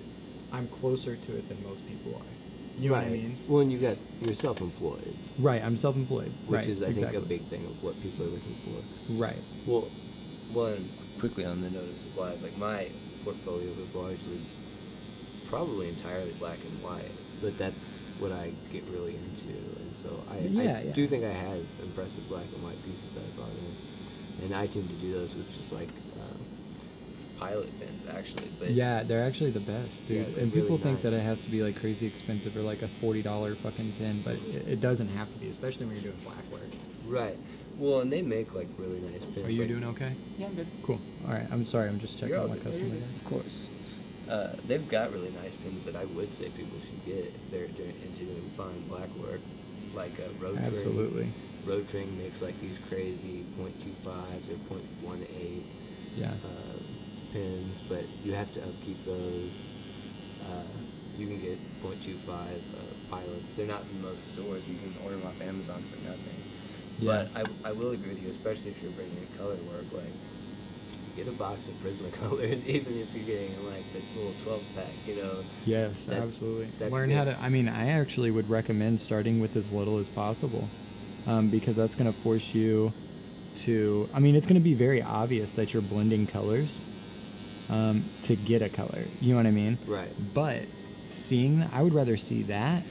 I'm 0.54 0.68
closer 0.68 1.16
to 1.16 1.32
it 1.38 1.48
than 1.50 1.58
most 1.64 1.88
people 1.88 2.16
are. 2.16 2.26
You 2.80 2.90
know 2.90 2.96
what 2.96 3.06
I 3.06 3.10
mean? 3.10 3.36
Well, 3.48 3.62
and 3.62 3.72
you 3.72 3.78
got 3.78 3.98
you're 4.22 4.34
self-employed, 4.34 5.14
Right. 5.40 5.62
I'm 5.64 5.78
self-employed. 5.78 6.32
which 6.48 6.60
right, 6.62 6.68
is 6.68 6.82
I 6.84 6.92
think 6.92 7.14
a 7.14 7.22
big 7.22 7.42
thing 7.42 7.64
of 7.66 7.84
what 7.84 7.94
people 8.02 8.26
are 8.26 8.30
looking 8.30 8.56
for. 8.66 9.22
Right. 9.22 9.38
Well, 9.68 9.82
one 10.54 10.78
quickly 11.20 11.46
on 11.46 11.62
the 11.62 11.70
note 11.70 11.88
of 11.90 11.96
supplies, 11.98 12.44
like 12.44 12.58
my 12.58 12.88
portfolio 13.24 13.70
was 13.78 13.94
largely, 13.96 14.40
probably 15.48 15.90
entirely 15.90 16.32
black 16.40 16.58
and 16.64 16.76
white, 16.84 17.12
but 17.42 17.58
that's 17.58 18.08
what 18.20 18.32
I 18.32 18.52
get 18.74 18.84
really 18.90 19.14
into, 19.16 19.52
and 19.84 19.94
so 19.94 20.10
I, 20.32 20.40
Yeah, 20.50 20.78
I 20.78 20.82
yeah. 20.90 20.94
do 20.94 21.06
think 21.08 21.24
I 21.24 21.30
have 21.34 21.62
impressive 21.84 22.28
black 22.30 22.46
and 22.56 22.64
white 22.64 22.80
pieces 22.86 23.12
that 23.14 23.22
I 23.22 23.30
brought 23.38 23.54
in, 23.54 23.70
and 24.48 24.56
I 24.56 24.66
tend 24.66 24.90
to 24.90 24.96
do 25.04 25.14
those 25.14 25.36
with 25.36 25.48
just 25.54 25.72
like 25.74 25.90
pilot 27.42 27.80
pens 27.80 28.06
actually, 28.16 28.48
but 28.60 28.70
Yeah, 28.70 29.02
they're 29.04 29.26
actually 29.26 29.50
the 29.50 29.66
best, 29.66 30.08
dude. 30.08 30.18
Yeah, 30.18 30.24
they're 30.36 30.44
and 30.44 30.54
people 30.54 30.78
really 30.78 30.84
think 30.84 31.02
that 31.02 31.14
it 31.14 31.22
has 31.22 31.42
to 31.42 31.50
be 31.50 31.64
like 31.64 31.80
crazy 31.80 32.06
expensive 32.06 32.56
or 32.56 32.62
like 32.62 32.82
a 32.84 32.88
forty 32.88 33.22
dollar 33.22 33.56
fucking 33.56 33.92
pen, 33.98 34.22
but 34.24 34.36
it, 34.54 34.78
it 34.78 34.82
doesn't 34.82 35.10
have 35.10 35.32
to 35.34 35.38
be, 35.40 35.50
especially 35.50 35.88
when 35.88 35.96
you're 35.96 36.14
doing 36.14 36.22
black 36.24 36.46
work. 36.52 36.70
right. 37.08 37.38
Well, 37.78 38.02
and 38.02 38.14
they 38.14 38.22
make 38.22 38.54
like 38.54 38.68
really 38.78 39.00
nice 39.00 39.26
pens. 39.26 39.48
Are 39.48 39.50
you 39.52 39.66
like, 39.66 39.70
doing 39.70 39.84
okay? 39.98 40.14
Yeah, 40.38 40.48
I'm 40.48 40.54
good. 40.54 40.68
Cool. 40.84 41.00
All 41.26 41.34
right. 41.34 41.48
I'm 41.52 41.66
sorry. 41.66 41.90
I'm 41.90 42.00
just 42.00 42.20
checking 42.20 42.36
You're 42.36 42.44
out 42.44 42.50
my 42.50 42.62
customer. 42.62 42.78
You're 42.78 42.94
good. 42.94 43.02
there. 43.02 43.16
Of 43.18 43.26
course. 43.26 44.28
Uh, 44.30 44.54
they've 44.68 44.88
got 44.92 45.10
really 45.12 45.32
nice 45.42 45.56
pins 45.58 45.84
that 45.90 45.96
I 45.96 46.06
would 46.14 46.30
say 46.30 46.46
people 46.56 46.78
should 46.80 47.04
get 47.10 47.26
if 47.26 47.50
they're 47.50 47.68
doing, 47.74 47.96
into 48.06 48.24
doing 48.24 48.48
fine 48.54 48.80
black 48.88 49.10
work, 49.18 49.42
like 49.98 50.14
a 50.22 50.30
road 50.44 50.56
Absolutely. 50.62 51.26
Rotring 51.66 52.08
makes 52.22 52.42
like 52.42 52.56
these 52.60 52.78
crazy 52.88 53.44
.25s 53.58 54.52
or 54.52 54.78
.18 54.78 55.64
Yeah. 56.16 56.28
uh, 56.28 56.71
pins, 57.32 57.82
but 57.88 58.04
you 58.24 58.34
have 58.34 58.52
to 58.54 58.60
upkeep 58.62 58.98
those. 59.06 59.66
Uh, 60.48 60.64
you 61.18 61.28
can 61.28 61.40
get 61.40 61.58
.25 61.84 62.28
uh, 62.30 62.42
pilots. 63.10 63.54
They're 63.56 63.68
not 63.68 63.82
in 63.82 64.02
most 64.02 64.36
stores. 64.36 64.68
You 64.68 64.78
can 64.80 64.92
order 65.06 65.18
them 65.18 65.28
off 65.28 65.42
Amazon 65.42 65.82
for 65.82 66.00
nothing. 66.08 66.40
Yeah. 67.00 67.26
But 67.34 67.64
I, 67.66 67.70
I 67.70 67.72
will 67.74 67.92
agree 67.92 68.10
with 68.10 68.24
you, 68.24 68.30
especially 68.30 68.72
if 68.72 68.82
you're 68.82 68.92
bringing 68.94 69.18
in 69.18 69.28
color 69.38 69.58
work. 69.70 69.86
Like, 69.94 70.14
get 71.16 71.28
a 71.28 71.38
box 71.38 71.68
of 71.68 71.76
Prismacolors, 71.76 72.68
even 72.76 72.94
if 72.98 73.14
you're 73.16 73.28
getting 73.28 73.52
like 73.68 73.84
the 73.92 74.02
little 74.18 74.34
12 74.44 74.76
pack. 74.76 74.94
You 75.08 75.22
know. 75.22 75.36
Yes, 75.66 76.06
That's- 76.06 76.24
absolutely. 76.24 76.68
that's 76.80 76.92
Learn 76.92 77.10
how 77.10 77.26
to. 77.26 77.38
I 77.42 77.50
mean, 77.50 77.68
I 77.68 77.90
actually 78.00 78.32
would 78.32 78.50
recommend 78.50 79.00
starting 79.00 79.40
with 79.40 79.56
as 79.56 79.72
little 79.72 79.98
as 80.00 80.10
possible, 80.10 80.68
um, 81.28 81.50
because 81.50 81.76
that's 81.76 81.96
going 81.96 82.12
to 82.12 82.18
force 82.18 82.56
you 82.56 82.94
to. 83.68 84.10
I 84.14 84.20
mean, 84.20 84.36
it's 84.36 84.48
going 84.48 84.60
to 84.60 84.64
be 84.64 84.74
very 84.74 85.02
obvious 85.02 85.52
that 85.54 85.74
you're 85.74 85.84
blending 85.84 86.26
colors 86.26 86.82
um, 87.72 88.04
to 88.24 88.36
get 88.36 88.62
a 88.62 88.70
color. 88.70 89.00
You 89.22 89.32
know 89.32 89.38
what 89.38 89.46
I 89.48 89.52
mean? 89.52 89.78
Right. 89.88 90.10
But 90.34 90.64
seeing, 91.10 91.64
I 91.74 91.82
would 91.82 91.94
rather 91.94 92.18
see 92.18 92.44
that 92.44 92.84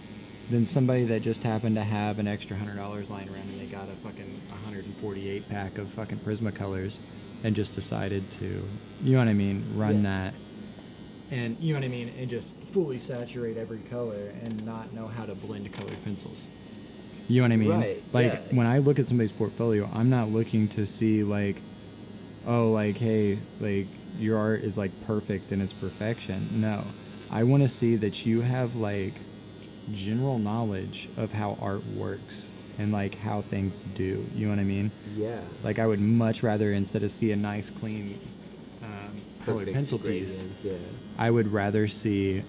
than 0.50 0.66
somebody 0.66 1.04
that 1.04 1.22
just 1.22 1.42
happened 1.44 1.76
to 1.76 1.82
have 1.82 2.18
an 2.18 2.26
extra 2.26 2.56
hundred 2.56 2.76
dollars 2.76 3.08
lying 3.10 3.28
around 3.28 3.42
and 3.42 3.60
they 3.60 3.66
got 3.66 3.84
a 3.84 3.92
fucking 4.02 4.26
148 4.48 5.48
pack 5.48 5.78
of 5.78 5.86
fucking 5.88 6.18
Prismacolors 6.18 6.98
and 7.44 7.54
just 7.54 7.74
decided 7.74 8.28
to, 8.32 8.44
you 9.02 9.12
know 9.12 9.18
what 9.18 9.28
I 9.28 9.32
mean, 9.32 9.62
run 9.76 9.96
Yeah. 9.96 10.02
that. 10.30 10.34
And 11.32 11.56
you 11.60 11.72
know 11.72 11.78
what 11.80 11.86
I 11.86 11.88
mean, 11.88 12.10
and 12.18 12.28
just 12.28 12.60
fully 12.64 12.98
saturate 12.98 13.56
every 13.56 13.78
color 13.78 14.32
and 14.42 14.66
not 14.66 14.92
know 14.92 15.06
how 15.06 15.24
to 15.24 15.34
blend 15.36 15.72
colored 15.72 15.96
pencils. 16.04 16.48
You 17.28 17.40
know 17.42 17.44
what 17.44 17.52
I 17.52 17.56
mean? 17.56 17.70
Right, 17.70 18.02
Like 18.12 18.32
yeah. 18.32 18.56
when 18.58 18.66
I 18.66 18.78
look 18.78 18.98
at 18.98 19.06
somebody's 19.06 19.30
portfolio, 19.30 19.88
I'm 19.94 20.10
not 20.10 20.28
looking 20.30 20.66
to 20.70 20.84
see 20.86 21.22
like, 21.22 21.56
oh, 22.48 22.72
like 22.72 22.96
hey, 22.96 23.38
like 23.60 23.86
your 24.18 24.38
art 24.38 24.60
is 24.60 24.76
like 24.78 24.90
perfect 25.06 25.52
in 25.52 25.60
its 25.60 25.72
perfection. 25.72 26.40
No, 26.60 26.82
I 27.32 27.44
want 27.44 27.62
to 27.62 27.68
see 27.68 27.96
that 27.96 28.24
you 28.26 28.40
have 28.40 28.76
like 28.76 29.14
general 29.92 30.38
knowledge 30.38 31.08
of 31.16 31.32
how 31.32 31.56
art 31.60 31.84
works 31.96 32.46
and 32.78 32.92
like 32.92 33.14
how 33.16 33.40
things 33.40 33.80
do. 33.80 34.24
You 34.34 34.46
know 34.46 34.52
what 34.52 34.60
I 34.60 34.64
mean? 34.64 34.90
Yeah. 35.16 35.40
Like 35.64 35.78
I 35.78 35.86
would 35.86 36.00
much 36.00 36.42
rather 36.42 36.72
instead 36.72 37.02
of 37.02 37.10
see 37.10 37.32
a 37.32 37.36
nice 37.36 37.70
clean 37.70 38.18
um, 38.82 39.20
colored 39.44 39.72
pencil 39.72 39.98
piece, 39.98 40.64
Yeah. 40.64 40.72
I 41.18 41.30
would 41.30 41.48
rather 41.48 41.88
see 41.88 42.42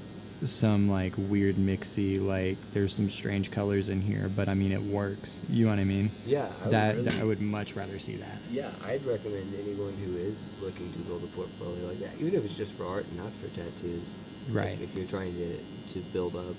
some 0.47 0.89
like 0.89 1.13
weird 1.17 1.55
mixy 1.55 2.19
like 2.19 2.57
there's 2.73 2.93
some 2.93 3.09
strange 3.09 3.51
colors 3.51 3.89
in 3.89 4.01
here, 4.01 4.29
but 4.35 4.49
I 4.49 4.53
mean 4.53 4.71
it 4.71 4.81
works. 4.81 5.41
You 5.49 5.65
know 5.65 5.71
what 5.71 5.79
I 5.79 5.83
mean? 5.83 6.09
Yeah. 6.25 6.47
I 6.61 6.63
would 6.63 6.73
that, 6.73 6.95
really- 6.95 7.09
that 7.09 7.19
I 7.19 7.23
would 7.23 7.41
much 7.41 7.75
rather 7.75 7.99
see 7.99 8.15
that. 8.15 8.37
Yeah, 8.49 8.69
I'd 8.85 9.03
recommend 9.05 9.53
anyone 9.53 9.93
who 10.03 10.15
is 10.17 10.61
looking 10.61 10.91
to 10.93 10.99
build 10.99 11.23
a 11.23 11.27
portfolio 11.27 11.87
like 11.87 11.99
that, 11.99 12.13
even 12.19 12.33
if 12.33 12.43
it's 12.45 12.57
just 12.57 12.75
for 12.75 12.85
art 12.85 13.05
not 13.15 13.29
for 13.31 13.47
tattoos. 13.55 14.17
Right. 14.51 14.71
If, 14.73 14.83
if 14.83 14.95
you're 14.95 15.07
trying 15.07 15.33
to, 15.35 15.57
to 15.93 15.99
build 16.11 16.35
up 16.35 16.55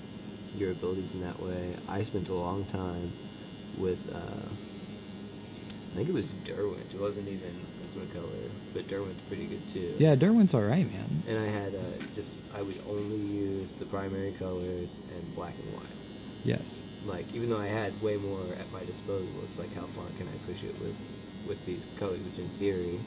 your 0.57 0.71
abilities 0.71 1.15
in 1.15 1.21
that 1.21 1.39
way, 1.41 1.73
I 1.89 2.03
spent 2.03 2.29
a 2.29 2.33
long 2.33 2.63
time 2.65 3.11
with, 3.77 4.13
uh, 4.15 4.49
I 5.93 5.97
think 5.97 6.09
it 6.09 6.13
was 6.13 6.31
Derwent. 6.43 6.89
It 6.93 6.99
wasn't 6.99 7.27
even 7.27 7.53
Prismacolor, 7.85 8.49
but 8.73 8.87
Derwent's 8.87 9.21
pretty 9.29 9.45
good 9.45 9.61
too. 9.69 9.93
Yeah, 9.99 10.15
Derwent's 10.15 10.53
all 10.55 10.63
right, 10.65 10.89
man. 10.91 11.05
And 11.29 11.37
I 11.37 11.45
had 11.45 11.75
uh, 11.75 11.79
just, 12.15 12.49
I 12.57 12.63
would 12.63 12.79
only 12.89 13.17
use 13.17 13.75
the 13.75 13.85
primary 13.85 14.31
colors 14.39 14.99
and 15.13 15.35
black 15.35 15.53
and 15.53 15.73
white. 15.77 15.95
Yes. 16.43 16.81
Like, 17.05 17.29
even 17.35 17.49
though 17.49 17.59
I 17.61 17.67
had 17.67 17.93
way 18.01 18.17
more 18.17 18.41
at 18.57 18.65
my 18.73 18.79
disposal, 18.89 19.29
it's 19.45 19.59
like 19.59 19.69
how 19.75 19.85
far 19.85 20.09
can 20.17 20.25
I 20.27 20.37
push 20.49 20.63
it 20.63 20.73
with, 20.81 20.97
with 21.47 21.63
these 21.67 21.85
colors, 21.99 22.23
which 22.25 22.39
in 22.39 22.49
theory, 22.57 22.97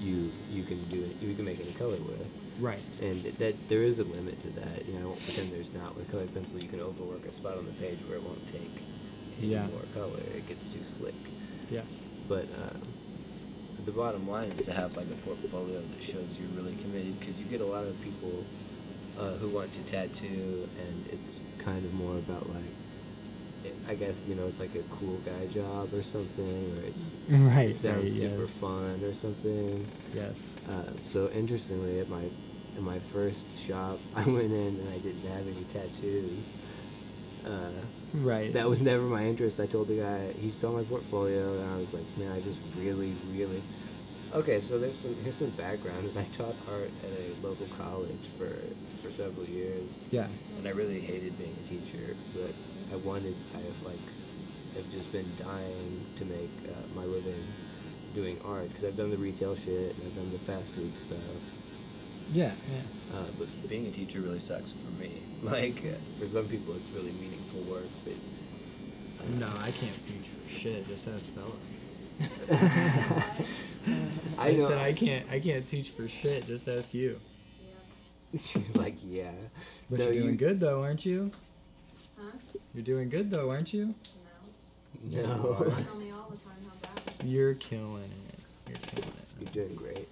you 0.00 0.28
you 0.52 0.62
can 0.64 0.76
do 0.88 1.00
it, 1.04 1.16
you 1.20 1.34
can 1.34 1.44
make 1.44 1.60
any 1.60 1.72
color 1.72 1.96
with. 2.08 2.28
Right. 2.60 2.82
And 3.02 3.22
that 3.40 3.54
there 3.68 3.82
is 3.82 3.98
a 4.00 4.04
limit 4.04 4.40
to 4.40 4.48
that. 4.60 4.86
You 4.88 4.94
know, 4.94 5.00
I 5.00 5.04
won't 5.12 5.24
pretend 5.24 5.52
there's 5.52 5.74
not. 5.74 5.94
With 5.96 6.10
colored 6.10 6.32
pencil, 6.32 6.58
you 6.58 6.68
can 6.68 6.80
overwork 6.80 7.24
a 7.26 7.32
spot 7.32 7.58
on 7.58 7.66
the 7.66 7.72
page 7.72 7.98
where 8.08 8.16
it 8.16 8.22
won't 8.24 8.40
take 8.48 8.72
any 9.38 9.52
Yeah. 9.52 9.66
more 9.68 9.84
color. 9.92 10.20
It 10.36 10.48
gets 10.48 10.70
too 10.72 10.82
slick. 10.82 11.14
Yeah. 11.70 11.82
But 12.28 12.44
uh, 12.44 12.76
the 13.84 13.92
bottom 13.92 14.28
line 14.28 14.48
is 14.48 14.62
to 14.62 14.72
have 14.72 14.96
like 14.96 15.06
a 15.06 15.18
portfolio 15.24 15.80
that 15.80 16.02
shows 16.02 16.38
you're 16.40 16.50
really 16.60 16.76
committed 16.82 17.18
because 17.20 17.40
you 17.40 17.46
get 17.46 17.60
a 17.60 17.66
lot 17.66 17.84
of 17.84 17.94
people 18.02 18.44
uh, 19.18 19.32
who 19.38 19.48
want 19.48 19.72
to 19.74 19.86
tattoo, 19.86 20.68
and 20.80 21.06
it's 21.12 21.40
kind 21.62 21.84
of 21.84 21.94
more 21.94 22.18
about 22.18 22.48
like. 22.50 22.64
I 23.88 23.94
guess 23.94 24.24
you 24.28 24.34
know 24.34 24.46
it's 24.46 24.60
like 24.60 24.74
a 24.74 24.82
cool 24.94 25.18
guy 25.26 25.46
job 25.52 25.92
or 25.92 26.02
something, 26.02 26.78
or 26.78 26.86
it's 26.86 27.14
Right, 27.50 27.70
it 27.70 27.74
sounds 27.74 28.02
right, 28.22 28.30
super 28.30 28.46
yes. 28.46 28.58
fun 28.58 29.00
or 29.02 29.12
something. 29.12 29.86
Yes. 30.14 30.52
Uh, 30.68 30.90
so 31.02 31.28
interestingly, 31.30 31.98
at 32.00 32.08
my 32.08 32.22
in 32.76 32.84
my 32.84 32.98
first 32.98 33.46
shop, 33.66 33.98
I 34.16 34.22
went 34.26 34.50
in 34.52 34.74
and 34.78 34.88
I 34.90 34.98
didn't 34.98 35.26
have 35.30 35.46
any 35.46 35.64
tattoos. 35.70 36.50
Uh, 37.46 37.70
Right. 38.14 38.52
that 38.52 38.68
was 38.68 38.80
never 38.80 39.02
my 39.02 39.24
interest. 39.24 39.60
I 39.60 39.66
told 39.66 39.88
the 39.88 40.00
guy 40.00 40.32
he 40.40 40.50
saw 40.50 40.72
my 40.72 40.84
portfolio, 40.84 41.42
and 41.42 41.70
I 41.74 41.76
was 41.76 41.92
like, 41.92 42.06
man, 42.18 42.32
I 42.32 42.40
just 42.40 42.60
really, 42.78 43.12
really. 43.34 43.62
Okay, 44.34 44.60
so 44.60 44.78
there's 44.78 44.98
some 44.98 45.14
here's 45.22 45.36
some 45.36 45.50
background. 45.56 46.04
Is 46.04 46.16
I 46.22 46.24
taught 46.36 46.56
art 46.70 46.90
at 47.04 47.12
a 47.12 47.26
local 47.46 47.66
college 47.78 48.24
for 48.38 48.52
for 49.02 49.10
several 49.10 49.46
years, 49.46 49.98
yeah. 50.10 50.26
and 50.58 50.66
I 50.66 50.72
really 50.72 51.00
hated 51.00 51.36
being 51.38 51.54
a 51.54 51.66
teacher, 51.66 52.14
but 52.34 52.52
I 52.92 52.96
wanted. 53.06 53.34
I 53.54 53.60
have 53.62 53.80
like 53.84 54.04
have 54.76 54.88
just 54.92 55.10
been 55.12 55.26
dying 55.40 56.04
to 56.20 56.24
make 56.26 56.52
uh, 56.68 56.76
my 56.94 57.04
living 57.04 57.40
doing 58.14 58.36
art 58.44 58.68
because 58.68 58.84
I've 58.84 58.96
done 58.96 59.10
the 59.10 59.16
retail 59.16 59.54
shit 59.54 59.92
and 59.92 60.02
I've 60.04 60.16
done 60.16 60.32
the 60.32 60.38
fast 60.38 60.72
food 60.72 60.94
stuff. 60.96 61.55
Yeah. 62.32 62.50
Yeah. 62.72 63.18
Uh, 63.18 63.24
but 63.38 63.48
being 63.68 63.86
a 63.86 63.90
teacher 63.90 64.20
really 64.20 64.38
sucks 64.40 64.72
for 64.72 64.90
me. 65.02 65.10
Like 65.42 65.76
uh, 65.84 65.92
for 66.18 66.26
some 66.26 66.48
people, 66.48 66.74
it's 66.76 66.90
really 66.92 67.12
meaningful 67.12 67.60
work, 67.72 67.84
but 68.04 68.14
No, 69.38 69.46
I 69.60 69.70
can't 69.70 70.02
teach 70.02 70.26
for 70.26 70.48
shit. 70.50 70.88
Just 70.88 71.06
ask 71.08 71.26
Bella. 71.34 71.52
I 74.38 74.48
I, 74.48 74.56
said 74.56 74.78
I 74.78 74.92
can't. 74.94 75.30
I 75.30 75.38
can't 75.40 75.66
teach 75.66 75.90
for 75.90 76.08
shit. 76.08 76.46
Just 76.46 76.66
ask 76.68 76.94
you. 76.94 77.20
She's 78.32 78.74
like, 78.76 78.94
yeah. 79.04 79.30
But 79.90 79.98
No, 80.00 80.04
you're 80.06 80.14
doing 80.14 80.30
you- 80.32 80.36
good 80.38 80.58
though, 80.58 80.82
aren't 80.82 81.04
you? 81.04 81.30
Huh? 82.18 82.30
You're 82.74 82.82
doing 82.84 83.10
good 83.10 83.30
though, 83.30 83.50
aren't 83.50 83.74
you? 83.74 83.94
No. 85.04 85.22
No. 85.22 85.58
You 85.76 85.84
tell 85.84 85.96
me 85.96 86.10
all 86.12 86.30
the 86.30 86.38
time 86.38 86.56
how 86.66 87.02
bad. 87.04 87.26
You're 87.28 87.54
killing 87.54 88.10
it. 88.30 88.38
You're 88.68 88.78
killing 88.86 89.12
it. 89.18 89.28
You're 89.54 89.66
doing 89.66 89.76
great. 89.76 90.08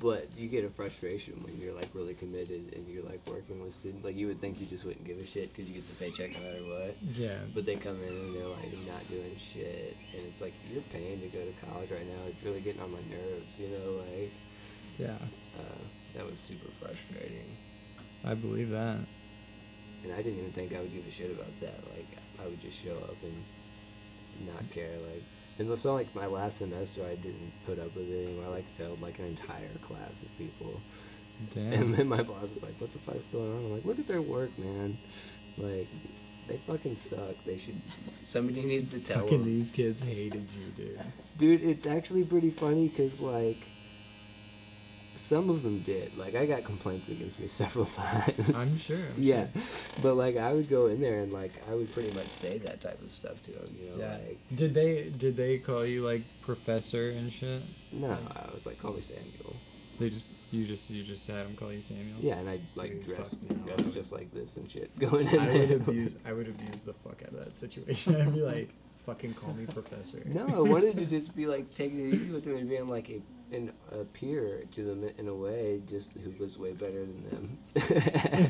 But 0.00 0.28
you 0.36 0.48
get 0.48 0.64
a 0.64 0.68
frustration 0.68 1.40
when 1.42 1.56
you're 1.58 1.72
like 1.72 1.88
really 1.94 2.12
committed 2.14 2.74
and 2.76 2.86
you're 2.86 3.02
like 3.04 3.20
working 3.26 3.62
with 3.62 3.72
students. 3.72 4.04
Like 4.04 4.14
you 4.16 4.26
would 4.28 4.40
think 4.40 4.60
you 4.60 4.66
just 4.66 4.84
wouldn't 4.84 5.06
give 5.06 5.16
a 5.18 5.24
shit 5.24 5.48
because 5.54 5.70
you 5.70 5.76
get 5.80 5.86
the 5.88 5.94
paycheck 5.96 6.32
no 6.36 6.40
matter 6.44 6.64
what. 6.68 6.92
Yeah. 7.16 7.38
But 7.54 7.64
they 7.64 7.76
come 7.76 7.96
in 7.96 8.12
and 8.12 8.34
they're 8.36 8.44
like 8.60 8.76
not 8.86 9.00
doing 9.08 9.32
shit, 9.40 9.96
and 10.12 10.20
it's 10.28 10.42
like 10.44 10.52
you're 10.70 10.84
paying 10.92 11.16
to 11.20 11.28
go 11.32 11.40
to 11.40 11.54
college 11.64 11.90
right 11.90 12.04
now. 12.06 12.22
It's 12.28 12.44
really 12.44 12.60
getting 12.60 12.82
on 12.82 12.92
my 12.92 13.00
nerves, 13.08 13.56
you 13.56 13.72
know. 13.72 13.88
Like 14.04 14.32
Yeah. 15.00 15.16
uh, 15.60 15.80
that 16.14 16.24
was 16.28 16.38
super 16.38 16.68
frustrating, 16.68 17.48
I 18.24 18.34
believe 18.34 18.70
that. 18.70 19.00
and 20.04 20.12
I 20.12 20.20
didn't 20.20 20.38
even 20.44 20.52
think 20.52 20.76
I 20.76 20.80
would 20.80 20.92
give 20.92 21.06
a 21.08 21.10
shit 21.10 21.32
about 21.32 21.52
that. 21.64 21.76
Like 21.96 22.08
I 22.40 22.44
would 22.48 22.60
just 22.60 22.84
show 22.84 22.96
up 23.00 23.16
and 23.24 23.36
not 24.46 24.60
care. 24.76 24.92
Like, 25.08 25.24
and 25.58 25.78
so 25.78 25.94
like 25.94 26.14
my 26.14 26.26
last 26.26 26.58
semester, 26.58 27.02
I 27.02 27.14
didn't 27.16 27.52
put 27.66 27.78
up 27.78 27.94
with 27.96 28.10
it 28.10 28.26
anymore. 28.26 28.44
I 28.46 28.48
like 28.48 28.64
failed 28.64 29.00
like 29.00 29.18
an 29.18 29.26
entire 29.26 29.72
class 29.82 30.22
of 30.22 30.38
people. 30.38 30.80
And 31.56 31.94
then 31.94 32.08
my 32.08 32.22
boss 32.22 32.42
was 32.42 32.62
like, 32.62 32.72
"What 32.80 32.92
the 32.92 32.98
fuck's 32.98 33.24
going 33.32 33.50
on?" 33.50 33.64
I'm 33.64 33.72
like, 33.72 33.84
"Look 33.84 33.98
at 33.98 34.06
their 34.06 34.22
work, 34.22 34.50
man. 34.58 34.96
Like, 35.58 35.86
they 36.48 36.56
fucking 36.56 36.94
suck. 36.94 37.36
They 37.44 37.56
should. 37.58 37.74
Somebody 38.24 38.64
needs 38.64 38.92
to 38.92 39.00
tell 39.00 39.22
Fucking 39.22 39.40
them." 39.40 39.46
these 39.46 39.70
kids 39.70 40.00
hated 40.00 40.46
you, 40.56 40.66
dude. 40.76 41.00
Dude, 41.36 41.62
it's 41.62 41.86
actually 41.86 42.24
pretty 42.24 42.50
funny 42.50 42.88
because 42.88 43.20
like, 43.20 43.58
some 45.26 45.50
of 45.50 45.62
them 45.62 45.80
did. 45.80 46.16
Like, 46.16 46.34
I 46.34 46.46
got 46.46 46.64
complaints 46.64 47.08
against 47.08 47.40
me 47.40 47.46
several 47.62 47.84
times. 47.86 48.50
I'm 48.54 48.76
sure. 48.78 48.96
I'm 48.96 49.04
yeah, 49.18 49.46
sure. 49.54 49.62
but 50.02 50.14
like, 50.14 50.36
I 50.36 50.52
would 50.52 50.68
go 50.70 50.86
in 50.86 51.00
there 51.00 51.20
and 51.20 51.32
like, 51.32 51.52
I 51.70 51.74
would 51.74 51.92
pretty 51.92 52.12
much 52.14 52.28
say 52.28 52.58
that 52.58 52.80
type 52.80 53.00
of 53.02 53.10
stuff 53.10 53.42
to 53.44 53.50
them. 53.52 53.68
You 53.80 53.90
know, 53.90 53.96
Yeah. 53.98 54.12
like, 54.26 54.38
Did 54.54 54.74
they 54.74 55.10
did 55.16 55.36
they 55.36 55.58
call 55.58 55.84
you 55.84 56.04
like 56.04 56.22
professor 56.42 57.10
and 57.10 57.32
shit? 57.32 57.62
no, 57.92 58.10
I 58.10 58.54
was 58.54 58.66
like, 58.66 58.78
call 58.80 58.92
me 58.92 59.00
Samuel. 59.00 59.56
They 59.98 60.10
just 60.10 60.28
you 60.52 60.66
just 60.66 60.90
you 60.90 61.02
just 61.02 61.26
had 61.26 61.46
them 61.46 61.56
call 61.56 61.72
you 61.72 61.80
Samuel. 61.80 62.18
Yeah, 62.20 62.36
and 62.38 62.48
I 62.48 62.58
like 62.76 62.90
Dude, 62.92 63.16
dress 63.16 63.34
fuck 63.34 63.56
no. 63.58 63.64
dress 63.74 63.94
just 63.94 64.12
like 64.18 64.30
this 64.32 64.56
and 64.58 64.68
shit. 64.70 64.96
Going 64.98 65.26
in 65.26 65.38
I 65.40 65.46
there. 65.46 65.58
would 65.68 65.88
abuse 65.88 66.16
I 66.26 66.32
would 66.32 66.48
abuse 66.48 66.82
the 66.82 66.92
fuck 66.92 67.22
out 67.22 67.32
of 67.32 67.44
that 67.44 67.56
situation. 67.56 68.14
I'd 68.20 68.34
be 68.34 68.42
like, 68.42 68.68
fucking 69.06 69.34
call 69.34 69.54
me 69.54 69.64
professor. 69.66 70.20
No, 70.26 70.46
I 70.48 70.60
wanted 70.60 70.98
to 70.98 71.06
just 71.06 71.34
be 71.34 71.46
like 71.46 71.74
taking 71.74 71.98
it 72.08 72.14
easy 72.14 72.30
with 72.32 72.44
them 72.44 72.56
and 72.58 72.68
being 72.68 72.88
like 72.88 73.08
a 73.08 73.20
an, 73.52 73.72
a 73.92 74.04
peer 74.04 74.62
to 74.72 74.82
them 74.82 75.08
in 75.18 75.28
a 75.28 75.34
way, 75.34 75.80
just 75.86 76.12
who 76.14 76.30
was 76.38 76.58
way 76.58 76.72
better 76.72 77.00
than 77.04 77.22
them 77.30 77.58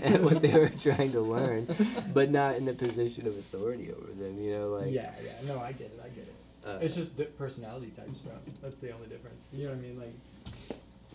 at 0.05 0.23
what 0.23 0.41
they 0.41 0.53
were 0.59 0.69
trying 0.71 1.13
to 1.13 1.21
learn, 1.21 1.67
but 2.15 2.31
not 2.31 2.57
in 2.57 2.69
a 2.69 2.73
position 2.73 3.27
of 3.27 3.37
authority 3.37 3.91
over 3.93 4.13
them. 4.13 4.39
You 4.39 4.53
know, 4.59 4.69
like 4.71 4.93
yeah, 4.93 5.13
yeah. 5.23 5.49
No, 5.55 5.61
I 5.61 5.73
get 5.73 5.89
it. 5.89 6.01
I 6.05 6.09
get 6.09 6.25
it. 6.27 6.35
uh, 6.67 6.79
It's 6.81 6.95
just 6.95 7.17
di- 7.17 7.25
personality 7.25 7.89
types, 7.89 8.19
bro. 8.21 8.33
That's 8.63 8.79
the 8.79 8.93
only 8.93 9.07
difference. 9.09 9.49
You 9.53 9.65
know 9.67 9.71
what 9.73 9.79
I 9.79 9.83
mean? 9.83 9.99
Like, 9.99 10.15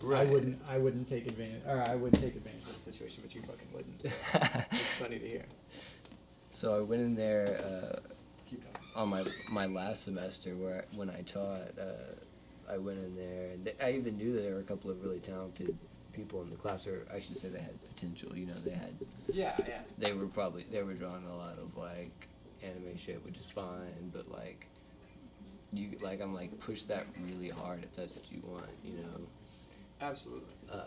right. 0.02 0.28
I 0.28 0.30
wouldn't, 0.30 0.58
I 0.68 0.78
wouldn't 0.78 1.08
take 1.08 1.26
advantage, 1.26 1.62
or 1.66 1.82
I 1.82 1.94
wouldn't 1.96 2.22
take 2.22 2.36
advantage 2.36 2.62
of 2.68 2.74
the 2.76 2.80
situation, 2.92 3.22
but 3.24 3.34
you 3.34 3.42
fucking 3.42 3.68
wouldn't. 3.74 4.02
It's 4.72 4.94
funny 4.94 5.18
to 5.18 5.28
hear. 5.28 5.44
so 6.50 6.76
I 6.76 6.80
went 6.80 7.02
in 7.02 7.14
there 7.16 7.60
uh, 7.64 7.98
Keep 8.48 8.62
on 8.96 9.08
my 9.08 9.24
my 9.50 9.66
last 9.66 10.04
semester 10.04 10.50
where 10.54 10.84
when 10.94 11.10
I 11.10 11.22
taught. 11.22 11.78
Uh, 11.80 12.14
I 12.72 12.78
went 12.78 12.98
in 12.98 13.14
there, 13.16 13.48
and 13.52 13.64
th- 13.64 13.76
I 13.82 13.92
even 13.92 14.16
knew 14.16 14.40
there 14.40 14.54
were 14.54 14.60
a 14.60 14.64
couple 14.64 14.90
of 14.90 15.02
really 15.02 15.20
talented 15.20 15.76
people 16.12 16.42
in 16.42 16.50
the 16.50 16.56
class, 16.56 16.86
or 16.86 17.06
I 17.14 17.20
should 17.20 17.36
say 17.36 17.48
they 17.48 17.58
had 17.60 17.80
potential. 17.88 18.36
You 18.36 18.46
know, 18.46 18.54
they 18.64 18.70
had 18.72 18.94
Yeah, 19.32 19.54
yeah. 19.66 19.80
they 19.98 20.12
were 20.12 20.26
probably 20.26 20.64
they 20.70 20.82
were 20.82 20.94
drawing 20.94 21.24
a 21.26 21.36
lot 21.36 21.58
of 21.58 21.76
like 21.76 22.28
anime 22.62 22.96
shit, 22.96 23.24
which 23.24 23.36
is 23.36 23.50
fine, 23.50 24.10
but 24.12 24.30
like 24.30 24.66
you 25.72 25.90
like 26.02 26.20
I'm 26.20 26.34
like 26.34 26.58
push 26.60 26.82
that 26.84 27.06
really 27.28 27.48
hard 27.50 27.82
if 27.84 27.94
that's 27.94 28.14
what 28.14 28.30
you 28.32 28.42
want, 28.46 28.70
you 28.84 28.92
know. 28.94 29.20
Absolutely. 30.00 30.42
Uh, 30.72 30.80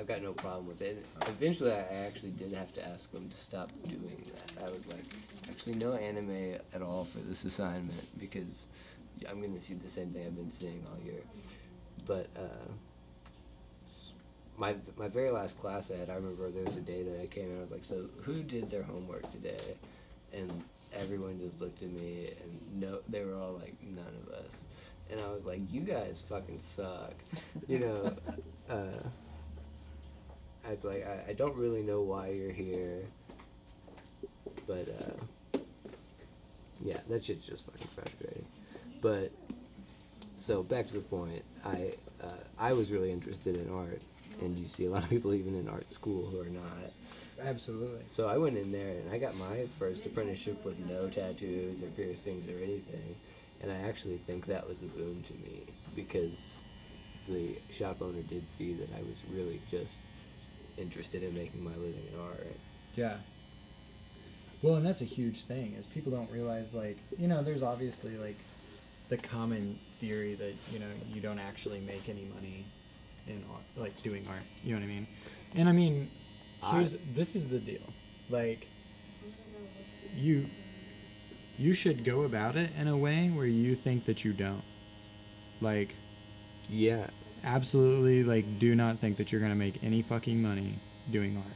I've 0.00 0.06
got 0.06 0.22
no 0.22 0.32
problem 0.32 0.66
with 0.66 0.80
it. 0.80 1.04
Eventually, 1.26 1.72
I 1.72 2.06
actually 2.06 2.30
did 2.30 2.52
have 2.54 2.72
to 2.74 2.88
ask 2.88 3.12
them 3.12 3.28
to 3.28 3.36
stop 3.36 3.70
doing 3.86 4.16
that. 4.56 4.64
I 4.64 4.70
was 4.70 4.86
like, 4.86 5.04
actually, 5.50 5.74
no 5.74 5.92
anime 5.92 6.54
at 6.74 6.80
all 6.80 7.04
for 7.04 7.18
this 7.18 7.44
assignment 7.44 8.18
because 8.18 8.68
I'm 9.28 9.40
gonna 9.40 9.60
see 9.60 9.74
the 9.74 9.88
same 9.88 10.10
thing 10.10 10.26
I've 10.26 10.36
been 10.36 10.50
seeing 10.50 10.84
all 10.90 11.04
year. 11.04 11.22
But 12.06 12.28
uh, 12.36 12.70
my 14.56 14.74
my 14.96 15.08
very 15.08 15.30
last 15.30 15.58
class 15.58 15.90
I 15.90 15.96
had, 15.96 16.10
I 16.10 16.14
remember 16.14 16.50
there 16.50 16.64
was 16.64 16.76
a 16.76 16.80
day 16.80 17.02
that 17.02 17.20
I 17.20 17.26
came 17.26 17.46
and 17.46 17.58
I 17.58 17.60
was 17.60 17.72
like, 17.72 17.84
so 17.84 18.06
who 18.22 18.42
did 18.42 18.70
their 18.70 18.82
homework 18.82 19.28
today? 19.30 19.76
And 20.32 20.50
everyone 20.92 21.38
just 21.40 21.60
looked 21.60 21.82
at 21.82 21.90
me 21.90 22.28
and 22.42 22.80
no, 22.80 22.98
they 23.08 23.24
were 23.24 23.34
all 23.34 23.52
like, 23.52 23.74
none 23.82 24.14
of 24.22 24.32
us. 24.44 24.64
And 25.10 25.20
I 25.20 25.28
was 25.30 25.44
like, 25.46 25.60
you 25.70 25.82
guys 25.82 26.24
fucking 26.28 26.58
suck. 26.58 27.14
You 27.68 27.78
know, 27.78 28.14
uh, 28.68 29.02
I 30.66 30.70
was 30.70 30.84
like, 30.84 31.06
I, 31.06 31.30
I 31.30 31.32
don't 31.32 31.56
really 31.56 31.82
know 31.82 32.02
why 32.02 32.28
you're 32.28 32.52
here, 32.52 33.02
but 34.66 34.86
uh, 34.88 35.58
yeah, 36.82 36.98
that 37.08 37.24
shit's 37.24 37.46
just 37.46 37.64
fucking 37.64 37.88
frustrating. 37.94 38.44
But 39.04 39.30
so 40.34 40.62
back 40.62 40.86
to 40.86 40.94
the 40.94 41.00
point, 41.00 41.42
I 41.62 41.92
uh, 42.22 42.42
I 42.58 42.72
was 42.72 42.90
really 42.90 43.12
interested 43.12 43.54
in 43.54 43.70
art, 43.70 44.00
and 44.40 44.58
you 44.58 44.66
see 44.66 44.86
a 44.86 44.90
lot 44.90 45.02
of 45.02 45.10
people 45.10 45.34
even 45.34 45.54
in 45.60 45.68
art 45.68 45.90
school 45.90 46.24
who 46.30 46.40
are 46.40 46.46
not. 46.46 46.90
Absolutely. 47.46 48.00
So 48.06 48.28
I 48.28 48.38
went 48.38 48.56
in 48.56 48.72
there 48.72 48.88
and 48.88 49.12
I 49.12 49.18
got 49.18 49.36
my 49.36 49.66
first 49.66 50.06
apprenticeship 50.06 50.64
with 50.64 50.78
no 50.88 51.10
tattoos 51.10 51.82
or 51.82 51.88
piercings 51.88 52.48
or 52.48 52.56
anything, 52.56 53.14
and 53.62 53.70
I 53.70 53.76
actually 53.86 54.16
think 54.16 54.46
that 54.46 54.66
was 54.66 54.80
a 54.80 54.86
boon 54.86 55.20
to 55.22 55.34
me 55.34 55.64
because 55.94 56.62
the 57.28 57.58
shop 57.70 58.00
owner 58.00 58.22
did 58.30 58.48
see 58.48 58.72
that 58.72 58.88
I 58.96 59.02
was 59.02 59.22
really 59.34 59.60
just 59.70 60.00
interested 60.78 61.22
in 61.22 61.34
making 61.34 61.62
my 61.62 61.72
living 61.72 62.06
in 62.10 62.20
art. 62.20 62.56
Yeah. 62.96 63.16
Well, 64.62 64.76
and 64.76 64.86
that's 64.86 65.02
a 65.02 65.04
huge 65.04 65.42
thing 65.42 65.74
is 65.74 65.84
people 65.84 66.10
don't 66.10 66.30
realize 66.30 66.72
like 66.72 66.96
you 67.18 67.28
know 67.28 67.42
there's 67.42 67.62
obviously 67.62 68.16
like 68.16 68.38
the 69.08 69.16
common 69.16 69.78
theory 69.98 70.34
that 70.34 70.54
you 70.72 70.78
know 70.78 70.86
you 71.12 71.20
don't 71.20 71.38
actually 71.38 71.80
make 71.80 72.08
any 72.08 72.24
money 72.34 72.64
in 73.28 73.42
art, 73.52 73.62
like 73.76 74.00
doing 74.02 74.24
art. 74.28 74.42
You 74.62 74.74
know 74.74 74.80
what 74.80 74.86
I 74.86 74.88
mean? 74.88 75.06
And 75.56 75.68
I 75.68 75.72
mean, 75.72 76.08
here's 76.70 76.92
this 77.14 77.36
is 77.36 77.48
the 77.48 77.58
deal. 77.58 77.82
Like 78.30 78.66
you 80.16 80.44
you 81.58 81.74
should 81.74 82.04
go 82.04 82.22
about 82.22 82.56
it 82.56 82.70
in 82.80 82.88
a 82.88 82.96
way 82.96 83.28
where 83.28 83.46
you 83.46 83.74
think 83.74 84.06
that 84.06 84.24
you 84.24 84.32
don't. 84.32 84.62
Like 85.60 85.94
Yeah, 86.68 87.06
absolutely 87.44 88.24
like 88.24 88.58
do 88.58 88.74
not 88.74 88.98
think 88.98 89.16
that 89.18 89.30
you're 89.30 89.40
to 89.40 89.54
make 89.54 89.82
any 89.84 90.02
fucking 90.02 90.42
money 90.42 90.74
doing 91.10 91.36
art. 91.36 91.46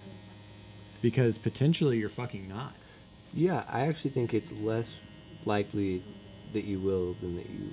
Because 1.02 1.38
potentially 1.38 1.98
you're 1.98 2.08
fucking 2.08 2.48
not. 2.48 2.72
yeah. 3.32 3.64
I 3.70 3.82
actually 3.86 4.10
think 4.10 4.34
it's 4.34 4.52
less 4.52 5.40
likely 5.46 6.02
that 6.52 6.64
you 6.64 6.78
will 6.78 7.14
than 7.14 7.36
that 7.36 7.48
you 7.50 7.68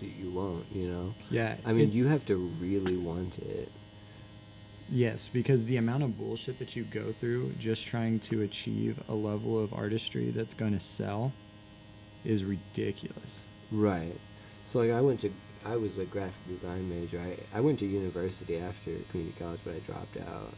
that 0.00 0.06
you 0.18 0.30
won't. 0.30 0.64
You 0.72 0.88
know. 0.88 1.14
Yeah. 1.30 1.56
I 1.66 1.72
mean, 1.72 1.88
it- 1.88 1.94
you 1.94 2.06
have 2.06 2.24
to 2.26 2.36
really 2.60 2.96
want 2.96 3.38
it. 3.38 3.70
Yes, 4.88 5.26
because 5.28 5.64
the 5.64 5.78
amount 5.78 6.04
of 6.04 6.16
bullshit 6.16 6.60
that 6.60 6.76
you 6.76 6.84
go 6.84 7.10
through 7.10 7.50
just 7.58 7.86
trying 7.88 8.20
to 8.20 8.42
achieve 8.42 9.02
a 9.08 9.14
level 9.14 9.58
of 9.62 9.72
artistry 9.74 10.30
that's 10.30 10.54
going 10.54 10.74
to 10.74 10.78
sell 10.80 11.32
is 12.24 12.44
ridiculous. 12.44 13.44
Right. 13.72 14.14
So 14.64 14.78
like 14.80 14.90
I 14.92 15.00
went 15.00 15.20
to 15.22 15.30
I 15.64 15.76
was 15.76 15.98
a 15.98 16.04
graphic 16.04 16.46
design 16.46 16.88
major. 16.88 17.18
I 17.18 17.58
I 17.58 17.60
went 17.60 17.80
to 17.80 17.86
university 17.86 18.58
after 18.58 18.92
community 19.10 19.36
college, 19.40 19.60
but 19.64 19.74
I 19.74 19.78
dropped 19.80 20.16
out. 20.18 20.54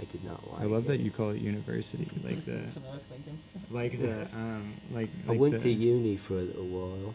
I 0.00 0.04
did 0.04 0.24
not 0.24 0.40
like. 0.52 0.62
I 0.62 0.64
love 0.66 0.86
that 0.86 1.00
you 1.00 1.10
call 1.10 1.30
it 1.30 1.40
university, 1.40 2.06
like 2.22 2.44
the, 2.44 2.52
That's 2.52 2.76
what 2.76 2.90
I 2.90 2.94
was 2.94 3.02
thinking. 3.04 3.38
like 3.70 3.98
the, 4.00 4.22
um, 4.36 4.72
like. 4.92 5.08
I 5.28 5.36
went 5.36 5.54
the, 5.54 5.60
to 5.60 5.70
uni 5.70 6.16
for 6.16 6.34
a 6.34 6.42
while, 6.74 7.14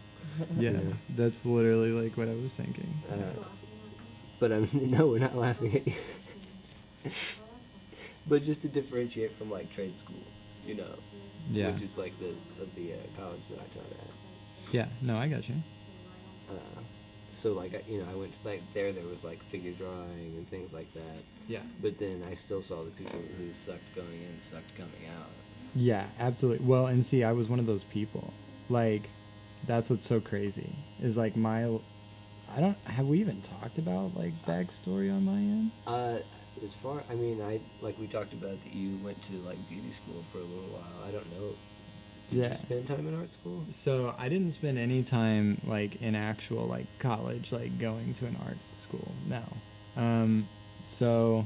Yes, 0.57 1.01
that's 1.15 1.45
literally 1.45 1.91
like 1.91 2.17
what 2.17 2.27
I 2.27 2.33
was 2.41 2.53
thinking. 2.55 2.89
uh, 3.11 3.43
but 4.39 4.51
I'm 4.51 4.67
no, 4.89 5.07
we're 5.09 5.19
not 5.19 5.35
laughing 5.35 5.75
at 5.75 5.85
you. 5.85 5.93
but 8.27 8.43
just 8.43 8.61
to 8.63 8.67
differentiate 8.67 9.31
from 9.31 9.49
like 9.51 9.69
trade 9.71 9.95
school, 9.95 10.23
you 10.65 10.75
know, 10.75 10.95
Yeah. 11.51 11.69
which 11.71 11.81
is 11.81 11.97
like 11.97 12.17
the 12.19 12.29
of 12.61 12.73
the 12.75 12.93
uh, 12.93 12.97
college 13.17 13.41
that 13.49 13.59
I 13.59 13.67
taught 13.73 13.91
at. 13.91 14.73
Yeah. 14.73 14.85
No, 15.01 15.17
I 15.17 15.27
got 15.27 15.47
you. 15.49 15.55
Uh, 16.49 16.81
so 17.29 17.53
like 17.53 17.73
you 17.87 17.99
know, 17.99 18.05
I 18.11 18.15
went 18.15 18.31
like 18.45 18.61
there. 18.73 18.91
There 18.91 19.05
was 19.05 19.23
like 19.23 19.39
figure 19.39 19.71
drawing 19.71 20.33
and 20.37 20.47
things 20.47 20.73
like 20.73 20.91
that. 20.93 21.21
Yeah. 21.51 21.59
But 21.81 21.99
then 21.99 22.23
I 22.29 22.33
still 22.33 22.61
saw 22.61 22.83
the 22.83 22.91
people 22.91 23.19
who 23.37 23.51
sucked 23.53 23.95
going 23.95 24.07
in, 24.27 24.39
sucked 24.39 24.75
coming 24.77 25.09
out. 25.19 25.27
Yeah, 25.75 26.05
absolutely. 26.19 26.65
Well, 26.65 26.87
and 26.87 27.05
see, 27.05 27.23
I 27.23 27.31
was 27.33 27.49
one 27.49 27.59
of 27.59 27.65
those 27.65 27.83
people. 27.83 28.33
Like, 28.69 29.03
that's 29.67 29.89
what's 29.89 30.05
so 30.07 30.19
crazy 30.19 30.69
is 31.01 31.17
like 31.17 31.35
my. 31.35 31.65
I 32.55 32.59
don't. 32.59 32.77
Have 32.85 33.07
we 33.07 33.19
even 33.19 33.41
talked 33.41 33.77
about 33.77 34.15
like 34.15 34.33
backstory 34.45 35.11
on 35.13 35.25
my 35.25 35.33
end? 35.33 35.71
Uh, 35.87 36.17
as 36.63 36.75
far, 36.75 37.01
I 37.09 37.15
mean, 37.15 37.41
I 37.41 37.59
like 37.81 37.97
we 37.99 38.07
talked 38.07 38.33
about 38.33 38.61
that 38.63 38.73
you 38.73 38.97
went 39.03 39.21
to 39.23 39.33
like 39.49 39.57
beauty 39.69 39.91
school 39.91 40.21
for 40.31 40.37
a 40.39 40.43
little 40.43 40.69
while. 40.75 41.07
I 41.07 41.11
don't 41.11 41.29
know. 41.31 41.49
Did 42.29 42.39
Yeah. 42.39 42.49
you 42.49 42.55
spend 42.55 42.87
time 42.87 43.07
in 43.07 43.15
art 43.17 43.29
school? 43.29 43.63
So 43.69 44.15
I 44.17 44.29
didn't 44.29 44.51
spend 44.53 44.77
any 44.77 45.03
time 45.03 45.57
like 45.65 46.01
in 46.01 46.15
actual 46.15 46.65
like 46.65 46.87
college, 46.99 47.51
like 47.51 47.77
going 47.79 48.13
to 48.15 48.25
an 48.25 48.35
art 48.45 48.57
school. 48.75 49.11
No. 49.29 49.41
Um, 49.97 50.47
so 50.83 51.45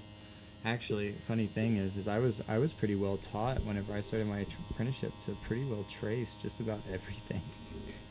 actually, 0.66 1.12
funny 1.12 1.46
thing 1.46 1.78
is, 1.78 1.98
is 1.98 2.08
I 2.08 2.20
was 2.20 2.44
I 2.50 2.58
was 2.58 2.74
pretty 2.74 2.96
well 2.96 3.18
taught 3.18 3.58
whenever 3.64 3.94
I 3.94 4.02
started 4.02 4.28
my 4.28 4.46
apprenticeship 4.72 5.12
to 5.26 5.32
pretty 5.48 5.66
well 5.66 5.86
trace 5.92 6.36
just 6.42 6.60
about 6.60 6.80
everything. 6.94 7.42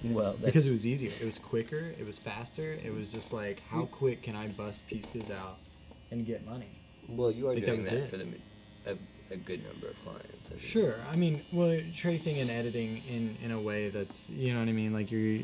Well, 0.05 0.33
that's, 0.33 0.45
because 0.45 0.67
it 0.67 0.73
was 0.73 0.87
easier. 0.87 1.11
It 1.21 1.25
was 1.25 1.39
quicker. 1.39 1.93
It 1.99 2.05
was 2.05 2.19
faster. 2.19 2.77
It 2.85 2.95
was 2.95 3.11
just 3.11 3.33
like 3.33 3.63
how 3.71 3.83
mm. 3.83 3.91
quick 3.91 4.23
can 4.23 4.37
I 4.37 4.49
bust 4.49 4.87
pieces 4.87 5.31
out 5.31 5.57
and 6.11 6.27
get 6.27 6.47
money? 6.47 6.81
well, 7.09 7.31
you 7.31 7.49
are 7.49 7.55
like, 7.55 7.65
doing 7.65 7.81
was 7.81 7.91
that, 7.91 8.09
for 8.09 8.17
the 8.17 8.25
ma- 8.25 8.91
uh, 8.91 8.95
a, 9.31 9.37
good 9.37 9.65
number 9.65 9.89
of 9.89 10.03
clients. 10.05 10.53
I. 10.53 10.59
Sure. 10.59 10.95
I 11.13 11.17
mean, 11.17 11.43
well, 11.53 11.79
tracing 11.95 12.39
and 12.39 12.51
editing 12.51 13.03
in 13.09 13.37
in 13.45 13.51
a 13.51 13.61
way 13.61 13.89
that's 13.89 14.31
you 14.31 14.53
know 14.53 14.61
what 14.61 14.69
I 14.69 14.73
mean. 14.73 14.93
Like 14.93 15.11
you're, 15.11 15.41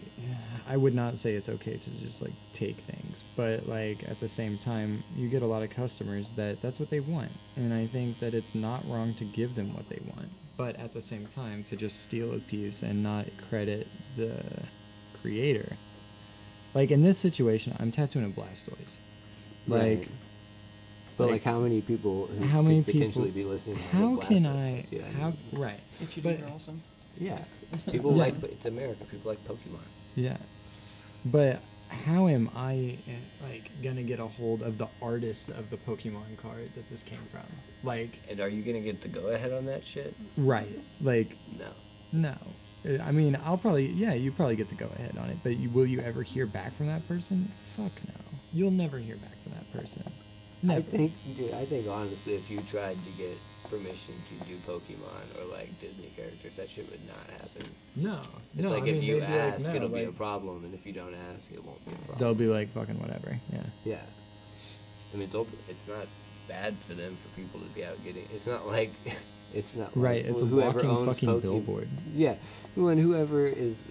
I 0.69 0.77
would 0.77 0.95
not 0.95 1.19
say 1.19 1.35
it's 1.35 1.49
okay 1.49 1.77
to 1.77 1.91
just 2.01 2.23
like 2.23 2.33
take 2.53 2.77
things, 2.77 3.25
but 3.37 3.67
like 3.67 4.09
at 4.09 4.21
the 4.21 4.29
same 4.29 4.59
time, 4.59 5.03
you 5.17 5.29
get 5.29 5.43
a 5.43 5.47
lot 5.47 5.63
of 5.63 5.71
customers 5.71 6.33
that 6.33 6.61
that's 6.63 6.81
what 6.81 6.91
they 6.91 7.01
want, 7.01 7.31
and 7.57 7.73
I 7.73 7.87
think 7.87 8.19
that 8.21 8.35
it's 8.35 8.55
not 8.55 8.83
wrong 8.87 9.15
to 9.15 9.25
give 9.25 9.55
them 9.55 9.75
what 9.75 9.89
they 9.89 10.01
want, 10.07 10.29
but 10.57 10.77
at 10.77 10.93
the 10.93 11.03
same 11.03 11.27
time, 11.27 11.65
to 11.65 11.77
just 11.77 12.03
steal 12.03 12.35
a 12.35 12.39
piece 12.39 12.83
and 12.83 13.03
not 13.03 13.27
credit 13.49 13.87
the 14.17 14.43
creator. 15.21 15.77
Like 16.75 16.91
in 16.91 17.03
this 17.03 17.19
situation, 17.19 17.75
I'm 17.81 17.91
tattooing 17.91 18.27
a 18.27 18.29
Blastoise. 18.29 18.97
Like. 19.67 19.99
Right. 19.99 20.09
But 21.21 21.27
like, 21.31 21.45
like, 21.45 21.55
how 21.55 21.61
many 21.61 21.81
people 21.83 22.27
who 22.27 22.45
how 22.47 22.59
could 22.59 22.69
many 22.69 22.83
potentially 22.83 23.31
be 23.31 23.45
listening? 23.45 23.77
have 23.77 24.01
How 24.01 24.17
can 24.17 24.39
Blastoise 24.39 24.79
I? 24.79 24.81
tattoo? 24.83 25.05
I 25.07 25.13
How 25.21 25.27
mean, 25.27 25.37
right? 25.53 25.81
If 26.01 26.17
you 26.17 26.23
But- 26.23 26.37
do, 26.39 26.43
you're 26.45 26.51
awesome. 26.55 26.81
Yeah, 27.19 27.39
people 27.91 28.13
Yeah. 28.13 28.17
like 28.25 28.35
it's 28.45 28.67
America. 28.67 29.05
People 29.11 29.31
like 29.31 29.39
Pokemon. 29.45 29.85
Yeah, 30.17 30.37
but 31.27 31.61
how 32.07 32.29
am 32.29 32.49
I 32.57 32.97
uh, 33.09 33.47
like 33.49 33.71
gonna 33.83 34.03
get 34.03 34.21
a 34.21 34.27
hold 34.27 34.63
of 34.63 34.79
the 34.79 34.89
artist 35.03 35.51
of 35.51 35.69
the 35.71 35.77
Pokemon 35.77 36.37
card 36.39 36.71
that 36.75 36.89
this 36.89 37.03
came 37.03 37.19
from? 37.31 37.43
Like, 37.83 38.19
And 38.31 38.41
are 38.41 38.49
you 38.49 38.63
gonna 38.63 38.81
get 38.81 39.01
the 39.03 39.09
go 39.09 39.29
ahead 39.29 39.53
on 39.53 39.67
that 39.67 39.85
shit? 39.85 40.15
right? 40.37 40.69
Like, 41.03 41.37
No. 41.59 41.67
no. 42.13 42.35
Uh, 42.89 43.03
I 43.03 43.13
mean, 43.13 43.37
I'll 43.45 43.59
probably 43.59 43.87
yeah, 43.89 44.15
you 44.15 44.31
probably 44.33 44.57
get 44.57 44.69
the 44.71 44.75
go 44.77 44.87
ahead 44.95 45.19
on 45.19 45.29
it, 45.29 45.37
but 45.43 45.57
you, 45.59 45.69
will 45.71 45.85
you 45.87 46.01
ever 46.01 46.23
hear 46.23 46.47
back 46.47 46.73
from 46.73 46.87
that 46.87 47.07
person? 47.07 47.45
Fuck 47.77 47.93
no. 48.09 48.15
You'll 48.55 48.71
never 48.71 48.99
hear 48.99 49.17
back 49.17 49.37
from 49.43 49.53
that 49.53 49.71
person. 49.73 50.03
Never. 50.63 50.79
I 50.81 50.83
think, 50.83 51.13
dude, 51.37 51.53
I 51.55 51.65
think 51.65 51.87
honestly, 51.89 52.35
if 52.35 52.51
you 52.51 52.61
tried 52.63 52.97
to 52.97 53.11
get 53.17 53.37
permission 53.71 54.15
to 54.29 54.35
do 54.47 54.57
Pokemon 54.67 55.41
or 55.41 55.57
like 55.57 55.69
Disney 55.81 56.11
characters, 56.17 56.57
that 56.57 56.69
shit 56.69 56.91
would 56.91 57.01
not 57.07 57.41
happen. 57.41 57.67
no. 57.97 58.19
It's 58.55 58.63
no, 58.65 58.71
like 58.71 58.83
I 58.83 58.87
if 58.89 58.95
mean, 58.97 59.03
you 59.05 59.15
they'd 59.21 59.27
like, 59.27 59.55
ask, 59.55 59.69
no, 59.69 59.75
it'll 59.77 59.89
be 59.89 60.05
a 60.05 60.13
problem, 60.13 60.65
and 60.65 60.75
if 60.75 60.85
you 60.87 60.93
don't 60.93 61.15
ask, 61.35 61.53
it 61.53 61.65
won't 61.65 61.83
be 61.87 61.93
a 61.93 61.95
problem. 61.97 62.19
They'll 62.19 62.35
be 62.35 62.47
like 62.47 62.69
fucking 62.69 62.99
whatever. 63.01 63.37
Yeah. 63.53 63.63
Yeah. 63.85 64.03
I 65.13 65.17
mean, 65.17 65.25
it's 65.25 65.35
open, 65.35 65.57
it's 65.69 65.89
not 65.89 66.07
bad 66.49 66.75
for 66.75 66.95
them 66.95 67.15
for 67.17 67.29
people 67.41 67.61
to 67.61 67.67
be 67.75 67.85
out 67.85 67.97
getting. 68.05 68.25
It's 68.35 68.47
not 68.49 68.67
like 68.67 68.91
it's 69.55 69.77
not 69.77 69.97
like 69.97 70.05
Right. 70.05 70.25
It's 70.27 70.43
a 70.43 70.47
whoever 70.47 70.79
walking 70.79 70.91
owns 70.91 71.07
fucking 71.17 71.29
Poke- 71.29 71.43
billboard. 71.43 71.89
Yeah, 72.15 72.35
when 72.75 72.99
whoever 72.99 73.47
is 73.47 73.89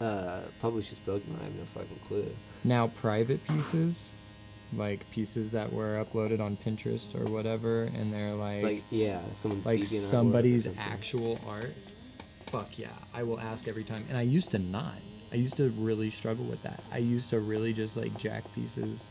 uh, 0.00 0.40
publishes 0.62 0.98
Pokemon, 1.00 1.40
I 1.40 1.44
have 1.44 1.54
no 1.56 1.64
fucking 1.64 1.98
clue. 2.08 2.24
Now, 2.64 2.86
private 2.88 3.44
pieces, 3.46 4.12
like 4.76 5.08
pieces 5.10 5.50
that 5.52 5.72
were 5.72 6.04
uploaded 6.04 6.40
on 6.40 6.56
Pinterest 6.56 7.14
or 7.20 7.28
whatever, 7.28 7.84
and 7.84 8.12
they're 8.12 8.34
like, 8.34 8.62
Like, 8.62 8.82
yeah, 8.90 9.20
someone's 9.32 9.66
like 9.66 9.78
deviant 9.80 9.82
artwork 9.82 9.96
or 9.96 10.06
somebody's 10.06 10.68
actual 10.78 11.40
art. 11.48 11.74
Fuck 12.46 12.78
yeah, 12.78 12.88
I 13.14 13.22
will 13.22 13.38
ask 13.40 13.68
every 13.68 13.84
time. 13.84 14.04
And 14.08 14.16
I 14.18 14.22
used 14.22 14.50
to 14.52 14.58
not. 14.58 14.94
I 15.32 15.36
used 15.36 15.56
to 15.58 15.70
really 15.78 16.10
struggle 16.10 16.44
with 16.44 16.62
that. 16.64 16.82
I 16.92 16.98
used 16.98 17.30
to 17.30 17.38
really 17.40 17.72
just 17.72 17.96
like 17.96 18.16
jack 18.18 18.42
pieces 18.54 19.08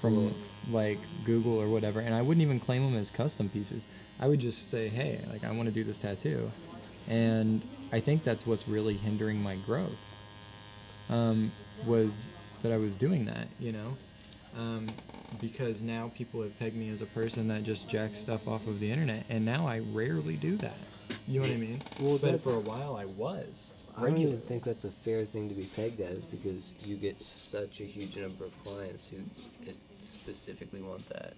from 0.00 0.14
Cool. 0.14 0.32
like 0.70 0.98
Google 1.24 1.58
or 1.58 1.68
whatever, 1.68 2.00
and 2.00 2.14
I 2.14 2.20
wouldn't 2.22 2.42
even 2.42 2.60
claim 2.60 2.82
them 2.84 2.94
as 3.00 3.10
custom 3.10 3.48
pieces. 3.48 3.86
I 4.20 4.28
would 4.28 4.38
just 4.40 4.70
say, 4.70 4.88
hey, 4.88 5.20
like 5.30 5.44
I 5.44 5.50
want 5.52 5.68
to 5.68 5.74
do 5.74 5.82
this 5.84 5.98
tattoo, 5.98 6.50
and 7.10 7.62
I 7.92 8.00
think 8.00 8.24
that's 8.24 8.46
what's 8.46 8.68
really 8.68 8.94
hindering 8.94 9.42
my 9.42 9.56
growth. 9.66 9.98
Um, 11.10 11.50
was 11.86 12.22
that 12.62 12.72
I 12.72 12.76
was 12.78 12.96
doing 12.96 13.26
that, 13.26 13.46
you 13.60 13.72
know, 13.72 13.96
um, 14.58 14.88
because 15.40 15.82
now 15.82 16.10
people 16.16 16.42
have 16.42 16.58
pegged 16.58 16.76
me 16.76 16.88
as 16.88 17.02
a 17.02 17.06
person 17.06 17.48
that 17.48 17.64
just 17.64 17.90
jacks 17.90 18.18
stuff 18.18 18.46
off 18.48 18.66
of 18.66 18.80
the 18.80 18.90
internet, 18.90 19.24
and 19.28 19.44
now 19.44 19.66
I 19.66 19.80
rarely 19.92 20.36
do 20.36 20.56
that. 20.56 20.76
You 21.28 21.40
know 21.40 21.48
what 21.48 21.54
I 21.54 21.58
mean? 21.58 21.82
Well, 22.00 22.18
but 22.18 22.42
for 22.42 22.54
a 22.54 22.60
while 22.60 22.96
I 22.96 23.04
was. 23.04 23.74
I 23.96 24.02
don't 24.02 24.18
even 24.18 24.40
think 24.40 24.64
that's 24.64 24.84
a 24.84 24.90
fair 24.90 25.24
thing 25.24 25.48
to 25.48 25.54
be 25.54 25.66
pegged 25.76 26.00
as 26.00 26.24
because 26.24 26.74
you 26.84 26.96
get 26.96 27.20
such 27.20 27.80
a 27.80 27.84
huge 27.84 28.16
number 28.16 28.44
of 28.44 28.58
clients 28.64 29.08
who 29.08 29.18
specifically 30.00 30.82
want 30.82 31.08
that. 31.10 31.34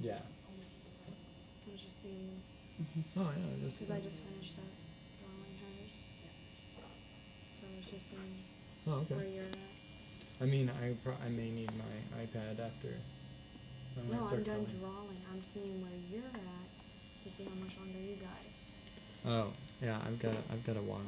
Yeah. 0.00 0.12
I 0.12 1.72
was 1.72 1.80
just 1.80 2.02
seeing, 2.02 2.42
Oh 3.16 3.22
yeah. 3.22 3.64
Just, 3.64 3.80
because 3.80 3.94
I 3.96 4.00
just 4.00 4.20
finished 4.20 4.56
that 4.56 4.68
drawing 5.20 5.56
hers. 5.64 6.10
So 7.54 7.66
I 7.72 7.76
was 7.78 7.90
just 7.90 8.10
seeing 8.10 8.20
oh 8.86 9.00
where 9.08 9.20
okay. 9.20 9.34
you're 9.34 9.44
at. 9.44 9.73
I 10.40 10.44
mean, 10.44 10.70
I 10.82 10.94
pro- 11.02 11.16
I 11.24 11.28
may 11.30 11.50
need 11.50 11.70
my 11.78 12.22
iPad 12.22 12.58
after. 12.60 12.88
when 13.96 14.18
I 14.18 14.20
No, 14.20 14.26
I'm 14.26 14.42
done 14.42 14.44
drawing. 14.44 14.66
drawing. 14.80 15.18
I'm 15.32 15.42
seeing 15.42 15.80
where 15.80 15.92
you're 16.10 16.24
at 16.26 16.68
to 17.24 17.30
see 17.30 17.44
how 17.44 17.54
much 17.62 17.76
longer 17.78 17.98
you 17.98 18.16
got. 18.16 18.42
Oh 19.26 19.52
yeah, 19.82 19.98
I've 20.06 20.18
got 20.18 20.32
a, 20.32 20.52
I've 20.52 20.64
got 20.66 20.76
a 20.76 20.82
while. 20.82 21.00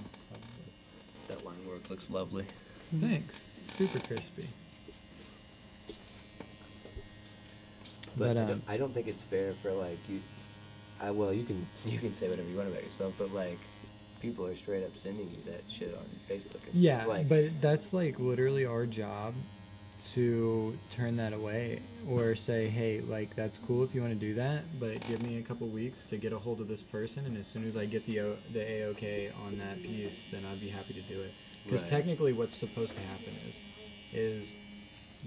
That 1.29 1.45
line 1.45 1.67
work 1.67 1.91
looks 1.91 2.09
lovely. 2.11 2.47
Thanks. 3.01 3.49
Super 3.69 3.99
crispy. 3.99 4.47
But, 8.17 8.29
But, 8.35 8.37
I, 8.37 8.41
um, 8.43 8.47
don't, 8.49 8.63
I 8.69 8.77
don't 8.77 8.95
think 8.95 9.09
it's 9.09 9.25
fair 9.25 9.53
for 9.53 9.73
like 9.73 9.99
you. 10.09 10.21
I 11.03 11.11
well, 11.11 11.33
you 11.35 11.45
can 11.45 11.67
you 11.85 11.99
can 11.99 12.13
say 12.13 12.29
whatever 12.31 12.49
you 12.49 12.57
want 12.57 12.69
about 12.71 12.83
yourself, 12.83 13.15
but 13.19 13.33
like 13.33 13.59
people 14.21 14.47
are 14.47 14.55
straight 14.55 14.85
up 14.85 14.97
sending 14.97 15.29
you 15.31 15.37
that 15.53 15.63
shit 15.69 15.95
on 15.95 16.05
Facebook. 16.29 16.65
And 16.67 16.75
Yeah, 16.75 16.99
stuff. 17.01 17.09
like, 17.09 17.29
but 17.29 17.45
that's 17.61 17.93
like 17.93 18.19
literally 18.19 18.67
our 18.67 18.87
job 18.87 19.35
to 20.15 20.77
turn 20.91 21.17
that 21.17 21.33
away 21.33 21.81
or 22.09 22.35
say, 22.37 22.69
hey, 22.69 23.01
like 23.01 23.35
that's 23.35 23.59
cool 23.59 23.83
if 23.83 23.95
you 23.95 24.01
want 24.01 24.13
to 24.13 24.19
do 24.19 24.35
that, 24.35 24.63
but 24.79 25.01
give 25.09 25.23
me 25.23 25.39
a 25.39 25.43
couple 25.43 25.67
weeks 25.69 26.05
to 26.07 26.17
get 26.17 26.33
a 26.33 26.39
hold 26.39 26.61
of 26.61 26.69
this 26.69 26.83
person, 26.83 27.25
and 27.27 27.37
as 27.37 27.47
soon 27.47 27.65
as 27.67 27.77
I 27.77 27.87
get 27.87 28.07
the 28.07 28.21
o- 28.21 28.37
the 28.53 28.61
a 28.61 28.85
okay 28.91 29.31
on 29.47 29.59
that 29.59 29.83
piece, 29.83 30.27
then 30.27 30.43
I'd 30.51 30.61
be 30.61 30.69
happy 30.69 30.95
to 30.95 31.01
do 31.03 31.21
it. 31.21 31.33
Because 31.65 31.83
Right. 31.83 31.91
technically, 31.91 32.33
what's 32.33 32.55
supposed 32.57 32.95
to 32.95 33.01
happen 33.03 33.33
is, 33.49 33.61
is 34.15 34.57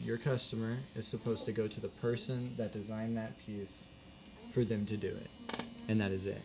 your 0.05 0.17
customer 0.17 0.77
is 0.95 1.05
supposed 1.05 1.45
to 1.45 1.51
go 1.51 1.67
to 1.67 1.81
the 1.81 1.89
person 1.89 2.53
that 2.55 2.71
designed 2.71 3.17
that 3.17 3.37
piece 3.45 3.87
for 4.51 4.63
them 4.63 4.85
to 4.85 4.95
do 4.95 5.07
it, 5.07 5.29
and 5.89 5.99
that 5.99 6.11
is 6.11 6.25
it. 6.25 6.41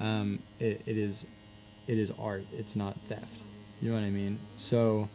Um, 0.00 0.40
it, 0.60 0.82
it 0.86 0.96
is 0.96 1.26
it 1.86 1.98
is 1.98 2.12
art. 2.18 2.44
It's 2.52 2.76
not 2.76 2.94
theft. 3.08 3.40
You 3.80 3.90
know 3.90 3.96
what 3.96 4.04
I 4.04 4.10
mean? 4.10 4.38
So, 4.56 5.08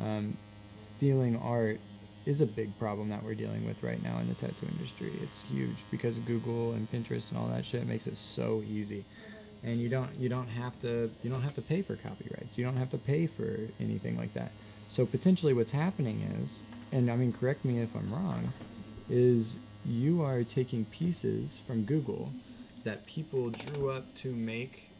um, 0.00 0.36
stealing 0.76 1.36
art 1.38 1.78
is 2.26 2.40
a 2.40 2.46
big 2.46 2.76
problem 2.78 3.08
that 3.08 3.22
we're 3.22 3.34
dealing 3.34 3.66
with 3.66 3.82
right 3.82 4.02
now 4.02 4.18
in 4.18 4.28
the 4.28 4.34
tattoo 4.34 4.66
industry. 4.70 5.10
It's 5.22 5.42
huge 5.50 5.76
because 5.90 6.16
Google 6.18 6.72
and 6.72 6.90
Pinterest 6.90 7.30
and 7.30 7.40
all 7.40 7.48
that 7.48 7.64
shit 7.64 7.86
makes 7.86 8.06
it 8.06 8.16
so 8.16 8.62
easy. 8.70 9.04
And 9.64 9.78
you 9.78 9.88
don't 9.88 10.08
you 10.16 10.28
don't 10.28 10.48
have 10.48 10.80
to 10.82 11.10
you 11.22 11.30
don't 11.30 11.42
have 11.42 11.54
to 11.54 11.62
pay 11.62 11.82
for 11.82 11.96
copyrights. 11.96 12.56
You 12.56 12.64
don't 12.64 12.76
have 12.76 12.90
to 12.90 12.98
pay 12.98 13.26
for 13.26 13.56
anything 13.80 14.16
like 14.16 14.32
that. 14.34 14.52
So 14.88 15.06
potentially 15.06 15.52
what's 15.52 15.72
happening 15.72 16.20
is, 16.42 16.60
and 16.92 17.10
I 17.10 17.16
mean 17.16 17.32
correct 17.32 17.64
me 17.64 17.80
if 17.80 17.94
I'm 17.94 18.12
wrong, 18.12 18.52
is 19.08 19.56
you 19.84 20.22
are 20.22 20.44
taking 20.44 20.84
pieces 20.86 21.60
from 21.66 21.84
Google 21.84 22.32
that 22.84 23.06
people 23.06 23.50
drew 23.50 23.90
up 23.90 24.14
to 24.16 24.32
make 24.32 24.90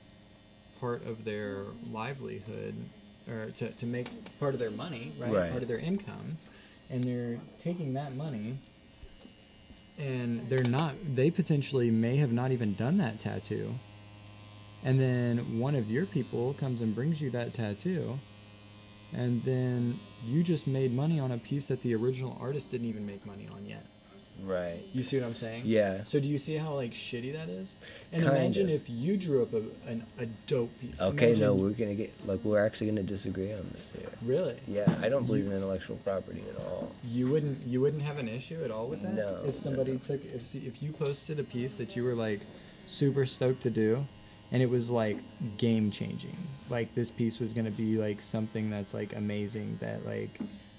part 0.80 1.04
of 1.06 1.24
their 1.24 1.64
livelihood 1.90 2.74
or 3.28 3.50
to, 3.50 3.70
to 3.70 3.86
make 3.86 4.08
part 4.38 4.54
of 4.54 4.60
their 4.60 4.70
money, 4.70 5.12
right? 5.18 5.32
Right. 5.32 5.50
Part 5.50 5.62
of 5.62 5.68
their 5.68 5.78
income. 5.78 6.38
And 6.90 7.04
they're 7.04 7.38
taking 7.58 7.94
that 7.94 8.14
money 8.14 8.56
and 10.00 10.40
they're 10.48 10.64
not 10.64 10.94
they 11.14 11.30
potentially 11.30 11.90
may 11.90 12.16
have 12.16 12.32
not 12.32 12.50
even 12.50 12.74
done 12.74 12.98
that 12.98 13.20
tattoo. 13.20 13.68
And 14.84 14.98
then 14.98 15.38
one 15.58 15.74
of 15.74 15.90
your 15.90 16.06
people 16.06 16.54
comes 16.54 16.80
and 16.80 16.94
brings 16.94 17.20
you 17.20 17.30
that 17.30 17.52
tattoo. 17.52 18.18
And 19.14 19.42
then 19.42 19.94
you 20.26 20.42
just 20.42 20.66
made 20.66 20.92
money 20.92 21.20
on 21.20 21.32
a 21.32 21.38
piece 21.38 21.66
that 21.66 21.82
the 21.82 21.94
original 21.94 22.38
artist 22.40 22.70
didn't 22.70 22.86
even 22.88 23.06
make 23.06 23.26
money 23.26 23.46
on 23.52 23.66
yet. 23.66 23.84
Right. 24.44 24.78
You 24.92 25.02
see 25.02 25.18
what 25.18 25.26
I'm 25.26 25.34
saying? 25.34 25.62
Yeah. 25.64 26.02
So 26.04 26.18
do 26.20 26.26
you 26.28 26.38
see 26.38 26.56
how 26.56 26.74
like 26.74 26.92
shitty 26.92 27.32
that 27.34 27.48
is? 27.48 27.74
And 28.12 28.22
Kind 28.24 28.36
imagine 28.36 28.64
of. 28.68 28.74
if 28.74 28.88
you 28.90 29.16
drew 29.16 29.42
up 29.42 29.52
a, 29.52 29.62
an, 29.90 30.02
a 30.18 30.26
dope 30.46 30.70
piece. 30.80 31.00
Okay, 31.00 31.34
no, 31.34 31.54
we're 31.54 31.70
gonna 31.70 31.94
get 31.94 32.10
like 32.26 32.42
we're 32.44 32.64
actually 32.64 32.88
gonna 32.88 33.02
disagree 33.02 33.52
on 33.52 33.66
this 33.74 33.92
here. 33.92 34.08
really. 34.24 34.56
Yeah, 34.66 34.92
I 35.02 35.08
don't 35.08 35.26
believe 35.26 35.46
in 35.46 35.52
intellectual 35.52 35.96
property 35.98 36.42
at 36.50 36.56
all. 36.64 36.90
You 37.08 37.28
wouldn't 37.30 37.66
you 37.66 37.80
wouldn't 37.80 38.02
have 38.02 38.18
an 38.18 38.28
issue 38.28 38.62
at 38.64 38.70
all 38.70 38.86
with 38.88 39.02
that? 39.02 39.14
No, 39.14 39.40
If 39.46 39.56
somebody 39.56 39.92
no. 39.92 39.98
took 39.98 40.24
if 40.24 40.54
if 40.54 40.82
you 40.82 40.92
posted 40.92 41.38
a 41.38 41.44
piece 41.44 41.74
that 41.74 41.94
you 41.96 42.04
were 42.04 42.14
like 42.14 42.40
super 42.86 43.26
stoked 43.26 43.62
to 43.62 43.70
do 43.70 44.04
and 44.52 44.62
it 44.62 44.68
was 44.70 44.90
like 44.90 45.16
game 45.58 45.90
changing. 45.90 46.36
Like 46.68 46.94
this 46.94 47.10
piece 47.10 47.38
was 47.38 47.52
going 47.52 47.66
to 47.66 47.70
be 47.72 47.96
like 47.96 48.20
something 48.20 48.68
that's 48.70 48.92
like 48.94 49.14
amazing 49.16 49.76
that 49.80 50.04
like 50.04 50.30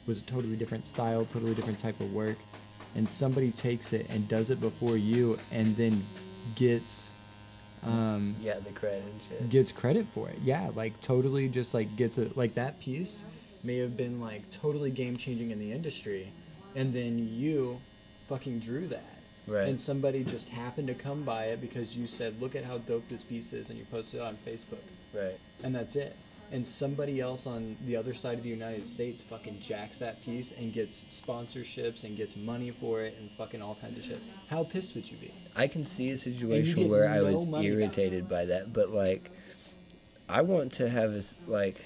was 0.08 0.20
a 0.20 0.24
totally 0.24 0.56
different 0.58 0.86
style, 0.86 1.24
totally 1.26 1.54
different 1.54 1.80
type 1.80 2.00
of 2.02 2.14
work 2.14 2.38
and 2.95 3.09
somebody 3.09 3.51
takes 3.51 3.93
it 3.93 4.09
and 4.09 4.27
does 4.27 4.49
it 4.49 4.59
before 4.59 4.97
you 4.97 5.38
and 5.51 5.76
then 5.77 6.03
gets 6.55 7.11
um 7.84 8.35
Yeah, 8.41 8.59
the 8.59 8.72
credit 8.72 9.03
and 9.03 9.22
shit. 9.22 9.49
gets 9.49 9.72
credit 9.72 10.05
for 10.07 10.30
it. 10.30 10.38
Yeah, 10.43 10.69
like 10.76 10.99
totally 11.01 11.47
just 11.49 11.73
like 11.73 11.95
gets 11.95 12.18
it 12.18 12.35
like 12.38 12.53
that 12.55 12.80
piece 12.80 13.26
may 13.63 13.77
have 13.77 13.95
been 13.95 14.19
like 14.19 14.49
totally 14.51 14.91
game 14.91 15.18
changing 15.18 15.51
in 15.51 15.59
the 15.59 15.72
industry 15.72 16.27
and 16.76 16.93
then 16.93 17.18
you 17.18 17.80
fucking 18.27 18.59
drew 18.59 18.88
that. 18.88 19.03
Right. 19.47 19.68
And 19.68 19.81
somebody 19.81 20.23
just 20.23 20.49
happened 20.49 20.88
to 20.88 20.93
come 20.93 21.23
by 21.23 21.45
it 21.45 21.59
because 21.61 21.97
you 21.97 22.05
said, 22.07 22.39
"Look 22.39 22.55
at 22.55 22.63
how 22.63 22.77
dope 22.77 23.07
this 23.09 23.23
piece 23.23 23.51
is," 23.53 23.72
and 23.72 23.77
you 23.80 23.84
posted 23.85 24.19
it 24.22 24.23
on 24.23 24.38
Facebook. 24.47 24.77
Right. 25.13 25.35
And 25.63 25.73
that's 25.73 25.95
it. 25.95 26.15
And 26.52 26.68
somebody 26.68 27.22
else 27.22 27.48
on 27.48 27.78
the 27.86 27.95
other 27.95 28.14
side 28.14 28.38
of 28.38 28.44
the 28.44 28.49
United 28.49 28.86
States 28.86 29.23
fucking 29.23 29.61
jacks 29.61 29.99
that 29.99 30.22
piece 30.26 30.52
and 30.52 30.73
gets 30.73 31.02
sponsorships 31.06 32.03
and 32.03 32.18
gets 32.18 32.36
money 32.36 32.72
for 32.72 33.02
it 33.02 33.15
and 33.19 33.30
fucking 33.32 33.61
all 33.61 33.76
kinds 33.80 33.98
of 33.98 34.03
shit. 34.03 34.19
How 34.49 34.65
pissed 34.65 34.94
would 34.95 35.10
you 35.10 35.15
be? 35.18 35.32
I 35.56 35.68
can 35.68 35.86
see 35.86 36.10
a 36.10 36.18
situation 36.18 36.90
where 36.90 37.07
I 37.07 37.22
was 37.22 37.48
irritated 37.48 38.28
by 38.28 38.45
that, 38.45 38.73
but 38.73 38.90
like, 38.90 39.32
I 40.28 40.41
want 40.41 40.73
to 40.73 40.90
have 40.90 41.14
this 41.14 41.38
like, 41.48 41.84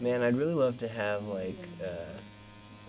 man, 0.00 0.22
I'd 0.22 0.34
really 0.34 0.54
love 0.54 0.78
to 0.78 0.88
have 0.88 1.22
like, 1.22 1.54
uh, 1.84 2.18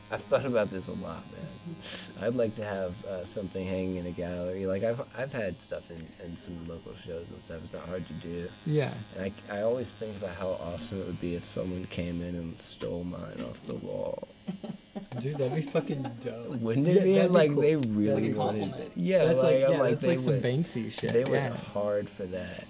I've 0.12 0.22
thought 0.22 0.46
about 0.46 0.70
this 0.70 0.88
a 0.88 0.94
lot, 0.94 1.22
man. 1.32 2.26
I'd 2.26 2.36
like 2.36 2.56
to 2.56 2.64
have 2.64 2.94
uh, 3.06 3.24
something 3.26 3.66
hanging 3.66 3.98
in 3.98 4.06
a 4.06 4.12
gallery. 4.12 4.66
Like 4.66 4.84
I've 4.84 5.02
I've 5.18 5.34
had 5.34 5.60
stuff 5.62 5.92
in, 5.92 5.98
in 6.26 6.38
some 6.38 6.56
local 6.68 6.94
shows 6.94 7.30
and 7.30 7.42
stuff. 7.42 7.58
It's 7.64 7.74
not 7.74 7.84
hard 7.84 8.06
to 8.08 8.14
do, 8.14 8.48
Yeah. 8.66 8.92
and 9.18 9.32
I, 9.52 9.58
I 9.58 9.62
always 9.64 9.92
think 9.92 10.16
about 10.18 10.36
how 10.38 10.48
awesome 10.50 11.02
it 11.02 11.08
would 11.08 11.20
be 11.20 11.36
if 11.36 11.44
someone 11.44 11.84
came 11.86 12.22
in 12.22 12.36
and 12.36 12.58
stole 12.58 13.04
mine 13.04 13.42
off 13.50 13.62
the 13.68 13.76
wall. 13.76 14.28
Dude, 15.20 15.36
that'd 15.38 15.54
be 15.54 15.62
fucking 15.62 16.04
dope. 16.24 16.60
Wouldn't 16.62 16.88
it 16.88 16.96
Yeah, 16.96 17.04
be? 17.04 17.14
that'd 17.16 17.32
like 17.32 17.52
cool. 17.52 17.62
they 17.62 17.76
really 17.76 18.34
wanted. 18.34 18.74
It. 18.76 18.92
Yeah, 18.96 19.26
that's 19.26 19.44
like, 19.44 19.56
like, 19.56 19.66
I'm 19.66 19.72
yeah, 19.74 19.80
like 19.80 19.92
that's 19.92 20.08
like 20.08 20.20
some 20.20 20.34
would- 20.36 20.44
Banksy 20.44 20.92
shit. 20.92 21.12
They 21.14 21.26
went 21.26 21.54
hard 21.56 22.08
for 22.10 22.24
that. 22.24 22.64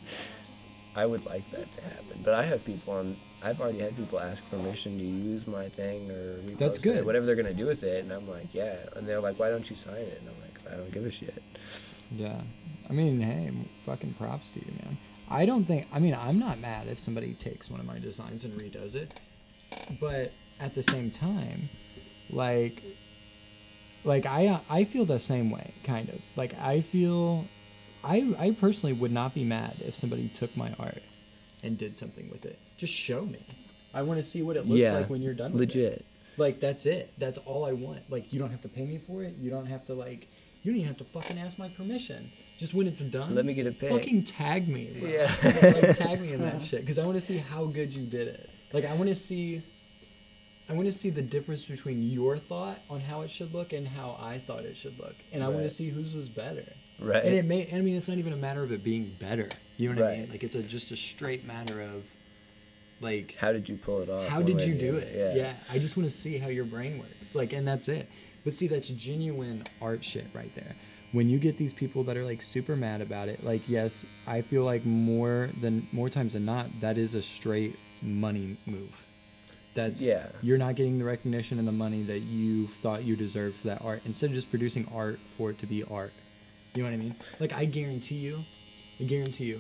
I 0.96 1.06
would 1.06 1.24
like 1.28 1.48
that 1.52 1.72
to 1.72 1.82
happen, 1.84 2.22
but 2.26 2.34
I 2.34 2.44
have 2.44 2.66
people 2.66 2.94
on. 2.94 3.16
I've 3.44 3.62
already 3.62 3.80
had 3.80 3.96
people 3.96 4.20
ask 4.20 4.50
permission 4.50 4.98
to 4.98 5.04
use 5.04 5.48
my 5.48 5.70
thing 5.70 6.10
or 6.10 6.38
That's 6.58 6.84
it, 6.84 7.06
whatever 7.06 7.26
they're 7.26 7.36
gonna 7.36 7.54
do 7.54 7.68
with 7.68 7.84
it, 7.84 8.04
and 8.04 8.12
I'm 8.12 8.28
like, 8.30 8.54
yeah. 8.54 8.78
And 8.96 9.08
they're 9.08 9.20
like, 9.20 9.40
why 9.40 9.50
don't 9.50 9.70
you 9.70 9.76
sign 9.76 9.96
it? 9.96 10.20
And 10.20 10.30
I'm 10.30 10.42
like, 10.42 10.74
I 10.74 10.78
don't 10.78 10.92
give 10.92 11.06
a 11.06 11.12
shit. 11.12 11.42
Yeah. 12.16 12.42
I 12.90 12.94
mean, 12.94 13.22
hey, 13.22 13.52
fucking 13.86 14.14
props 14.14 14.52
to 14.52 14.60
you, 14.60 14.72
man. 14.84 14.98
I 15.30 15.46
don't 15.46 15.66
think, 15.66 15.88
I 15.94 16.00
mean, 16.00 16.16
I'm 16.20 16.40
not 16.40 16.60
mad 16.60 16.88
if 16.88 17.00
somebody 17.00 17.34
takes 17.34 17.70
one 17.70 17.80
of 17.80 17.86
my 17.86 18.00
designs 18.00 18.46
and 18.46 18.60
redoes 18.60 18.96
it. 18.96 19.20
But 20.00 20.32
at 20.60 20.74
the 20.74 20.84
same 20.84 21.12
time, 21.12 21.70
like, 22.30 22.82
like 24.04 24.26
I, 24.26 24.60
I 24.70 24.86
feel 24.86 25.06
the 25.06 25.20
same 25.20 25.52
way, 25.52 25.74
kind 25.84 26.08
of. 26.10 26.22
Like, 26.38 26.58
I 26.60 26.82
feel, 26.82 27.46
I, 28.04 28.34
I 28.40 28.56
personally 28.60 28.94
would 28.94 29.12
not 29.12 29.36
be 29.36 29.44
mad 29.44 29.76
if 29.86 29.96
somebody 29.96 30.30
took 30.30 30.56
my 30.56 30.72
art 30.80 31.04
and 31.62 31.78
did 31.78 31.98
something 31.98 32.30
with 32.32 32.46
it. 32.46 32.58
Just 32.78 32.94
show 32.94 33.22
me. 33.26 33.40
I 33.94 34.04
want 34.04 34.20
to 34.20 34.24
see 34.24 34.44
what 34.44 34.56
it 34.56 34.66
looks 34.66 34.80
yeah, 34.80 34.94
like 34.94 35.10
when 35.10 35.22
you're 35.22 35.34
done 35.34 35.54
with 35.54 35.62
it. 35.62 35.76
legit. 35.76 36.06
Like 36.38 36.60
that's 36.60 36.86
it. 36.86 37.12
That's 37.18 37.40
all 37.40 37.66
I 37.66 37.74
want. 37.74 38.10
Like 38.12 38.32
you 38.32 38.40
don't 38.40 38.52
have 38.52 38.62
to 38.62 38.70
pay 38.70 38.86
me 38.86 39.00
for 39.00 39.24
it. 39.24 39.36
You 39.40 39.50
don't 39.50 39.66
have 39.66 39.86
to 39.88 39.94
like. 39.94 40.28
You 40.62 40.72
don't 40.72 40.82
even 40.82 40.88
have 40.88 40.98
to 40.98 41.04
fucking 41.06 41.38
ask 41.40 41.58
my 41.58 41.70
permission. 41.70 42.30
Just 42.58 42.74
when 42.74 42.88
it's 42.88 43.02
done. 43.02 43.36
Let 43.36 43.46
me 43.46 43.54
get 43.54 43.68
a 43.68 43.72
pic. 43.72 43.90
Fucking 43.90 44.24
tag 44.24 44.68
me. 44.68 44.90
Bro. 45.00 45.10
Yeah. 45.10 45.32
like, 45.44 45.96
tag 45.96 46.22
me 46.22 46.34
in 46.34 46.42
that 46.42 46.62
shit 46.70 46.82
because 46.82 47.00
I 47.00 47.06
want 47.06 47.16
to 47.16 47.22
see 47.22 47.38
how 47.38 47.66
good 47.66 47.94
you 47.94 48.06
did 48.06 48.28
it. 48.28 48.50
Like 48.74 48.86
I 48.86 48.94
want 48.96 49.10
to 49.10 49.16
see. 49.16 49.62
I 50.70 50.74
want 50.74 50.86
to 50.86 50.92
see 50.92 51.10
the 51.10 51.22
difference 51.22 51.64
between 51.64 52.04
your 52.04 52.38
thought 52.38 52.78
on 52.90 53.00
how 53.00 53.22
it 53.22 53.32
should 53.32 53.54
look 53.54 53.72
and 53.72 53.88
how 53.88 54.18
I 54.22 54.38
thought 54.38 54.64
it 54.64 54.76
should 54.76 55.00
look, 55.00 55.16
and 55.32 55.42
I 55.42 55.48
want 55.48 55.64
to 55.64 55.70
see 55.70 55.90
whose 55.90 56.14
was 56.14 56.28
better. 56.28 56.66
Right. 57.00 57.24
And 57.24 57.34
it 57.34 57.46
may. 57.46 57.70
I 57.74 57.80
mean, 57.82 57.96
it's 57.96 58.10
not 58.10 58.18
even 58.18 58.34
a 58.34 58.38
matter 58.38 58.64
of 58.64 58.72
it 58.72 58.84
being 58.84 59.12
better. 59.20 59.50
You 59.78 59.94
know 59.94 60.02
what 60.02 60.10
I 60.10 60.12
mean? 60.12 60.22
Right. 60.22 60.32
Like 60.32 60.44
it's 60.44 60.56
a 60.56 60.64
just 60.64 60.92
a 60.92 60.98
straight 60.98 61.46
matter 61.48 61.82
of, 61.82 62.04
like, 63.02 63.36
How 63.36 63.52
did 63.52 63.70
you 63.70 63.78
pull 63.78 64.02
it 64.02 64.10
off? 64.10 64.28
how 64.30 64.42
did 64.42 64.62
you 64.62 64.74
do 64.76 64.98
it? 64.98 65.36
Yeah. 65.36 65.54
I 65.72 65.80
just 65.80 65.98
want 65.98 66.10
to 66.10 66.16
see 66.16 66.38
how 66.38 66.48
your 66.48 66.66
brain 66.66 66.98
works. 67.00 67.36
Like, 67.36 67.54
and 67.54 67.68
that's 67.68 67.88
it. 67.88 68.08
But 68.44 68.54
see, 68.54 68.68
that's 68.68 68.90
genuine 68.90 69.64
art 69.82 70.04
shit 70.04 70.26
right 70.34 70.54
there. 70.56 70.76
When 71.14 71.30
you 71.30 71.38
get 71.40 71.58
these 71.58 71.74
people 71.74 72.04
that 72.04 72.18
are 72.18 72.24
like 72.26 72.42
super 72.42 72.76
mad 72.76 73.02
about 73.02 73.28
it, 73.30 73.44
like, 73.44 73.68
yes, 73.68 74.06
I 74.28 74.42
feel 74.42 74.64
like 74.64 74.86
more 74.86 75.50
than 75.62 75.86
more 75.92 76.10
times 76.10 76.34
than 76.34 76.46
not, 76.46 76.68
that 76.82 76.98
is 76.98 77.14
a 77.14 77.22
straight 77.22 77.76
money 78.04 78.58
move. 78.66 79.06
That's 79.74 80.02
Yeah. 80.02 80.26
You're 80.42 80.58
not 80.58 80.76
getting 80.76 80.98
the 80.98 81.06
recognition 81.06 81.60
and 81.60 81.68
the 81.68 81.72
money 81.72 82.04
that 82.04 82.20
you 82.20 82.68
thought 82.68 83.04
you 83.04 83.16
deserved 83.16 83.56
for 83.58 83.68
that 83.68 83.82
art. 83.84 84.02
Instead 84.06 84.28
of 84.28 84.34
just 84.36 84.50
producing 84.50 84.86
art 84.94 85.20
for 85.20 85.52
it 85.52 85.60
to 85.60 85.68
be 85.68 85.84
art. 85.90 86.14
You 86.74 86.84
know 86.84 86.90
what 86.90 86.96
I 86.96 86.98
mean? 86.98 87.16
Like, 87.40 87.54
I 87.54 87.66
guarantee 87.66 88.16
you, 88.16 88.40
I 89.00 89.04
guarantee 89.06 89.46
you, 89.46 89.60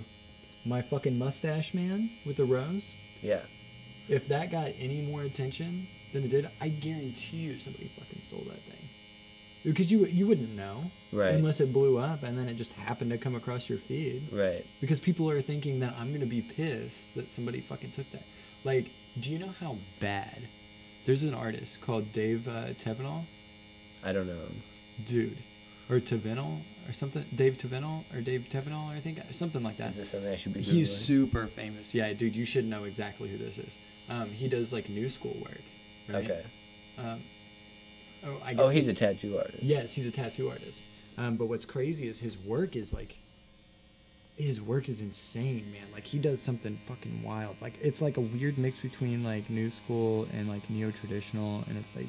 my 0.66 0.82
fucking 0.82 1.18
mustache 1.18 1.74
man 1.74 2.10
with 2.26 2.38
the 2.38 2.46
rose 2.46 2.96
Yeah. 3.22 3.42
if 4.10 4.28
that 4.30 4.52
got 4.52 4.72
any 4.80 5.02
more 5.02 5.22
attention 5.24 5.86
than 6.14 6.24
it 6.24 6.32
did, 6.32 6.48
I 6.62 6.70
guarantee 6.70 7.38
you 7.38 7.58
somebody 7.58 7.86
fucking 7.88 8.22
stole 8.22 8.40
that 8.48 8.60
thing. 8.60 8.90
Because 9.66 9.92
you 9.92 10.06
you 10.06 10.28
wouldn't 10.28 10.56
know 10.56 10.92
Right. 11.12 11.34
unless 11.36 11.60
it 11.62 11.74
blew 11.74 11.98
up 11.98 12.24
and 12.24 12.38
then 12.38 12.48
it 12.48 12.56
just 12.58 12.74
happened 12.74 13.12
to 13.12 13.18
come 13.18 13.36
across 13.36 13.68
your 13.70 13.78
feed. 13.80 14.22
Right. 14.32 14.64
Because 14.82 15.00
people 15.00 15.30
are 15.30 15.42
thinking 15.42 15.80
that 15.82 15.94
I'm 16.00 16.14
gonna 16.14 16.26
be 16.26 16.42
pissed 16.42 17.16
that 17.16 17.28
somebody 17.28 17.60
fucking 17.60 17.92
took 17.92 18.10
that. 18.12 18.24
Like, 18.64 18.86
do 19.20 19.30
you 19.32 19.40
know 19.40 19.54
how 19.60 19.76
bad? 20.00 20.38
There's 21.06 21.24
an 21.24 21.34
artist 21.34 21.82
called 21.82 22.12
Dave 22.14 22.48
uh, 22.48 22.68
Tevenal, 22.84 23.24
I 24.04 24.12
don't 24.14 24.28
know. 24.28 24.48
dude, 25.06 25.38
or 25.90 26.00
Tevenal 26.00 26.60
or 26.88 26.94
something. 26.94 27.24
Dave 27.36 27.54
Tevenal 27.54 28.04
or 28.16 28.22
Dave 28.22 28.48
Tevenal, 28.52 28.90
I 28.96 29.00
think 29.00 29.20
something 29.32 29.64
like 29.64 29.78
that. 29.78 29.90
Is 29.92 29.98
this 29.98 30.10
something 30.12 30.32
I 30.32 30.36
should 30.36 30.54
be? 30.54 30.62
He's 30.62 30.96
super 30.96 31.46
famous. 31.46 31.94
Yeah, 31.94 32.12
dude, 32.14 32.36
you 32.36 32.46
should 32.46 32.66
know 32.66 32.84
exactly 32.86 33.30
who 33.30 33.38
this 33.38 33.58
is. 33.58 34.06
Um, 34.10 34.30
he 34.30 34.48
does 34.48 34.72
like 34.72 34.90
new 34.90 35.10
school 35.10 35.36
work. 35.42 35.62
Right? 36.10 36.24
Okay. 36.26 36.42
Um, 37.00 37.20
oh, 38.26 38.42
I 38.46 38.52
guess 38.54 38.60
Oh, 38.62 38.70
he's 38.70 38.88
a 38.88 38.94
tattoo 38.94 39.38
artist. 39.38 39.64
yes, 39.64 39.94
he's 39.94 40.08
a 40.08 40.12
tattoo 40.12 40.50
artist. 40.50 40.82
Um, 41.18 41.36
but 41.36 41.48
what's 41.48 41.66
crazy 41.66 42.08
is 42.08 42.20
his 42.20 42.38
work 42.38 42.76
is 42.76 42.94
like, 42.94 43.18
his 44.38 44.62
work 44.62 44.88
is 44.88 45.02
insane, 45.02 45.66
man. 45.72 45.82
Like 45.94 46.04
he 46.04 46.20
does 46.20 46.40
something 46.42 46.74
fucking 46.74 47.24
wild. 47.24 47.56
Like 47.62 47.74
it's 47.82 48.02
like 48.02 48.18
a 48.18 48.22
weird 48.22 48.58
mix 48.58 48.78
between 48.80 49.24
like 49.24 49.50
new 49.50 49.70
school 49.70 50.28
and 50.34 50.48
like 50.48 50.70
neo 50.70 50.92
traditional, 50.92 51.64
and 51.68 51.76
it's 51.78 51.96
like, 51.96 52.06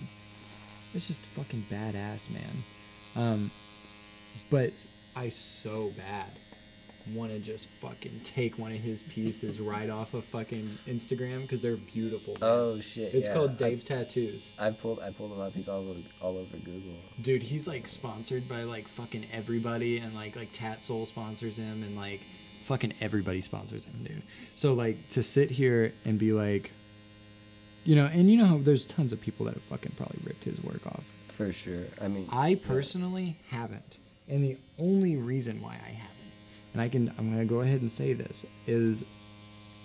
it's 0.95 1.07
just 1.09 1.21
fucking 1.21 1.61
badass, 1.71 2.31
man. 2.31 2.53
Um, 3.17 3.51
but 4.51 4.73
I 5.16 5.28
so 5.28 5.93
bad 5.97 6.27
want 7.15 7.32
to 7.32 7.39
just 7.39 7.69
fucking 7.69 8.20
take 8.23 8.59
one 8.59 8.70
of 8.70 8.78
his 8.78 9.02
pieces 9.02 9.60
right 9.60 9.89
off 9.89 10.12
of 10.15 10.24
fucking 10.27 10.62
Instagram 10.86 11.43
because 11.43 11.62
they're 11.62 11.77
beautiful. 11.93 12.35
man. 12.35 12.40
Oh 12.43 12.81
shit. 12.81 13.15
It's 13.15 13.28
yeah. 13.28 13.35
called 13.35 13.51
I- 13.52 13.55
Dave 13.55 13.85
Tattoos. 13.85 14.52
I 14.59 14.70
pulled 14.70 15.01
I 15.01 15.10
pulled 15.10 15.32
him 15.32 15.40
up. 15.40 15.52
He's 15.52 15.69
all 15.69 15.89
over 15.89 16.01
all 16.20 16.36
over 16.36 16.56
Google. 16.59 16.97
Dude, 17.23 17.43
he's 17.43 17.66
like 17.66 17.86
sponsored 17.86 18.48
by 18.48 18.62
like 18.65 18.86
fucking 18.86 19.27
everybody, 19.32 19.98
and 19.98 20.15
like 20.15 20.36
like 20.36 20.52
TATSoul 20.52 21.06
sponsors 21.06 21.56
him, 21.59 21.82
and 21.82 21.97
like 21.97 22.20
fucking 22.66 22.93
everybody 23.01 23.40
sponsors 23.40 23.86
him, 23.86 24.05
dude. 24.05 24.23
So 24.55 24.74
like 24.74 25.09
to 25.10 25.23
sit 25.23 25.51
here 25.51 25.93
and 26.05 26.19
be 26.19 26.32
like, 26.32 26.70
you 27.85 27.97
know, 27.97 28.05
and 28.12 28.31
you 28.31 28.36
know 28.36 28.44
how 28.44 28.59
there's 28.59 28.85
tons 28.85 29.12
of 29.12 29.20
people 29.23 29.47
that 29.47 29.55
have 29.55 29.62
fucking 29.62 29.93
probably 29.97 30.19
ripped 30.27 30.44
his 30.44 30.62
work 30.62 30.86
off. 30.86 31.05
For 31.28 31.52
sure. 31.52 31.85
I 32.02 32.09
mean, 32.09 32.28
I 32.31 32.56
personally 32.56 33.36
haven't, 33.51 33.97
and 34.29 34.45
the 34.45 34.57
only 34.79 35.17
reason 35.17 35.61
why 35.61 35.75
I 35.75 35.91
haven't, 35.91 36.33
and 36.73 36.83
I 36.83 36.89
can 36.89 37.09
I'm 37.19 37.31
gonna 37.31 37.45
go 37.45 37.61
ahead 37.61 37.81
and 37.81 37.91
say 37.91 38.13
this 38.13 38.45
is 38.67 39.05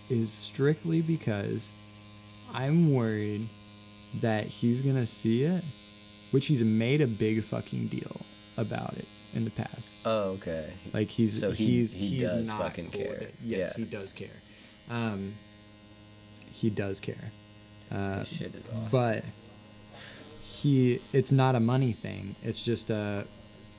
is 0.10 0.32
strictly 0.32 1.02
because 1.02 1.70
I'm 2.54 2.94
worried 2.94 3.42
that 4.22 4.46
he's 4.46 4.82
gonna 4.82 5.06
see 5.08 5.44
it, 5.44 5.64
which 6.32 6.46
he's 6.48 6.64
made 6.64 7.02
a 7.02 7.08
big 7.08 7.44
fucking 7.44 7.88
deal 7.88 8.22
about 8.58 8.94
it 8.98 9.08
in 9.34 9.46
the 9.46 9.52
past. 9.52 9.98
Oh, 10.06 10.32
okay. 10.42 10.70
Like 10.94 11.08
he's 11.08 11.40
So 11.40 11.52
he- 11.52 11.66
he's 11.66 11.92
he 11.94 12.08
he's 12.20 12.30
does 12.30 12.48
not 12.48 12.62
fucking 12.62 12.92
cool 12.92 13.02
care. 13.02 13.28
Yes, 13.44 13.74
Yeah. 13.78 13.86
he 13.86 13.90
does 13.90 14.14
care. 14.14 14.28
Um, 14.90 15.34
he 16.54 16.70
does 16.70 17.00
care. 17.00 17.32
Uh, 17.92 18.24
shit 18.24 18.54
is 18.54 18.64
awesome. 18.76 18.90
but 18.92 19.24
he 20.44 21.00
it's 21.12 21.32
not 21.32 21.54
a 21.56 21.60
money 21.60 21.92
thing 21.92 22.36
it's 22.42 22.64
just 22.64 22.90
a 22.90 23.26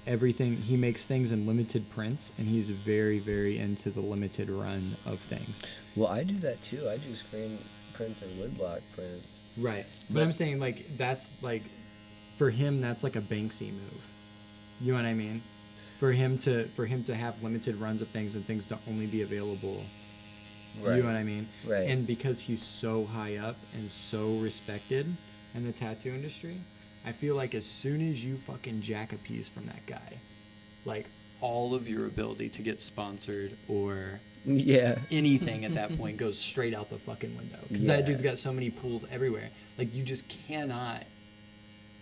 everything 0.07 0.57
he 0.57 0.77
makes 0.77 1.07
things 1.07 1.33
in 1.33 1.47
limited 1.47 1.89
prints 1.91 2.33
and 2.39 2.47
he's 2.47 2.71
very 2.71 3.19
very 3.19 3.59
into 3.59 3.91
the 3.91 4.01
limited 4.01 4.49
run 4.51 4.83
of 5.07 5.19
things 5.19 5.65
Well, 5.97 6.09
I 6.09 6.25
do 6.25 6.35
that 6.39 6.61
too. 6.65 6.81
I 6.89 6.95
do 6.97 7.13
screen 7.15 7.57
prints 7.95 8.23
and 8.23 8.33
woodblock 8.41 8.81
prints. 8.95 9.41
right 9.59 9.87
but, 10.09 10.15
But- 10.15 10.23
i'm 10.25 10.33
saying 10.33 10.59
like 10.61 10.97
that's 10.97 11.31
like 11.43 11.63
for 12.37 12.51
him 12.51 12.81
that's 12.81 13.05
like 13.05 13.17
a 13.17 13.21
banksy 13.21 13.71
move 13.73 14.05
you 14.81 14.93
know 14.93 14.99
what 14.99 15.07
i 15.07 15.15
mean 15.15 15.41
for 16.01 16.11
him 16.11 16.37
to 16.39 16.65
for 16.77 16.85
him 16.87 17.03
to 17.05 17.15
have 17.15 17.41
limited 17.43 17.77
runs 17.77 18.03
of 18.03 18.09
things 18.09 18.35
and 18.35 18.45
things 18.45 18.67
to 18.67 18.79
only 18.89 19.07
be 19.07 19.23
available 19.23 19.81
Right. 20.85 20.97
you 20.97 21.03
know 21.05 21.09
what 21.11 21.17
i 21.17 21.23
mean 21.23 21.47
Right. 21.65 21.89
and 21.89 22.05
because 22.05 22.41
he's 22.41 22.61
so 22.61 23.05
high 23.07 23.37
up 23.37 23.55
and 23.75 23.89
so 23.89 24.35
respected 24.43 25.07
in 25.55 25.65
the 25.65 25.71
tattoo 25.71 26.09
industry 26.11 26.57
i 27.07 27.13
feel 27.13 27.35
like 27.37 27.55
as 27.55 27.65
soon 27.67 28.01
as 28.11 28.25
you 28.25 28.37
fucking 28.37 28.81
jack 28.81 29.13
a 29.13 29.17
piece 29.17 29.49
from 29.49 29.67
that 29.67 29.85
guy 29.87 30.19
like 30.85 31.07
all 31.41 31.75
of 31.75 31.89
your 31.89 32.07
ability 32.07 32.49
to 32.49 32.63
get 32.63 32.81
sponsored 32.81 33.51
or 33.69 34.21
yeah. 34.47 34.99
anything 35.11 35.65
at 35.65 35.75
that 35.75 35.97
point 35.99 36.17
goes 36.17 36.39
straight 36.39 36.75
out 36.75 36.89
the 36.91 36.97
fucking 36.99 37.37
window 37.37 37.59
because 37.69 37.87
that 37.87 38.07
dude's 38.07 38.23
got 38.23 38.39
so 38.39 38.53
many 38.53 38.71
pools 38.71 39.05
everywhere 39.11 39.49
like 39.79 39.95
you 39.95 40.03
just 40.03 40.29
cannot 40.47 41.03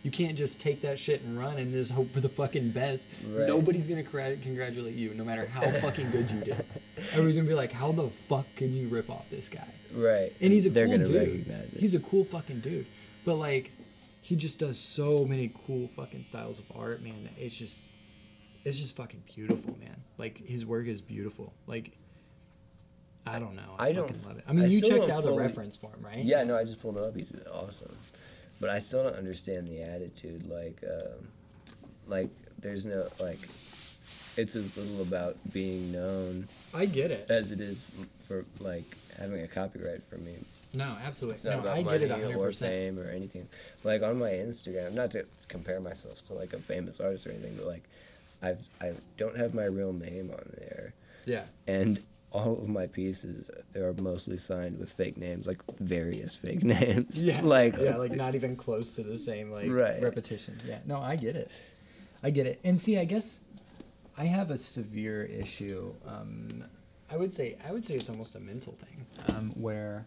you 0.05 0.11
can't 0.11 0.37
just 0.37 0.61
take 0.61 0.81
that 0.83 0.99
shit 0.99 1.23
and 1.23 1.39
run 1.39 1.59
and 1.59 1.73
just 1.73 1.93
hope 1.93 2.11
for 2.11 2.19
the 2.21 2.29
fucking 2.29 2.71
best 2.71 3.07
Right. 3.27 3.47
nobody's 3.47 3.87
gonna 3.87 4.03
cra- 4.03 4.37
congratulate 4.43 4.95
you 4.95 5.15
no 5.15 5.25
matter 5.25 5.47
how 5.47 5.61
fucking 5.63 6.11
good 6.11 6.29
you 6.31 6.41
did 6.41 6.65
everybody's 7.13 7.37
gonna 7.37 7.49
be 7.49 7.55
like 7.55 7.73
how 7.73 7.93
the 7.93 8.09
fuck 8.29 8.47
can 8.57 8.75
you 8.75 8.89
rip 8.89 9.09
off 9.11 9.29
this 9.31 9.49
guy 9.49 9.67
Right. 9.95 10.33
and 10.41 10.53
he's 10.53 10.67
a 10.67 10.71
They're 10.71 10.87
cool 10.87 10.99
dude. 10.99 11.15
recognize 11.15 11.75
it. 11.75 11.81
He's 11.81 11.95
a 11.95 12.01
cool 12.01 12.25
fucking 12.25 12.61
dude. 12.61 12.87
But 13.27 13.35
like, 13.35 13.71
he 14.33 14.39
just 14.39 14.59
does 14.59 14.79
so 14.79 15.27
many 15.27 15.51
cool 15.67 15.87
fucking 15.89 16.25
styles 16.25 16.59
of 16.59 16.65
art, 16.75 17.03
man. 17.03 17.29
It's 17.39 17.55
just, 17.55 17.83
it's 18.65 18.79
just 18.79 18.97
fucking 18.97 19.23
beautiful, 19.35 19.77
man. 19.79 19.95
Like 20.17 20.39
his 20.39 20.65
work 20.65 20.87
is 20.87 21.03
beautiful. 21.03 21.53
Like, 21.67 21.93
I 23.27 23.39
don't 23.39 23.55
know. 23.57 23.75
I, 23.79 23.89
I 23.89 23.93
don't- 23.93 24.09
love 24.27 24.39
it. 24.39 24.45
I 24.49 24.53
mean, 24.55 24.65
I 24.65 24.69
you 24.69 24.81
checked 24.81 25.11
out 25.11 25.25
the 25.25 25.35
reference 25.35 25.77
for 25.77 25.91
him, 25.91 26.03
right? 26.03 26.25
Yeah, 26.25 26.45
no, 26.45 26.57
I 26.57 26.65
just 26.65 26.81
pulled 26.81 26.97
it 26.97 27.03
up. 27.03 27.15
He's 27.15 27.31
awesome, 27.53 27.95
but 28.59 28.71
I 28.71 28.79
still 28.79 29.05
don't 29.05 29.17
understand 29.17 29.69
the 29.69 29.83
attitude. 29.83 30.49
Like, 30.49 30.83
um, 30.83 31.29
like 32.07 32.31
there's 32.59 32.87
no 32.87 33.07
like, 33.21 33.39
it's 34.39 34.57
as 34.57 34.75
little 34.79 35.03
about 35.03 35.37
being 35.53 35.93
known 35.93 36.49
I 36.73 36.87
get 36.87 37.11
it. 37.11 37.27
as 37.29 37.53
it 37.53 37.61
is 37.61 37.85
for 38.19 38.47
like 38.61 38.97
having 39.19 39.43
a 39.43 39.47
copyright 39.49 40.03
for 40.05 40.17
me. 40.17 40.37
No, 40.75 40.97
absolutely. 41.05 41.35
It's 41.35 41.45
not 41.45 41.55
No, 41.57 41.61
about 41.61 41.79
I 41.79 41.83
money 41.83 41.99
get 41.99 42.11
it 42.11 42.23
hundred 42.23 42.37
or 42.37 42.47
percent. 42.47 42.73
fame 42.73 42.99
or 42.99 43.05
anything. 43.11 43.49
Like 43.85 44.03
on 44.03 44.19
my 44.19 44.31
Instagram, 44.31 44.93
not 44.95 45.11
to 45.13 45.27
compare 45.49 45.81
myself 45.81 46.27
to 46.29 46.35
like 46.35 46.53
a 46.53 46.59
famous 46.59 47.01
artist 47.01 47.27
or 47.27 47.31
anything, 47.31 47.55
but 47.57 47.67
like, 47.67 47.83
I've 48.43 48.69
I 48.81 48.93
don't 49.19 49.37
have 49.37 49.55
my 49.55 49.65
real 49.65 49.93
name 49.93 50.31
on 50.31 50.43
there, 50.59 50.95
Yeah. 51.27 51.45
and 51.67 52.01
all 52.33 52.55
of 52.55 52.69
my 52.69 52.87
pieces 52.87 53.51
are 53.77 53.93
mostly 53.93 54.39
signed 54.39 54.79
with 54.79 54.91
fake 54.93 55.19
names, 55.19 55.47
like 55.47 55.61
various 55.79 56.35
fake 56.35 56.63
names. 56.79 57.23
Yeah. 57.23 57.43
like 57.43 57.77
yeah, 57.79 57.97
like 57.97 58.13
not 58.13 58.35
even 58.35 58.57
close 58.57 58.93
to 58.93 59.03
the 59.03 59.19
same 59.19 59.51
like 59.53 59.71
Right. 59.71 60.03
repetition. 60.03 60.57
Yeah. 60.67 60.79
No, 60.87 60.99
I 61.01 61.17
get 61.17 61.37
it. 61.37 61.51
I 62.23 62.31
get 62.31 62.47
it. 62.47 62.59
And 62.65 62.81
see, 62.81 62.99
I 62.99 63.05
guess 63.05 63.41
I 64.17 64.25
have 64.25 64.51
a 64.51 64.57
severe 64.59 65.25
issue. 65.25 65.93
Um, 66.09 66.65
I 67.11 67.17
would 67.19 67.35
say 67.35 67.57
I 67.69 67.73
would 67.73 67.85
say 67.85 67.95
it's 67.97 68.09
almost 68.09 68.35
a 68.37 68.41
mental 68.41 68.73
thing 68.73 69.07
um, 69.37 69.51
where 69.51 70.07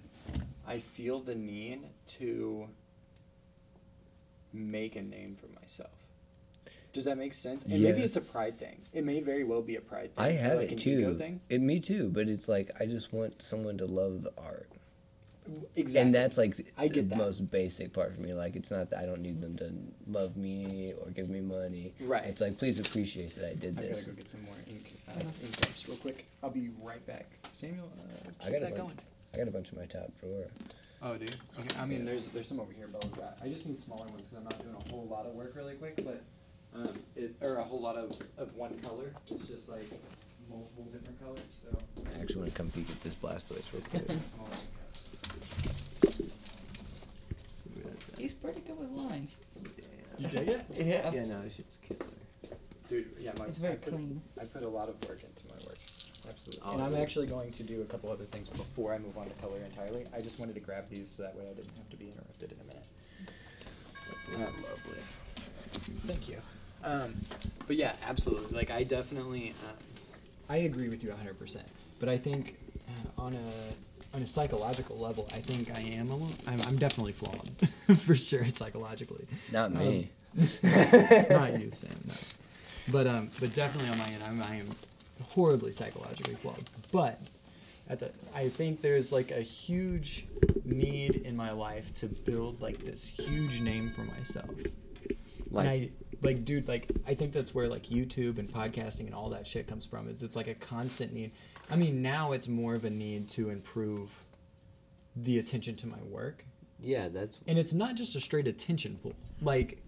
I 0.68 0.80
feel 0.80 1.20
the 1.22 1.36
need 1.36 1.82
to 2.08 2.68
make 4.54 4.96
a 4.96 5.02
name 5.02 5.36
for 5.36 5.48
myself. 5.60 5.92
Does 6.94 7.06
that 7.06 7.18
make 7.18 7.34
sense? 7.34 7.66
And 7.66 7.84
maybe 7.84 8.02
it's 8.02 8.16
a 8.16 8.22
pride 8.22 8.58
thing. 8.58 8.82
It 8.94 9.04
may 9.04 9.20
very 9.20 9.44
well 9.44 9.62
be 9.62 9.76
a 9.76 9.82
pride 9.82 10.16
thing. 10.16 10.24
I 10.26 10.32
have 10.32 10.60
like 10.60 10.68
it 10.68 10.72
an 10.74 10.78
too. 10.78 11.00
ego 11.00 11.14
thing. 11.14 11.42
It, 11.50 11.60
me 11.62 11.82
too, 11.82 12.10
but 12.10 12.30
it's 12.30 12.48
like 12.48 12.72
I 12.80 12.86
just 12.86 13.12
want 13.12 13.42
someone 13.42 13.78
to 13.80 13.86
love 13.86 14.24
the 14.24 14.32
art. 14.38 14.70
Exactly. 15.76 16.02
And 16.02 16.16
that's 16.16 16.38
like 16.38 16.74
I 16.78 16.88
get 16.88 17.10
the 17.10 17.16
that. 17.16 17.18
most 17.18 17.52
basic 17.52 17.94
part 17.94 18.16
for 18.16 18.22
me. 18.22 18.34
Like 18.34 18.56
it's 18.56 18.72
not 18.72 18.90
that 18.92 19.00
I 19.00 19.06
don't 19.06 19.22
need 19.22 19.42
them 19.42 19.58
to 19.58 19.74
love 20.10 20.38
me 20.38 20.94
or 21.00 21.12
give 21.12 21.30
me 21.30 21.42
money. 21.42 21.94
Right. 22.00 22.24
It's 22.24 22.40
like 22.42 22.58
please 22.58 22.80
appreciate 22.80 23.36
that 23.36 23.50
I 23.50 23.54
did 23.56 23.76
this. 23.76 23.78
I 23.78 23.82
gotta 23.82 23.88
this. 23.90 24.06
go 24.06 24.14
get 24.14 24.30
some 24.30 24.44
more 24.46 24.56
ink, 24.68 24.94
uh, 25.10 25.20
ink 25.44 25.58
caps 25.62 25.88
real 25.90 25.98
quick. 25.98 26.26
I'll 26.42 26.50
be 26.50 26.70
right 26.82 27.06
back. 27.06 27.26
Samuel, 27.52 27.92
uh, 28.00 28.30
I 28.40 28.44
keep 28.46 28.54
got 28.54 28.58
a 28.58 28.60
that 28.66 28.76
bunch. 28.78 28.78
going. 28.78 29.00
I 29.36 29.40
got 29.40 29.48
a 29.50 29.52
bunch 29.52 29.72
in 29.74 29.78
my 29.80 29.86
top 29.86 30.18
drawer. 30.20 30.48
Oh, 31.02 31.18
dude. 31.18 31.36
Okay. 31.60 31.78
I 31.80 31.86
mean, 31.86 32.06
there's 32.06 32.26
there's 32.28 32.48
some 32.48 32.60
over 32.60 32.72
here, 32.72 32.88
but 32.92 33.38
I 33.44 33.50
just 33.50 33.68
need 33.68 33.78
smaller 33.80 34.06
ones 34.08 34.22
because 34.22 34.38
I'm 34.38 34.46
not 34.46 34.62
doing 34.64 34.76
a 34.76 34.90
whole 34.90 35.06
lot 35.08 35.26
of 35.26 35.34
work 35.34 35.54
really 35.56 35.76
quick, 35.76 35.98
but 36.06 36.24
um, 36.74 36.98
it 37.16 37.36
or 37.42 37.58
a 37.58 37.64
whole 37.64 37.82
lot 37.82 37.98
of 37.98 38.18
of 38.38 38.56
one 38.56 38.80
color. 38.80 39.12
It's 39.30 39.48
just 39.48 39.68
like 39.70 39.86
multiple 40.50 40.86
different 40.86 41.20
colors. 41.22 41.40
So. 41.62 41.78
I 42.18 42.22
actually 42.22 42.44
want 42.44 42.52
to 42.52 42.58
come 42.58 42.72
peek 42.72 42.90
at 42.90 43.02
this 43.02 43.14
Blastoise 43.14 43.74
real 43.74 43.82
quick. 43.90 44.06
smaller 44.06 44.52
ink 44.54 46.32
See 47.52 47.70
what 47.72 47.94
that's 47.94 48.14
at. 48.14 48.20
He's 48.20 48.34
pretty 48.34 48.62
good 48.62 48.80
with 48.80 48.90
lines. 48.92 49.36
caps. 50.18 50.22
You 50.22 50.28
dig 50.30 50.48
it? 50.48 50.66
Yeah. 50.74 51.12
Yeah, 51.12 51.26
no, 51.26 51.42
this 51.42 51.56
shit's 51.58 51.76
killer. 51.78 52.00
Dude, 52.88 53.08
yeah, 53.20 53.32
my, 53.38 53.46
It's 53.46 53.58
very 53.58 53.74
I 53.74 53.78
put, 53.78 53.94
clean. 53.94 54.22
I 54.40 54.46
put 54.46 54.64
a 54.64 54.70
lot 54.70 54.90
of 54.90 54.96
work 55.10 55.22
into 55.24 55.48
my 55.48 55.56
work. 55.66 55.78
Absolutely. 56.30 56.62
Oh, 56.66 56.74
and 56.74 56.82
I'm 56.82 56.92
really? 56.92 57.02
actually 57.04 57.28
going 57.28 57.52
to 57.52 57.64
do 57.64 57.82
a 57.82 57.86
couple 57.86 58.12
other 58.12 58.26
things 58.26 58.50
before 58.50 58.94
I 58.94 58.98
move 58.98 59.18
on 59.18 59.28
to 59.28 59.34
color 59.42 59.58
entirely. 59.64 60.06
I 60.16 60.22
just 60.22 60.40
wanted 60.40 60.54
to 60.56 60.62
grab 60.62 60.86
these 60.90 61.10
so 61.10 61.24
that 61.24 61.36
way 61.36 61.44
I 61.50 61.54
didn't 61.54 61.76
have 61.78 61.90
to 61.90 61.96
be 61.98 62.06
interrupted 62.10 62.52
in 62.52 62.58
a 62.62 62.64
minute. 62.64 62.86
That's 64.08 64.30
Yeah. 64.30 64.38
lovely. 64.70 65.02
Thank 66.08 66.30
you. 66.30 66.38
Um, 66.84 67.16
but 67.68 67.76
yeah, 67.76 67.94
absolutely. 68.08 68.56
Like 68.56 68.72
I 68.72 68.84
definitely, 68.84 69.54
um, 69.68 69.76
I 70.50 70.58
agree 70.58 70.90
with 70.90 71.04
you 71.04 71.10
100%. 71.10 71.62
But 72.00 72.10
I 72.10 72.18
think 72.18 72.58
uh, 72.88 73.22
on 73.22 73.34
a 73.34 74.16
on 74.16 74.22
a 74.22 74.26
psychological 74.28 74.98
level, 74.98 75.28
I 75.34 75.40
think 75.40 75.76
I 75.76 75.80
am 75.82 76.10
a 76.10 76.14
little. 76.14 76.32
I'm, 76.48 76.62
I'm 76.62 76.78
definitely 76.78 77.12
flawed 77.12 77.50
for 77.98 78.16
sure 78.16 78.46
psychologically. 78.46 79.26
Not 79.52 79.74
me. 79.74 80.10
Not 80.64 81.60
you, 81.60 81.72
Sam. 81.72 81.90
No. 82.08 82.14
But 82.92 83.08
um, 83.08 83.32
but 83.40 83.52
definitely 83.56 83.90
on 83.90 83.98
my 83.98 84.06
end, 84.06 84.22
I'm 84.24 84.44
I 84.44 84.58
am 84.58 84.70
horribly 85.24 85.72
psychologically 85.72 86.36
flawed. 86.36 86.64
But 86.92 87.20
at 87.90 88.00
the, 88.00 88.12
I 88.36 88.50
think 88.50 88.82
there's 88.82 89.12
like 89.12 89.32
a 89.32 89.42
huge 89.42 90.28
need 90.64 91.16
in 91.18 91.36
my 91.36 91.52
life 91.52 91.94
to 91.96 92.08
build 92.08 92.62
like 92.62 92.80
this 92.80 93.08
huge 93.08 93.62
name 93.62 93.90
for 93.90 94.02
myself. 94.02 94.50
Like- 95.52 95.68
and 95.68 95.70
I 95.70 95.90
like, 96.22 96.44
dude, 96.46 96.68
like 96.68 96.90
I 97.08 97.14
think 97.14 97.34
that's 97.34 97.54
where 97.54 97.68
like 97.68 97.84
YouTube 97.88 98.40
and 98.40 98.50
podcasting 98.50 99.02
and 99.02 99.14
all 99.14 99.30
that 99.30 99.46
shit 99.46 99.68
comes 99.68 99.86
from. 99.86 100.08
Is 100.10 100.24
it's 100.24 100.36
like 100.36 100.48
a 100.48 100.56
constant 100.56 101.14
need. 101.14 101.32
I 101.70 101.76
mean, 101.76 102.02
now 102.02 102.32
it's 102.32 102.48
more 102.48 102.74
of 102.74 102.86
a 102.86 102.90
need 102.90 103.30
to 103.32 103.50
improve 103.50 104.12
the 105.16 105.40
attention 105.40 105.76
to 105.78 105.88
my 105.88 105.98
work 106.10 106.44
Yeah, 106.80 107.08
that's 107.08 107.40
and 107.48 107.58
it's 107.58 107.74
not 107.74 107.96
just 107.96 108.16
a 108.16 108.20
straight 108.20 108.48
attention 108.48 109.00
pool. 109.02 109.14
Like, 109.42 109.82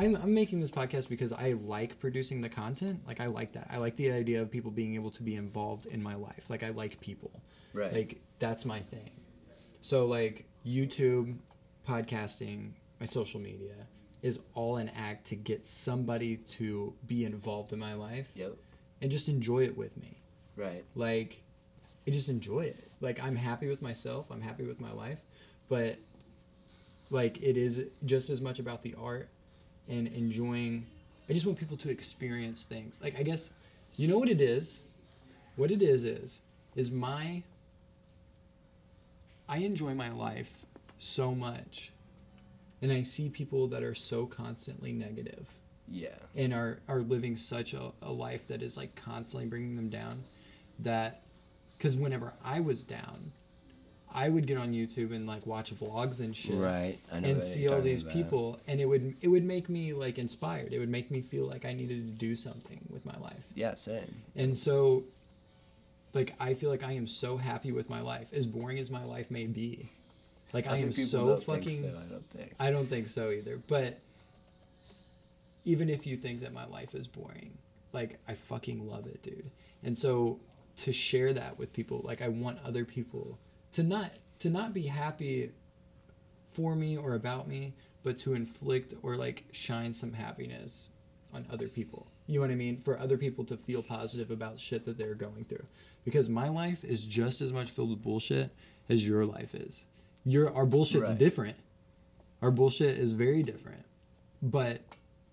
I'm, 0.00 0.16
I'm 0.16 0.34
making 0.34 0.60
this 0.60 0.70
podcast 0.70 1.08
because 1.08 1.32
I 1.32 1.52
like 1.64 1.98
producing 1.98 2.40
the 2.40 2.48
content. 2.48 3.00
Like, 3.06 3.20
I 3.20 3.26
like 3.26 3.52
that. 3.52 3.66
I 3.70 3.76
like 3.78 3.96
the 3.96 4.10
idea 4.12 4.40
of 4.40 4.50
people 4.50 4.70
being 4.70 4.94
able 4.94 5.10
to 5.12 5.22
be 5.22 5.34
involved 5.36 5.86
in 5.86 6.02
my 6.02 6.14
life. 6.14 6.48
Like, 6.48 6.62
I 6.62 6.70
like 6.70 7.00
people. 7.00 7.42
right. 7.74 7.92
Like, 7.92 8.20
that's 8.38 8.64
my 8.64 8.80
thing. 8.80 9.10
So, 9.80 10.06
like, 10.06 10.46
YouTube, 10.66 11.36
podcasting, 11.88 12.72
my 12.98 13.06
social 13.06 13.40
media 13.40 13.74
is 14.22 14.40
all 14.54 14.76
an 14.76 14.90
act 14.90 15.26
to 15.28 15.36
get 15.36 15.64
somebody 15.66 16.36
to 16.36 16.94
be 17.06 17.24
involved 17.24 17.72
in 17.72 17.78
my 17.78 17.94
life 17.94 18.32
yep. 18.34 18.52
and 19.00 19.10
just 19.10 19.28
enjoy 19.28 19.64
it 19.64 19.76
with 19.76 19.96
me 19.96 20.20
Right. 20.56 20.84
like 20.94 21.42
I 22.06 22.10
just 22.10 22.28
enjoy 22.28 22.60
it. 22.62 22.90
Like 23.00 23.22
I'm 23.22 23.36
happy 23.36 23.68
with 23.68 23.80
myself, 23.80 24.30
I'm 24.30 24.42
happy 24.42 24.64
with 24.64 24.78
my 24.80 24.92
life, 24.92 25.22
but 25.68 25.98
like 27.08 27.42
it 27.42 27.56
is 27.56 27.82
just 28.04 28.28
as 28.30 28.40
much 28.42 28.58
about 28.58 28.82
the 28.82 28.94
art 29.00 29.30
and 29.90 30.06
enjoying 30.08 30.86
I 31.28 31.32
just 31.32 31.46
want 31.46 31.58
people 31.58 31.76
to 31.76 31.90
experience 31.90 32.64
things. 32.64 32.98
Like 33.02 33.18
I 33.18 33.22
guess 33.22 33.50
you 33.96 34.08
know 34.08 34.18
what 34.18 34.28
it 34.30 34.40
is? 34.40 34.82
What 35.56 35.70
it 35.70 35.82
is 35.82 36.04
is 36.04 36.40
is 36.76 36.90
my 36.90 37.42
I 39.48 39.58
enjoy 39.58 39.94
my 39.94 40.10
life 40.10 40.64
so 40.98 41.34
much 41.34 41.92
and 42.82 42.90
I 42.92 43.02
see 43.02 43.28
people 43.28 43.66
that 43.68 43.82
are 43.82 43.94
so 43.94 44.26
constantly 44.26 44.92
negative 44.92 45.46
Yeah. 45.88 46.14
and 46.36 46.54
are 46.54 46.78
are 46.88 47.00
living 47.00 47.36
such 47.36 47.74
a, 47.74 47.92
a 48.02 48.12
life 48.12 48.46
that 48.48 48.62
is 48.62 48.76
like 48.76 48.94
constantly 48.94 49.48
bringing 49.48 49.76
them 49.76 49.88
down 49.90 50.22
that 50.78 51.22
because 51.76 51.96
whenever 51.96 52.32
i 52.44 52.58
was 52.60 52.84
down 52.84 53.32
i 54.14 54.28
would 54.28 54.46
get 54.46 54.56
on 54.58 54.72
youtube 54.72 55.14
and 55.14 55.26
like 55.26 55.46
watch 55.46 55.74
vlogs 55.74 56.20
and 56.20 56.36
shit 56.36 56.56
Right. 56.56 56.98
I 57.12 57.18
and 57.18 57.40
see 57.42 57.68
all 57.68 57.80
these 57.80 58.02
about. 58.02 58.12
people 58.14 58.60
and 58.66 58.80
it 58.80 58.86
would 58.86 59.14
it 59.20 59.28
would 59.28 59.44
make 59.44 59.68
me 59.68 59.92
like 59.92 60.18
inspired 60.18 60.72
it 60.72 60.78
would 60.78 60.88
make 60.88 61.10
me 61.10 61.20
feel 61.20 61.46
like 61.46 61.64
i 61.64 61.72
needed 61.72 62.06
to 62.06 62.12
do 62.26 62.34
something 62.36 62.80
with 62.90 63.04
my 63.06 63.16
life 63.18 63.44
Yeah, 63.54 63.74
same. 63.74 64.22
and 64.36 64.56
so 64.56 65.04
like 66.12 66.34
i 66.40 66.54
feel 66.54 66.70
like 66.70 66.82
i 66.82 66.92
am 66.92 67.06
so 67.06 67.36
happy 67.36 67.72
with 67.72 67.88
my 67.88 68.00
life 68.00 68.32
as 68.32 68.46
boring 68.46 68.78
as 68.78 68.90
my 68.90 69.04
life 69.04 69.30
may 69.30 69.46
be 69.46 69.88
like 70.52 70.66
i, 70.66 70.72
think 70.72 70.86
am 70.86 70.92
so 70.92 71.36
fucking 71.36 71.86
so, 71.86 71.94
I 71.96 72.12
don't 72.12 72.30
think. 72.30 72.54
I 72.58 72.70
don't 72.72 72.86
think 72.86 73.06
so 73.06 73.30
either. 73.30 73.60
But 73.68 74.00
even 75.64 75.88
if 75.88 76.06
you 76.06 76.16
think 76.16 76.40
that 76.40 76.52
my 76.52 76.66
life 76.66 76.94
is 76.94 77.06
boring, 77.06 77.52
like 77.92 78.18
I 78.26 78.34
fucking 78.34 78.88
love 78.88 79.06
it, 79.06 79.22
dude. 79.22 79.50
And 79.84 79.96
so 79.96 80.40
to 80.78 80.92
share 80.92 81.32
that 81.34 81.58
with 81.58 81.72
people, 81.72 82.00
like 82.04 82.22
I 82.22 82.28
want 82.28 82.58
other 82.64 82.84
people 82.84 83.38
to 83.72 83.82
not 83.82 84.12
to 84.40 84.50
not 84.50 84.72
be 84.72 84.82
happy 84.82 85.50
for 86.52 86.74
me 86.74 86.96
or 86.96 87.14
about 87.14 87.46
me, 87.48 87.74
but 88.02 88.18
to 88.18 88.34
inflict 88.34 88.94
or 89.02 89.16
like 89.16 89.44
shine 89.52 89.92
some 89.92 90.12
happiness 90.12 90.90
on 91.32 91.46
other 91.52 91.68
people. 91.68 92.06
You 92.26 92.36
know 92.36 92.42
what 92.46 92.50
I 92.50 92.56
mean? 92.56 92.78
For 92.78 92.98
other 92.98 93.16
people 93.18 93.44
to 93.46 93.56
feel 93.56 93.82
positive 93.82 94.30
about 94.30 94.58
shit 94.60 94.84
that 94.86 94.96
they're 94.98 95.14
going 95.14 95.44
through. 95.44 95.66
Because 96.04 96.28
my 96.28 96.48
life 96.48 96.84
is 96.84 97.04
just 97.04 97.40
as 97.40 97.52
much 97.52 97.70
filled 97.70 97.90
with 97.90 98.02
bullshit 98.02 98.50
as 98.88 99.06
your 99.06 99.24
life 99.26 99.54
is. 99.54 99.84
Your 100.24 100.52
our 100.54 100.66
bullshit's 100.66 101.10
Right. 101.10 101.18
different. 101.18 101.56
Our 102.42 102.50
bullshit 102.50 102.98
is 102.98 103.12
very 103.12 103.42
different. 103.42 103.84
But 104.42 104.80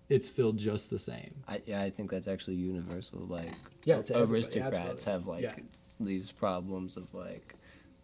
it's 0.08 0.28
filled 0.28 0.58
just 0.58 0.90
the 0.90 0.98
same. 0.98 1.34
I, 1.46 1.62
yeah, 1.66 1.82
I 1.82 1.90
think 1.90 2.10
that's 2.10 2.28
actually 2.28 2.56
universal. 2.56 3.20
Like, 3.20 3.52
Yeah, 3.84 4.02
aristocrats 4.14 5.04
have 5.04 5.26
like 5.26 5.42
Yeah. 5.42 5.56
these 6.00 6.32
problems 6.32 6.96
of 6.96 7.12
like, 7.14 7.54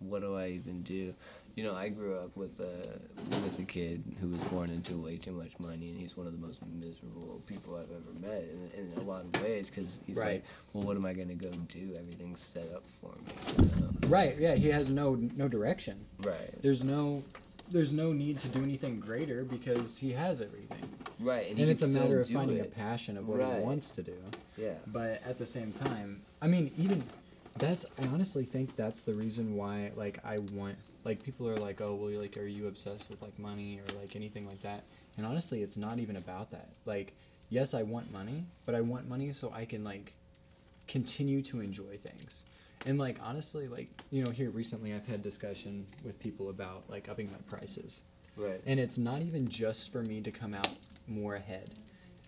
what 0.08 0.22
do 0.22 0.36
I 0.36 0.48
even 0.48 0.82
do? 0.82 1.14
You 1.56 1.62
know, 1.62 1.74
I 1.76 1.88
grew 1.88 2.16
up 2.16 2.36
with 2.36 2.58
a 2.58 2.98
with 3.44 3.58
a 3.60 3.62
kid 3.62 4.02
who 4.20 4.28
was 4.28 4.42
born 4.44 4.70
into 4.70 4.96
way 4.96 5.16
too 5.18 5.30
much 5.32 5.58
money, 5.60 5.90
and 5.90 6.00
he's 6.00 6.16
one 6.16 6.26
of 6.26 6.32
the 6.32 6.44
most 6.44 6.58
miserable 6.66 7.40
people 7.46 7.76
I've 7.76 7.90
ever 7.92 8.12
met 8.20 8.42
in, 8.76 8.90
in 8.92 8.92
a 8.98 9.02
lot 9.02 9.24
of 9.24 9.40
ways. 9.40 9.70
Because 9.70 10.00
he's 10.04 10.16
Right. 10.16 10.26
like, 10.34 10.44
well, 10.72 10.82
what 10.84 10.96
am 10.96 11.06
I 11.06 11.12
gonna 11.12 11.36
go 11.36 11.50
do? 11.68 11.94
Everything's 11.96 12.40
set 12.40 12.72
up 12.72 12.84
for 12.86 13.12
me. 13.12 13.68
You 13.76 13.80
know? 13.82 13.90
Right, 14.08 14.36
yeah, 14.38 14.56
he 14.56 14.68
has 14.70 14.90
no 14.90 15.14
no 15.36 15.46
direction. 15.46 16.04
Right. 16.24 16.60
There's 16.60 16.82
no 16.82 17.22
there's 17.70 17.92
no 17.92 18.12
need 18.12 18.40
to 18.40 18.48
do 18.48 18.62
anything 18.62 18.98
greater 19.00 19.44
because 19.44 19.96
he 19.96 20.10
has 20.12 20.42
everything. 20.42 20.88
Right. 21.20 21.48
And, 21.48 21.58
he 21.58 21.64
it's 21.64 21.82
a 21.82 21.88
matter 21.88 22.20
of 22.20 22.28
finding 22.28 22.60
a 22.60 22.64
passion 22.64 23.16
of 23.16 23.28
what 23.28 23.38
Right. 23.38 23.54
he 23.58 23.60
wants 23.60 23.90
to 23.92 24.02
do. 24.02 24.16
Yeah. 24.58 24.74
But 24.88 25.22
at 25.24 25.38
the 25.38 25.46
same 25.46 25.72
time, 25.72 26.20
I 26.42 26.48
mean, 26.48 26.72
even 26.76 27.02
that's 27.58 27.86
I 28.02 28.06
honestly 28.08 28.44
think 28.44 28.76
that's 28.76 29.02
the 29.02 29.14
reason 29.14 29.56
why 29.56 29.92
like 29.96 30.18
I 30.24 30.38
want 30.38 30.76
like 31.04 31.22
people 31.22 31.48
are 31.48 31.56
like, 31.56 31.80
"Oh, 31.80 31.94
well, 31.94 32.10
like 32.18 32.36
are 32.36 32.46
you 32.46 32.66
obsessed 32.66 33.10
with 33.10 33.22
like 33.22 33.38
money 33.38 33.80
or 33.80 34.00
like 34.00 34.16
anything 34.16 34.46
like 34.46 34.62
that?" 34.62 34.84
And 35.16 35.26
honestly, 35.26 35.62
it's 35.62 35.76
not 35.76 35.98
even 35.98 36.16
about 36.16 36.50
that. 36.50 36.70
Like, 36.84 37.14
yes, 37.50 37.74
I 37.74 37.82
want 37.82 38.12
money, 38.12 38.44
but 38.64 38.74
I 38.74 38.80
want 38.80 39.08
money 39.08 39.32
so 39.32 39.52
I 39.54 39.64
can 39.64 39.84
like 39.84 40.14
continue 40.88 41.42
to 41.42 41.60
enjoy 41.60 41.96
things. 41.96 42.44
And 42.86 42.98
like 42.98 43.16
honestly, 43.22 43.68
like, 43.68 43.88
you 44.10 44.24
know, 44.24 44.30
here 44.30 44.50
recently 44.50 44.92
I've 44.92 45.06
had 45.06 45.22
discussion 45.22 45.86
with 46.04 46.18
people 46.20 46.50
about 46.50 46.84
like 46.88 47.08
upping 47.08 47.30
my 47.30 47.38
prices. 47.48 48.02
Right. 48.36 48.60
And 48.66 48.80
it's 48.80 48.98
not 48.98 49.22
even 49.22 49.48
just 49.48 49.92
for 49.92 50.02
me 50.02 50.20
to 50.22 50.30
come 50.30 50.54
out 50.54 50.68
more 51.06 51.34
ahead. 51.34 51.70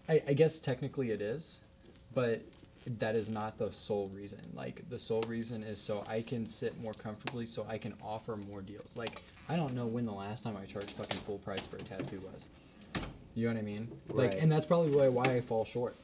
I, 0.09 0.23
I 0.29 0.33
guess 0.35 0.61
technically 0.61 1.11
it 1.11 1.21
is, 1.21 1.61
but 2.15 2.43
that 2.99 3.15
is 3.15 3.29
not 3.29 3.59
the 3.59 3.71
sole 3.73 4.11
reason. 4.15 4.41
Like 4.55 4.89
the 4.89 4.99
sole 4.99 5.23
reason 5.23 5.63
is 5.63 5.81
so 5.81 6.05
I 6.09 6.23
can 6.23 6.47
sit 6.47 6.81
more 6.81 6.95
comfortably, 6.95 7.47
so 7.47 7.67
I 7.69 7.79
can 7.79 7.95
offer 8.03 8.37
more 8.37 8.63
deals. 8.63 8.97
Like 8.97 9.23
I 9.49 9.57
don't 9.57 9.75
know 9.75 9.87
when 9.87 10.07
the 10.07 10.13
last 10.13 10.45
time 10.45 10.57
I 10.57 10.65
charged 10.67 10.91
fucking 10.91 11.21
full 11.21 11.39
price 11.39 11.67
for 11.67 11.77
a 11.77 11.81
tattoo 11.81 12.21
was. 12.33 12.49
You 13.35 13.49
know 13.49 13.55
what 13.55 13.61
I 13.61 13.63
mean? 13.65 13.89
Right. 14.09 14.31
Like, 14.31 14.43
and 14.43 14.51
that's 14.51 14.65
probably 14.67 14.97
why 14.97 15.09
why 15.09 15.25
I 15.25 15.41
fall 15.41 15.65
short. 15.65 15.97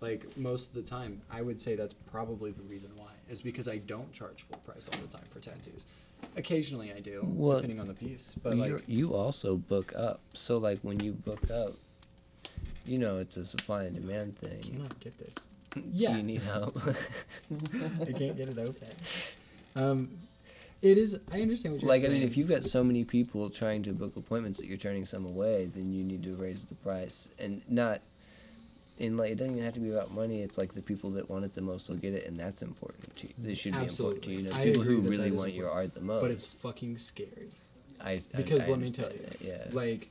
Like 0.00 0.36
most 0.36 0.68
of 0.68 0.74
the 0.74 0.82
time, 0.88 1.20
I 1.30 1.42
would 1.42 1.58
say 1.58 1.74
that's 1.74 1.94
probably 1.94 2.52
the 2.52 2.62
reason 2.62 2.90
why 2.96 3.10
is 3.28 3.40
because 3.40 3.68
I 3.68 3.78
don't 3.78 4.12
charge 4.12 4.42
full 4.42 4.58
price 4.58 4.88
all 4.94 5.00
the 5.02 5.08
time 5.08 5.26
for 5.30 5.40
tattoos. 5.40 5.86
Occasionally 6.36 6.92
I 6.92 7.00
do, 7.00 7.22
Well, 7.24 7.56
depending 7.56 7.80
on 7.80 7.86
the 7.86 7.94
piece. 7.94 8.34
But 8.42 8.56
you 8.56 8.74
like, 8.74 8.82
you 8.86 9.14
also 9.14 9.56
book 9.56 9.92
up. 9.96 10.20
So 10.34 10.58
like 10.58 10.78
when 10.82 11.00
you 11.00 11.12
book 11.12 11.50
up, 11.50 11.74
you 12.86 12.98
know 12.98 13.18
it's 13.18 13.36
a 13.36 13.44
supply 13.44 13.84
and 13.84 13.96
demand 13.96 14.36
I 14.42 14.46
thing. 14.46 14.62
cannot 14.62 15.00
get 15.00 15.18
this. 15.18 15.48
Do 15.74 15.82
Yeah. 15.92 16.16
you 16.16 16.22
need 16.22 16.40
help? 16.42 16.76
I 18.00 18.12
can't 18.12 18.36
get 18.36 18.48
it 18.50 18.58
open. 18.58 18.88
Um, 19.76 20.10
it 20.82 20.98
is. 20.98 21.20
I 21.30 21.40
understand 21.40 21.74
what 21.74 21.82
you're 21.82 21.90
saying. 21.90 22.02
like 22.02 22.10
I 22.10 22.12
mean, 22.12 22.22
if 22.22 22.36
you've 22.36 22.48
got 22.48 22.64
so 22.64 22.82
many 22.82 23.04
people 23.04 23.48
trying 23.48 23.84
to 23.84 23.92
book 23.92 24.16
appointments 24.16 24.58
that 24.58 24.66
you're 24.66 24.76
turning 24.78 25.04
some 25.06 25.24
away, 25.24 25.66
then 25.72 25.92
you 25.92 26.02
need 26.02 26.24
to 26.24 26.34
raise 26.34 26.64
the 26.64 26.74
price 26.74 27.28
and 27.38 27.62
not. 27.68 28.00
And 28.98 29.16
like 29.16 29.30
it 29.30 29.36
doesn't 29.38 29.52
even 29.52 29.64
have 29.64 29.74
to 29.74 29.80
be 29.80 29.92
about 29.92 30.10
money. 30.12 30.42
It's 30.42 30.58
like 30.58 30.74
the 30.74 30.82
people 30.82 31.10
that 31.10 31.30
want 31.30 31.44
it 31.44 31.54
the 31.54 31.60
most 31.60 31.88
will 31.88 31.96
get 31.96 32.14
it, 32.14 32.24
and 32.26 32.36
that's 32.36 32.62
important 32.62 33.14
to 33.18 33.28
you. 33.28 33.34
This 33.38 33.58
should 33.60 33.74
be 33.78 33.84
important 33.84 34.24
to 34.24 34.30
you. 34.30 34.38
You 34.38 34.44
know, 34.44 34.50
people 34.64 34.82
who 34.82 35.00
that 35.02 35.10
really 35.10 35.22
that 35.28 35.34
is 35.34 35.36
want 35.36 35.52
your 35.52 35.70
art 35.70 35.92
the 35.92 36.00
most. 36.00 36.22
but 36.22 36.30
it's 36.32 36.46
fucking 36.46 36.96
scary 36.98 37.50
I, 38.00 38.12
I- 38.12 38.22
because 38.34 38.64
I 38.64 38.70
let 38.70 38.80
me 38.80 38.90
tell 38.90 39.12
you, 39.12 39.18
that, 39.18 39.40
Yeah. 39.40 39.64
like, 39.72 40.08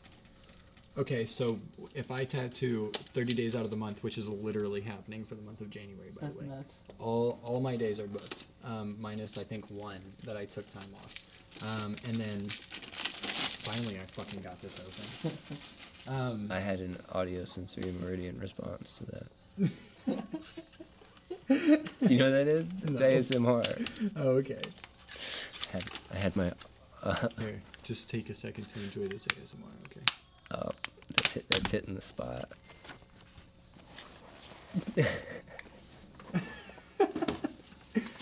okay, 0.97 1.25
so 1.25 1.57
if 1.95 2.11
I 2.11 2.23
tattoo 2.25 2.91
30 2.93 3.33
days 3.33 3.55
out 3.55 3.63
of 3.65 3.71
the 3.71 3.77
month, 3.77 4.03
which 4.03 4.17
is 4.17 4.27
literally 4.29 4.81
happening 4.81 5.23
for 5.23 5.35
the 5.35 5.41
month 5.41 5.61
of 5.61 5.69
January, 5.69 6.09
by 6.11 6.21
That's 6.21 6.35
the 6.35 6.41
way, 6.41 6.47
nuts. 6.47 6.79
all 6.99 7.39
all 7.43 7.59
my 7.61 7.75
days 7.75 7.99
are 7.99 8.07
booked, 8.07 8.45
um, 8.63 8.95
minus 8.99 9.37
I 9.37 9.43
think 9.43 9.65
one 9.71 10.01
that 10.25 10.37
I 10.37 10.45
took 10.45 10.69
time 10.71 10.89
off, 10.95 11.13
um, 11.83 11.95
and 12.07 12.15
then 12.15 12.39
finally 12.49 13.97
I 13.97 14.03
fucking 14.05 14.41
got 14.41 14.61
this 14.61 14.79
open. 14.79 15.37
Um, 16.09 16.47
I 16.49 16.59
had 16.59 16.79
an 16.79 16.95
audio 17.11 17.43
sensory 17.43 17.91
meridian 18.01 18.39
response 18.39 18.93
to 18.93 19.05
that. 19.07 19.27
you 22.09 22.17
know 22.17 22.25
what 22.25 22.31
that 22.31 22.47
is? 22.47 22.71
It's 22.81 22.91
No. 22.91 22.99
ASMR. 23.01 24.11
oh, 24.15 24.29
okay. 24.37 24.61
Had, 25.73 25.83
I 26.13 26.17
had 26.17 26.35
my. 26.37 26.53
Uh, 27.03 27.27
Here, 27.39 27.61
just 27.83 28.09
take 28.09 28.29
a 28.29 28.35
second 28.35 28.69
to 28.69 28.79
enjoy 28.81 29.07
this 29.07 29.25
ASMR. 29.27 29.67
Okay. 29.87 29.99
Oh, 30.51 30.71
that's, 31.15 31.33
hit, 31.33 31.45
that's 31.49 31.71
hitting 31.71 31.95
the 31.95 32.01
spot. 32.01 32.49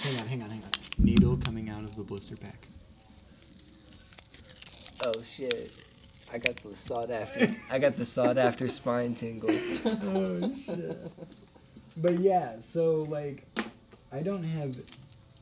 Hang 0.05 0.19
on, 0.19 0.27
hang 0.27 0.43
on, 0.43 0.49
hang 0.49 0.61
on. 0.61 0.69
Needle 0.99 1.37
coming 1.37 1.69
out 1.69 1.83
of 1.83 1.95
the 1.95 2.03
blister 2.03 2.35
pack. 2.35 2.67
Oh 5.05 5.21
shit! 5.23 5.71
I 6.31 6.37
got 6.37 6.55
the 6.57 6.75
sought 6.75 7.11
after. 7.11 7.47
I 7.71 7.79
got 7.79 7.95
the 7.95 8.05
sought 8.05 8.37
after 8.37 8.67
spine 8.67 9.15
tingle. 9.15 9.49
oh 9.85 10.53
shit. 10.55 11.11
But 11.97 12.19
yeah, 12.19 12.59
so 12.59 13.03
like, 13.09 13.47
I 14.11 14.21
don't 14.21 14.43
have, 14.43 14.75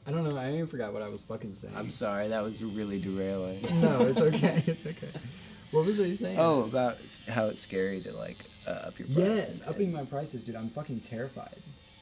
I 0.07 0.11
don't 0.11 0.23
know. 0.23 0.37
I 0.37 0.51
even 0.53 0.67
forgot 0.67 0.93
what 0.93 1.01
I 1.01 1.07
was 1.07 1.21
fucking 1.21 1.55
saying. 1.55 1.73
I'm 1.75 1.89
sorry, 1.89 2.27
that 2.29 2.43
was 2.43 2.63
really 2.63 3.01
derailing. 3.01 3.61
no, 3.81 4.01
it's 4.01 4.21
okay. 4.21 4.63
It's 4.65 4.85
okay. 4.85 5.52
What 5.73 5.85
was 5.87 5.99
I 5.99 6.11
saying? 6.11 6.37
Oh, 6.39 6.65
about 6.65 6.95
how 7.29 7.45
it's 7.47 7.61
scary 7.61 7.99
to 8.01 8.13
like 8.15 8.37
uh, 8.67 8.87
up 8.87 8.99
your 8.99 9.07
prices. 9.07 9.17
yes, 9.17 9.59
and- 9.61 9.69
upping 9.69 9.91
my 9.91 10.03
prices, 10.05 10.43
dude. 10.45 10.55
I'm 10.55 10.69
fucking 10.69 11.01
terrified 11.01 11.57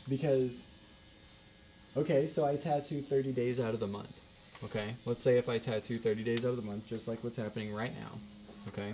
because. 0.10 0.68
Okay, 1.98 2.26
so 2.26 2.46
I 2.46 2.56
tattoo 2.56 3.02
30 3.02 3.34
days 3.34 3.60
out 3.60 3.74
of 3.74 3.82
the 3.82 3.88
month. 3.88 4.18
Okay, 4.64 4.94
let's 5.06 5.22
say 5.22 5.38
if 5.38 5.50
I 5.50 5.58
tattoo 5.58 5.98
30 5.98 6.24
days 6.24 6.46
out 6.46 6.50
of 6.50 6.56
the 6.56 6.62
month, 6.62 6.88
just 6.88 7.06
like 7.08 7.22
what's 7.24 7.36
happening 7.36 7.74
right 7.74 7.92
now. 8.00 8.12
Okay, 8.70 8.94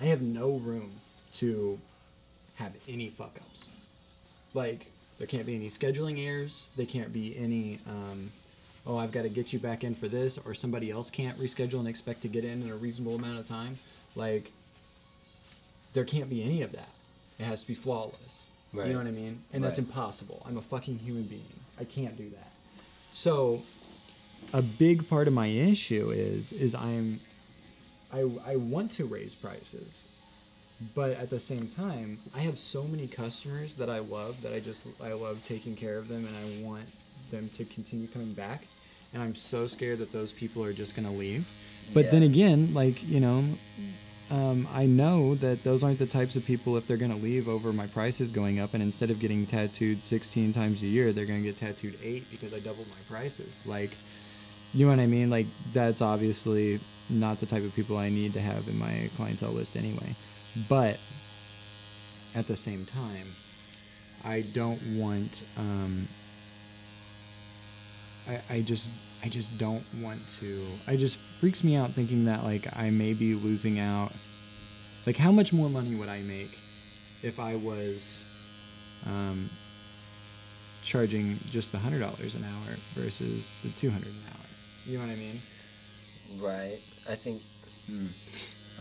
I 0.00 0.04
have 0.04 0.22
no 0.22 0.52
room 0.58 0.92
to 1.32 1.80
have 2.58 2.72
any 2.88 3.08
fuck 3.08 3.36
ups. 3.40 3.68
Like, 4.54 4.90
there 5.18 5.26
can't 5.26 5.46
be 5.46 5.54
any 5.56 5.66
scheduling 5.68 6.24
errors. 6.24 6.66
There 6.76 6.86
can't 6.86 7.12
be 7.12 7.36
any, 7.36 7.78
um, 7.88 8.30
oh, 8.86 8.98
I've 8.98 9.12
got 9.12 9.22
to 9.22 9.28
get 9.28 9.52
you 9.52 9.58
back 9.58 9.84
in 9.84 9.94
for 9.94 10.08
this, 10.08 10.38
or 10.38 10.54
somebody 10.54 10.90
else 10.90 11.10
can't 11.10 11.38
reschedule 11.38 11.78
and 11.80 11.88
expect 11.88 12.22
to 12.22 12.28
get 12.28 12.44
in 12.44 12.62
in 12.62 12.70
a 12.70 12.76
reasonable 12.76 13.16
amount 13.16 13.38
of 13.38 13.46
time. 13.46 13.76
Like, 14.16 14.52
there 15.92 16.04
can't 16.04 16.30
be 16.30 16.42
any 16.42 16.62
of 16.62 16.72
that. 16.72 16.88
It 17.38 17.44
has 17.44 17.62
to 17.62 17.68
be 17.68 17.74
flawless. 17.74 18.50
You 18.72 18.84
know 18.84 18.98
what 18.98 19.06
I 19.06 19.10
mean? 19.10 19.42
And 19.52 19.64
that's 19.64 19.78
impossible. 19.78 20.42
I'm 20.46 20.56
a 20.56 20.62
fucking 20.62 20.98
human 20.98 21.24
being. 21.24 21.42
I 21.78 21.84
can't 21.84 22.16
do 22.16 22.28
that. 22.30 22.52
So, 23.10 23.62
a 24.54 24.62
big 24.62 25.08
part 25.08 25.26
of 25.26 25.34
my 25.34 25.46
issue 25.46 26.10
is 26.10 26.52
is 26.52 26.74
I'm 26.74 27.18
I 28.12 28.20
I 28.46 28.56
want 28.56 28.92
to 28.92 29.06
raise 29.06 29.34
prices, 29.34 30.04
but 30.94 31.12
at 31.12 31.30
the 31.30 31.40
same 31.40 31.66
time, 31.66 32.18
I 32.36 32.40
have 32.40 32.58
so 32.58 32.84
many 32.84 33.08
customers 33.08 33.74
that 33.74 33.90
I 33.90 33.98
love 33.98 34.42
that 34.42 34.52
I 34.54 34.60
just 34.60 34.86
I 35.02 35.12
love 35.12 35.44
taking 35.46 35.74
care 35.74 35.98
of 35.98 36.08
them 36.08 36.24
and 36.26 36.36
I 36.36 36.64
want 36.64 36.84
them 37.30 37.48
to 37.50 37.64
continue 37.64 38.06
coming 38.08 38.32
back, 38.34 38.62
and 39.12 39.22
I'm 39.22 39.34
so 39.34 39.66
scared 39.66 39.98
that 39.98 40.12
those 40.12 40.32
people 40.32 40.64
are 40.64 40.72
just 40.72 40.94
gonna 40.96 41.10
leave. 41.10 41.48
But 41.92 42.10
then 42.10 42.22
again, 42.22 42.72
like 42.72 43.06
you 43.08 43.20
know, 43.20 43.44
um, 44.30 44.68
I 44.72 44.86
know 44.86 45.34
that 45.36 45.64
those 45.64 45.82
aren't 45.82 45.98
the 45.98 46.06
types 46.06 46.36
of 46.36 46.44
people 46.44 46.76
if 46.76 46.86
they're 46.86 46.96
gonna 46.96 47.16
leave 47.16 47.48
over 47.48 47.72
my 47.72 47.86
prices 47.88 48.30
going 48.30 48.60
up, 48.60 48.74
and 48.74 48.82
instead 48.82 49.10
of 49.10 49.18
getting 49.18 49.46
tattooed 49.46 49.98
16 49.98 50.52
times 50.52 50.82
a 50.82 50.86
year, 50.86 51.12
they're 51.12 51.26
gonna 51.26 51.40
get 51.40 51.56
tattooed 51.56 51.96
eight 52.02 52.24
because 52.30 52.54
I 52.54 52.60
doubled 52.60 52.86
my 52.88 53.02
prices. 53.16 53.66
Like, 53.66 53.90
you 54.72 54.86
know 54.86 54.92
what 54.92 55.00
I 55.00 55.06
mean? 55.06 55.30
Like 55.30 55.46
that's 55.72 56.00
obviously 56.00 56.78
not 57.08 57.38
the 57.38 57.46
type 57.46 57.64
of 57.64 57.74
people 57.74 57.96
I 57.96 58.08
need 58.08 58.32
to 58.34 58.40
have 58.40 58.68
in 58.68 58.78
my 58.78 59.08
clientele 59.16 59.50
list 59.50 59.76
anyway. 59.76 60.14
But 60.68 61.00
at 62.36 62.46
the 62.46 62.56
same 62.56 62.84
time, 62.86 63.26
I 64.24 64.44
don't 64.54 64.80
want. 64.96 65.42
Um, 65.58 66.06
I, 68.30 68.40
I 68.54 68.60
just 68.62 68.88
I 69.24 69.28
just 69.28 69.58
don't 69.58 69.84
want 70.02 70.20
to. 70.40 70.62
I 70.88 70.96
just 70.96 71.18
freaks 71.18 71.64
me 71.64 71.74
out 71.76 71.90
thinking 71.90 72.24
that 72.26 72.44
like 72.44 72.66
I 72.76 72.90
may 72.90 73.12
be 73.14 73.34
losing 73.34 73.78
out. 73.78 74.12
Like 75.06 75.16
how 75.16 75.32
much 75.32 75.52
more 75.52 75.68
money 75.68 75.94
would 75.96 76.08
I 76.08 76.20
make 76.22 76.52
if 77.22 77.40
I 77.40 77.54
was 77.54 79.02
um, 79.08 79.48
charging 80.84 81.36
just 81.50 81.72
the 81.72 81.78
hundred 81.78 82.00
dollars 82.00 82.36
an 82.36 82.44
hour 82.44 82.76
versus 82.94 83.52
the 83.62 83.70
two 83.70 83.90
hundred 83.90 84.08
an 84.08 84.22
hour. 84.30 84.46
You 84.86 84.98
know 84.98 85.04
what 85.04 85.12
I 85.12 85.18
mean? 85.18 85.38
Right. 86.38 86.78
I 87.10 87.14
think. 87.16 87.42
Hmm. 87.90 88.06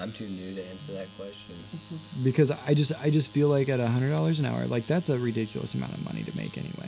I'm 0.02 0.12
too 0.14 0.24
new 0.24 0.56
to 0.56 0.64
answer 0.70 0.94
that 0.94 1.08
question. 1.18 1.56
Because 2.24 2.52
I 2.52 2.74
just 2.74 2.94
I 3.04 3.10
just 3.10 3.32
feel 3.32 3.50
like 3.50 3.68
at 3.68 3.82
a 3.82 3.88
hundred 3.88 4.12
dollars 4.12 4.40
an 4.40 4.46
hour, 4.46 4.66
like 4.68 4.86
that's 4.86 5.10
a 5.10 5.18
ridiculous 5.18 5.74
amount 5.74 5.92
of 5.92 6.06
money 6.06 6.24
to 6.24 6.38
make 6.38 6.58
anyway. 6.58 6.88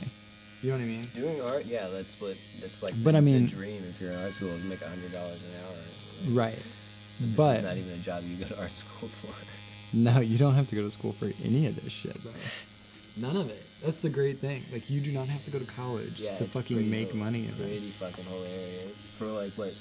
You 0.62 0.70
know 0.70 0.76
what 0.78 0.84
I 0.84 0.86
mean? 0.86 1.04
Doing 1.14 1.40
art, 1.42 1.64
yeah, 1.66 1.86
that's 1.90 2.20
what 2.22 2.30
that's 2.62 2.82
like. 2.82 2.94
But 3.02 3.12
the, 3.12 3.18
I 3.18 3.20
mean- 3.20 3.46
the 3.46 3.50
dream 3.50 3.82
if 3.88 4.00
you're 4.00 4.12
in 4.12 4.22
art 4.22 4.32
school 4.32 4.48
to 4.54 4.64
make 4.70 4.80
a 4.80 4.88
hundred 4.88 5.10
dollars 5.12 5.42
an 5.42 5.52
hour. 5.58 6.38
Right. 6.38 6.54
This 6.54 7.34
But 7.36 7.58
is 7.58 7.64
not 7.66 7.76
even 7.76 7.92
a 7.92 8.02
job 8.02 8.22
you 8.24 8.36
go 8.38 8.46
to 8.46 8.58
art 8.62 8.70
school 8.70 9.08
for. 9.20 9.34
no, 9.96 10.20
you 10.20 10.38
don't 10.38 10.54
have 10.54 10.68
to 10.70 10.76
go 10.76 10.82
to 10.82 10.90
school 10.90 11.12
for 11.12 11.26
any 11.44 11.66
of 11.66 11.74
this 11.82 11.90
shit, 11.92 12.14
bro. 12.22 12.30
None 13.20 13.36
of 13.36 13.50
it. 13.50 13.60
That's 13.84 13.98
the 14.00 14.08
great 14.08 14.38
thing. 14.38 14.62
Like 14.72 14.88
you 14.88 15.02
do 15.02 15.10
not 15.12 15.26
have 15.26 15.42
to 15.44 15.50
go 15.50 15.58
to 15.58 15.66
college 15.74 16.22
Yeah, 16.22 16.32
to 16.38 16.44
fucking 16.46 16.76
pretty 16.78 16.90
make 16.90 17.10
low- 17.12 17.26
money 17.26 17.42
in 17.44 17.52
Pretty 17.58 17.82
this. 17.82 17.98
fucking 17.98 18.24
hilarious 18.24 19.18
for 19.18 19.26
like 19.34 19.50
what 19.58 19.74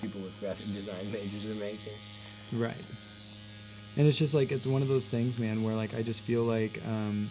people 0.00 0.22
with 0.22 0.38
graphic 0.38 0.70
design 0.70 1.02
majors 1.12 1.50
are 1.50 1.58
making. 1.58 1.98
Right. 2.62 2.84
And 3.98 4.06
it's 4.06 4.16
just 4.16 4.32
like 4.38 4.52
it's 4.54 4.64
one 4.70 4.80
of 4.82 4.88
those 4.88 5.04
things, 5.10 5.38
man, 5.42 5.62
where 5.66 5.74
like 5.74 5.98
I 5.98 6.02
just 6.06 6.22
feel 6.22 6.46
like 6.46 6.70
um 6.86 7.26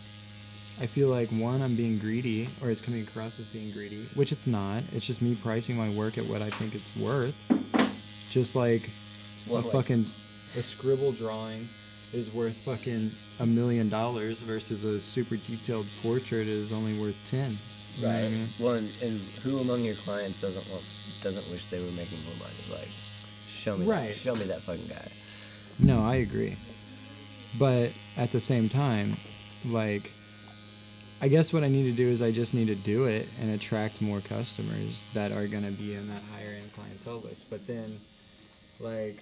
I 0.79 0.85
feel 0.85 1.09
like 1.09 1.27
one, 1.41 1.61
I'm 1.61 1.75
being 1.75 1.97
greedy, 1.97 2.47
or 2.61 2.69
it's 2.69 2.85
coming 2.85 3.01
across 3.01 3.39
as 3.39 3.49
being 3.51 3.71
greedy, 3.73 3.97
which 4.15 4.31
it's 4.31 4.45
not. 4.45 4.77
It's 4.93 5.05
just 5.07 5.21
me 5.23 5.35
pricing 5.41 5.75
my 5.75 5.89
work 5.97 6.17
at 6.19 6.25
what 6.25 6.41
I 6.43 6.49
think 6.53 6.75
it's 6.75 6.93
worth. 6.97 7.33
Just 8.29 8.55
like 8.55 8.85
Well, 9.49 9.61
a 9.61 9.65
like- 9.65 9.73
fucking 9.73 10.01
a 10.05 10.61
scribble 10.61 11.13
drawing 11.13 11.57
is 12.13 12.31
worth 12.35 12.53
fucking 12.65 13.09
a 13.41 13.45
million 13.49 13.89
dollars 13.89 14.39
versus 14.41 14.83
a 14.83 14.99
super 15.01 15.35
detailed 15.49 15.87
portrait 16.03 16.47
is 16.47 16.71
only 16.71 16.93
worth 16.99 17.17
ten. 17.31 17.49
You 17.97 18.05
know 18.05 18.09
I 18.13 18.21
Right. 18.21 18.31
mean? 18.31 18.47
Well, 18.59 18.73
and, 18.75 18.89
and 19.01 19.19
who 19.41 19.57
among 19.59 19.83
your 19.83 19.95
clients 19.95 20.39
doesn't 20.41 20.67
want 20.69 20.83
doesn't 21.23 21.49
wish 21.49 21.65
they 21.65 21.79
were 21.81 21.91
making 21.97 22.21
more 22.23 22.37
money? 22.37 22.61
Like, 22.69 22.89
show 23.49 23.75
me, 23.77 23.85
Right. 23.87 24.13
show 24.15 24.35
me 24.35 24.45
that 24.45 24.61
fucking 24.61 24.85
guy. 24.87 25.09
No, 25.91 26.05
I 26.05 26.15
agree. 26.21 26.55
But 27.57 27.91
at 28.17 28.31
the 28.31 28.39
same 28.39 28.69
time, 28.69 29.17
like, 29.65 30.11
I 31.19 31.27
guess 31.29 31.51
what 31.51 31.63
I 31.63 31.67
need 31.69 31.89
to 31.89 31.97
do 31.97 32.07
is 32.07 32.21
I 32.21 32.31
just 32.31 32.53
need 32.53 32.67
to 32.67 32.75
do 32.75 33.05
it 33.05 33.27
and 33.41 33.53
attract 33.55 34.01
more 34.01 34.19
customers 34.21 35.09
that 35.13 35.31
are 35.31 35.47
going 35.47 35.65
to 35.65 35.71
be 35.73 35.95
in 35.95 36.07
that 36.09 36.21
higher 36.35 36.53
end 36.53 36.69
clientele 36.73 37.21
list. 37.21 37.49
But 37.49 37.65
then, 37.65 37.89
like, 38.79 39.17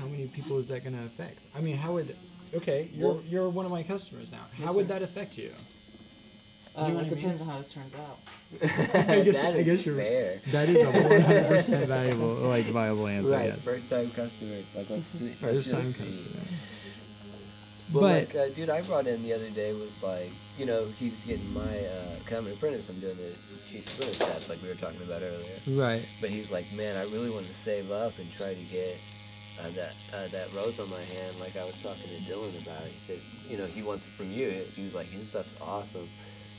how 0.00 0.06
many 0.08 0.28
people 0.34 0.56
is 0.58 0.68
that 0.68 0.84
going 0.84 0.96
to 0.96 1.04
affect? 1.04 1.36
I 1.58 1.60
mean, 1.60 1.76
how 1.76 1.92
would. 1.94 2.08
Okay, 2.56 2.88
you're, 2.92 3.08
Well- 3.12 3.22
you're 3.28 3.48
one 3.50 3.66
of 3.66 3.72
my 3.72 3.82
customers 3.82 4.32
now. 4.32 4.40
How 4.58 4.72
Yes, 4.72 4.74
would 4.76 4.86
sir. 4.88 4.92
that 4.98 5.02
affect 5.02 5.36
you? 5.36 5.50
Uh, 6.76 6.88
You 6.88 6.94
know 6.94 7.00
it 7.00 7.06
I 7.06 7.08
mean? 7.10 7.14
depends 7.20 7.40
on 7.42 7.46
how 7.48 7.58
this 7.58 7.72
turns 7.72 7.94
out. 7.96 8.16
I 9.12 9.20
guess, 9.24 9.40
That 9.42 9.52
I 9.54 9.58
is 9.60 9.66
guess 9.68 9.84
you're 9.86 9.96
fair. 9.96 10.36
That 10.52 10.68
is 10.68 10.80
a 10.80 10.92
100% 11.60 11.86
valuable, 11.86 12.34
like, 12.48 12.64
viable 12.72 13.06
answer. 13.06 13.32
right, 13.32 13.52
yes. 13.52 13.64
first 13.64 13.90
time 13.90 14.08
customer. 14.10 14.52
It's 14.56 14.76
like 14.76 14.88
let's 14.88 15.20
First 15.40 15.68
time 15.68 15.92
just 16.04 16.81
But, 17.92 18.32
like, 18.32 18.34
uh, 18.34 18.48
dude, 18.54 18.70
I 18.70 18.80
brought 18.82 19.06
in 19.06 19.22
the 19.22 19.32
other 19.32 19.50
day 19.50 19.72
was 19.74 20.02
like, 20.02 20.30
you 20.56 20.66
know, 20.66 20.84
he's 20.98 21.24
getting 21.24 21.46
my 21.52 21.60
uh, 21.60 22.16
common 22.24 22.52
apprentice. 22.52 22.88
I'm 22.88 23.00
doing 23.00 23.16
the 23.16 23.32
chief 23.68 23.84
apprentice 23.92 24.20
stats 24.20 24.48
like 24.48 24.60
we 24.64 24.68
were 24.72 24.80
talking 24.80 25.00
about 25.04 25.20
earlier. 25.20 25.58
Right. 25.76 26.02
But 26.20 26.30
he's 26.30 26.52
like, 26.52 26.64
man, 26.76 26.96
I 26.96 27.04
really 27.12 27.30
want 27.30 27.44
to 27.44 27.52
save 27.52 27.90
up 27.92 28.16
and 28.18 28.26
try 28.32 28.52
to 28.52 28.64
get 28.72 28.96
uh, 29.60 29.68
that 29.76 29.92
uh, 30.16 30.28
that 30.32 30.48
rose 30.56 30.80
on 30.80 30.88
my 30.88 31.00
hand, 31.00 31.36
like 31.36 31.56
I 31.60 31.64
was 31.68 31.76
talking 31.84 32.08
to 32.08 32.20
Dylan 32.24 32.56
about. 32.64 32.80
He 32.88 32.96
said, 32.96 33.20
you 33.52 33.60
know, 33.60 33.68
he 33.68 33.84
wants 33.84 34.08
it 34.08 34.12
from 34.16 34.32
you. 34.32 34.48
He 34.48 34.80
was 34.80 34.96
like, 34.96 35.06
his 35.06 35.28
stuff's 35.28 35.60
awesome. 35.60 36.08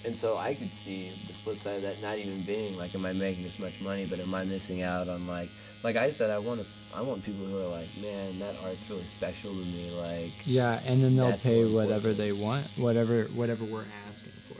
And 0.05 0.13
so 0.13 0.35
I 0.37 0.53
could 0.53 0.67
see 0.67 1.07
the 1.07 1.31
flip 1.33 1.55
side 1.55 1.77
of 1.79 1.83
that 1.83 1.95
not 2.03 2.17
even 2.19 2.35
being 2.43 2.75
like, 2.77 2.93
am 2.93 3.05
I 3.05 3.13
making 3.13 3.43
this 3.43 3.59
much 3.59 3.79
money, 3.81 4.05
but 4.09 4.19
am 4.19 4.35
I 4.35 4.43
missing 4.43 4.83
out 4.83 5.07
on 5.07 5.25
like, 5.27 5.47
like 5.83 5.95
I 5.95 6.09
said, 6.09 6.29
I 6.29 6.39
want 6.39 6.59
to, 6.59 6.67
I 6.95 7.01
want 7.01 7.23
people 7.23 7.45
who 7.47 7.55
are 7.59 7.71
like, 7.71 7.87
man, 8.03 8.39
that 8.39 8.55
art's 8.67 8.83
really 8.91 9.03
special 9.07 9.51
to 9.51 9.63
me. 9.63 9.91
Like, 10.03 10.31
Yeah, 10.45 10.79
and 10.87 11.03
then 11.03 11.15
they'll 11.15 11.37
pay 11.39 11.63
whatever 11.63 12.11
important. 12.11 12.17
they 12.17 12.31
want, 12.35 12.67
whatever 12.75 13.23
whatever 13.39 13.63
we're 13.71 13.87
asking 14.07 14.35
for. 14.51 14.59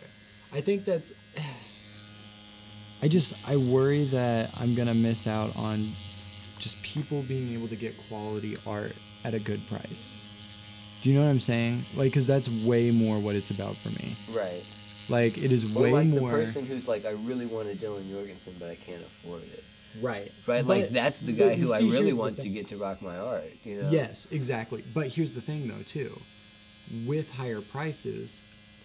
I 0.55 0.61
think 0.61 0.85
that's. 0.85 1.11
I 3.03 3.07
just 3.09 3.35
I 3.49 3.57
worry 3.57 4.05
that 4.15 4.49
I'm 4.61 4.75
gonna 4.75 4.93
miss 4.95 5.27
out 5.27 5.51
on 5.57 5.75
just 6.63 6.81
people 6.83 7.21
being 7.27 7.53
able 7.53 7.67
to 7.67 7.75
get 7.75 7.91
quality 8.07 8.55
art 8.65 8.95
at 9.25 9.33
a 9.33 9.39
good 9.43 9.59
price. 9.67 10.99
Do 11.03 11.11
you 11.11 11.19
know 11.19 11.25
what 11.25 11.31
I'm 11.31 11.39
saying? 11.39 11.83
Like, 11.97 12.13
cause 12.13 12.25
that's 12.25 12.47
way 12.65 12.91
more 12.91 13.19
what 13.19 13.35
it's 13.35 13.51
about 13.51 13.75
for 13.75 13.89
me. 13.99 14.15
right. 14.39 14.63
Like, 15.09 15.37
it 15.37 15.51
is 15.51 15.75
Or 15.75 15.83
way 15.83 15.91
like 15.91 16.07
more. 16.07 16.31
the 16.31 16.37
person 16.45 16.65
who's 16.65 16.87
like, 16.87 17.05
I 17.05 17.11
really 17.25 17.45
want 17.45 17.67
a 17.67 17.75
Dylan 17.75 18.09
Jorgensen, 18.09 18.53
but 18.59 18.69
I 18.69 18.75
can't 18.75 19.01
afford 19.01 19.41
it. 19.43 19.63
right. 20.01 20.29
Right, 20.47 20.65
But- 20.65 20.65
like 20.65 20.89
that's 20.89 21.21
the 21.21 21.33
guy 21.33 21.55
who 21.55 21.71
I 21.73 21.79
really 21.79 22.13
want 22.13 22.37
to 22.37 22.49
get 22.49 22.67
to 22.69 22.77
rock 22.77 23.01
my 23.01 23.17
art. 23.17 23.43
You 23.63 23.81
know? 23.81 23.89
Yes, 23.91 24.27
exactly. 24.31 24.81
But 24.93 25.07
here's 25.07 25.31
the 25.31 25.41
thing, 25.41 25.67
though, 25.67 25.83
too. 25.85 26.09
With 27.07 27.33
higher 27.35 27.61
prices, 27.61 28.41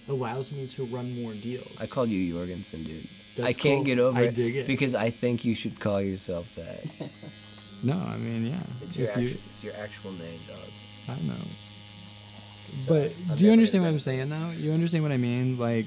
allows 0.09 0.53
me 0.53 0.67
to 0.69 0.85
run 0.95 1.07
more 1.23 1.33
deals. 1.35 1.77
I 1.81 1.87
called 1.87 2.09
you 2.09 2.33
Jorgensen, 2.33 2.83
dude. 2.83 3.07
I 3.45 3.53
can't 3.53 3.79
cool. 3.79 3.85
get 3.85 3.99
over 4.01 4.19
I 4.19 4.23
it, 4.25 4.35
dig 4.37 4.57
it. 4.57 4.67
because 4.67 4.95
I 4.97 5.11
think 5.11 5.45
you 5.45 5.55
should 5.55 5.79
call 5.79 6.01
yourself 6.03 6.55
that. 6.57 7.11
No, 7.85 7.95
I 7.95 8.17
mean, 8.17 8.47
yeah. 8.47 8.59
It's 8.83 8.99
your 8.99 9.07
you- 9.07 9.13
actual, 9.13 9.25
it's 9.39 9.63
your 9.65 9.75
actual 9.81 10.11
name, 10.11 10.41
dog. 10.51 10.69
I 11.15 11.15
know. 11.31 11.35
So, 11.39 12.95
uh, 12.97 12.99
But 13.07 13.13
I'm 13.31 13.37
do 13.39 13.45
you 13.45 13.53
understand 13.53 13.85
what 13.85 13.91
I'm 13.91 14.01
saying 14.01 14.29
though? 14.29 14.51
You 14.59 14.73
understand 14.73 15.05
what 15.05 15.13
I 15.13 15.17
mean? 15.17 15.57
Like, 15.59 15.87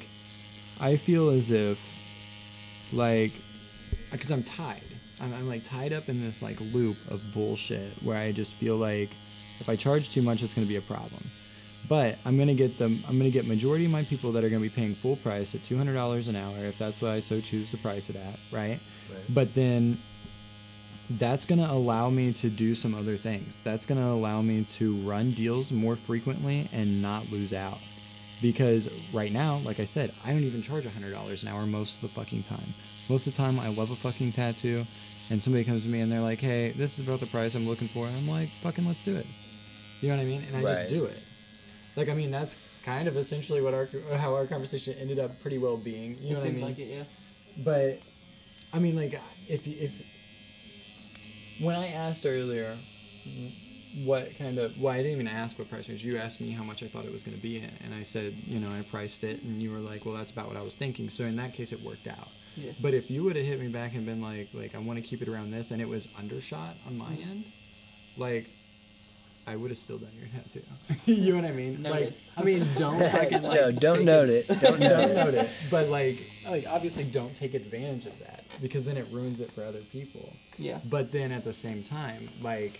I 0.82 0.95
feel 0.95 1.30
as 1.30 1.52
if, 1.52 1.78
like, 2.98 3.32
because 4.12 4.32
I'm 4.32 4.44
tied. 4.44 4.82
I'm, 5.22 5.34
I'm 5.36 5.48
like 5.48 5.64
tied 5.64 5.94
up 5.94 6.10
in 6.10 6.20
this 6.22 6.41
like 6.41 6.60
loop 6.74 6.98
of 7.12 7.22
bullshit 7.34 7.94
where 8.03 8.18
I 8.18 8.32
just 8.32 8.53
feel 8.53 8.78
like 8.78 9.10
if 9.62 9.70
I 9.70 9.76
charge 9.76 10.10
too 10.10 10.22
much, 10.24 10.41
it's 10.41 10.53
gonna 10.53 10.68
be 10.68 10.78
a 10.78 10.82
problem. 10.82 11.22
But 11.90 12.18
I'm 12.26 12.38
gonna 12.38 12.56
get 12.56 12.78
them. 12.78 12.98
I'm 13.08 13.18
gonna 13.18 13.30
get 13.30 13.48
majority 13.48 13.86
of 13.86 13.91
my 13.91 14.03
people 14.03 14.32
that 14.34 14.44
are 14.44 14.49
gonna 14.49 14.62
be 14.62 14.70
paying 14.70 14.94
full 14.94 15.16
price 15.18 15.53
at 15.53 15.62
two 15.62 15.78
hundred 15.78 15.94
dollars 15.94 16.28
an 16.28 16.36
hour 16.36 16.58
if 16.66 16.78
that's 16.78 17.02
what 17.02 17.12
I 17.12 17.20
so 17.20 17.40
choose 17.40 17.70
to 17.72 17.78
price 17.78 18.10
it 18.10 18.16
at, 18.16 18.40
right? 18.52 18.78
Right. 18.80 19.26
But 19.34 19.53
then 19.53 19.95
that's 21.18 21.45
going 21.45 21.60
to 21.60 21.70
allow 21.70 22.10
me 22.10 22.32
to 22.32 22.49
do 22.49 22.76
some 22.76 22.94
other 22.94 23.16
things. 23.16 23.64
That's 23.64 23.86
going 23.86 23.99
to 23.99 24.08
allow 24.08 24.41
me 24.41 24.64
to 24.64 24.94
run 25.03 25.32
deals 25.32 25.72
more 25.72 25.95
frequently 25.95 26.68
and 26.74 27.02
not 27.02 27.30
lose 27.32 27.53
out. 27.53 27.78
Because 28.42 28.90
right 29.14 29.32
now, 29.32 29.58
like 29.66 29.80
I 29.80 29.86
said, 29.86 30.10
I 30.26 30.32
don't 30.34 30.42
even 30.44 30.62
charge 30.64 30.84
$100 30.84 31.44
an 31.44 31.48
hour 31.50 31.66
most 31.66 32.02
of 32.02 32.10
the 32.10 32.20
fucking 32.20 32.44
time. 32.44 32.66
Most 33.10 33.28
of 33.28 33.36
the 33.36 33.42
time, 33.42 33.60
I 33.60 33.70
love 33.70 33.92
a 33.92 33.96
fucking 33.96 34.32
tattoo, 34.32 34.82
and 35.30 35.42
somebody 35.42 35.64
comes 35.64 35.84
to 35.84 35.90
me 35.90 36.02
and 36.02 36.12
they're 36.12 36.22
like, 36.22 36.40
hey, 36.40 36.70
this 36.76 36.98
is 36.98 37.08
about 37.08 37.20
the 37.20 37.28
price 37.28 37.54
I'm 37.56 37.68
looking 37.68 37.88
for. 37.88 38.06
And 38.08 38.16
I'm 38.18 38.28
like, 38.30 38.48
fucking 38.48 38.86
let's 38.86 39.06
do 39.06 39.16
it. 39.16 39.26
You 40.02 40.10
know 40.10 40.18
what 40.18 40.24
I 40.24 40.26
mean? 40.26 40.42
And 40.48 40.58
I 40.58 40.64
Right. 40.64 40.78
just 40.90 40.90
do 40.90 41.06
it. 41.06 41.22
Like, 41.96 42.10
I 42.10 42.14
mean, 42.16 42.32
that's 42.32 42.82
kind 42.84 43.08
of 43.08 43.16
essentially 43.18 43.62
what 43.62 43.74
our 43.74 43.88
how 44.18 44.34
our 44.34 44.48
conversation 44.48 44.96
ended 45.00 45.20
up 45.20 45.40
pretty 45.42 45.60
well 45.60 45.78
being. 45.78 46.18
You 46.20 46.34
know 46.34 46.40
what 46.40 46.48
I 46.48 46.52
mean? 46.52 46.64
like 46.64 46.80
it, 46.80 46.88
yeah. 46.88 47.04
But 47.64 48.00
I 48.74 48.80
mean, 48.80 48.96
like, 48.96 49.14
if 49.50 49.68
if 49.68 49.92
when 51.64 51.76
I 51.76 51.88
asked 51.90 52.26
earlier 52.26 52.74
what 54.06 54.28
kind 54.38 54.58
of 54.58 54.80
well, 54.82 54.94
I 54.94 54.98
didn't 54.98 55.14
even 55.14 55.28
ask 55.28 55.60
what 55.60 55.70
price 55.70 55.90
range. 55.90 56.04
You 56.04 56.18
asked 56.18 56.42
me 56.42 56.52
how 56.52 56.64
much 56.64 56.84
I 56.84 56.88
thought 56.88 57.06
it 57.06 57.12
was 57.12 57.24
going 57.24 57.36
to 57.36 57.44
be, 57.44 57.58
and 57.58 57.94
I 57.94 58.04
said, 58.04 58.34
you 58.46 58.60
know, 58.60 58.70
I 58.70 58.82
priced 58.90 59.24
it, 59.24 59.44
and 59.44 59.62
you 59.62 59.72
were 59.72 59.80
like, 59.80 60.06
well, 60.06 60.16
that's 60.16 60.32
about 60.32 60.48
what 60.48 60.58
I 60.58 60.62
was 60.62 60.76
thinking. 60.76 61.10
So 61.10 61.24
in 61.26 61.36
that 61.38 61.54
case, 61.54 61.74
it 61.74 61.82
worked 61.82 62.08
out. 62.08 62.28
Yeah. 62.56 62.72
But 62.82 62.94
if 62.94 63.10
you 63.10 63.24
would 63.24 63.36
have 63.36 63.46
hit 63.46 63.60
me 63.60 63.72
back 63.72 63.96
and 63.96 64.06
been 64.06 64.22
like, 64.22 64.48
like 64.54 64.76
I 64.76 64.80
want 64.80 65.00
to 65.00 65.06
keep 65.06 65.22
it 65.22 65.28
around 65.28 65.52
this, 65.52 65.72
and 65.72 65.82
it 65.82 65.88
was 65.88 66.14
undershot 66.20 66.76
on 66.88 66.98
my 66.98 67.06
mm-hmm. 67.06 67.32
end, 67.32 67.44
like. 68.18 68.46
I 69.48 69.56
would 69.56 69.70
have 69.70 69.78
still 69.78 69.98
done 69.98 70.12
your 70.14 70.28
tattoo. 70.28 70.62
you 71.12 71.32
know 71.32 71.42
what 71.42 71.52
I 71.52 71.56
mean? 71.56 71.82
Noted. 71.82 72.06
Like, 72.06 72.14
I 72.38 72.44
mean, 72.44 72.62
don't 72.78 73.00
fucking 73.12 73.42
like. 73.42 73.60
no, 73.60 73.72
don't 73.72 74.06
note 74.06 74.30
it. 74.30 74.48
Don't 74.62 74.80
don't 74.80 75.16
note 75.16 75.34
it. 75.34 75.50
But 75.72 75.88
like, 75.88 76.16
like 76.48 76.66
obviously, 76.70 77.06
don't 77.06 77.36
take 77.36 77.56
advantage 77.56 78.06
of 78.06 78.20
that 78.20 78.42
because 78.62 78.86
then 78.86 78.98
it 78.98 79.08
ruins 79.12 79.42
it 79.42 79.52
for 79.52 79.64
other 79.64 79.82
people. 79.92 80.32
Yeah. 80.58 80.80
But 80.90 81.12
then 81.12 81.32
at 81.32 81.44
the 81.44 81.54
same 81.54 81.82
time, 81.84 82.22
like, 82.44 82.80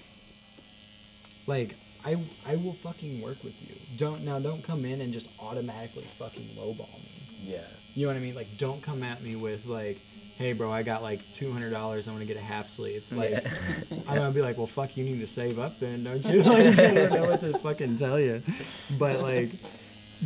like 1.48 1.74
I 2.06 2.12
I 2.48 2.56
will 2.58 2.74
fucking 2.74 3.22
work 3.22 3.44
with 3.44 3.56
you. 3.68 3.76
Don't 3.98 4.24
now 4.26 4.40
don't 4.40 4.64
come 4.64 4.86
in 4.86 5.02
and 5.02 5.14
just 5.14 5.42
automatically 5.42 6.04
fucking 6.04 6.44
lowball 6.58 6.92
me. 7.04 7.54
Yeah. 7.54 7.62
You 7.94 8.06
know 8.08 8.14
what 8.14 8.18
I 8.20 8.24
mean? 8.24 8.36
Like, 8.36 8.48
don't 8.58 8.82
come 8.82 9.04
at 9.04 9.22
me 9.22 9.36
with 9.36 9.66
like, 9.68 9.98
hey, 10.38 10.54
bro, 10.54 10.72
I 10.72 10.82
got 10.84 11.02
like 11.02 11.20
two 11.36 11.52
hundred 11.52 11.72
dollars. 11.72 12.08
I 12.08 12.12
want 12.12 12.22
to 12.22 12.28
get 12.28 12.38
a 12.38 12.46
half 12.46 12.68
sleeve. 12.68 13.04
Like, 13.12 13.32
Yeah. 13.32 13.40
I'm 14.10 14.16
gonna 14.18 14.32
be 14.34 14.42
like, 14.42 14.58
well, 14.58 14.68
fuck, 14.68 14.96
you 14.96 15.04
need 15.04 15.20
to 15.20 15.28
save 15.28 15.60
up 15.60 15.78
then, 15.80 16.04
don't 16.04 16.24
you? 16.26 16.42
Like, 16.44 16.80
I 16.80 16.94
don't 16.94 17.14
know 17.14 17.30
what 17.30 17.40
to 17.42 17.58
fucking 17.60 17.98
tell 17.98 18.20
you. 18.20 18.42
But 18.98 19.20
like, 19.20 19.50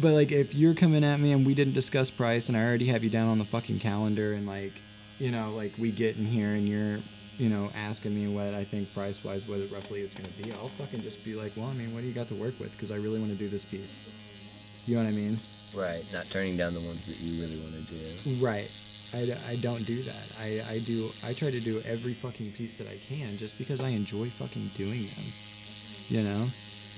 but 0.01 0.11
like, 0.13 0.31
if 0.31 0.53
you're 0.53 0.75
coming 0.75 1.03
at 1.03 1.19
me 1.19 1.31
and 1.31 1.45
we 1.45 1.55
didn't 1.55 1.73
discuss 1.73 2.11
price, 2.11 2.49
and 2.49 2.57
I 2.57 2.63
already 2.65 2.85
have 2.85 3.03
you 3.03 3.09
down 3.09 3.27
on 3.29 3.37
the 3.39 3.45
fucking 3.45 3.79
calendar, 3.79 4.33
and 4.33 4.45
like, 4.45 4.73
you 5.19 5.31
know, 5.31 5.51
like 5.57 5.71
we 5.81 5.91
get 5.91 6.17
in 6.19 6.25
here 6.25 6.49
and 6.49 6.67
you're 6.67 6.97
you 7.37 7.49
know, 7.49 7.69
asking 7.75 8.15
me 8.15 8.31
what 8.33 8.53
I 8.53 8.63
think 8.63 8.87
price 8.93 9.23
wise, 9.23 9.47
what 9.47 9.59
it 9.59 9.71
roughly 9.71 9.99
it's 9.99 10.15
gonna 10.15 10.31
be, 10.39 10.51
I'll 10.55 10.71
fucking 10.79 11.01
just 11.01 11.25
be 11.25 11.35
like, 11.35 11.51
well, 11.57 11.67
I 11.67 11.75
mean, 11.75 11.93
what 11.93 12.01
do 12.01 12.07
you 12.07 12.15
got 12.15 12.27
to 12.27 12.37
work 12.39 12.59
with? 12.59 12.71
Because 12.71 12.91
I 12.91 12.97
really 12.97 13.19
want 13.19 13.31
to 13.31 13.37
do 13.37 13.49
this 13.49 13.65
piece. 13.65 14.83
You 14.87 14.95
know 14.95 15.03
what 15.03 15.11
I 15.11 15.15
mean? 15.15 15.37
Right. 15.75 16.05
Not 16.13 16.25
turning 16.31 16.55
down 16.55 16.73
the 16.73 16.85
ones 16.87 17.07
that 17.07 17.19
you 17.19 17.41
really 17.41 17.59
want 17.59 17.75
to 17.75 17.83
do. 17.91 18.05
Right. 18.39 18.69
I, 19.13 19.51
I 19.51 19.55
don't 19.59 19.83
do 19.85 19.95
that. 20.07 20.25
I, 20.39 20.61
I 20.71 20.79
do 20.85 21.07
I 21.25 21.33
try 21.33 21.49
to 21.51 21.59
do 21.59 21.79
every 21.87 22.13
fucking 22.13 22.51
piece 22.53 22.77
that 22.79 22.87
I 22.87 22.97
can 23.07 23.35
just 23.37 23.59
because 23.59 23.81
I 23.81 23.89
enjoy 23.89 24.25
fucking 24.27 24.67
doing 24.75 25.03
them. 25.03 25.27
You 26.07 26.21
know? 26.23 26.43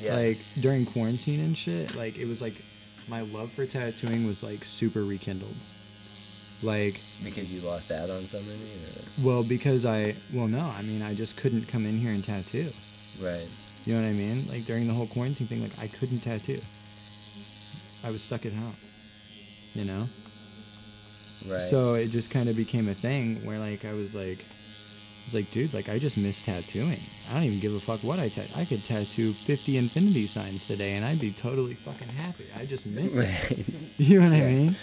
Yeah. 0.01 0.13
Like 0.13 0.37
during 0.61 0.85
quarantine 0.85 1.41
and 1.41 1.57
shit, 1.57 1.95
like 1.95 2.17
it 2.17 2.27
was 2.27 2.41
like 2.41 2.53
my 3.09 3.21
love 3.33 3.49
for 3.49 3.65
tattooing 3.65 4.27
was 4.27 4.43
like 4.43 4.63
super 4.63 5.03
rekindled. 5.03 5.55
Like 6.63 6.99
because 7.23 7.53
you 7.53 7.67
lost 7.67 7.91
out 7.91 8.09
on 8.09 8.21
so 8.21 8.39
many. 8.41 8.57
Or? 8.57 9.27
well 9.27 9.43
because 9.43 9.85
I 9.85 10.13
well 10.33 10.47
no, 10.47 10.59
I 10.77 10.81
mean 10.81 11.01
I 11.01 11.13
just 11.13 11.37
couldn't 11.37 11.67
come 11.67 11.85
in 11.85 11.97
here 11.97 12.11
and 12.11 12.23
tattoo. 12.23 12.69
Right. 13.21 13.47
You 13.85 13.95
know 13.95 14.01
what 14.01 14.09
I 14.09 14.13
mean? 14.13 14.47
Like 14.49 14.65
during 14.65 14.87
the 14.87 14.93
whole 14.93 15.07
quarantine 15.07 15.47
thing, 15.47 15.61
like 15.61 15.77
I 15.79 15.87
couldn't 15.87 16.19
tattoo. 16.19 16.59
I 18.05 18.11
was 18.11 18.21
stuck 18.21 18.45
at 18.45 18.53
home. 18.53 18.75
You 19.73 19.85
know? 19.85 20.05
Right. 21.49 21.61
So 21.61 21.93
it 21.95 22.09
just 22.09 22.31
kind 22.31 22.49
of 22.49 22.57
became 22.57 22.89
a 22.89 22.93
thing 22.93 23.35
where 23.45 23.59
like 23.59 23.85
I 23.85 23.93
was 23.93 24.15
like, 24.15 24.39
I 25.27 25.35
was 25.35 25.35
like, 25.43 25.51
dude, 25.51 25.73
like 25.73 25.89
I 25.89 25.99
just 25.99 26.17
miss 26.17 26.41
tattooing. 26.41 26.95
I 27.29 27.33
don't 27.33 27.43
even 27.43 27.59
give 27.59 27.75
a 27.75 27.81
fuck 27.81 27.99
what 27.99 28.17
I 28.17 28.29
tat. 28.29 28.47
I 28.55 28.63
could 28.63 28.81
tattoo 28.85 29.33
50 29.33 29.75
infinity 29.77 30.25
signs 30.25 30.65
today 30.65 30.93
and 30.95 31.03
I'd 31.03 31.19
be 31.19 31.31
totally 31.31 31.73
fucking 31.73 32.07
happy. 32.15 32.45
I 32.55 32.63
just 32.65 32.87
miss 32.95 33.17
it. 33.17 33.83
You 34.07 34.21
know 34.21 34.29
what 34.29 34.35
I 34.37 34.41
mean? 34.41 34.75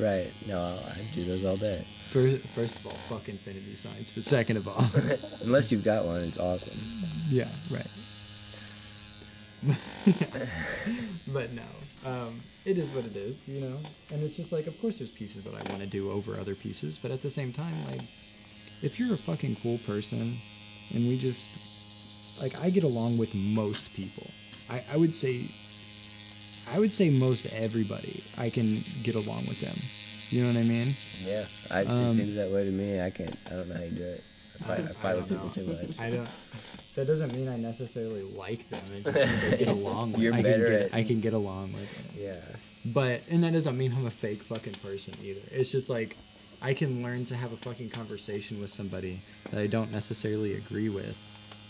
right. 0.00 0.30
No, 0.48 0.56
I 0.62 0.96
do 1.12 1.24
those 1.24 1.44
all 1.44 1.56
day. 1.58 1.82
First, 1.84 2.46
first 2.54 2.80
of 2.80 2.86
all, 2.86 2.92
fuck 3.12 3.28
infinity 3.28 3.74
signs. 3.76 4.10
But 4.14 4.24
second 4.24 4.56
of 4.56 4.68
all, 4.68 4.80
Unless 5.44 5.70
you've 5.70 5.84
got 5.84 6.06
one, 6.06 6.22
it's 6.22 6.38
awesome. 6.40 6.78
yeah, 7.28 7.50
right. 7.68 7.90
but 11.34 11.52
no, 11.52 11.66
um, 12.08 12.40
it 12.64 12.78
is 12.78 12.92
what 12.92 13.04
it 13.04 13.16
is, 13.16 13.46
you 13.48 13.60
know. 13.60 13.76
And 14.14 14.22
it's 14.22 14.36
just 14.36 14.52
like, 14.52 14.66
of 14.66 14.80
course, 14.80 14.96
there's 14.98 15.10
pieces 15.10 15.44
that 15.44 15.52
I 15.52 15.68
want 15.70 15.82
to 15.82 15.90
do 15.90 16.10
over 16.10 16.38
other 16.40 16.54
pieces, 16.54 16.96
but 17.02 17.10
at 17.10 17.20
the 17.20 17.28
same 17.28 17.52
time, 17.52 17.74
like, 17.90 18.00
if 18.82 18.98
you're 18.98 19.12
a 19.14 19.16
fucking 19.16 19.56
cool 19.62 19.78
person, 19.86 20.18
and 20.94 21.08
we 21.08 21.18
just, 21.18 22.40
like, 22.40 22.58
I 22.62 22.70
get 22.70 22.84
along 22.84 23.18
with 23.18 23.34
most 23.34 23.94
people. 23.94 24.26
I, 24.70 24.82
I 24.92 24.96
would 24.96 25.14
say, 25.14 25.44
I 26.74 26.78
would 26.78 26.92
say 26.92 27.10
most 27.10 27.52
everybody. 27.54 28.22
I 28.38 28.50
can 28.50 28.78
get 29.02 29.14
along 29.14 29.46
with 29.48 29.60
them. 29.60 29.76
You 30.30 30.42
know 30.46 30.52
what 30.54 30.58
I 30.60 30.66
mean? 30.68 30.94
Yeah. 31.24 31.44
I, 31.72 31.80
Um, 31.84 32.10
it 32.10 32.14
seems 32.14 32.36
that 32.36 32.50
way 32.52 32.64
to 32.64 32.70
me. 32.70 33.00
I 33.00 33.10
can't. 33.10 33.34
I 33.46 33.50
don't 33.50 33.68
know 33.68 33.74
how 33.74 33.82
you 33.82 33.90
do 33.90 34.04
it. 34.04 34.22
I 34.60 34.62
fight, 34.62 34.80
I 34.80 34.92
fight 34.92 35.16
with 35.16 35.28
people 35.28 35.48
too 35.50 35.66
much. 35.66 35.98
I 35.98 36.10
don't. 36.10 36.28
That 36.94 37.06
doesn't 37.06 37.34
mean 37.34 37.48
I 37.48 37.56
necessarily 37.56 38.22
like 38.38 38.68
them. 38.68 38.80
It 38.94 39.02
just 39.04 39.16
means 39.16 39.54
I 39.54 39.56
get 39.56 39.68
along 39.78 40.12
with. 40.12 40.20
You're 40.20 40.34
I 40.34 40.42
better 40.42 40.64
can 40.68 40.70
get, 40.78 40.82
at- 40.92 40.94
I 40.94 41.02
can 41.02 41.20
get 41.20 41.32
along 41.32 41.72
with 41.72 42.14
them. 42.14 42.24
Yeah. 42.30 42.92
But 42.94 43.26
and 43.32 43.42
that 43.42 43.52
doesn't 43.52 43.76
mean 43.76 43.92
I'm 43.96 44.06
a 44.06 44.10
fake 44.10 44.38
fucking 44.42 44.74
person 44.84 45.14
either. 45.24 45.40
It's 45.52 45.72
just 45.72 45.90
like 45.90 46.14
I 46.62 46.74
can 46.74 47.02
learn 47.02 47.24
to 47.26 47.34
have 47.36 47.52
a 47.52 47.56
fucking 47.56 47.90
conversation 47.90 48.60
with 48.60 48.70
somebody 48.70 49.18
that 49.50 49.60
I 49.60 49.66
don't 49.66 49.90
necessarily 49.92 50.54
agree 50.54 50.88
with, 50.90 51.16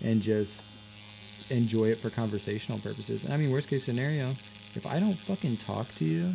and 0.05 0.21
just 0.21 1.51
enjoy 1.51 1.87
it 1.87 1.99
for 1.99 2.11
conversational 2.11 2.79
purposes. 2.81 3.25
And 3.25 3.33
I 3.33 3.37
mean, 3.37 3.51
worst 3.51 3.69
case 3.69 3.85
scenario, 3.85 4.29
if 4.75 4.87
I 4.87 4.99
don't 4.99 5.15
fucking 5.15 5.57
talk 5.59 5.87
to 5.97 6.05
you, 6.05 6.33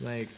like, 0.00 0.28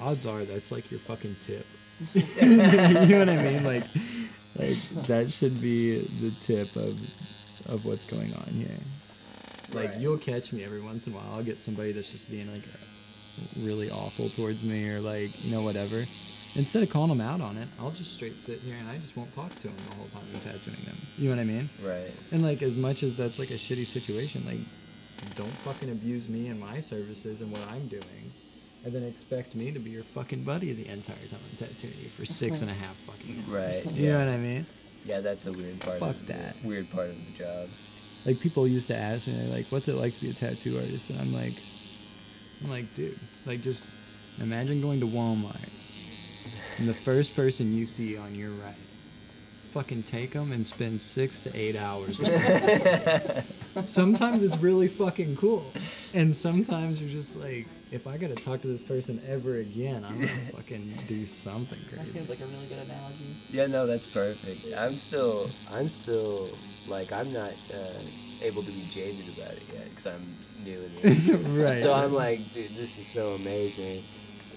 odds 0.00 0.26
are 0.26 0.44
that's 0.44 0.70
like 0.72 0.90
your 0.90 1.00
fucking 1.00 1.34
tip. 1.40 1.64
you 2.14 3.06
know 3.08 3.18
what 3.20 3.28
I 3.30 3.36
mean? 3.42 3.64
Like, 3.64 3.84
like 4.58 4.76
that 5.08 5.28
should 5.30 5.60
be 5.62 5.98
the 6.20 6.30
tip 6.38 6.76
of 6.76 6.92
of 7.72 7.84
what's 7.84 8.04
going 8.04 8.32
on 8.34 8.46
here. 8.52 8.68
Like 9.72 9.90
Right. 9.90 9.98
you'll 9.98 10.18
catch 10.18 10.52
me 10.52 10.62
every 10.62 10.80
once 10.80 11.06
in 11.06 11.12
a 11.14 11.16
while. 11.16 11.34
I'll 11.34 11.42
get 11.42 11.56
somebody 11.56 11.92
that's 11.92 12.12
just 12.12 12.30
being 12.30 12.46
like 12.52 12.62
really 13.62 13.90
awful 13.90 14.28
towards 14.30 14.64
me 14.64 14.88
or 14.90 15.00
like 15.00 15.30
you 15.44 15.52
know 15.52 15.62
whatever. 15.62 16.04
Instead 16.56 16.82
of 16.82 16.88
calling 16.88 17.12
them 17.12 17.20
out 17.20 17.42
on 17.44 17.56
it, 17.58 17.68
I'll 17.80 17.92
just 17.92 18.16
straight 18.16 18.32
sit 18.32 18.60
here 18.64 18.76
and 18.80 18.88
I 18.88 18.96
just 18.96 19.12
won't 19.12 19.28
talk 19.36 19.52
to 19.52 19.68
them 19.68 19.76
the 19.76 19.94
whole 19.94 20.08
time 20.08 20.24
I'm 20.24 20.40
tattooing 20.40 20.80
them. 20.88 20.96
You 21.20 21.28
know 21.28 21.36
what 21.36 21.44
I 21.44 21.48
mean? 21.52 21.68
Right. 21.84 22.08
And 22.32 22.40
like 22.40 22.62
as 22.64 22.80
much 22.80 23.02
as 23.02 23.16
that's 23.16 23.38
like 23.38 23.52
a 23.52 23.60
shitty 23.60 23.84
situation, 23.84 24.40
like 24.48 24.64
don't 25.36 25.52
fucking 25.68 25.90
abuse 25.92 26.28
me 26.28 26.48
and 26.48 26.60
my 26.60 26.80
services 26.80 27.40
and 27.42 27.52
what 27.52 27.60
I'm 27.68 27.86
doing. 27.88 28.24
And 28.84 28.94
then 28.94 29.02
expect 29.02 29.56
me 29.56 29.72
to 29.72 29.80
be 29.80 29.90
your 29.90 30.04
fucking 30.04 30.44
buddy 30.44 30.72
the 30.72 30.86
entire 30.88 31.18
time 31.28 31.42
I'm 31.42 31.56
tattooing 31.58 31.98
you 32.00 32.08
for 32.08 32.24
six 32.24 32.62
and 32.62 32.70
a 32.70 32.74
half 32.74 32.94
fucking 32.94 33.36
hours. 33.52 33.84
Right, 33.84 33.94
You 33.98 34.12
know 34.12 34.20
what 34.24 34.32
I 34.32 34.38
mean? 34.38 34.64
Yeah, 35.04 35.20
that's 35.20 35.46
a 35.46 35.52
weird 35.52 35.80
part. 35.80 35.98
Fuck 35.98 36.16
of, 36.16 36.26
that. 36.28 36.56
Weird 36.64 36.88
part 36.90 37.08
of 37.08 37.16
the 37.18 37.34
job. 37.36 37.68
Like 38.26 38.40
people 38.40 38.66
used 38.66 38.88
to 38.88 38.96
ask 38.96 39.28
me, 39.28 39.34
like, 39.52 39.66
"What's 39.70 39.86
it 39.86 39.94
like 39.94 40.14
to 40.14 40.20
be 40.20 40.30
a 40.30 40.34
tattoo 40.34 40.76
artist?" 40.76 41.10
And 41.10 41.20
I'm 41.20 41.32
like, 41.32 41.54
I'm 42.64 42.70
like, 42.70 42.92
dude, 42.94 43.16
like 43.46 43.62
just 43.62 44.40
imagine 44.40 44.80
going 44.80 45.00
to 45.00 45.06
Walmart 45.06 45.72
and 46.78 46.88
the 46.88 46.94
first 46.94 47.34
person 47.34 47.72
you 47.72 47.86
see 47.86 48.18
on 48.18 48.34
your 48.34 48.50
right, 48.50 48.74
fucking 49.72 50.02
take 50.04 50.32
them 50.32 50.52
and 50.52 50.66
spend 50.66 51.00
six 51.00 51.40
to 51.40 51.56
eight 51.56 51.76
hours. 51.76 52.18
with 52.18 53.74
them. 53.74 53.86
sometimes 53.86 54.42
it's 54.42 54.58
really 54.58 54.88
fucking 54.88 55.36
cool, 55.36 55.64
and 56.14 56.34
sometimes 56.34 57.00
you're 57.00 57.10
just 57.10 57.36
like, 57.36 57.66
if 57.92 58.06
I 58.06 58.16
gotta 58.18 58.34
talk 58.34 58.60
to 58.62 58.66
this 58.66 58.82
person 58.82 59.20
ever 59.28 59.56
again, 59.56 60.04
I'm 60.04 60.14
gonna 60.14 60.26
fucking 60.56 60.82
do 61.08 61.24
something 61.24 61.78
crazy. 61.78 61.96
That 61.96 61.96
crazy. 61.96 62.18
seems 62.18 62.28
like 62.28 62.40
a 62.40 62.46
really 62.46 62.66
good 62.66 62.84
analogy. 62.84 63.24
Yeah, 63.52 63.66
no, 63.66 63.86
that's 63.86 64.12
perfect. 64.12 64.76
I'm 64.76 64.94
still, 64.94 65.48
I'm 65.72 65.88
still, 65.88 66.48
like, 66.88 67.12
I'm 67.12 67.32
not 67.32 67.52
uh, 67.72 68.00
able 68.42 68.62
to 68.62 68.70
be 68.72 68.84
jaded 68.90 69.28
about 69.36 69.52
it 69.52 69.64
yet 69.72 69.88
because 69.88 70.06
I'm 70.06 70.24
new 70.66 70.74
in 70.82 70.90
the 70.94 71.00
industry. 71.08 71.62
right. 71.64 71.78
So 71.78 71.94
I'm 71.94 72.12
like, 72.12 72.38
dude, 72.52 72.70
this 72.74 72.98
is 72.98 73.06
so 73.06 73.38
amazing. 73.38 74.02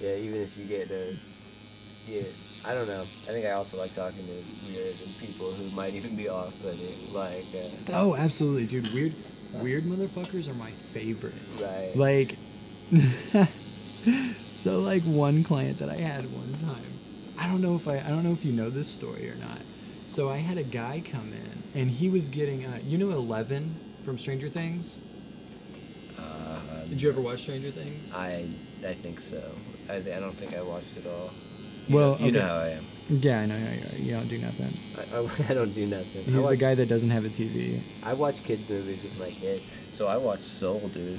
Yeah, 0.01 0.15
even 0.17 0.41
if 0.41 0.57
you 0.57 0.65
get 0.67 0.87
to, 0.89 1.01
yeah, 2.09 2.23
I 2.67 2.73
don't 2.73 2.87
know. 2.87 3.01
I 3.01 3.31
think 3.31 3.45
I 3.45 3.51
also 3.51 3.77
like 3.77 3.93
talking 3.93 4.25
to 4.25 4.37
weird 4.73 4.95
and 5.05 5.11
people 5.21 5.51
who 5.51 5.69
might 5.75 5.93
even 5.93 6.15
be 6.17 6.27
off-putting, 6.29 7.13
like, 7.13 7.45
uh, 7.53 8.01
Oh, 8.01 8.15
absolutely, 8.17 8.65
dude. 8.65 8.91
Weird, 8.93 9.13
weird 9.61 9.83
motherfuckers 9.83 10.49
are 10.49 10.55
my 10.55 10.71
favorite. 10.71 11.35
right. 11.61 11.91
Like, 11.95 12.35
so 13.53 14.79
like 14.79 15.03
one 15.03 15.43
client 15.43 15.79
that 15.79 15.89
I 15.89 15.95
had 15.95 16.23
one 16.25 16.53
time. 16.65 16.83
I 17.39 17.47
don't 17.47 17.61
know 17.61 17.75
if 17.75 17.87
I, 17.87 17.97
I 17.99 18.09
don't 18.09 18.23
know 18.23 18.31
if 18.31 18.43
you 18.43 18.51
know 18.53 18.69
this 18.69 18.87
story 18.87 19.29
or 19.29 19.35
not. 19.35 19.59
So 20.07 20.29
I 20.29 20.37
had 20.37 20.57
a 20.57 20.63
guy 20.63 21.01
come 21.11 21.31
in, 21.31 21.79
and 21.81 21.89
he 21.89 22.09
was 22.09 22.27
getting, 22.29 22.65
uh, 22.65 22.79
you 22.83 22.97
know, 22.97 23.11
Eleven 23.11 23.69
from 24.05 24.17
Stranger 24.17 24.47
Things. 24.49 25.05
Did 26.89 27.01
you 27.01 27.09
ever 27.09 27.21
watch 27.21 27.41
Stranger 27.45 27.69
Things? 27.69 28.11
I, 28.17 28.41
I 28.89 28.93
think 28.97 29.19
so. 29.21 29.37
I, 29.93 30.01
I 30.01 30.19
don't 30.19 30.33
think 30.33 30.57
I 30.57 30.61
watched 30.65 30.97
it 30.97 31.05
all. 31.05 31.29
Well, 31.93 32.17
you 32.17 32.33
know 32.33 32.41
okay. 32.41 32.47
how 32.49 32.57
I 32.65 32.69
am. 32.77 32.83
Yeah, 33.09 33.41
I 33.41 33.45
know. 33.45 33.57
You, 33.57 34.05
you 34.05 34.11
don't 34.13 34.29
do 34.29 34.37
nothing. 34.41 34.73
I, 34.97 35.21
I, 35.21 35.21
I 35.49 35.53
don't 35.53 35.73
do 35.73 35.85
nothing. 35.85 36.25
He's 36.25 36.45
I 36.45 36.49
the 36.49 36.57
guy 36.57 36.73
that 36.73 36.89
doesn't 36.89 37.09
have 37.09 37.25
a 37.25 37.33
TV. 37.33 37.77
I 38.05 38.13
watch 38.13 38.45
kids 38.45 38.69
movies 38.69 39.05
with 39.05 39.17
my 39.21 39.29
kid, 39.29 39.61
so 39.61 40.07
I 40.07 40.17
watched 40.17 40.45
Soul, 40.45 40.81
dude. 40.93 41.17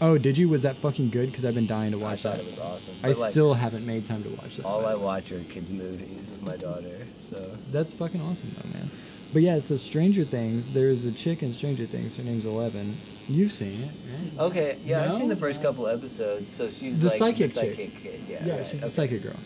Oh, 0.00 0.16
did 0.16 0.38
you? 0.38 0.48
Was 0.48 0.62
that 0.62 0.76
fucking 0.76 1.10
good? 1.10 1.28
Because 1.28 1.44
I've 1.44 1.56
been 1.56 1.66
dying 1.66 1.92
to 1.92 1.98
watch 1.98 2.24
I 2.24 2.36
watch 2.36 2.36
thought 2.36 2.36
that. 2.36 2.44
it 2.44 2.52
was 2.52 2.60
awesome. 2.60 2.94
I 3.02 3.12
like, 3.12 3.32
still 3.32 3.52
haven't 3.52 3.86
made 3.86 4.06
time 4.06 4.22
to 4.22 4.30
watch 4.36 4.56
that. 4.56 4.64
all 4.64 4.82
by 4.82 4.92
I 4.92 4.96
watch 4.96 5.32
are 5.32 5.40
kids 5.48 5.72
movies 5.72 6.28
with 6.30 6.44
my 6.44 6.56
daughter. 6.56 6.96
So 7.18 7.40
That's 7.72 7.92
fucking 7.92 8.20
awesome 8.20 8.52
though, 8.56 8.78
man. 8.78 8.88
But 9.32 9.42
yeah, 9.42 9.58
so 9.58 9.76
Stranger 9.76 10.24
Things, 10.24 10.72
there's 10.72 11.04
a 11.04 11.12
chick 11.12 11.42
in 11.42 11.50
Stranger 11.50 11.84
Things, 11.84 12.16
her 12.16 12.24
name's 12.24 12.46
Eleven. 12.46 12.86
You've 13.28 13.52
seen 13.52 13.68
it, 13.72 14.40
right? 14.40 14.46
okay, 14.50 14.76
yeah, 14.84 15.04
I've 15.04 15.14
seen 15.14 15.28
the 15.28 15.36
first 15.36 15.62
couple 15.62 15.86
episodes. 15.86 16.48
So 16.48 16.68
she's 16.70 17.00
The 17.00 17.08
like 17.08 17.18
psychic 17.36 17.50
the 17.52 17.60
chick. 17.60 17.76
kid. 18.02 18.20
Yeah, 18.26 18.38
Yeah, 18.44 18.56
right, 18.58 18.66
she's 18.66 18.80
okay. 18.82 18.86
a 18.86 18.90
psychic 18.90 19.22
girl. 19.22 19.36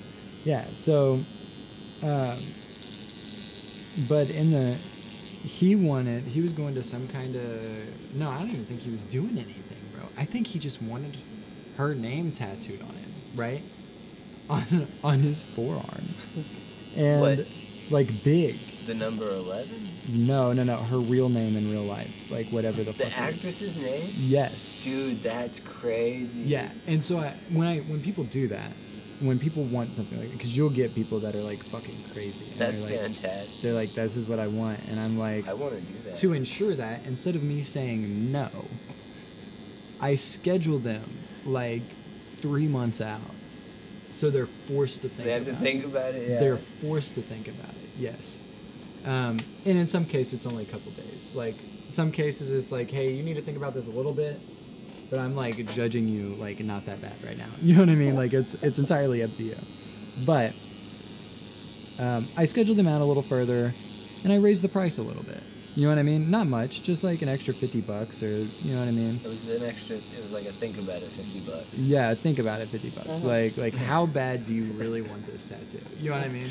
Yeah, 0.45 0.63
so 0.65 1.15
um 2.07 2.39
but 4.09 4.31
in 4.31 4.51
the 4.53 4.73
he 5.47 5.75
wanted 5.77 6.23
he 6.23 6.41
was 6.41 6.53
going 6.53 6.75
to 6.75 6.83
some 6.83 7.07
kind 7.09 7.35
of 7.35 8.17
no, 8.17 8.29
I 8.31 8.39
don't 8.39 8.51
even 8.51 8.65
think 8.65 8.81
he 8.81 8.91
was 8.91 9.03
doing 9.05 9.31
anything, 9.33 9.99
bro. 9.99 10.09
I 10.17 10.25
think 10.25 10.47
he 10.47 10.59
just 10.59 10.81
wanted 10.83 11.15
her 11.77 11.95
name 11.95 12.31
tattooed 12.33 12.81
on 12.83 12.95
him, 12.95 13.11
right? 13.35 13.63
On 14.51 14.63
on 15.05 15.19
his 15.21 15.41
forearm. 15.55 16.05
And 16.99 17.21
What? 17.21 17.39
like 17.91 18.09
big. 18.25 18.57
The 18.87 18.95
number 18.95 19.31
eleven. 19.31 19.77
No, 20.27 20.53
no, 20.53 20.65
no. 20.65 20.77
Her 20.77 20.99
real 20.99 21.29
name 21.29 21.57
in 21.57 21.71
real 21.71 21.85
life, 21.85 22.31
like 22.33 22.47
whatever 22.49 22.79
the, 22.79 22.91
The 22.91 23.05
fuck. 23.05 23.07
is. 23.07 23.19
actress's 23.37 23.83
name. 23.83 24.11
Yes. 24.29 24.83
Dude, 24.85 25.19
that's 25.19 25.61
crazy. 25.61 26.41
Yeah. 26.41 26.69
And 26.89 27.01
so 27.03 27.19
I, 27.19 27.29
when 27.55 27.69
I 27.69 27.79
when 27.81 28.01
people 28.01 28.25
do 28.25 28.49
that, 28.49 28.73
when 29.23 29.39
people 29.39 29.63
want 29.67 29.91
something 29.91 30.19
like, 30.19 30.33
because 30.33 30.57
you'll 30.57 30.71
get 30.71 30.93
people 30.97 31.21
that 31.21 31.35
are 31.37 31.43
like 31.43 31.59
fucking 31.59 31.95
crazy. 32.13 32.51
And 32.53 32.59
That's 32.61 32.81
they're 32.81 32.91
like, 32.91 33.15
fantastic. 33.15 33.63
they're 33.63 33.73
like, 33.75 33.93
this 33.93 34.17
is 34.17 34.29
what 34.29 34.41
I 34.41 34.49
want, 34.49 34.81
and 34.91 34.99
I'm 34.99 35.17
like, 35.17 35.47
I 35.49 35.55
want 35.55 35.75
to 35.75 35.81
do 35.81 36.11
that. 36.11 36.17
to 36.17 36.33
ensure 36.33 36.75
that 36.75 37.07
instead 37.07 37.37
of 37.37 37.45
me 37.45 37.63
saying 37.63 38.33
no, 38.33 38.49
I 40.01 40.17
schedule 40.17 40.79
them 40.79 41.03
like 41.47 41.83
three 41.83 42.67
months 42.67 43.01
out, 43.01 43.21
so 43.21 44.29
they're 44.31 44.47
forced 44.47 45.03
to 45.03 45.09
think. 45.09 45.25
they 45.27 45.33
have 45.35 45.45
to 45.47 45.55
think 45.55 45.85
it. 45.85 45.87
about 45.87 46.15
it. 46.15 46.29
Yeah. 46.29 46.41
They're 46.41 46.57
forced 46.57 47.15
to 47.15 47.21
think 47.23 47.47
about 47.47 47.71
it. 47.71 47.91
Yes. 47.99 48.41
Um, 49.07 49.41
and 49.67 49.79
in 49.79 49.87
some 49.87 50.05
cases, 50.05 50.35
it's 50.35 50.47
only 50.47 50.65
a 50.65 50.67
couple 50.67 50.93
days. 50.93 51.35
Like 51.35 51.55
some 51.89 52.13
cases, 52.13 52.53
it's 52.53 52.73
like, 52.73 52.91
hey, 52.91 53.13
you 53.13 53.23
need 53.23 53.35
to 53.35 53.43
think 53.43 53.57
about 53.57 53.75
this 53.75 53.89
a 53.89 53.91
little 53.91 54.15
bit. 54.15 54.37
But 55.11 55.19
I'm 55.21 55.37
like 55.37 55.57
judging 55.75 56.09
you 56.09 56.35
like 56.41 56.59
not 56.61 56.83
that 56.87 57.03
bad 57.03 57.13
right 57.25 57.37
now. 57.37 57.49
You 57.63 57.75
know 57.75 57.81
what 57.81 57.91
I 57.91 57.95
mean? 57.95 58.15
Like 58.17 58.33
it's 58.33 58.63
it's 58.63 58.79
entirely 58.79 59.23
up 59.23 59.31
to 59.33 59.43
you. 59.43 59.55
But 60.25 60.57
um, 62.01 62.25
I 62.37 62.47
scheduled 62.47 62.79
him 62.79 62.89
out 62.89 63.01
a 63.01 63.05
little 63.05 63.23
further, 63.23 63.71
and 64.25 64.33
I 64.33 64.37
raised 64.37 64.63
the 64.63 64.71
price 64.71 64.97
a 64.99 65.03
little 65.03 65.23
bit. 65.25 65.43
You 65.75 65.85
know 65.85 65.91
what 65.91 65.99
I 65.99 66.03
mean? 66.03 66.31
Not 66.31 66.47
much, 66.47 66.83
just 66.83 67.05
like 67.05 67.23
an 67.23 67.29
extra 67.29 67.53
fifty 67.53 67.81
bucks, 67.81 68.23
or 68.23 68.29
you 68.29 68.75
know 68.75 68.81
what 68.81 68.89
I 68.89 68.93
mean? 68.93 69.17
It 69.17 69.25
was 69.25 69.49
an 69.49 69.69
extra. 69.69 69.97
It 69.97 70.21
was 70.21 70.33
like 70.33 70.45
a 70.45 70.53
think 70.53 70.77
about 70.77 71.01
it, 71.01 71.09
fifty 71.09 71.41
bucks. 71.51 71.79
Yeah, 71.79 72.13
think 72.15 72.39
about 72.39 72.61
it, 72.61 72.69
fifty 72.69 72.91
bucks. 72.91 73.09
Uh-huh. 73.09 73.29
Like, 73.29 73.57
like 73.57 73.75
how 73.75 74.07
bad 74.07 74.47
do 74.47 74.53
you 74.53 74.65
really 74.81 75.03
want 75.03 75.25
this 75.27 75.49
tattoo? 75.49 75.81
You 76.01 76.11
know 76.11 76.17
what 76.17 76.25
I 76.25 76.29
mean? 76.29 76.49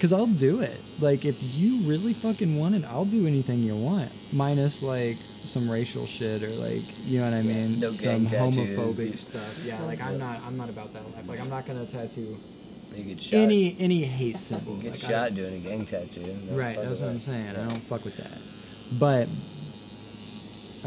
Cause 0.00 0.12
I'll 0.14 0.26
do 0.26 0.60
it. 0.62 0.80
Like, 1.00 1.26
if 1.26 1.36
you 1.60 1.80
really 1.88 2.14
fucking 2.14 2.58
want 2.58 2.74
it, 2.74 2.84
I'll 2.86 3.04
do 3.04 3.26
anything 3.26 3.58
you 3.62 3.76
want, 3.76 4.10
minus 4.32 4.82
like 4.82 5.16
some 5.16 5.70
racial 5.70 6.06
shit 6.06 6.42
or 6.42 6.48
like, 6.56 6.80
you 7.04 7.18
know 7.20 7.26
what 7.26 7.34
I 7.34 7.40
Yeah, 7.40 7.54
mean? 7.66 7.80
no 7.80 7.90
some 7.90 8.26
homophobic 8.26 9.14
stuff. 9.16 9.62
Yeah, 9.66 9.78
like 9.82 10.00
I'm 10.02 10.18
not, 10.18 10.40
I'm 10.46 10.56
not 10.56 10.70
about 10.70 10.92
that 10.94 11.04
life. 11.14 11.28
Like, 11.28 11.38
I'm 11.40 11.50
not 11.50 11.66
gonna 11.66 11.84
tattoo 11.84 12.34
You 12.96 13.04
get 13.04 13.20
shot. 13.20 13.36
any 13.40 13.76
any 13.78 14.02
hate 14.02 14.38
symbol. 14.38 14.74
you 14.78 14.84
get 14.84 14.92
Like, 14.92 15.04
I 15.04 15.08
shot 15.08 15.28
don't- 15.28 15.36
doing 15.36 15.54
a 15.60 15.68
gang 15.68 15.84
tattoo. 15.84 16.20
No 16.50 16.56
right, 16.56 16.76
that's 16.76 17.00
what 17.00 17.08
I'm 17.10 17.14
that. 17.16 17.20
saying. 17.20 17.56
I 17.56 17.68
don't 17.68 17.82
fuck 17.82 18.02
with 18.04 18.16
that. 18.16 18.38
But 18.98 19.28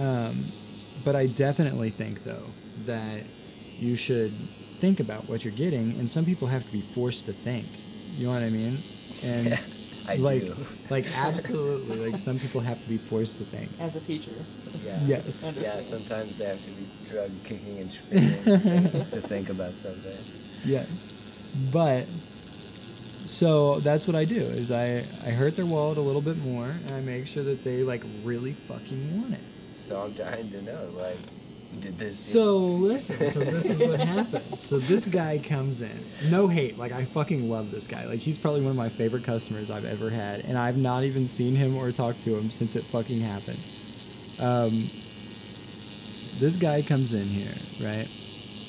um 0.01 0.35
but 1.05 1.15
I 1.15 1.27
definitely 1.27 1.89
think 1.91 2.23
though 2.23 2.45
that 2.91 3.21
you 3.79 3.95
should 3.95 4.31
think 4.31 4.99
about 4.99 5.29
what 5.29 5.43
you're 5.45 5.53
getting 5.53 5.91
and 5.99 6.09
some 6.09 6.25
people 6.25 6.47
have 6.47 6.65
to 6.65 6.71
be 6.71 6.81
forced 6.81 7.25
to 7.25 7.31
think. 7.33 7.65
You 8.17 8.27
know 8.27 8.33
what 8.33 8.43
I 8.43 8.49
mean? 8.49 8.77
And 9.23 9.47
Yeah, 9.47 9.59
I 10.09 10.15
like 10.17 10.41
do. 10.41 10.53
like 10.89 11.05
absolutely 11.17 12.09
like 12.09 12.17
some 12.19 12.37
people 12.37 12.61
have 12.61 12.81
to 12.83 12.89
be 12.89 12.97
forced 12.97 13.37
to 13.37 13.43
think. 13.45 13.69
As 13.81 13.95
a 13.95 14.01
teacher. 14.05 14.35
Yeah. 14.83 15.17
Yes. 15.17 15.43
Yeah, 15.61 15.79
sometimes 15.79 16.37
they 16.37 16.45
have 16.45 16.59
to 16.59 16.71
be 16.71 16.85
drug 17.09 17.31
kicking 17.45 17.79
and 17.79 17.89
screaming 17.91 18.83
to 19.15 19.21
think 19.21 19.49
about 19.49 19.71
something. 19.71 20.19
Yes. 20.69 21.11
But 21.71 22.05
so 23.25 23.79
that's 23.79 24.05
what 24.07 24.15
I 24.15 24.25
do 24.25 24.35
is 24.41 24.71
I 24.71 24.99
I 25.27 25.31
hurt 25.31 25.55
their 25.55 25.65
wallet 25.65 25.97
a 25.97 26.01
little 26.01 26.21
bit 26.21 26.37
more 26.43 26.65
and 26.67 26.91
I 26.95 27.01
make 27.01 27.25
sure 27.27 27.43
that 27.43 27.63
they 27.63 27.83
like 27.83 28.03
really 28.23 28.51
fucking 28.53 29.21
want 29.21 29.33
it. 29.33 29.39
So 29.39 29.99
I'm 30.01 30.13
dying 30.13 30.49
to 30.51 30.61
know, 30.63 30.89
like, 30.97 31.17
this? 31.81 32.17
So 32.17 32.57
listen, 32.57 33.29
so 33.29 33.39
this 33.39 33.69
is 33.69 33.87
what 33.87 33.99
happens. 33.99 34.59
So 34.59 34.79
this 34.79 35.05
guy 35.05 35.39
comes 35.39 35.81
in, 35.81 36.31
no 36.31 36.47
hate, 36.47 36.77
like 36.77 36.91
I 36.91 37.03
fucking 37.03 37.49
love 37.49 37.71
this 37.71 37.87
guy. 37.87 38.05
Like 38.05 38.19
he's 38.19 38.37
probably 38.37 38.61
one 38.61 38.71
of 38.71 38.77
my 38.77 38.89
favorite 38.89 39.23
customers 39.23 39.71
I've 39.71 39.85
ever 39.85 40.09
had, 40.09 40.45
and 40.45 40.57
I've 40.57 40.77
not 40.77 41.03
even 41.03 41.27
seen 41.27 41.55
him 41.55 41.75
or 41.77 41.91
talked 41.91 42.23
to 42.23 42.35
him 42.35 42.49
since 42.49 42.75
it 42.75 42.83
fucking 42.83 43.19
happened. 43.19 43.59
Um, 44.41 44.71
this 46.39 46.57
guy 46.59 46.81
comes 46.81 47.13
in 47.13 47.25
here, 47.25 47.87
right? 47.87 48.07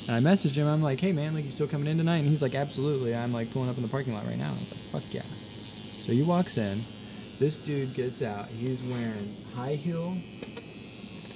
And 0.06 0.16
I 0.16 0.20
message 0.20 0.56
him. 0.56 0.66
I'm 0.66 0.82
like, 0.82 1.00
"Hey 1.00 1.12
man, 1.12 1.34
like 1.34 1.44
you 1.44 1.50
still 1.50 1.68
coming 1.68 1.86
in 1.88 1.96
tonight?" 1.96 2.18
And 2.18 2.28
he's 2.28 2.42
like, 2.42 2.54
"Absolutely." 2.54 3.14
I'm 3.14 3.32
like 3.32 3.52
pulling 3.52 3.70
up 3.70 3.76
in 3.76 3.82
the 3.82 3.88
parking 3.88 4.14
lot 4.14 4.24
right 4.26 4.38
now. 4.38 4.48
I 4.48 4.52
was 4.52 4.92
like, 4.94 5.02
"Fuck 5.02 5.14
yeah!" 5.14 5.22
So 5.22 6.12
he 6.12 6.22
walks 6.22 6.58
in. 6.58 6.78
This 7.40 7.64
dude 7.64 7.94
gets 7.94 8.22
out. 8.22 8.46
He's 8.46 8.82
wearing 8.82 9.28
high 9.56 9.74
heel, 9.74 10.14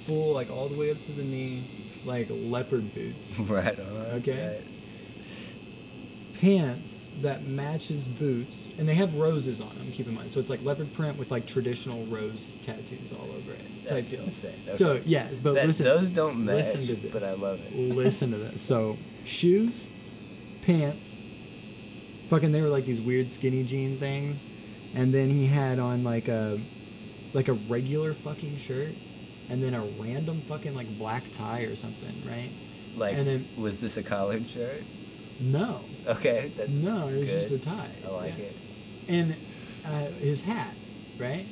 full 0.09 0.33
like 0.33 0.49
all 0.49 0.67
the 0.67 0.79
way 0.79 0.89
up 0.91 0.97
to 0.97 1.11
the 1.13 1.23
knee, 1.23 1.61
like 2.05 2.27
leopard 2.49 2.81
boots, 2.97 3.37
right 3.45 3.77
on. 3.77 4.17
Okay. 4.19 4.33
right. 4.33 4.65
pants 6.41 7.21
that 7.21 7.43
matches 7.47 8.07
boots, 8.19 8.79
and 8.79 8.87
they 8.87 8.95
have 8.95 9.13
roses 9.17 9.59
on 9.61 9.67
them. 9.77 9.85
Keep 9.91 10.07
in 10.07 10.15
mind, 10.15 10.27
so 10.29 10.39
it's 10.39 10.49
like 10.49 10.63
leopard 10.63 10.87
print 10.93 11.17
with 11.19 11.29
like 11.31 11.45
traditional 11.45 11.99
rose 12.07 12.63
tattoos 12.65 13.11
all 13.13 13.27
over 13.37 13.51
it. 13.53 13.59
Type 13.85 13.97
That's 14.03 14.11
deal. 14.11 14.23
insane. 14.23 14.75
So 14.75 14.87
Okay. 14.93 15.03
yeah, 15.05 15.27
but 15.43 15.53
That- 15.55 15.67
listen, 15.67 15.85
those 15.85 16.09
don't 16.09 16.45
match, 16.45 16.55
listen 16.73 16.81
to 16.95 16.95
this. 17.01 17.11
but 17.11 17.23
I 17.23 17.33
love 17.33 17.59
it. 17.59 17.95
listen 17.95 18.31
to 18.31 18.37
this. 18.37 18.61
So 18.61 18.95
shoes, 19.25 20.63
pants, 20.65 22.27
fucking 22.29 22.51
they 22.51 22.61
were 22.61 22.69
like 22.69 22.85
these 22.85 23.01
weird 23.01 23.27
skinny 23.27 23.63
jean 23.65 23.95
things, 23.97 24.93
and 24.97 25.11
then 25.13 25.29
he 25.29 25.45
had 25.45 25.77
on 25.79 26.03
like 26.03 26.27
a 26.29 26.57
like 27.33 27.47
a 27.49 27.53
regular 27.69 28.13
fucking 28.13 28.55
shirt, 28.57 28.93
and 29.51 29.61
then 29.61 29.73
a 29.73 29.81
random 30.01 30.35
fucking 30.35 30.75
like 30.75 30.87
black 30.97 31.23
tie 31.37 31.61
or 31.63 31.75
something, 31.75 32.13
right? 32.31 32.49
Like, 32.97 33.17
and 33.17 33.27
then- 33.27 33.45
was 33.61 33.79
this 33.81 33.97
a 33.97 34.03
collared 34.03 34.45
shirt? 34.45 34.83
No, 35.51 35.79
Okay, 36.07 36.51
that's 36.57 36.69
no, 36.83 37.07
it 37.07 37.19
was 37.19 37.25
good. 37.29 37.49
just 37.49 37.63
a 37.63 37.69
tie. 37.69 37.91
I 38.07 38.11
like 38.17 38.37
Yeah. 38.37 38.45
it. 38.45 38.55
and 39.09 39.31
uh, 39.87 40.05
his 40.19 40.41
hat, 40.41 40.73
right? 41.19 41.45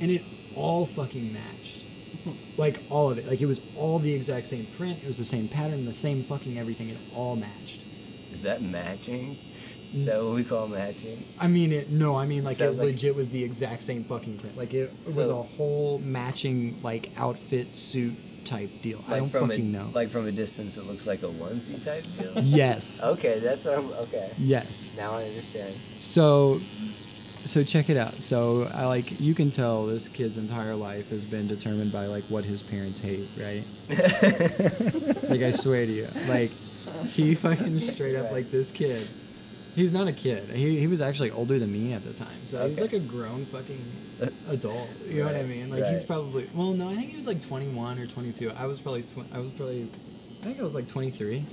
And 0.00 0.10
it 0.10 0.22
all 0.56 0.86
fucking 0.86 1.32
matched. 1.32 1.82
Like 2.58 2.76
all 2.90 3.10
of 3.10 3.18
it. 3.18 3.26
Like 3.28 3.40
it 3.42 3.46
was 3.46 3.76
all 3.78 3.98
the 3.98 4.12
exact 4.12 4.46
same 4.46 4.64
print. 4.78 4.98
It 5.02 5.06
was 5.06 5.18
the 5.18 5.24
same 5.24 5.46
pattern, 5.48 5.84
the 5.84 5.92
same 5.92 6.22
fucking 6.22 6.58
everything. 6.58 6.88
It 6.88 6.98
all 7.14 7.36
matched. 7.36 7.82
Is 8.32 8.42
that 8.42 8.62
matching? 8.62 9.36
Is 9.96 10.06
that 10.06 10.22
what 10.22 10.34
we 10.34 10.44
call 10.44 10.68
matching? 10.68 11.16
I 11.40 11.48
mean, 11.48 11.72
it. 11.72 11.90
No, 11.90 12.16
I 12.16 12.26
mean 12.26 12.44
like 12.44 12.60
it 12.60 12.70
like- 12.70 12.78
legit 12.92 13.16
was 13.16 13.30
the 13.30 13.42
exact 13.42 13.82
same 13.82 14.02
fucking 14.04 14.38
print. 14.38 14.56
Like 14.56 14.74
it, 14.74 14.90
was 14.90 15.14
So- 15.14 15.40
a 15.40 15.42
whole 15.42 15.98
matching 16.00 16.74
like 16.82 17.08
outfit 17.18 17.66
suit 17.66 18.12
type 18.44 18.68
deal. 18.82 19.00
I 19.08 19.16
don't 19.18 19.28
from 19.28 19.48
fucking 19.48 19.74
a, 19.74 19.78
know. 19.78 19.86
Like 19.94 20.08
from 20.08 20.26
a 20.28 20.32
distance, 20.32 20.76
it 20.76 20.86
looks 20.86 21.06
like 21.06 21.20
a 21.22 21.26
onesie 21.26 21.82
type 21.84 22.04
deal. 22.34 22.42
yes. 22.44 23.02
okay, 23.02 23.38
that's 23.40 23.64
what 23.64 23.78
I'm. 23.78 23.90
Okay, 24.04 24.28
Yes. 24.38 24.94
now 24.98 25.12
I 25.12 25.24
understand. 25.24 25.72
So, 25.72 26.58
so 26.58 27.64
check 27.64 27.88
it 27.90 27.96
out. 27.96 28.12
So 28.12 28.68
I 28.74 28.84
like 28.86 29.18
you 29.18 29.34
can 29.34 29.50
tell 29.50 29.86
this 29.86 30.08
kid's 30.08 30.36
entire 30.38 30.74
life 30.74 31.08
has 31.10 31.28
been 31.30 31.48
determined 31.48 31.92
by 31.92 32.06
like 32.06 32.24
what 32.24 32.44
his 32.44 32.62
parents 32.62 33.00
hate, 33.00 33.26
right? 33.40 33.64
like 35.30 35.40
I 35.42 35.50
swear 35.52 35.84
to 35.86 35.90
you, 35.92 36.06
like 36.28 36.50
he 37.10 37.34
fucking 37.34 37.78
straight 37.80 38.16
up 38.16 38.30
like 38.30 38.50
this 38.50 38.70
kid. 38.70 39.06
He's 39.76 39.92
not 39.92 40.08
a 40.08 40.12
kid. 40.12 40.42
He, 40.44 40.80
he 40.80 40.86
was 40.86 41.02
actually 41.02 41.32
older 41.32 41.58
than 41.58 41.70
me 41.70 41.92
at 41.92 42.02
the 42.02 42.14
time, 42.14 42.40
so 42.46 42.66
he's 42.66 42.80
like 42.80 42.94
a 42.94 42.98
grown 43.00 43.44
fucking 43.44 43.78
adult. 44.48 44.88
You 45.06 45.20
know 45.20 45.26
what 45.26 45.36
I 45.36 45.42
mean? 45.42 45.68
Like 45.68 45.84
he's 45.84 46.02
probably 46.02 46.46
well, 46.54 46.72
no, 46.72 46.88
I 46.88 46.94
think 46.94 47.10
he 47.10 47.16
was 47.18 47.26
like 47.26 47.46
21 47.46 47.98
or 47.98 48.06
22. 48.06 48.52
I 48.58 48.64
was 48.64 48.80
probably 48.80 49.02
tw- 49.02 49.30
I 49.34 49.38
was 49.38 49.52
probably 49.52 49.82
I 49.82 50.44
think 50.48 50.60
I 50.60 50.62
was 50.62 50.74
like 50.74 50.88
23. 50.88 51.44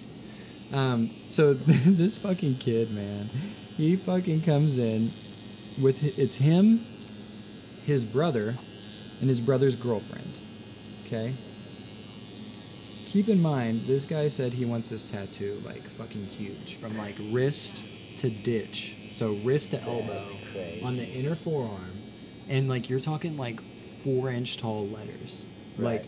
Um, 0.73 1.03
so 1.03 1.53
this 1.53 2.15
fucking 2.17 2.55
kid, 2.55 2.91
man, 2.91 3.25
he 3.75 3.97
fucking 3.97 4.41
comes 4.43 4.77
in 4.77 5.11
with 5.83 6.17
it's 6.17 6.37
him, 6.37 6.79
his 7.85 8.05
brother, 8.09 8.53
and 9.19 9.27
his 9.27 9.41
brother's 9.41 9.75
girlfriend. 9.75 10.23
Okay. 11.07 11.33
Keep 13.11 13.27
in 13.27 13.41
mind, 13.41 13.81
this 13.81 14.05
guy 14.05 14.29
said 14.29 14.53
he 14.53 14.63
wants 14.63 14.89
this 14.89 15.11
tattoo 15.11 15.57
like 15.67 15.83
fucking 15.83 16.23
huge, 16.23 16.77
from 16.77 16.97
like 16.97 17.15
wrist 17.33 17.82
to 18.19 18.29
ditch, 18.43 18.93
so 19.13 19.33
wrist 19.43 19.71
to 19.71 19.81
elbow 19.81 20.87
on 20.87 20.95
the 20.95 21.07
inner 21.19 21.35
forearm, 21.35 21.91
and 22.49 22.67
like 22.69 22.89
you're 22.89 22.99
talking 22.99 23.37
like 23.37 23.59
four 23.59 24.31
inch 24.31 24.57
tall 24.57 24.85
letters, 24.87 25.75
like 25.79 26.01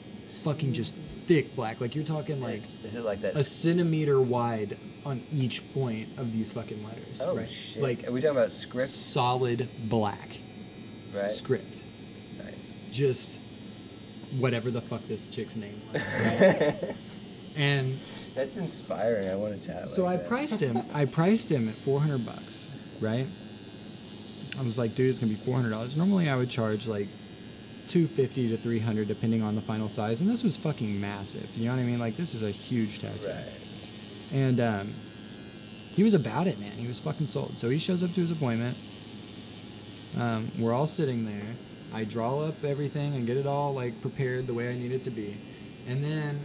fucking 0.44 0.74
just 0.74 0.94
thick 1.28 1.56
black. 1.56 1.82
Like 1.82 1.96
you're 1.96 2.06
talking 2.06 2.40
like 2.42 2.58
Is 2.60 2.96
it 2.96 3.04
like 3.06 3.20
that? 3.20 3.36
a 3.36 3.44
centimeter 3.44 4.22
wide 4.22 4.74
on 5.06 5.20
each 5.34 5.62
point 5.74 6.08
of 6.18 6.32
these 6.34 6.52
fucking 6.54 6.84
letters. 6.84 7.22
oh 7.24 7.36
right? 7.38 7.48
shit! 7.48 7.82
Like 7.82 8.08
Are 8.08 8.12
we 8.12 8.22
talking 8.22 8.38
about 8.38 8.52
script? 8.52 8.90
solid 8.90 9.68
black 9.90 10.30
Right. 11.16 11.32
script. 11.32 11.64
Nice. 12.44 12.90
Just 12.92 14.42
whatever 14.42 14.70
the 14.70 14.82
fuck 14.82 15.02
this 15.04 15.34
chick's 15.34 15.56
name 15.56 15.74
was. 15.94 16.02
Right? 17.56 17.58
and 17.58 17.94
That's 18.36 18.58
inspiring. 18.58 19.30
I 19.30 19.36
want 19.36 19.60
to 19.60 19.66
chat. 19.66 19.88
so 19.88 20.06
I 20.06 20.18
that. 20.18 20.28
priced 20.28 20.60
him. 20.60 20.78
I 20.94 21.06
priced 21.06 21.50
him 21.50 21.68
at 21.68 21.74
four 21.74 22.00
hundred 22.00 22.26
bucks. 22.26 23.00
Right. 23.02 23.26
I 24.60 24.64
was 24.64 24.78
like, 24.78 24.96
dude, 24.96 25.10
it's 25.10 25.20
gonna 25.20 25.32
be 25.32 25.38
four 25.40 25.56
hundred 25.56 25.72
dollars. 25.72 25.98
Normally, 25.98 26.30
I 26.30 26.36
would 26.36 26.50
charge 26.50 26.88
like 26.88 27.08
two 27.88 28.06
fifty 28.08 28.50
to 28.50 28.58
three 28.58 28.80
hundred, 28.80 29.08
depending 29.08 29.42
on 29.42 29.56
the 29.56 29.62
final 29.62 29.88
size. 29.88 30.22
And 30.22 30.30
this 30.30 30.44
was 30.44 30.58
fucking 30.58 31.00
massive. 31.00 31.50
You 31.58 31.70
know 31.70 31.76
what 31.76 31.82
I 31.82 31.86
mean? 31.86 32.00
Like 32.00 32.16
this 32.16 32.34
is 32.36 32.44
a 32.44 32.52
huge 32.52 33.02
tattoo. 33.02 33.28
Right. 33.28 33.62
And 34.34 34.60
um, 34.60 34.88
he 35.96 36.04
was 36.04 36.14
about 36.14 36.48
it, 36.48 36.60
man. 36.60 36.72
He 36.72 36.88
was 36.88 37.00
fucking 37.00 37.28
sold. 37.28 37.52
So 37.52 37.70
he 37.70 37.80
shows 37.80 38.04
up 38.04 38.10
to 38.12 38.20
his 38.20 38.32
appointment. 38.32 38.76
Um, 40.20 40.48
we're 40.60 40.74
all 40.74 40.88
sitting 40.88 41.26
there. 41.26 41.52
I 41.94 42.04
draw 42.04 42.44
up 42.44 42.56
everything 42.64 43.16
and 43.16 43.26
get 43.26 43.38
it 43.38 43.46
all 43.46 43.74
like 43.74 44.00
prepared 44.02 44.48
the 44.48 44.54
way 44.54 44.70
I 44.70 44.76
need 44.76 44.92
it 44.92 45.04
to 45.04 45.12
be. 45.12 45.36
And 45.88 46.04
then 46.04 46.36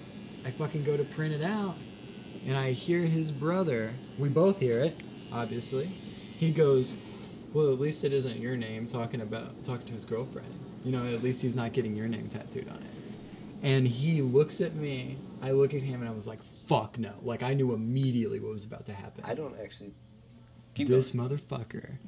I 0.44 0.50
fucking 0.50 0.84
go 0.84 0.96
to 0.96 1.04
print 1.04 1.34
it 1.34 1.42
out 1.42 1.74
and 2.46 2.56
I 2.56 2.72
hear 2.72 3.00
his 3.00 3.30
brother. 3.30 3.90
We 4.18 4.28
both 4.28 4.60
hear 4.60 4.80
it, 4.80 4.94
obviously. 5.34 5.86
He 5.86 6.52
goes, 6.52 7.24
"Well, 7.52 7.72
at 7.72 7.80
least 7.80 8.04
it 8.04 8.12
isn't 8.12 8.38
your 8.38 8.56
name." 8.56 8.86
Talking 8.86 9.20
about 9.20 9.64
talking 9.64 9.86
to 9.86 9.92
his 9.92 10.04
girlfriend. 10.04 10.48
You 10.84 10.92
know, 10.92 11.02
at 11.02 11.22
least 11.22 11.42
he's 11.42 11.54
not 11.54 11.72
getting 11.72 11.94
your 11.94 12.08
name 12.08 12.28
tattooed 12.28 12.68
on 12.68 12.76
it. 12.76 12.90
And 13.62 13.86
he 13.86 14.22
looks 14.22 14.60
at 14.62 14.74
me. 14.74 15.18
I 15.42 15.50
look 15.50 15.74
at 15.74 15.82
him 15.82 16.00
and 16.00 16.08
I 16.08 16.12
was 16.12 16.26
like, 16.26 16.42
"Fuck 16.66 16.98
no!" 16.98 17.12
Like 17.22 17.42
I 17.42 17.54
knew 17.54 17.74
immediately 17.74 18.40
what 18.40 18.52
was 18.52 18.64
about 18.64 18.86
to 18.86 18.94
happen. 18.94 19.22
I 19.26 19.34
don't 19.34 19.56
actually. 19.62 19.92
Keep 20.74 20.88
this 20.88 21.10
going. 21.10 21.28
motherfucker 21.28 21.98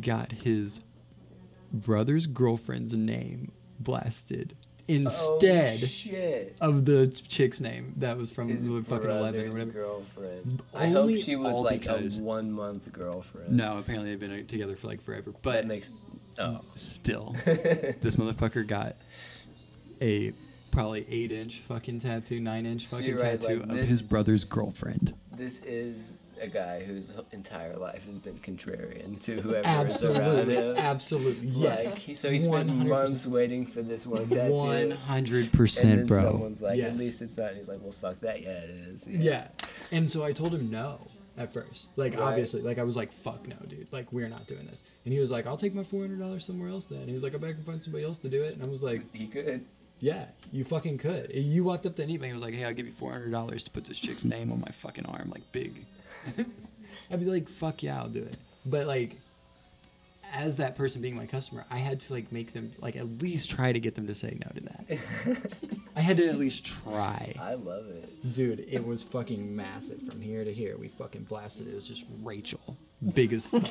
got 0.00 0.32
his 0.32 0.82
brother's 1.72 2.26
girlfriend's 2.26 2.94
name 2.94 3.50
blasted 3.80 4.54
instead 4.88 6.54
Oh, 6.60 6.68
of 6.70 6.84
the 6.84 7.06
chick's 7.08 7.60
name 7.60 7.94
that 7.98 8.16
was 8.16 8.30
from 8.30 8.48
His 8.48 8.66
the 8.66 8.82
fucking 8.82 9.08
eleven 9.10 9.40
or 9.40 9.42
brother's 9.44 9.52
whatever. 9.52 9.70
girlfriend. 9.72 10.62
I 10.74 10.86
hope 10.88 11.16
she 11.16 11.36
was 11.36 11.54
like 11.62 11.80
because- 11.80 12.18
a 12.18 12.22
one 12.22 12.52
month 12.52 12.92
girlfriend. 12.92 13.52
No, 13.52 13.78
apparently 13.78 14.10
they've 14.14 14.20
been 14.20 14.46
together 14.46 14.76
for 14.76 14.86
like 14.88 15.02
forever. 15.02 15.32
But 15.42 15.52
that 15.52 15.66
makes. 15.66 15.94
Oh. 16.38 16.60
still, 16.76 17.32
this 17.44 18.16
motherfucker 18.16 18.66
got 18.66 18.96
a 20.00 20.32
probably 20.70 21.04
eight 21.10 21.30
inch 21.30 21.58
fucking 21.60 22.00
tattoo, 22.00 22.40
nine 22.40 22.64
inch 22.64 22.86
fucking 22.86 23.16
right, 23.16 23.38
tattoo 23.40 23.56
like, 23.60 23.62
of 23.64 23.68
this- 23.76 23.90
his 23.90 24.00
brother's 24.02 24.44
girlfriend. 24.44 25.14
This 25.36 25.60
is 25.60 26.14
a 26.42 26.48
guy 26.48 26.82
whose 26.82 27.14
entire 27.32 27.76
life 27.76 28.06
has 28.06 28.18
been 28.18 28.34
contrarian 28.38 29.20
to 29.22 29.40
whoever 29.40 29.86
is 29.88 30.04
around 30.04 30.48
him. 30.50 30.76
absolutely, 30.76 31.48
Like, 31.48 31.78
yes. 31.78 32.02
he, 32.02 32.14
so 32.14 32.30
he 32.30 32.38
spent 32.38 32.68
100%. 32.70 32.86
months 32.88 33.26
waiting 33.26 33.64
for 33.66 33.82
this 33.82 34.06
one 34.06 34.28
tattoo. 34.28 34.52
One 34.52 34.90
hundred 34.90 35.44
and 35.44 35.52
percent, 35.52 36.08
bro. 36.08 36.22
someone's 36.22 36.62
like, 36.62 36.78
yes. 36.78 36.92
at 36.92 36.98
least 36.98 37.22
it's 37.22 37.36
not. 37.36 37.48
And 37.48 37.56
he's 37.58 37.68
like, 37.68 37.80
well, 37.82 37.92
fuck 37.92 38.18
that. 38.20 38.40
Yeah, 38.42 38.50
it 38.50 38.70
is. 38.70 39.06
Yeah. 39.08 39.48
And 39.90 40.10
so 40.10 40.24
I 40.24 40.32
told 40.32 40.54
him 40.54 40.70
no 40.70 40.98
at 41.38 41.52
first. 41.52 41.96
Like 41.96 42.12
Right. 42.14 42.22
obviously, 42.22 42.60
like 42.62 42.78
I 42.78 42.82
was 42.84 42.96
like, 42.96 43.12
fuck 43.12 43.46
no, 43.46 43.56
dude. 43.66 43.88
Like 43.92 44.12
we're 44.12 44.28
not 44.28 44.46
doing 44.46 44.66
this. 44.66 44.82
And 45.04 45.12
he 45.14 45.20
was 45.20 45.30
like, 45.30 45.46
I'll 45.46 45.56
take 45.56 45.74
my 45.74 45.84
four 45.84 46.00
hundred 46.02 46.18
dollars 46.20 46.44
somewhere 46.44 46.68
else 46.68 46.86
then. 46.86 47.06
He 47.08 47.14
was 47.14 47.22
like, 47.22 47.34
I 47.34 47.38
bet 47.38 47.50
I 47.50 47.52
can 47.54 47.62
find 47.62 47.82
somebody 47.82 48.04
else 48.04 48.18
to 48.18 48.28
do 48.28 48.42
it. 48.42 48.54
And 48.54 48.62
I 48.62 48.66
was 48.66 48.82
like, 48.82 49.02
He 49.14 49.26
could. 49.26 49.64
Yeah, 50.00 50.26
you 50.50 50.64
fucking 50.64 50.98
could. 50.98 51.30
You 51.32 51.62
walked 51.62 51.86
up 51.86 51.94
to 51.94 52.02
anybody 52.02 52.30
and 52.30 52.40
was 52.40 52.44
like, 52.44 52.54
Hey, 52.54 52.64
I'll 52.64 52.74
give 52.74 52.86
you 52.86 52.92
four 52.92 53.12
hundred 53.12 53.30
dollars 53.30 53.62
to 53.64 53.70
put 53.70 53.84
this 53.84 53.98
chick's 54.00 54.24
name 54.24 54.50
on 54.52 54.60
my 54.60 54.70
fucking 54.72 55.06
arm, 55.06 55.30
like 55.30 55.50
big. 55.52 55.86
I'd 57.10 57.20
be 57.20 57.26
like, 57.26 57.48
fuck 57.48 57.82
yeah, 57.82 57.98
I'll 57.98 58.08
do 58.08 58.22
it. 58.22 58.36
But 58.64 58.86
like 58.86 59.16
as 60.32 60.56
that 60.56 60.76
person 60.76 61.02
being 61.02 61.14
my 61.14 61.26
customer, 61.26 61.64
I 61.70 61.76
had 61.78 62.00
to 62.02 62.12
like 62.12 62.32
make 62.32 62.52
them 62.54 62.72
like 62.80 62.96
at 62.96 63.20
least 63.22 63.50
try 63.50 63.70
to 63.72 63.78
get 63.78 63.94
them 63.94 64.06
to 64.06 64.14
say 64.14 64.38
no 64.44 64.50
to 64.54 64.60
that. 64.60 65.46
I 65.96 66.00
had 66.00 66.16
to 66.16 66.26
at 66.26 66.38
least 66.38 66.64
try. 66.64 67.34
I 67.38 67.52
love 67.54 67.86
it. 67.88 68.32
Dude, 68.32 68.60
it 68.68 68.86
was 68.86 69.04
fucking 69.04 69.54
massive 69.54 70.00
from 70.02 70.22
here 70.22 70.42
to 70.44 70.52
here. 70.52 70.76
We 70.78 70.88
fucking 70.88 71.24
blasted 71.24 71.66
it. 71.68 71.72
It 71.72 71.74
was 71.74 71.86
just 71.86 72.06
Rachel. 72.22 72.76
Big 73.14 73.32
as 73.34 73.46
fuck. 73.46 73.62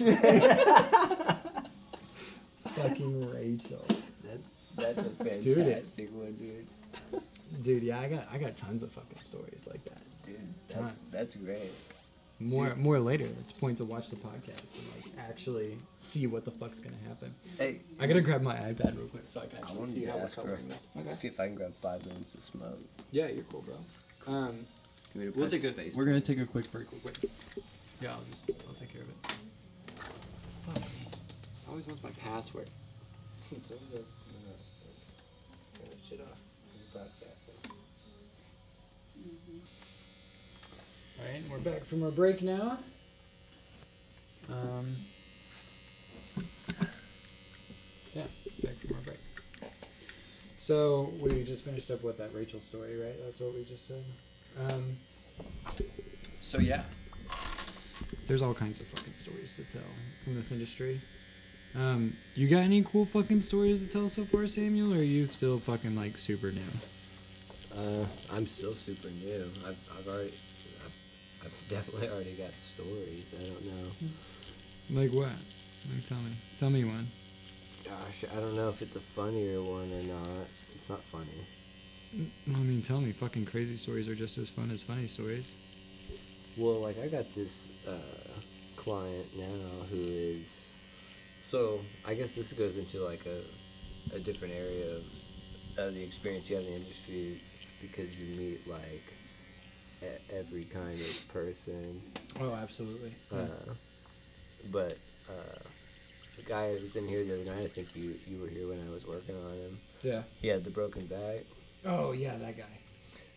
fucking 2.65 3.31
Rachel. 3.31 3.85
That's 4.23 4.49
that's 4.75 5.01
a 5.01 5.39
Dude, 5.41 5.55
fantastic 5.55 6.09
one, 6.13 6.33
dude. 6.33 6.67
Dude, 7.63 7.83
yeah, 7.83 7.99
I 7.99 8.07
got 8.07 8.27
I 8.31 8.37
got 8.37 8.55
tons 8.55 8.83
of 8.83 8.91
fucking 8.91 9.21
stories 9.21 9.67
like 9.69 9.83
that. 9.85 10.01
Dude, 10.23 10.37
that's 10.67 10.97
Tons. 10.99 11.11
that's 11.11 11.35
great. 11.37 11.71
More 12.41 12.69
Dude. 12.69 12.77
more 12.77 12.99
later. 12.99 13.25
It's 13.39 13.51
point 13.51 13.77
to 13.77 13.85
watch 13.85 14.09
the 14.09 14.15
podcast 14.15 14.75
and 14.75 14.83
like 14.95 15.29
actually 15.29 15.77
see 15.99 16.25
what 16.27 16.43
the 16.45 16.51
fuck's 16.51 16.79
gonna 16.79 16.95
happen. 17.07 17.33
Hey, 17.57 17.81
I 17.99 18.07
gotta 18.07 18.21
grab 18.21 18.41
my 18.41 18.55
iPad 18.55 18.97
real 18.97 19.07
quick 19.07 19.23
so 19.27 19.41
I 19.41 19.45
can 19.45 19.59
actually 19.59 19.77
wanted 19.77 19.93
see 19.93 20.05
how 20.05 20.17
we're 20.17 20.23
ask 20.23 20.35
her 20.37 20.41
covering 20.41 20.59
if, 20.61 20.69
this. 20.69 20.87
see 21.19 21.27
if 21.27 21.39
I 21.39 21.47
can 21.47 21.55
grab 21.55 21.73
five 21.75 22.05
minutes 22.05 22.33
to 22.33 22.41
smoke. 22.41 22.79
Yeah, 23.11 23.27
you're 23.27 23.43
cool, 23.43 23.63
bro. 23.63 24.33
Um, 24.33 24.65
Give 25.13 25.23
me 25.23 25.29
we'll 25.29 25.49
take 25.49 25.63
a 25.63 25.69
space. 25.69 25.95
We're 25.95 26.05
gonna 26.05 26.21
take 26.21 26.39
a 26.39 26.45
quick 26.45 26.71
break, 26.71 26.91
real 26.91 27.01
quick. 27.01 27.31
Yeah, 28.01 28.13
I'll 28.13 28.23
just. 28.31 28.49
I'll 28.67 28.73
take 28.73 28.91
care 28.91 29.01
of 29.01 29.09
it. 29.09 29.15
Fuck 30.61 30.75
me. 30.75 31.07
Always 31.69 31.87
wants 31.87 32.01
my 32.01 32.09
password. 32.11 32.69
Somebody 33.49 33.97
else 33.97 34.07
is 34.07 34.11
gonna, 34.31 34.55
uh, 34.55 35.85
gonna 35.85 36.01
shit 36.03 36.21
off 36.21 36.39
the 36.93 36.99
podcast. 36.99 37.31
All 41.21 41.27
right, 41.31 41.43
we're 41.51 41.59
back 41.59 41.83
from 41.83 42.03
our 42.03 42.09
break 42.09 42.41
now. 42.41 42.79
Um. 44.49 44.95
Yeah, 48.13 48.23
back 48.63 48.75
from 48.75 48.95
our 48.95 49.01
break. 49.03 49.19
So 50.57 51.11
we 51.21 51.43
just 51.43 51.63
finished 51.63 51.91
up 51.91 52.03
with 52.03 52.17
that 52.17 52.33
Rachel 52.33 52.59
story, 52.59 52.99
right? 52.99 53.15
That's 53.23 53.39
what 53.39 53.53
we 53.53 53.63
just 53.65 53.87
said. 53.87 54.03
Um. 54.67 54.95
So 56.41 56.57
yeah, 56.57 56.83
there's 58.27 58.41
all 58.41 58.53
kinds 58.55 58.81
of 58.81 58.87
fucking 58.87 59.13
stories 59.13 59.57
to 59.57 59.77
tell 59.77 59.89
in 60.27 60.35
this 60.35 60.51
industry. 60.51 60.99
Um, 61.77 62.11
you 62.35 62.49
got 62.49 62.59
any 62.61 62.83
cool 62.83 63.05
fucking 63.05 63.41
stories 63.41 63.85
to 63.85 63.93
tell 63.93 64.09
so 64.09 64.23
far, 64.23 64.47
Samuel? 64.47 64.93
Or 64.93 64.97
are 64.97 65.03
you 65.03 65.25
still 65.27 65.59
fucking 65.59 65.95
like 65.95 66.17
super 66.17 66.51
new? 66.51 66.61
Uh, 67.77 68.05
I'm 68.33 68.45
still 68.45 68.73
super 68.73 69.07
new. 69.07 69.45
I've, 69.65 69.79
I've 69.97 70.07
already, 70.07 70.31
I've, 71.41 71.65
definitely 71.69 72.09
already 72.09 72.33
got 72.37 72.51
stories. 72.53 73.33
I 73.33 73.43
don't 73.49 73.65
know. 73.65 75.01
Like 75.01 75.11
what? 75.11 75.33
Like 75.89 76.05
tell 76.07 76.21
me. 76.21 76.33
Tell 76.59 76.69
me 76.69 76.83
one. 76.85 77.07
Gosh, 77.85 78.25
I 78.29 78.39
don't 78.39 78.55
know 78.55 78.69
if 78.69 78.81
it's 78.81 78.95
a 78.95 78.99
funnier 78.99 79.61
one 79.61 79.89
or 79.89 80.05
not. 80.05 80.47
It's 80.75 80.89
not 80.89 81.01
funny. 81.01 81.41
I 82.53 82.59
mean, 82.63 82.81
tell 82.81 82.99
me, 82.99 83.11
fucking 83.11 83.45
crazy 83.45 83.75
stories 83.77 84.09
are 84.09 84.15
just 84.15 84.37
as 84.37 84.49
fun 84.49 84.69
as 84.69 84.83
funny 84.83 85.07
stories. 85.07 85.47
Well, 86.59 86.81
like 86.81 86.99
I 86.99 87.07
got 87.07 87.23
this 87.33 87.87
uh, 87.87 88.81
client 88.81 89.25
now 89.37 89.85
who 89.89 89.97
is. 89.97 90.71
So 91.39 91.79
I 92.07 92.13
guess 92.13 92.35
this 92.35 92.53
goes 92.53 92.77
into 92.77 92.99
like 92.99 93.25
a, 93.25 93.39
a 94.15 94.19
different 94.19 94.53
area 94.53 94.91
of, 94.91 95.03
of 95.87 95.95
the 95.95 96.03
experience 96.03 96.49
you 96.49 96.57
have 96.57 96.65
in 96.65 96.71
the 96.71 96.77
industry 96.77 97.39
because 97.81 98.19
you 98.19 98.37
meet 98.37 98.67
like 98.67 99.07
every 100.33 100.63
kind 100.65 100.99
of 100.99 101.27
person. 101.33 102.01
Oh, 102.39 102.55
absolutely. 102.55 103.13
Uh, 103.31 103.73
but 104.71 104.93
uh, 105.29 105.59
the 106.37 106.43
guy 106.43 106.73
who 106.73 106.81
was 106.81 106.95
in 106.95 107.07
here 107.07 107.23
the 107.23 107.33
other 107.33 107.45
night, 107.45 107.63
I 107.63 107.67
think 107.67 107.95
you 107.95 108.15
you 108.27 108.41
were 108.41 108.47
here 108.49 108.67
when 108.67 108.79
I 108.87 108.91
was 108.91 109.05
working 109.07 109.35
on 109.35 109.53
him. 109.53 109.77
yeah. 110.01 110.23
He 110.41 110.47
had 110.47 110.63
the 110.63 110.71
broken 110.71 111.05
back. 111.05 111.45
Oh, 111.85 112.11
yeah, 112.11 112.35
that 112.37 112.57
guy. 112.57 112.63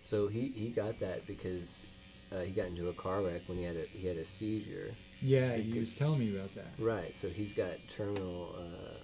So 0.02 0.28
he, 0.28 0.48
he 0.48 0.68
got 0.68 1.00
that 1.00 1.26
because 1.26 1.84
uh, 2.30 2.40
he 2.40 2.52
got 2.52 2.66
into 2.66 2.88
a 2.88 2.92
car 2.92 3.22
wreck 3.22 3.40
when 3.46 3.56
he 3.56 3.64
had 3.64 3.76
a 3.76 3.84
he 3.84 4.06
had 4.06 4.16
a 4.18 4.24
seizure. 4.24 4.92
Yeah, 5.22 5.56
he 5.56 5.78
was 5.78 5.96
telling 5.96 6.18
me 6.20 6.36
about 6.36 6.54
that. 6.54 6.66
Right. 6.78 7.14
So 7.14 7.28
he's 7.28 7.54
got 7.54 7.70
terminal 7.88 8.54
uh, 8.58 8.98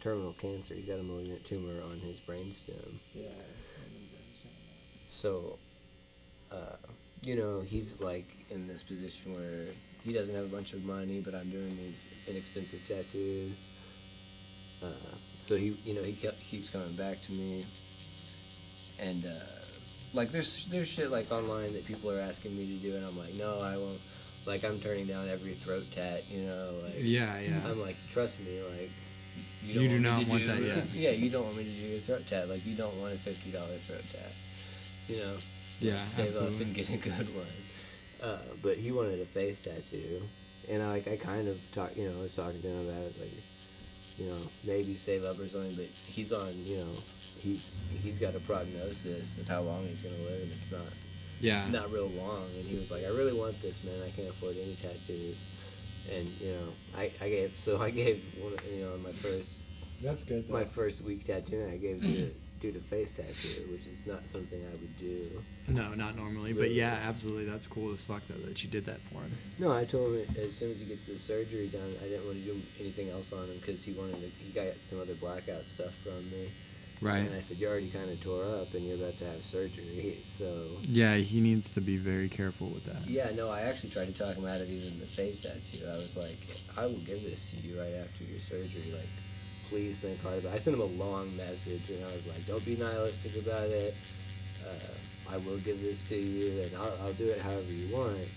terminal 0.00 0.32
cancer. 0.34 0.74
He's 0.74 0.86
got 0.86 1.00
a 1.00 1.02
malignant 1.02 1.44
tumor 1.44 1.82
on 1.82 1.98
his 1.98 2.20
brainstem. 2.20 2.94
Yeah. 3.14 3.28
So, 5.08 5.58
uh, 6.52 6.76
you 7.22 7.36
know, 7.36 7.60
he's 7.60 8.00
like 8.00 8.26
in 8.50 8.66
this 8.68 8.82
position 8.82 9.34
where 9.34 9.66
he 10.04 10.12
doesn't 10.12 10.34
have 10.34 10.44
a 10.44 10.54
bunch 10.54 10.72
of 10.72 10.84
money, 10.84 11.20
but 11.24 11.34
I'm 11.34 11.50
doing 11.50 11.76
these 11.76 12.06
inexpensive 12.28 12.86
tattoos. 12.86 14.78
Uh, 14.82 14.86
so 15.42 15.56
he, 15.56 15.74
you 15.84 15.94
know, 15.94 16.02
he 16.02 16.12
ke- 16.12 16.38
keeps 16.38 16.70
coming 16.70 16.94
back 16.94 17.20
to 17.22 17.32
me, 17.32 17.64
and 19.00 19.24
uh, 19.24 19.30
like 20.14 20.28
there's 20.30 20.66
there's 20.66 20.86
shit 20.88 21.10
like 21.10 21.32
online 21.32 21.72
that 21.72 21.84
people 21.86 22.10
are 22.10 22.20
asking 22.20 22.56
me 22.56 22.66
to 22.66 22.82
do, 22.82 22.94
and 22.94 23.04
I'm 23.04 23.18
like, 23.18 23.34
no, 23.34 23.60
I 23.62 23.76
won't. 23.76 24.00
Like 24.46 24.62
I'm 24.64 24.78
turning 24.78 25.06
down 25.06 25.26
every 25.28 25.52
throat 25.58 25.82
tat, 25.90 26.22
you 26.30 26.46
know. 26.46 26.70
Like 26.84 26.94
Yeah, 27.00 27.40
yeah. 27.40 27.58
I'm 27.66 27.80
like, 27.80 27.96
trust 28.10 28.38
me, 28.40 28.60
like. 28.78 28.90
You 29.66 29.88
do 29.88 29.96
me 29.96 29.98
not 29.98 30.22
to 30.22 30.30
want 30.30 30.42
do- 30.42 30.46
that, 30.46 30.62
yeah. 30.62 30.82
Yeah, 30.94 31.10
you 31.10 31.28
don't 31.28 31.42
want 31.42 31.56
me 31.56 31.64
to 31.64 31.70
do 31.70 31.86
your 31.88 31.98
throat 31.98 32.22
tat. 32.30 32.48
Like 32.48 32.64
you 32.64 32.76
don't 32.76 32.94
want 33.00 33.14
a 33.14 33.18
fifty 33.18 33.50
dollar 33.50 33.74
throat 33.74 34.04
tat. 34.14 34.30
You 35.10 35.24
know 35.26 35.34
Yeah, 35.80 36.02
save 36.04 36.36
up 36.36 36.48
and 36.60 36.74
get 36.74 36.88
a 36.90 36.96
good 36.96 37.28
one. 37.36 37.46
Uh, 38.22 38.38
but 38.62 38.76
he 38.76 38.92
wanted 38.92 39.20
a 39.20 39.24
face 39.28 39.60
tattoo, 39.60 40.20
and 40.72 40.82
I 40.82 40.88
like 40.88 41.06
I 41.08 41.16
kind 41.16 41.48
of 41.48 41.60
talked, 41.74 41.96
you 41.96 42.08
know, 42.08 42.16
I 42.16 42.22
was 42.22 42.34
talking 42.34 42.60
to 42.60 42.66
him 42.68 42.88
about 42.88 43.02
it, 43.04 43.14
like, 43.20 43.36
you 44.18 44.26
know, 44.32 44.40
maybe 44.66 44.94
save 44.94 45.24
up 45.24 45.38
or 45.38 45.46
something. 45.46 45.76
But 45.76 45.84
he's 46.08 46.32
on, 46.32 46.48
you 46.64 46.78
know, 46.80 46.92
he's 47.44 47.76
he's 48.02 48.18
got 48.18 48.34
a 48.34 48.40
prognosis 48.40 49.36
of 49.38 49.46
how 49.48 49.60
long 49.60 49.82
he's 49.84 50.00
gonna 50.02 50.16
live, 50.24 50.42
and 50.42 50.52
it's 50.52 50.72
not 50.72 50.88
Yeah. 51.40 51.68
not 51.68 51.92
real 51.92 52.08
long. 52.16 52.48
And 52.56 52.64
he 52.64 52.76
was 52.80 52.90
like, 52.90 53.04
I 53.04 53.12
really 53.12 53.36
want 53.36 53.60
this, 53.60 53.84
man. 53.84 54.00
I 54.00 54.10
can't 54.16 54.30
afford 54.32 54.56
any 54.56 54.74
tattoos. 54.80 55.52
And 56.16 56.24
you 56.40 56.52
know, 56.56 56.68
I, 56.96 57.10
I 57.20 57.28
gave 57.28 57.52
so 57.56 57.82
I 57.82 57.90
gave 57.90 58.24
one, 58.40 58.56
you 58.72 58.84
know, 58.86 58.96
my 59.04 59.12
first 59.12 59.60
That's 60.02 60.24
good. 60.24 60.48
my 60.48 60.64
first 60.64 61.02
week 61.02 61.24
tattoo, 61.24 61.68
I 61.70 61.76
gave 61.76 62.00
dude, 62.00 62.32
dude 62.60 62.76
a 62.76 62.80
face 62.80 63.12
tattoo, 63.12 63.62
which 63.70 63.86
is 63.86 64.06
not 64.06 64.26
something 64.26 64.58
I 64.58 64.72
would 64.80 64.98
do. 64.98 65.26
No, 65.68 65.94
not 65.94 66.16
normally, 66.16 66.52
but 66.52 66.70
yeah, 66.70 66.98
absolutely. 67.06 67.44
That's 67.44 67.66
cool 67.66 67.92
as 67.92 68.00
fuck 68.00 68.22
though 68.28 68.40
that 68.48 68.62
you 68.64 68.70
did 68.70 68.86
that 68.86 68.98
for 68.98 69.20
him. 69.20 69.30
No, 69.58 69.72
I 69.76 69.84
told 69.84 70.16
him 70.16 70.24
as 70.40 70.56
soon 70.56 70.70
as 70.70 70.80
he 70.80 70.86
gets 70.86 71.06
the 71.06 71.16
surgery 71.16 71.68
done, 71.68 71.92
I 72.02 72.08
didn't 72.08 72.24
want 72.26 72.38
to 72.38 72.44
do 72.44 72.56
anything 72.80 73.10
else 73.10 73.32
on 73.32 73.44
him 73.44 73.56
because 73.60 73.84
he 73.84 73.92
wanted 73.92 74.20
to. 74.20 74.28
He 74.44 74.52
got 74.54 74.72
some 74.74 75.00
other 75.00 75.14
blackout 75.14 75.64
stuff 75.64 75.92
from 75.94 76.18
me, 76.30 76.48
Right. 77.02 77.18
and 77.28 77.34
I 77.36 77.40
said, 77.40 77.58
"You 77.58 77.68
already 77.68 77.90
kind 77.90 78.08
of 78.08 78.22
tore 78.22 78.44
up, 78.56 78.72
and 78.72 78.86
you're 78.86 78.96
about 78.96 79.18
to 79.18 79.24
have 79.26 79.42
surgery." 79.42 80.16
So 80.24 80.48
Yeah, 80.88 81.16
he 81.16 81.40
needs 81.40 81.70
to 81.72 81.80
be 81.82 81.96
very 81.98 82.28
careful 82.30 82.68
with 82.68 82.84
that. 82.86 83.04
yeah, 83.10 83.30
no, 83.36 83.50
I 83.50 83.62
actually 83.68 83.90
tried 83.90 84.06
to 84.08 84.14
talk 84.16 84.34
him 84.36 84.46
out 84.46 84.60
of 84.62 84.70
even 84.70 84.98
the 84.98 85.04
face 85.06 85.40
tattoo. 85.44 85.84
I 85.86 85.96
was 85.96 86.16
like, 86.16 86.38
"I 86.78 86.86
will 86.86 87.04
give 87.04 87.22
this 87.22 87.50
to 87.50 87.56
you 87.66 87.78
right 87.78 87.92
after 88.00 88.24
your 88.24 88.40
surgery. 88.40 88.92
Like, 88.92 89.08
please 89.68 89.98
think 90.00 90.20
hard 90.22 90.38
about." 90.38 90.52
it. 90.52 90.56
I 90.56 90.58
sent 90.58 90.74
him 90.76 90.82
a 90.82 90.92
long 90.98 91.34
message, 91.36 91.90
and 91.90 92.02
I 92.04 92.08
was 92.08 92.26
like, 92.26 92.44
"Don't 92.46 92.64
be 92.64 92.76
nihilistic 92.76 93.42
about 93.44 93.68
it. 93.68 93.94
Uh, 94.64 95.34
I 95.34 95.38
will 95.38 95.58
give 95.58 95.80
this 95.82 96.06
to 96.08 96.16
you, 96.16 96.62
and 96.62 96.70
I'll, 96.76 96.96
I'll 97.02 97.12
do 97.14 97.28
it 97.30 97.40
however 97.40 97.70
you 97.72 97.94
want." 97.94 98.28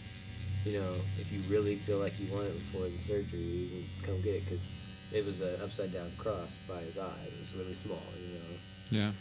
you 0.66 0.74
know, 0.76 0.92
if 1.16 1.32
you 1.32 1.40
really 1.48 1.76
feel 1.76 2.00
like 2.00 2.12
you 2.20 2.28
want 2.36 2.44
it 2.46 2.52
before 2.52 2.84
the 2.84 3.00
surgery, 3.00 3.40
you 3.40 3.80
can 4.04 4.12
come 4.12 4.22
get 4.22 4.36
it 4.36 4.44
because 4.44 4.76
it 5.16 5.24
was 5.26 5.40
an 5.40 5.56
upside 5.64 5.88
down 5.94 6.12
cross 6.18 6.60
by 6.68 6.76
his 6.84 7.00
eye. 7.00 7.24
It 7.26 7.32
was 7.40 7.56
really 7.56 7.74
small, 7.74 8.04
you 8.20 8.36
know. 8.36 8.52
Yeah. 8.92 9.12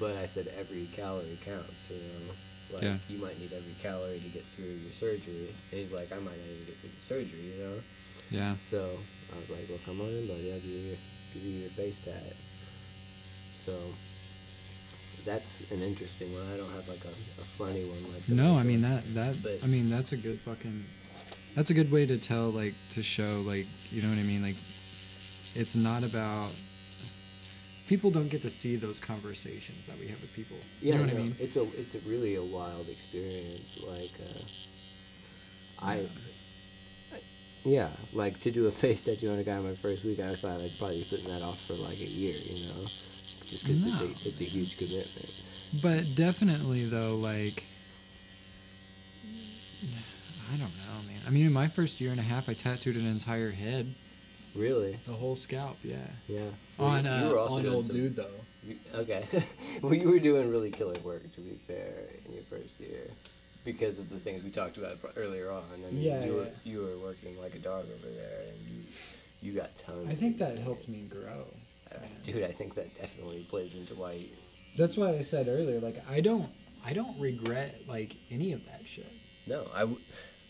But 0.00 0.16
I 0.16 0.24
said 0.24 0.48
every 0.58 0.88
calorie 0.96 1.36
counts, 1.44 1.92
you 1.92 2.00
know. 2.00 2.32
Like 2.72 2.82
Yeah. 2.82 2.96
you 3.12 3.18
might 3.20 3.38
need 3.38 3.52
every 3.52 3.76
calorie 3.78 4.18
to 4.18 4.30
get 4.32 4.42
through 4.42 4.72
your 4.72 4.90
surgery. 4.90 5.52
And 5.70 5.80
he's 5.84 5.92
like, 5.92 6.10
I 6.10 6.16
might 6.16 6.32
not 6.34 6.48
even 6.48 6.64
get 6.64 6.76
through 6.80 6.96
the 6.96 7.04
surgery, 7.04 7.44
you 7.44 7.58
know. 7.60 7.76
Yeah. 8.32 8.54
So 8.56 8.80
I 8.80 9.36
was 9.36 9.52
like, 9.52 9.68
well, 9.68 9.78
come 9.84 10.00
on 10.00 10.08
in, 10.08 10.26
buddy. 10.26 10.48
I'll 10.48 10.64
give 10.64 10.96
you, 11.36 11.50
you 11.50 11.60
your 11.60 11.70
face 11.70 12.04
tat. 12.04 12.34
So 13.54 13.72
that's 15.28 15.70
an 15.72 15.82
interesting 15.82 16.32
one. 16.32 16.42
I 16.52 16.56
don't 16.56 16.70
have 16.72 16.88
like 16.88 17.04
a, 17.04 17.08
a 17.08 17.46
funny 17.58 17.84
one 17.84 18.02
like 18.12 18.22
that. 18.26 18.34
No, 18.34 18.56
I 18.56 18.62
mean 18.62 18.82
that 18.82 19.02
that 19.14 19.36
But- 19.42 19.60
I 19.64 19.66
mean 19.66 19.90
that's 19.90 20.12
a 20.12 20.16
good 20.16 20.38
fucking 20.40 20.84
that's 21.54 21.70
a 21.70 21.74
good 21.74 21.90
way 21.90 22.06
to 22.06 22.18
tell 22.18 22.50
like 22.50 22.74
to 22.92 23.02
show 23.02 23.42
like 23.46 23.66
you 23.90 24.02
know 24.02 24.08
what 24.08 24.18
I 24.18 24.22
mean 24.22 24.42
like 24.42 24.56
it's 25.54 25.74
not 25.74 26.04
about 26.04 26.50
people 27.88 28.10
don't 28.10 28.28
get 28.28 28.42
to 28.42 28.50
see 28.50 28.76
those 28.76 29.00
conversations 29.00 29.86
that 29.86 29.98
we 29.98 30.06
have 30.08 30.20
with 30.20 30.32
people. 30.34 30.56
Yeah, 30.80 30.94
you 30.94 30.98
know 30.98 31.04
what 31.06 31.12
no, 31.14 31.18
I 31.20 31.22
mean? 31.22 31.34
It's 31.40 31.56
a 31.56 31.62
it's 31.62 31.94
a 31.94 32.08
really 32.08 32.36
a 32.36 32.42
wild 32.44 32.88
experience. 32.88 33.82
Like, 33.86 34.14
uh, 34.20 35.86
I, 35.86 36.06
yeah, 37.66 37.88
like 38.14 38.38
to 38.40 38.50
do 38.50 38.66
a 38.66 38.70
face 38.82 39.04
tattoo 39.04 39.30
on 39.30 39.38
a 39.38 39.44
guy 39.44 39.58
my 39.60 39.74
first 39.74 40.04
week, 40.04 40.20
I 40.20 40.32
thought 40.34 40.60
I'd 40.62 40.70
probably 40.78 40.98
be 41.02 41.06
putting 41.10 41.28
that 41.28 41.42
off 41.42 41.58
for 41.66 41.74
like 41.74 41.98
a 41.98 42.06
year, 42.10 42.34
you 42.38 42.56
know, 42.70 42.82
just 42.86 43.66
because 43.66 43.84
No. 43.84 43.92
it's 44.06 44.24
a 44.24 44.28
it's 44.30 44.40
a 44.40 44.44
huge 44.44 44.78
commitment. 44.78 45.30
But 45.82 46.06
definitely 46.16 46.84
though 46.86 47.16
like 47.18 47.58
I 50.52 50.56
don't 50.56 50.70
know, 50.86 50.98
man. 51.10 51.20
I 51.26 51.30
mean 51.30 51.46
in 51.46 51.52
my 51.52 51.66
first 51.66 52.00
year 52.00 52.10
and 52.10 52.20
a 52.20 52.22
half 52.22 52.48
I 52.48 52.54
tattooed 52.54 52.96
an 52.96 53.06
entire 53.06 53.50
head, 53.50 53.86
Really? 54.54 54.96
the 55.06 55.12
whole 55.12 55.36
scalp, 55.36 55.76
yeah. 55.82 55.96
Yeah. 56.28 56.40
Well, 56.78 56.88
On 56.88 57.04
you- 57.04 57.10
uh, 57.10 57.20
you 57.24 57.28
were 57.30 57.38
also 57.38 57.58
on 57.58 57.66
old 57.66 57.84
some- 57.84 57.96
dude 57.96 58.16
though. 58.16 58.30
you- 58.66 58.76
okay. 58.94 59.24
well, 59.82 59.92
you 59.94 60.08
were 60.10 60.18
doing 60.20 60.50
really 60.50 60.70
killer 60.70 60.98
work, 61.04 61.22
to 61.34 61.40
be 61.40 61.50
fair, 61.50 61.92
in 62.26 62.32
your 62.32 62.42
first 62.44 62.78
year. 62.80 63.10
Because 63.66 63.98
of 63.98 64.08
the 64.08 64.18
things 64.18 64.42
we 64.44 64.50
talked 64.50 64.76
about 64.78 64.96
earlier 65.16 65.50
on, 65.50 65.64
I 65.74 65.92
mean, 65.92 66.00
Yeah, 66.02 66.24
you 66.24 66.32
were 66.34 66.44
yeah. 66.44 66.50
you 66.64 66.78
were 66.80 66.96
working 67.08 67.38
like 67.40 67.54
a 67.56 67.58
dog 67.58 67.84
over 67.84 68.08
there, 68.14 68.40
and 68.48 68.58
you 68.70 68.82
you 69.42 69.52
got 69.60 69.76
tons. 69.76 70.08
I 70.08 70.14
think 70.14 70.38
that 70.38 70.56
helped 70.56 70.88
me 70.88 71.02
grow. 71.10 71.44
Uh, 71.92 71.98
dude, 72.24 72.44
I 72.44 72.52
think 72.52 72.74
that 72.76 72.94
definitely 72.94 73.44
plays 73.50 73.74
into 73.76 73.94
why. 73.94 74.12
You, 74.12 74.26
That's 74.78 74.96
why 74.96 75.08
I 75.10 75.22
said 75.22 75.48
earlier, 75.48 75.80
like 75.80 75.96
I 76.08 76.20
don't, 76.20 76.46
I 76.86 76.92
don't 76.92 77.18
regret 77.20 77.74
like 77.88 78.12
any 78.30 78.52
of 78.52 78.64
that 78.66 78.86
shit. 78.86 79.10
no, 79.48 79.64
I. 79.74 79.80
W- 79.80 79.98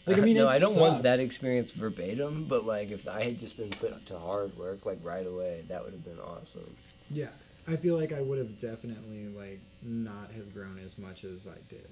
Like, 0.06 0.18
I 0.18 0.20
mean, 0.28 0.36
no, 0.36 0.46
I 0.46 0.58
don't 0.60 0.78
want 0.78 1.02
that 1.02 1.18
experience 1.18 1.72
verbatim, 1.72 2.44
but 2.48 2.64
like 2.66 2.90
if 2.92 3.08
I 3.08 3.24
had 3.24 3.38
just 3.40 3.56
been 3.56 3.70
put 3.70 4.06
to 4.06 4.18
hard 4.18 4.56
work 4.58 4.84
like 4.86 4.98
right 5.02 5.26
away, 5.26 5.64
that 5.68 5.82
would 5.82 5.94
have 5.94 6.04
been 6.04 6.20
awesome. 6.20 6.70
Yeah, 7.10 7.32
I 7.66 7.76
feel 7.76 7.96
like 7.98 8.12
I 8.12 8.20
would 8.20 8.38
have 8.38 8.60
definitely 8.60 9.28
like 9.34 9.58
not 9.82 10.30
have 10.36 10.52
grown 10.54 10.78
as 10.84 10.98
much 10.98 11.24
as 11.24 11.48
I 11.48 11.58
did. 11.70 11.88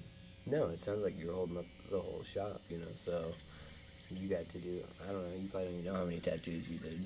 No, 0.47 0.67
it 0.67 0.79
sounds 0.79 1.03
like 1.03 1.19
you're 1.19 1.33
holding 1.33 1.57
up 1.57 1.65
the 1.89 1.99
whole 1.99 2.23
shop, 2.23 2.61
you 2.69 2.77
know. 2.77 2.85
So 2.93 3.25
you 4.11 4.27
got 4.27 4.47
to 4.49 4.57
do. 4.59 4.79
I 5.07 5.11
don't 5.11 5.23
know. 5.23 5.35
You 5.41 5.47
probably 5.49 5.69
don't 5.69 5.79
even 5.79 5.93
know 5.93 5.99
how 5.99 6.05
many 6.05 6.19
tattoos 6.19 6.69
you 6.69 6.77
did. 6.77 6.99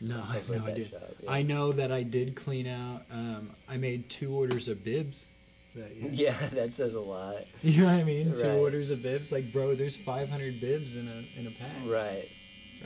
No, 0.00 0.22
I 0.28 0.34
have 0.34 0.50
no 0.50 0.64
idea. 0.64 0.84
shop, 0.86 1.00
yeah. 1.22 1.30
I 1.30 1.42
know 1.42 1.72
that 1.72 1.90
I 1.90 2.02
did 2.02 2.34
clean 2.36 2.66
out. 2.66 3.02
Um, 3.12 3.50
I 3.68 3.76
made 3.76 4.08
two 4.10 4.32
orders 4.34 4.68
of 4.68 4.84
bibs. 4.84 5.26
That 5.74 5.90
year. 5.96 6.10
Yeah, 6.12 6.48
that 6.52 6.72
says 6.72 6.94
a 6.94 7.00
lot. 7.00 7.36
You 7.62 7.82
know 7.82 7.86
what 7.92 8.00
I 8.00 8.04
mean? 8.04 8.36
Two 8.36 8.50
orders 8.50 8.90
of 8.90 9.02
bibs. 9.02 9.32
Like, 9.32 9.52
bro, 9.52 9.74
there's 9.74 9.96
500 9.96 10.60
bibs 10.60 10.96
in 10.96 11.08
a 11.08 11.40
in 11.40 11.46
a 11.46 11.50
pack. 11.50 11.70
Right. 11.86 12.28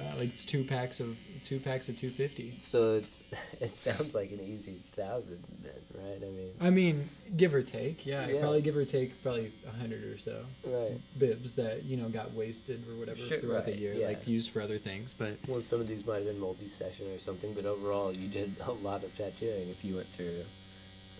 Uh, 0.00 0.16
like 0.18 0.28
it's 0.28 0.44
two 0.44 0.62
packs 0.64 1.00
of 1.00 1.16
two 1.42 1.58
packs 1.58 1.88
of 1.88 1.96
250. 1.96 2.54
So 2.58 2.94
it's 2.94 3.22
it 3.60 3.70
sounds 3.70 4.14
like 4.14 4.30
an 4.30 4.40
easy 4.40 4.74
thousand 4.92 5.42
then, 5.62 5.72
right? 5.94 6.16
I 6.22 6.30
mean, 6.30 6.50
I 6.60 6.70
mean, 6.70 7.02
give 7.36 7.52
or 7.54 7.62
take. 7.62 8.06
Yeah, 8.06 8.26
Yeah. 8.28 8.40
probably 8.40 8.62
give 8.62 8.76
or 8.76 8.84
take 8.84 9.20
probably 9.22 9.50
a 9.66 9.70
hundred 9.80 10.04
or 10.04 10.18
so. 10.18 10.44
right. 10.66 10.96
bibs 11.18 11.54
that 11.56 11.82
you 11.84 11.96
know 11.96 12.08
got 12.08 12.30
wasted 12.32 12.78
or 12.88 12.98
whatever 13.00 13.16
Sure, 13.18 13.38
throughout 13.38 13.66
the 13.66 13.76
year, 13.76 13.92
yeah. 13.94 14.06
like 14.06 14.26
used 14.28 14.50
for 14.50 14.60
other 14.62 14.78
things. 14.78 15.14
But 15.14 15.36
Well, 15.48 15.62
some 15.62 15.80
of 15.80 15.88
these 15.88 16.06
might 16.06 16.16
have 16.16 16.26
been 16.26 16.38
multi-session 16.40 17.06
or 17.12 17.18
something, 17.18 17.52
but 17.54 17.64
overall, 17.64 18.12
you 18.12 18.28
did 18.28 18.50
a 18.66 18.72
lot 18.72 19.02
of 19.02 19.12
tattooing 19.16 19.68
if 19.70 19.84
you 19.84 19.96
went 19.96 20.06
through 20.06 20.42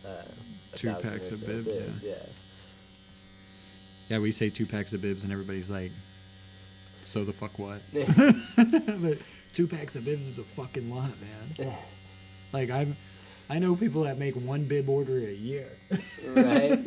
uh, 0.07 0.23
a 0.75 0.77
Two 0.77 0.89
thousand 0.93 1.11
packs 1.11 1.31
or 1.31 1.35
of 1.35 1.41
so 1.41 1.47
bibs, 1.47 2.03
yeah. 2.05 2.15
yeah, 4.09 4.19
we 4.21 4.31
say 4.33 4.51
two 4.51 4.67
packs 4.67 4.93
of 4.93 5.03
bibs, 5.03 5.25
and 5.25 5.33
everybody's 5.33 5.69
like, 5.71 5.91
"So 7.09 7.25
the 7.25 7.33
fuck 7.33 7.59
what?" 7.59 7.81
but 9.03 9.19
two 9.55 9.67
packs 9.67 9.97
of 9.97 10.05
bibs 10.05 10.29
is 10.29 10.39
a 10.39 10.43
fucking 10.45 10.89
lot, 10.91 11.11
man. 11.59 11.73
like 12.53 12.71
I'm, 12.71 12.97
I 13.51 13.59
know 13.59 13.75
people 13.77 14.03
that 14.05 14.19
make 14.19 14.35
one 14.35 14.65
bib 14.65 14.89
order 14.89 15.19
a 15.19 15.33
year, 15.33 15.67
right. 16.37 16.79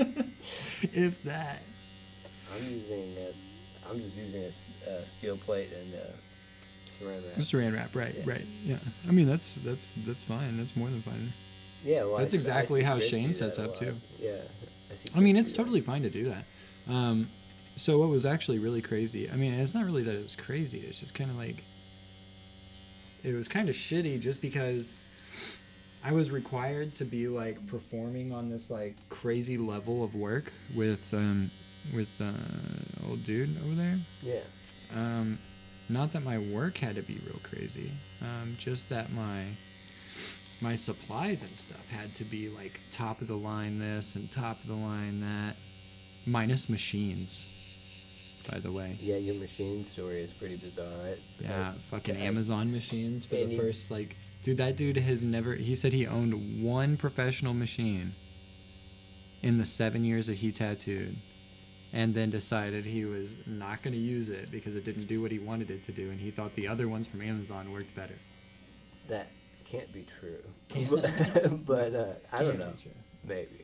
if 0.93 1.21
that. 1.23 1.59
I'm 2.55 2.63
using 2.69 3.15
a, 3.17 3.89
I'm 3.89 3.97
just 3.99 4.17
using 4.17 4.41
a 4.43 5.05
steel 5.05 5.37
plate 5.37 5.69
and 5.73 5.93
a 5.93 6.13
saran 6.87 7.23
wrap. 7.25 7.37
Saran 7.39 7.73
wrap, 7.73 7.95
right, 7.95 8.13
Yeah. 8.17 8.23
right, 8.33 8.45
yeah. 8.65 8.77
I 9.07 9.11
mean 9.11 9.25
that's 9.27 9.55
that's 9.55 9.87
that's 10.05 10.23
fine. 10.23 10.57
That's 10.57 10.75
more 10.75 10.89
than 10.89 11.01
fine. 11.01 11.31
Yeah, 11.83 12.03
well, 12.03 12.17
That's 12.17 12.33
s- 12.35 12.45
I 12.45 12.49
exactly 12.59 12.79
see 12.81 12.85
how 12.85 12.95
Chris 12.97 13.09
Shane 13.09 13.33
sets 13.33 13.57
up, 13.57 13.75
too. 13.75 13.95
Yeah. 14.19 14.33
I, 14.33 14.93
see 14.93 15.09
I 15.15 15.19
mean, 15.19 15.35
it's 15.35 15.49
do 15.51 15.57
that. 15.57 15.63
totally 15.63 15.81
fine 15.81 16.03
to 16.03 16.11
do 16.11 16.29
that. 16.29 16.43
Um, 16.87 17.27
so 17.75 17.99
what 17.99 18.09
was 18.09 18.25
actually 18.25 18.59
really 18.59 18.81
crazy? 18.81 19.29
I 19.29 19.35
mean, 19.35 19.53
it's 19.53 19.73
not 19.73 19.85
really 19.85 20.03
that 20.03 20.15
it 20.15 20.23
was 20.23 20.35
crazy. 20.35 20.79
It's 20.79 20.99
just 20.99 21.15
kind 21.15 21.29
of 21.29 21.37
like 21.37 21.63
it 23.23 23.33
was 23.33 23.47
kind 23.47 23.69
of 23.69 23.75
shitty, 23.75 24.19
just 24.19 24.41
because 24.41 24.93
I 26.03 26.13
was 26.13 26.31
required 26.31 26.93
to 26.95 27.05
be 27.05 27.27
like 27.27 27.65
performing 27.67 28.33
on 28.33 28.49
this 28.49 28.71
like 28.71 28.95
crazy 29.09 29.57
level 29.57 30.03
of 30.03 30.15
work 30.15 30.51
with 30.75 31.13
um, 31.13 31.51
with 31.93 32.09
uh, 32.21 33.09
old 33.09 33.23
dude 33.25 33.55
over 33.63 33.75
there. 33.75 33.97
Yeah. 34.21 34.41
Um, 34.95 35.37
not 35.89 36.13
that 36.13 36.23
my 36.23 36.37
work 36.37 36.77
had 36.77 36.95
to 36.95 37.01
be 37.01 37.17
real 37.25 37.39
crazy, 37.43 37.91
um, 38.21 38.55
just 38.57 38.89
that 38.89 39.11
my 39.11 39.43
my 40.61 40.75
supplies 40.75 41.41
and 41.41 41.51
stuff 41.51 41.89
had 41.89 42.13
to 42.15 42.23
be 42.23 42.49
like 42.49 42.79
top 42.91 43.21
of 43.21 43.27
the 43.27 43.35
line 43.35 43.79
this 43.79 44.15
and 44.15 44.31
top 44.31 44.61
of 44.61 44.67
the 44.67 44.75
line 44.75 45.21
that, 45.21 45.55
minus 46.25 46.69
machines. 46.69 47.60
By 48.49 48.59
the 48.59 48.71
way, 48.71 48.95
Yeah, 48.99 49.17
your 49.17 49.35
machine 49.35 49.83
story 49.85 50.21
is 50.21 50.31
pretty 50.31 50.55
bizarre. 50.57 50.85
Right? 51.05 51.17
yeah, 51.41 51.71
fucking 51.89 52.15
to- 52.15 52.21
Amazon 52.21 52.71
machines 52.71 53.25
for 53.25 53.35
the 53.35 53.45
you- 53.45 53.59
first 53.59 53.91
like, 53.91 54.15
dude, 54.43 54.57
that 54.57 54.77
dude 54.77 54.97
has 54.97 55.23
never. 55.23 55.53
He 55.55 55.75
said 55.75 55.93
he 55.93 56.07
owned 56.07 56.63
one 56.63 56.97
professional 56.97 57.53
machine 57.53 58.11
in 59.43 59.57
the 59.57 59.65
seven 59.65 60.03
years 60.03 60.27
that 60.27 60.35
he 60.37 60.51
tattooed 60.51 61.15
and 61.93 62.13
then 62.13 62.29
decided 62.29 62.85
he 62.85 63.03
was 63.05 63.35
not 63.47 63.81
going 63.83 63.93
to 63.93 63.99
use 63.99 64.29
it 64.29 64.49
because 64.51 64.75
it 64.75 64.85
didn't 64.85 65.07
do 65.07 65.21
what 65.21 65.29
he 65.31 65.39
wanted 65.39 65.69
it 65.69 65.83
to 65.83 65.91
do 65.91 66.09
and 66.09 66.19
he 66.19 66.29
thought 66.31 66.53
the 66.55 66.67
other 66.67 66.87
ones 66.87 67.05
from 67.07 67.21
amazon 67.21 67.69
worked 67.73 67.93
better 67.95 68.13
That 69.09 69.27
can't 69.65 69.91
be 69.91 70.03
true. 70.03 70.37
But 71.65 71.93
uh, 71.95 72.13
I 72.31 72.43
don't 72.43 72.59
know. 72.59 72.71
Maybe. 73.27 73.60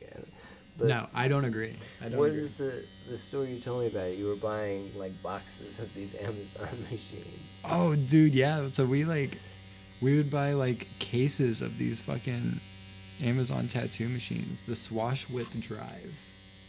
But 0.78 0.86
no 0.88 1.06
i 1.14 1.26
don't 1.28 1.44
agree 1.44 1.72
i 2.04 2.08
don't 2.08 2.18
What 2.18 2.26
agree 2.30 2.40
is 2.40 2.58
the 2.58 2.86
the 3.10 3.18
story 3.18 3.52
you 3.52 3.58
told 3.60 3.82
me 3.82 3.88
about? 3.88 4.16
You 4.16 4.26
were 4.28 4.36
buying 4.36 4.82
like 4.98 5.12
boxes 5.22 5.80
of 5.80 5.92
these 5.94 6.14
Amazon 6.28 6.68
machines. 6.90 7.62
oh 7.68 7.96
dude 7.96 8.32
yeah 8.34 8.66
so 8.68 8.84
we 8.84 9.04
like 9.04 9.36
we 10.00 10.16
would 10.16 10.30
buy 10.30 10.52
like 10.52 10.86
cases 11.00 11.60
of 11.62 11.76
these 11.78 12.00
fucking 12.00 12.60
amazon 13.24 13.66
tattoo 13.66 14.08
machines 14.08 14.64
the 14.66 14.76
swash 14.76 15.28
whip 15.28 15.48
drive 15.60 16.14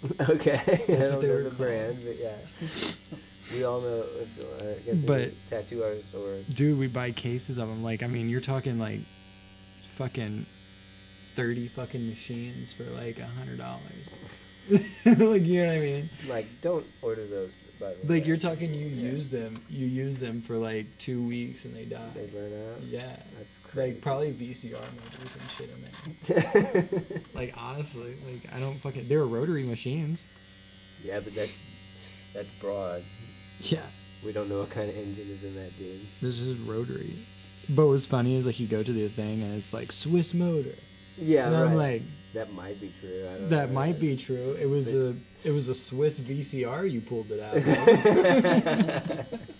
okay, 0.29 0.53
I 0.55 0.75
don't 1.09 1.21
they 1.21 1.27
know 1.27 1.33
were 1.33 1.43
the 1.43 1.49
called. 1.49 1.57
brand, 1.57 1.97
but 2.05 2.15
yeah, 2.17 2.31
we 3.53 3.65
all 3.65 3.81
know. 3.81 4.05
If, 4.23 4.39
uh, 4.39 4.69
I 4.69 4.73
guess 4.85 5.03
But- 5.03 5.33
tattoo 5.49 5.83
artist 5.83 6.15
or 6.15 6.37
dude 6.53 6.79
we 6.79 6.87
buy 6.87 7.11
cases 7.11 7.57
of 7.57 7.67
them 7.67 7.83
like 7.83 8.01
i 8.01 8.07
mean 8.07 8.29
you're 8.29 8.39
talking 8.39 8.79
like 8.79 9.01
fucking 9.97 10.45
30 11.39 11.67
fucking 11.67 12.05
machines 12.09 12.73
for 12.73 12.83
like 13.01 13.17
a 13.19 13.25
hundred 13.39 13.57
dollars 13.57 14.45
like 15.05 15.41
you 15.43 15.61
know 15.61 15.67
what 15.67 15.75
i 15.77 15.79
mean 15.79 16.09
like, 16.27 16.45
don't 16.61 16.85
order 17.01 17.25
those. 17.25 17.55
By 17.79 17.93
the 17.93 18.07
way, 18.13 18.19
Like 18.19 18.27
you're 18.27 18.35
talking, 18.37 18.73
you 18.73 18.87
Yeah. 18.87 19.11
use 19.13 19.29
them, 19.29 19.57
you 19.69 19.87
use 19.87 20.19
them 20.19 20.41
for 20.41 20.57
like 20.57 20.85
two 20.99 21.25
weeks 21.25 21.63
and 21.63 21.73
they 21.73 21.85
die. 21.85 21.97
they 22.13 22.27
burn 22.27 22.51
out. 22.51 22.81
Yeah, 22.83 23.07
That's 23.37 23.55
crazy. 23.63 23.93
like 23.93 24.01
probably 24.01 24.33
VCR 24.33 24.73
motors 24.73 25.37
and 25.39 25.49
shit 25.55 25.69
in 25.71 25.79
there. 27.07 27.21
like 27.33 27.53
honestly, 27.57 28.13
like 28.29 28.53
I 28.53 28.59
don't 28.59 28.75
fucking. 28.75 29.07
They're 29.07 29.23
rotary 29.23 29.63
machines. 29.63 30.27
yeah, 31.05 31.21
but 31.23 31.33
that 31.35 31.49
that's 32.33 32.51
broad. 32.59 33.01
Yeah, 33.61 33.79
We 34.25 34.33
don't 34.33 34.49
know 34.49 34.59
what 34.59 34.71
kind 34.71 34.89
of 34.89 34.95
engine 34.97 35.29
is 35.31 35.45
in 35.45 35.55
that 35.55 35.71
dude. 35.77 36.01
this 36.21 36.39
is 36.41 36.59
rotary. 36.59 37.13
But 37.69 37.87
what's 37.87 38.05
funny 38.07 38.35
is 38.35 38.45
like 38.45 38.59
you 38.59 38.67
go 38.67 38.83
to 38.83 38.91
the 38.91 39.07
thing 39.07 39.41
and 39.41 39.53
it's 39.57 39.73
like 39.73 39.91
Swiss 39.93 40.33
motor, 40.33 40.75
Yeah, 41.21 41.47
and 41.47 41.53
right. 41.55 41.63
I'm 41.71 41.75
like, 41.75 42.01
that 42.33 42.51
might 42.53 42.79
be 42.79 42.89
true. 42.99 43.27
I 43.27 43.37
don't 43.39 43.49
that 43.49 43.67
know. 43.69 43.75
might 43.75 43.99
be 43.99 44.15
true. 44.15 44.55
It 44.61 44.67
was 44.69 44.91
But- 44.91 44.99
a, 44.99 45.15
it 45.49 45.51
was 45.53 45.69
a 45.69 45.75
Swiss 45.75 46.19
VCR. 46.19 46.89
You 46.89 47.01
pulled 47.01 47.27
it 47.31 47.39
out. 47.41 47.55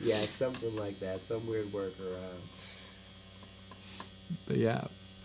Yeah, 0.00 0.20
something 0.26 0.76
like 0.76 0.96
that. 1.00 1.18
Some 1.20 1.44
weird 1.48 1.66
workaround. 1.66 2.38
but 4.46 4.56
yeah, 4.56 4.80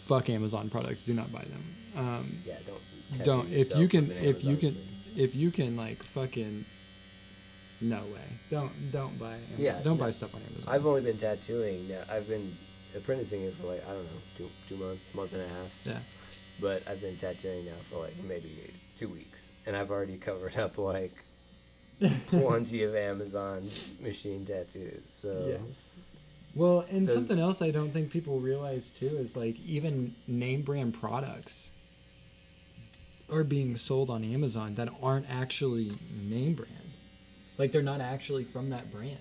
fuck 0.08 0.30
Amazon 0.30 0.70
products. 0.70 1.04
Do 1.06 1.14
not 1.14 1.32
buy 1.32 1.42
them. 1.44 1.64
Um, 1.98 2.26
Yeah, 2.46 2.56
don't. 2.66 3.26
don't 3.26 3.52
if 3.52 3.76
you 3.76 3.88
can 3.88 4.10
if 4.12 4.44
you 4.44 4.56
can 4.58 4.72
thing. 4.72 5.24
if 5.24 5.36
you 5.36 5.52
can 5.52 5.76
like 5.78 5.98
fucking 6.02 6.64
no 7.82 7.98
way 7.98 8.28
don't 8.50 8.72
don't 8.92 9.20
buy 9.20 9.34
Amazon. 9.34 9.56
Yeah, 9.58 9.80
don't 9.84 9.98
no. 9.98 10.06
buy 10.06 10.12
stuff 10.12 10.34
on 10.34 10.42
Amazon. 10.42 10.74
I've 10.74 10.86
only 10.86 11.04
been 11.04 11.18
tattooing. 11.18 11.86
I've 12.12 12.28
been 12.28 12.50
apprenticing 12.96 13.44
it 13.44 13.54
for 13.54 13.68
like 13.68 13.84
I 13.86 13.94
don't 13.94 14.04
know 14.04 14.22
two 14.38 14.48
two 14.68 14.78
months, 14.78 15.14
month 15.16 15.34
and 15.34 15.42
a 15.42 15.48
half. 15.48 15.82
yeah 15.86 16.00
But 16.60 16.88
I've 16.90 17.02
been 17.02 17.16
tattooing 17.18 17.66
now 17.66 17.80
for 17.82 18.00
like 18.04 18.14
maybe 18.28 18.50
two 18.98 19.10
weeks, 19.10 19.52
and 19.66 19.76
I've 19.76 19.92
already 19.92 20.18
covered 20.18 20.58
up 20.58 20.78
like 20.78 21.14
plenty 22.28 22.84
of 22.84 22.96
Amazon 22.96 23.70
machine 24.02 24.46
tattoos. 24.46 25.06
So 25.06 25.46
yes. 25.48 25.96
Well, 26.54 26.86
and 26.92 27.10
something 27.10 27.40
else 27.40 27.62
I 27.62 27.72
don't 27.72 27.92
think 27.92 28.12
people 28.12 28.40
realize 28.40 28.94
too 28.94 29.08
is 29.08 29.38
like 29.38 29.58
even 29.62 30.16
name 30.28 30.64
brand 30.64 30.94
products 30.94 31.70
are 33.32 33.46
being 33.46 33.78
sold 33.78 34.10
on 34.10 34.24
Amazon 34.26 34.76
that 34.76 34.90
aren't 35.02 35.30
actually 35.30 35.92
name 36.28 36.54
brand. 36.54 36.72
Like 37.58 37.72
they're 37.72 37.82
not 37.82 38.02
actually 38.02 38.44
from 38.44 38.72
that 38.72 38.92
brand. 38.92 39.18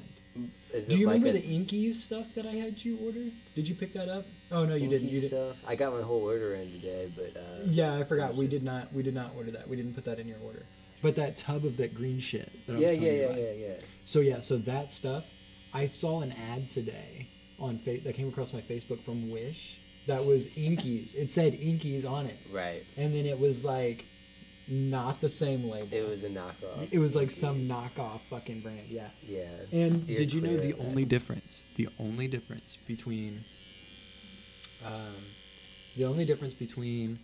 Is 0.75 0.87
Do 0.89 0.97
you 0.99 1.07
like 1.07 1.15
remember 1.15 1.39
the 1.39 1.45
Inkeeze 1.45 1.95
stuff 1.95 2.35
that 2.35 2.47
I 2.47 2.53
had 2.53 2.85
you 2.85 2.97
order? 3.05 3.25
Did 3.55 3.69
you 3.69 3.75
pick 3.75 3.93
that 3.95 4.09
up? 4.09 4.25
Oh 4.53 4.65
no, 4.65 4.75
you 4.75 4.89
didn't. 4.89 5.09
Inky 5.09 5.15
You 5.17 5.21
didn't. 5.29 5.57
I 5.69 5.75
got 5.77 5.93
my 5.93 6.03
whole 6.03 6.23
order 6.23 6.55
in 6.55 6.71
today, 6.71 7.09
but 7.17 7.41
uh, 7.41 7.43
Yeah, 7.67 7.95
I 7.97 8.05
forgot. 8.05 8.35
We 8.35 8.47
just- 8.47 8.59
did 8.63 8.65
not. 8.65 8.93
We 8.93 9.03
did 9.03 9.15
not 9.15 9.31
order 9.37 9.51
that. 9.53 9.69
We 9.69 9.77
didn't 9.77 9.95
put 9.95 10.05
that 10.05 10.19
in 10.19 10.27
your 10.29 10.39
order. 10.45 10.63
But 11.03 11.17
that 11.17 11.37
tub 11.39 11.65
of 11.65 11.77
that 11.79 11.95
green 11.95 12.21
shit. 12.21 12.49
That 12.67 12.73
I 12.73 12.77
was 12.77 12.83
yeah, 12.83 12.89
telling 12.89 13.03
yeah, 13.05 13.13
you 13.13 13.19
yeah, 13.21 13.27
about. 13.27 13.39
yeah, 13.39 13.53
yeah. 13.69 13.75
So 14.05 14.21
yeah, 14.21 14.41
so 14.41 14.57
that 14.59 14.91
stuff. 14.93 15.25
I 15.73 15.87
saw 15.87 16.21
an 16.23 16.33
ad 16.53 16.69
today 16.69 17.27
on 17.59 17.79
fa- 17.79 18.01
that 18.05 18.15
came 18.15 18.29
across 18.29 18.53
my 18.53 18.61
Facebook 18.61 18.99
from 19.01 19.31
Wish. 19.31 19.79
That 20.07 20.25
was 20.25 20.49
Inkeeze. 20.57 21.15
It 21.17 21.31
said 21.31 21.53
Inkeeze 21.53 22.09
on 22.11 22.27
it, 22.27 22.37
Right. 22.53 22.83
and 22.99 23.15
then 23.15 23.25
it 23.27 23.39
was 23.39 23.65
like 23.65 24.05
not 24.71 25.21
the 25.21 25.29
same 25.29 25.69
label. 25.69 25.89
It 25.93 26.09
was 26.09 26.25
a 26.25 26.29
knockoff. 26.31 26.93
It 26.93 26.99
was 26.99 27.17
like 27.17 27.31
some 27.31 27.69
knockoff 27.69 28.21
fucking 28.31 28.61
brand. 28.61 28.87
Yeah. 28.89 29.09
Yeah. 29.27 29.49
And 29.73 30.07
did 30.07 30.33
you 30.33 30.41
know 30.41 30.57
the 30.57 30.73
of 30.73 30.79
that. 30.79 30.87
only 30.87 31.05
difference? 31.05 31.63
The 31.77 31.89
only 31.99 32.29
difference 32.29 32.77
between 32.87 33.41
um, 34.87 35.15
the 35.97 36.05
only 36.05 36.25
difference 36.25 36.55
between 36.55 37.19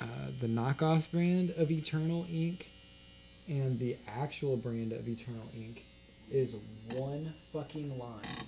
uh, 0.00 0.04
the 0.40 0.46
knockoff 0.46 1.10
brand 1.12 1.52
of 1.58 1.70
Eternal 1.70 2.26
Ink 2.32 2.66
and 3.48 3.78
the 3.78 3.96
actual 4.08 4.56
brand 4.56 4.92
of 4.92 5.06
Eternal 5.06 5.44
Ink 5.54 5.84
is 6.30 6.56
one 6.94 7.32
fucking 7.52 7.98
line. 7.98 8.46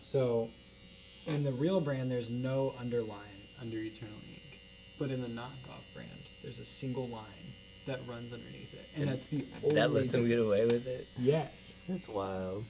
So, 0.00 0.48
in 1.26 1.44
the 1.44 1.52
real 1.52 1.80
brand, 1.80 2.10
there's 2.10 2.30
no 2.30 2.74
underline 2.80 3.18
under 3.60 3.76
Eternal 3.76 4.14
Ink, 4.30 4.31
but 4.98 5.10
in 5.10 5.20
the 5.22 5.28
knockoff 5.28 5.94
brand, 5.94 6.10
there's 6.42 6.58
a 6.58 6.64
single 6.64 7.08
line 7.08 7.48
that 7.86 7.98
runs 8.08 8.32
underneath 8.32 8.74
it, 8.74 8.86
and 8.94 9.04
And 9.04 9.12
that's 9.12 9.26
the 9.26 9.44
only. 9.64 9.74
That 9.74 9.90
lets 9.92 10.12
them 10.12 10.28
get 10.28 10.38
away 10.38 10.66
with 10.66 10.86
it. 10.86 11.06
Yes. 11.18 11.80
That's 11.88 12.08
wild. 12.08 12.64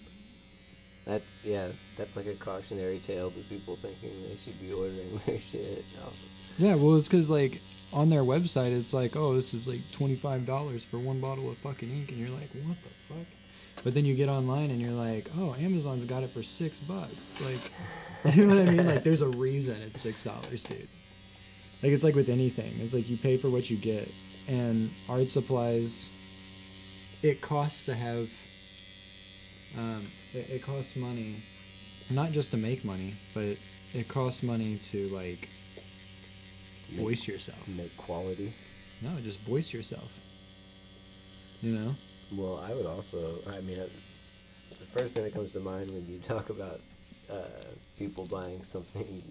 That's 1.07 1.45
yeah. 1.45 1.69
That's 1.99 2.17
like 2.17 2.27
a 2.27 2.35
cautionary 2.35 2.99
tale 2.99 3.31
to 3.31 3.41
people 3.45 3.77
thinking 3.77 4.11
they 4.29 4.37
should 4.37 4.59
be 4.61 4.73
ordering 4.73 5.19
their 5.27 5.39
shit. 5.39 5.85
No. 5.97 6.09
Yeah, 6.59 6.77
well, 6.77 6.97
it's 6.97 7.09
because 7.09 7.29
like 7.29 7.61
on 7.93 8.09
their 8.09 8.23
website, 8.23 8.73
it's 8.73 8.95
like, 8.95 9.17
oh, 9.17 9.35
this 9.35 9.53
is 9.53 9.69
like 9.69 9.81
twenty 9.93 10.15
five 10.15 10.47
dollars 10.47 10.85
for 10.85 10.99
one 10.99 11.21
bottle 11.21 11.51
of 11.51 11.59
fucking 11.59 11.91
ink, 11.91 12.11
and 12.11 12.19
you're 12.19 12.31
like, 12.31 12.49
what 12.67 12.77
the 12.83 13.15
fuck? 13.15 13.85
But 13.85 13.95
then 13.95 14.05
you 14.05 14.15
get 14.15 14.29
online 14.29 14.71
and 14.71 14.81
you're 14.81 14.93
like, 14.93 15.27
oh, 15.39 15.57
Amazon's 15.59 16.05
got 16.05 16.23
it 16.23 16.31
for 16.31 16.43
six 16.43 16.79
bucks. 16.81 17.41
Like, 18.25 18.35
you 18.37 18.47
know 18.47 18.57
what 18.57 18.69
I 18.69 18.73
mean? 18.73 18.87
Like, 18.87 19.03
there's 19.03 19.23
a 19.23 19.29
reason 19.29 19.77
it's 19.83 20.01
six 20.01 20.23
dollars, 20.23 20.65
dude. 20.65 20.89
Like, 21.83 21.93
it's 21.93 22.05
like 22.05 22.15
with 22.15 22.29
anything. 22.29 22.73
It's 22.81 22.95
like 22.95 23.09
you 23.11 23.17
pay 23.17 23.37
for 23.37 23.49
what 23.49 23.69
you 23.69 23.77
get, 23.77 24.09
and 24.49 24.89
art 25.09 25.29
supplies. 25.29 26.11
It 27.23 27.41
costs 27.41 27.87
to 27.87 27.95
have. 27.95 28.31
Um, 29.79 30.07
it, 30.35 30.51
it 30.51 30.63
costs 30.63 30.97
money, 30.97 31.37
not 32.11 32.31
just 32.31 32.51
to 32.51 32.57
make 32.57 32.85
money, 32.85 33.15
but 33.35 33.57
it 33.95 34.07
costs 34.09 34.43
money 34.43 34.77
to 34.77 35.09
like 35.09 35.49
voice 36.93 37.27
yourself. 37.27 37.67
Make 37.69 37.97
quality. 37.97 38.53
No, 39.03 39.11
just 39.23 39.41
voice 39.41 39.73
yourself. 39.73 40.13
You 41.63 41.79
know? 41.79 41.91
Well, 42.37 42.65
I 42.69 42.75
would 42.75 42.87
also. 42.87 43.19
I 43.51 43.61
mean, 43.63 43.79
uh, 43.79 43.87
the 44.71 44.85
first 44.85 45.15
thing 45.15 45.25
that 45.25 45.35
comes 45.35 45.53
to 45.53 45.61
mind 45.61 45.93
when 45.93 46.07
you 46.07 46.19
talk 46.19 46.51
about 46.51 46.81
uh, 47.31 47.65
people 47.99 48.27
buying 48.27 48.63
something 48.63 49.23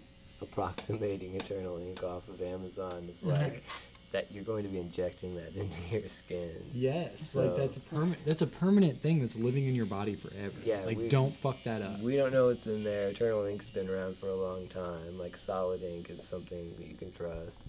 approximating 0.42 1.36
Eternal 1.36 1.78
Ink 1.80 2.04
off 2.04 2.28
of 2.28 2.42
Amazon 2.42 3.06
is 3.10 3.24
like 3.24 3.40
Right. 3.40 3.64
that 4.12 4.32
you're 4.32 4.44
going 4.44 4.64
to 4.64 4.70
be 4.70 4.80
injecting 4.80 5.36
that 5.36 5.56
into 5.56 5.82
your 5.98 6.08
skin. 6.08 6.52
Yes. 6.74 7.20
So- 7.20 7.46
like 7.48 7.58
that's 7.58 7.78
a 7.78 7.82
permanent. 7.82 8.26
That's 8.26 8.42
a 8.42 8.48
permanent 8.48 8.98
thing 8.98 9.20
that's 9.22 9.36
living 9.36 9.68
in 9.68 9.76
your 9.76 9.86
body 9.86 10.16
forever. 10.16 10.54
Yeah, 10.64 10.82
Like 10.86 10.98
we- 10.98 11.10
don't 11.10 11.34
fuck 11.34 11.62
that 11.64 11.82
up. 11.82 12.00
We 12.02 12.18
don't 12.18 12.32
know 12.34 12.48
what's 12.48 12.68
in 12.68 12.84
there. 12.84 13.10
Eternal 13.10 13.46
Ink's 13.46 13.70
been 13.70 13.90
around 13.90 14.18
for 14.18 14.28
a 14.28 14.36
long 14.36 14.68
time. 14.68 15.18
Like 15.18 15.38
solid 15.38 15.82
ink 15.84 16.10
is 16.10 16.24
something 16.24 16.74
that 16.78 16.88
you 16.88 16.96
can 16.96 17.12
trust. 17.12 17.60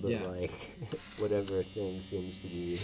But 0.00 0.10
Yeah. 0.12 0.22
like 0.26 0.52
whatever 1.18 1.62
thing 1.62 2.00
seems 2.00 2.40
to 2.42 2.46
be 2.48 2.78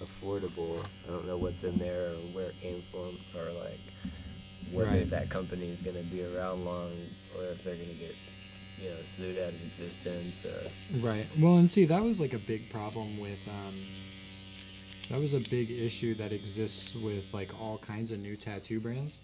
affordable, 0.00 0.78
I 1.08 1.12
don't 1.12 1.26
know 1.26 1.36
what's 1.38 1.64
in 1.64 1.76
there 1.78 2.10
or 2.10 2.16
where 2.32 2.48
it 2.50 2.60
came 2.60 2.80
from 2.80 3.10
or 3.36 3.50
like 3.64 3.80
whether 4.72 4.98
Right. 4.98 5.10
that 5.10 5.28
company 5.30 5.66
is 5.68 5.82
gonna 5.82 6.02
be 6.04 6.22
around 6.24 6.64
long 6.64 6.90
or 7.36 7.44
if 7.50 7.64
they're 7.64 7.74
gonna 7.74 7.98
get 7.98 8.14
you 8.82 8.88
know 8.90 8.96
sued 8.96 9.38
out 9.38 9.48
of 9.48 9.62
existence. 9.62 10.46
Or, 10.46 11.06
Right. 11.06 11.26
Well, 11.38 11.56
and 11.56 11.70
see, 11.70 11.84
that 11.86 12.02
was 12.02 12.20
like 12.20 12.32
a 12.32 12.38
big 12.38 12.70
problem 12.70 13.20
with. 13.20 13.48
Um, 13.48 13.74
that 15.10 15.20
was 15.20 15.34
a 15.34 15.40
big 15.50 15.70
issue 15.70 16.14
that 16.14 16.32
exists 16.32 16.94
with 16.94 17.34
like 17.34 17.50
all 17.60 17.78
kinds 17.78 18.12
of 18.12 18.20
new 18.20 18.36
tattoo 18.36 18.80
brands, 18.80 19.18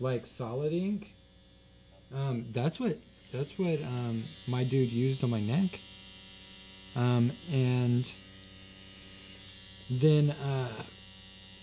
like 0.00 0.26
Solid 0.26 0.72
Ink. 0.72 1.12
Um, 2.14 2.46
that's 2.52 2.80
what 2.80 2.96
that's 3.32 3.58
what 3.58 3.80
um, 3.82 4.24
my 4.46 4.64
dude 4.64 4.90
used 4.90 5.22
on 5.22 5.30
my 5.30 5.40
neck. 5.40 5.78
Um, 6.96 7.30
and 7.52 8.12
then 9.90 10.30
uh, 10.44 10.68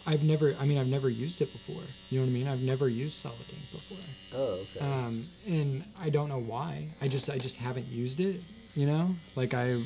I've 0.08 0.24
never. 0.24 0.54
I 0.60 0.66
mean, 0.66 0.78
I've 0.78 0.88
never 0.88 1.10
used 1.10 1.42
it 1.42 1.52
before. 1.52 1.84
You 2.10 2.20
know 2.20 2.26
what 2.26 2.32
I 2.32 2.34
mean? 2.34 2.48
I've 2.48 2.62
never 2.64 2.88
used 2.88 3.14
Solid 3.14 3.38
Ink 3.38 3.72
before 3.72 3.98
oh, 4.36 4.60
okay. 4.76 4.86
um, 4.86 5.26
and 5.48 5.84
I 6.00 6.10
don't 6.10 6.30
know 6.30 6.42
why. 6.42 6.88
I 7.02 7.08
just 7.08 7.30
I 7.30 7.38
just 7.38 7.58
haven't 7.58 7.88
used 7.88 8.20
it. 8.20 8.42
You 8.76 8.88
know, 8.88 9.10
like 9.36 9.54
I 9.54 9.82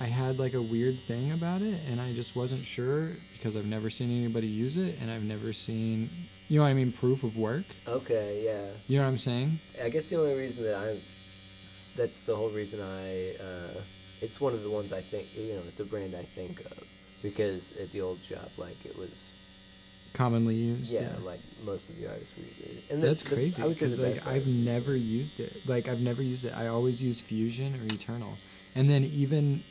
I 0.00 0.04
had 0.04 0.38
like 0.38 0.54
a 0.54 0.62
weird 0.62 0.94
thing 0.94 1.32
about 1.32 1.60
it, 1.62 1.78
and 1.90 2.00
I 2.00 2.12
just 2.14 2.36
wasn't 2.36 2.62
sure 2.62 3.10
because 3.34 3.56
I've 3.56 3.66
never 3.66 3.90
seen 3.90 4.10
anybody 4.10 4.46
use 4.46 4.76
it, 4.76 4.96
and 5.00 5.10
I've 5.10 5.24
never 5.24 5.52
seen 5.52 6.08
you 6.50 6.56
know 6.58 6.64
what 6.64 6.70
I 6.70 6.74
mean 6.74 6.90
proof 6.90 7.22
of 7.22 7.38
work. 7.38 7.62
okay, 7.86 8.42
yeah. 8.44 8.72
You 8.88 8.98
know 8.98 9.04
what 9.04 9.12
I'm 9.12 9.18
saying? 9.18 9.52
I 9.82 9.88
guess 9.88 10.10
the 10.10 10.16
only 10.18 10.34
reason 10.34 10.64
that 10.64 10.76
I'm, 10.76 10.98
that's 11.96 12.22
the 12.26 12.34
whole 12.34 12.50
reason 12.50 12.80
I, 12.80 13.36
uh, 13.40 13.80
it's 14.20 14.40
one 14.40 14.52
of 14.52 14.64
the 14.64 14.70
ones 14.70 14.92
I 14.92 15.00
think, 15.00 15.28
you 15.36 15.52
know, 15.54 15.60
it's 15.68 15.78
a 15.78 15.84
brand 15.84 16.12
I 16.18 16.22
think 16.22 16.58
of. 16.58 16.84
Because 17.22 17.76
at 17.78 17.92
the 17.92 18.00
old 18.00 18.18
shop, 18.18 18.58
like, 18.58 18.84
it 18.84 18.98
was, 18.98 19.39
Commonly 20.12 20.54
used. 20.54 20.92
yeah, 20.92 21.08
like, 21.24 21.40
most 21.64 21.88
of 21.90 21.98
the 21.98 22.08
artists 22.08 22.36
we 22.36 22.44
it. 22.44 22.90
And 22.90 23.02
the- 23.02 23.06
That's 23.06 23.22
the- 23.22 23.34
crazy 23.34 23.62
I 23.62 23.66
would 23.66 23.76
say 23.76 23.86
because 23.86 23.98
the 23.98 24.10
like 24.10 24.26
I've 24.26 24.46
never 24.46 24.96
used 24.96 25.40
it. 25.40 25.62
Like 25.68 25.88
I've 25.88 26.00
never 26.00 26.22
used 26.22 26.44
it. 26.44 26.56
I 26.56 26.66
always 26.66 27.00
use 27.02 27.20
Fusion 27.20 27.74
or 27.74 27.94
Eternal, 27.94 28.36
and 28.74 28.88
then 28.90 29.04
even 29.04 29.62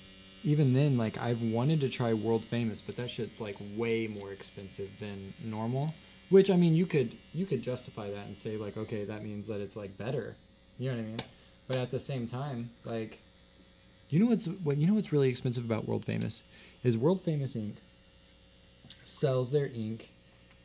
even 0.44 0.74
then, 0.74 0.98
like 0.98 1.18
I've 1.18 1.41
wanted 1.41 1.82
to 1.82 1.90
try 1.90 2.14
World 2.14 2.45
Famous, 2.45 2.82
but 2.82 2.95
that 2.95 3.10
shit's 3.10 3.41
like 3.41 3.57
way 3.76 4.07
more 4.07 4.32
expensive 4.32 4.90
than 4.99 5.34
normal. 5.44 5.94
Which 6.30 6.49
I 6.49 6.56
mean, 6.56 6.76
you 6.76 6.86
could 6.86 7.11
you 7.34 7.45
could 7.45 7.61
justify 7.61 8.10
that 8.11 8.26
and 8.28 8.38
say 8.38 8.56
like, 8.56 8.78
okay, 8.78 9.03
that 9.06 9.24
means 9.24 9.48
that 9.48 9.60
it's 9.61 9.76
like 9.76 9.98
better. 9.98 10.36
You 10.78 10.91
know 10.91 10.98
what 10.98 11.03
I 11.03 11.06
mean? 11.07 11.18
But 11.68 11.78
at 11.78 11.91
the 11.91 11.99
same 11.99 12.28
time, 12.28 12.70
like, 12.86 13.20
you 14.10 14.20
know 14.20 14.28
what's 14.28 14.45
what 14.48 14.78
you 14.78 14.88
know 14.88 14.94
what's 14.94 15.11
really 15.11 15.28
expensive 15.30 15.66
about 15.66 15.88
World 15.88 16.06
Famous 16.06 16.44
is 16.84 16.98
World 16.98 17.20
Famous 17.22 17.56
Ink 17.56 17.76
sells 19.06 19.52
their 19.52 19.70
ink 19.76 20.10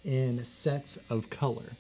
in 0.05 0.45
sets 0.45 0.99
of 1.11 1.31
color. 1.31 1.73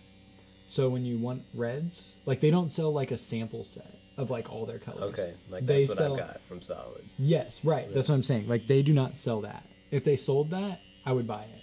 So 0.67 0.89
when 0.89 1.05
you 1.05 1.19
want 1.19 1.43
reds, 1.55 2.13
like 2.27 2.41
they 2.41 2.51
don't 2.51 2.71
sell 2.71 2.93
like 2.93 3.11
a 3.11 3.17
sample 3.17 3.65
set 3.65 3.87
of 4.17 4.31
like 4.31 4.53
all 4.53 4.67
their 4.67 4.79
colors. 4.79 5.03
Okay, 5.03 5.35
like, 5.51 5.67
they 5.67 5.81
that's 5.87 5.91
what 5.91 5.99
sell- 5.99 6.13
I've 6.15 6.19
got 6.21 6.41
from 6.43 6.61
Solid. 6.61 7.03
Yes, 7.19 7.65
right. 7.65 7.87
That's 7.93 8.09
what 8.09 8.15
I'm 8.15 8.23
saying. 8.23 8.49
Like 8.49 8.67
they 8.67 8.83
do 8.83 8.93
not 8.93 9.17
sell 9.17 9.43
that. 9.43 9.63
If 9.91 10.05
they 10.05 10.17
sold 10.17 10.51
that, 10.51 10.81
I 11.07 11.13
would 11.13 11.27
buy 11.27 11.43
it. 11.43 11.63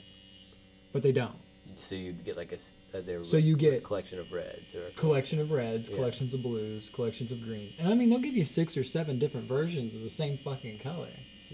But 0.94 1.04
they 1.04 1.12
don't. 1.12 1.32
So 1.76 1.96
you 1.96 2.12
get, 2.12 2.36
like, 2.38 2.52
a, 2.52 2.56
s- 2.56 2.76
uh, 2.94 3.00
their 3.02 3.24
So 3.24 3.38
you 3.38 3.56
get- 3.56 3.84
collection 3.84 4.20
of 4.20 4.32
reds. 4.34 4.76
or 4.76 4.86
a 4.88 4.92
Collection 4.92 5.40
of 5.40 5.52
reds, 5.52 5.90
Yeah. 5.90 5.96
collections 5.96 6.34
of 6.34 6.44
blues, 6.44 6.90
collections 6.94 7.32
of 7.32 7.42
greens. 7.44 7.76
And 7.80 7.88
I 7.88 7.96
mean 7.96 8.10
they'll 8.10 8.20
give 8.20 8.36
you 8.36 8.46
six 8.46 8.76
or 8.78 8.84
seven 8.84 9.18
different 9.18 9.48
versions 9.48 9.96
of 9.96 10.02
the 10.02 10.10
same 10.10 10.38
fucking 10.38 10.80
color. 10.80 11.08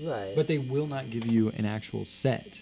Right. 0.04 0.34
But 0.36 0.48
they 0.48 0.58
will 0.58 0.88
not 0.88 1.10
give 1.12 1.26
you 1.28 1.50
an 1.58 1.66
actual 1.66 2.04
set 2.04 2.60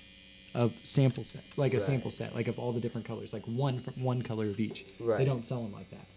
of 0.56 0.74
sample 0.84 1.24
set, 1.24 1.44
like 1.58 1.74
a 1.74 1.78
Right. 1.78 1.86
sample 1.86 2.12
set, 2.12 2.34
like 2.34 2.48
of 2.48 2.58
all 2.58 2.72
the 2.72 2.80
different 2.80 3.06
colors, 3.06 3.34
like 3.34 3.44
one 3.44 3.80
from 3.80 3.94
one 4.02 4.22
color 4.22 4.46
of 4.50 4.60
each. 4.60 4.86
Right. 5.00 5.18
They 5.20 5.26
don't 5.26 5.46
sell 5.46 5.62
them 5.62 5.74
like 5.74 5.90
that. 5.92 6.08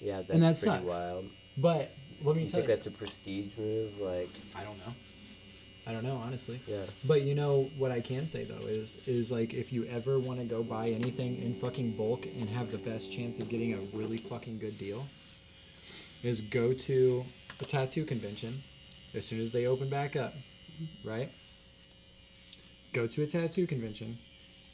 Yeah, 0.00 0.18
that's 0.18 0.30
And 0.30 0.42
that 0.42 0.58
pretty 0.58 0.76
sucks. 0.78 0.84
wild. 0.84 1.24
But 1.56 1.90
let 2.24 2.36
me 2.36 2.42
You 2.42 2.48
tell 2.48 2.58
think 2.60 2.68
you, 2.68 2.74
that's 2.74 2.86
a 2.86 2.90
prestige 2.90 3.56
move? 3.56 3.98
Like, 4.00 4.28
I 4.56 4.64
don't 4.64 4.76
know. 4.78 4.92
I 5.86 5.92
don't 5.92 6.04
know 6.04 6.16
honestly. 6.16 6.60
yeah. 6.68 6.82
But 7.06 7.22
you 7.22 7.34
know 7.34 7.68
what 7.78 7.90
I 7.90 8.00
can 8.00 8.28
say 8.28 8.44
though 8.44 8.66
is 8.66 8.98
is 9.08 9.30
like 9.32 9.52
if 9.54 9.72
you 9.72 9.84
ever 9.86 10.18
want 10.18 10.38
to 10.38 10.44
go 10.44 10.62
buy 10.62 10.90
anything 10.90 11.42
in 11.42 11.54
fucking 11.54 11.92
bulk 11.92 12.24
and 12.38 12.48
have 12.50 12.70
the 12.70 12.78
best 12.78 13.12
chance 13.12 13.40
of 13.40 13.48
getting 13.48 13.74
a 13.74 13.78
really 13.96 14.18
fucking 14.18 14.58
good 14.58 14.78
deal, 14.78 15.06
is 16.22 16.40
go 16.40 16.72
to 16.72 17.24
a 17.60 17.64
tattoo 17.64 18.04
convention 18.04 18.62
as 19.14 19.26
soon 19.26 19.40
as 19.40 19.50
they 19.50 19.66
open 19.66 19.88
back 19.88 20.14
up, 20.16 20.32
right? 21.04 21.28
Go 22.92 23.06
to 23.06 23.22
a 23.22 23.26
tattoo 23.26 23.66
convention, 23.66 24.18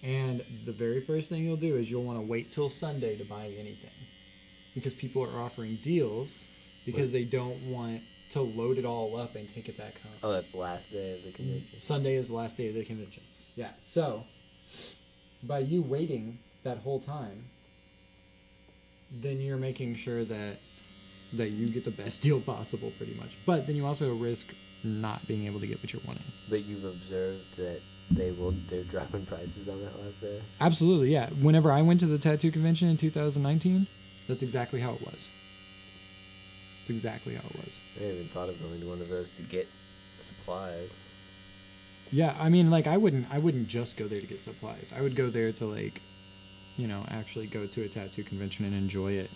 and 0.03 0.43
the 0.65 0.73
very 0.73 1.01
first 1.01 1.29
thing 1.29 1.45
you'll 1.45 1.57
do 1.57 1.77
is 1.77 1.89
you'll 1.91 2.05
want 2.05 2.21
to 2.21 2.27
wait 2.27 2.51
till 2.51 2.69
Sunday 2.69 3.17
to 3.17 3.25
buy 3.29 3.45
anything, 3.45 4.75
because 4.75 4.95
people 4.95 5.23
are 5.23 5.41
offering 5.41 5.77
deals 5.83 6.47
because 6.85 7.13
they 7.13 7.25
don't 7.25 7.57
want 7.67 8.01
to 8.31 8.41
load 8.41 8.79
it 8.79 8.85
all 8.85 9.17
up 9.17 9.35
and 9.37 9.49
take 9.55 9.69
it 9.69 9.79
back 9.79 10.01
home. 10.01 10.13
Oh, 10.23 10.33
that's 10.33 10.53
the 10.53 10.59
last 10.59 10.91
day 10.93 11.13
of 11.13 11.25
the 11.25 11.33
convention. 11.33 11.81
Sunday 11.81 12.15
is 12.15 12.29
the 12.29 12.35
last 12.35 12.57
day 12.57 12.69
of 12.69 12.75
the 12.75 12.85
convention. 12.85 13.23
Yeah. 13.55 13.71
So, 13.81 14.25
by 15.47 15.61
you 15.61 15.83
waiting 15.83 16.39
that 16.65 16.79
whole 16.79 17.01
time, 17.01 17.45
then 19.13 19.41
you're 19.41 19.59
making 19.59 19.95
sure 19.95 20.25
that 20.25 20.57
that 21.35 21.51
you 21.51 21.69
get 21.69 21.85
the 21.85 21.91
best 21.91 22.23
deal 22.23 22.41
possible, 22.41 22.93
pretty 22.97 23.15
much. 23.15 23.37
But 23.47 23.67
then 23.67 23.77
you 23.77 23.87
also 23.87 24.15
risk 24.17 24.55
not 24.85 25.27
being 25.29 25.47
able 25.47 25.61
to 25.61 25.67
get 25.67 25.79
what 25.83 25.93
you're 25.93 26.03
wanting. 26.07 26.25
But 26.49 26.65
you've 26.65 26.85
observed 26.85 27.57
that 27.57 27.81
they 28.11 28.31
will 28.33 28.53
they're 28.69 28.85
dropping 28.85 29.27
prices 29.27 29.69
on 29.69 29.79
that 29.81 29.99
last 30.03 30.21
day. 30.21 30.41
Absolutely, 30.61 31.13
yeah. 31.13 31.29
Whenever 31.43 31.71
I 31.71 31.83
went 31.83 32.01
to 32.01 32.07
the 32.07 32.19
tattoo 32.19 32.51
convention 32.51 32.89
in 32.89 32.97
2019, 32.97 33.87
that's 34.27 34.43
exactly 34.43 34.81
how 34.81 34.93
it 34.93 35.01
was. 35.01 35.29
That's 36.79 36.91
exactly 36.91 37.35
how 37.35 37.41
it 37.41 37.57
was. 37.57 37.81
I 38.01 38.05
even 38.05 38.29
thought 38.29 38.49
of 38.49 38.61
going 38.63 38.81
to 38.81 38.87
one 38.87 39.01
of 39.01 39.09
those 39.09 39.31
to 39.33 39.43
get 39.43 39.67
supplies. 40.21 40.95
Yeah, 42.11 42.35
I 42.41 42.49
mean, 42.49 42.71
like 42.71 42.87
I 42.87 42.97
wouldn't, 42.97 43.27
I 43.33 43.39
wouldn't 43.39 43.69
just 43.69 43.97
go 43.99 44.07
there 44.07 44.21
to 44.21 44.27
get 44.27 44.43
supplies. 44.43 44.93
I 44.97 45.03
would 45.03 45.15
go 45.15 45.29
there 45.29 45.53
to 45.53 45.67
like, 45.67 46.01
you 46.77 46.87
know, 46.87 47.05
actually 47.11 47.47
go 47.47 47.67
to 47.67 47.83
a 47.83 47.89
tattoo 47.89 48.23
convention 48.23 48.65
and 48.65 48.75
enjoy 48.75 49.13
it. 49.13 49.31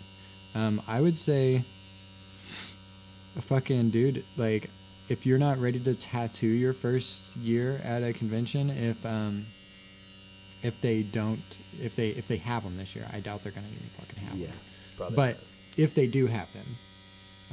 Um, 0.55 0.81
I 0.87 1.01
would 1.01 1.19
say, 1.19 1.63
a 3.37 3.43
fucking 3.43 3.91
dude, 3.91 4.25
like, 4.37 4.69
if 5.13 5.27
you're 5.27 5.39
not 5.39 5.59
ready 5.59 5.79
to 5.79 5.95
tattoo 5.95 6.47
your 6.47 6.73
first 6.73 7.37
year 7.37 7.79
at 7.85 8.03
a 8.03 8.13
convention, 8.15 8.71
if 8.71 9.05
um, 9.05 9.45
if 10.63 10.81
they 10.81 11.03
don't, 11.03 11.39
if 11.83 11.95
they 11.97 12.09
if 12.09 12.27
they 12.29 12.39
have 12.39 12.65
them 12.65 12.77
this 12.79 12.97
year, 12.97 13.05
I 13.13 13.21
doubt 13.21 13.43
they're 13.45 13.53
gonna 13.53 13.67
even 13.67 13.87
fucking 13.89 14.23
have 14.25 14.37
Yeah, 14.39 14.47
them. 14.47 14.57
probably. 14.97 15.17
But 15.17 15.35
not. 15.37 15.45
if 15.77 15.95
they 15.95 16.07
do 16.07 16.27
have 16.27 16.49
them, 16.55 16.67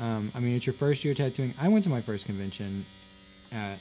um, 0.05 0.31
I 0.33 0.39
mean, 0.39 0.55
it's 0.55 0.65
your 0.65 0.73
first 0.73 1.03
year 1.03 1.13
tattooing. 1.13 1.53
I 1.61 1.67
went 1.67 1.83
to 1.83 1.89
my 1.89 2.01
first 2.01 2.25
convention 2.25 2.85
at 3.51 3.77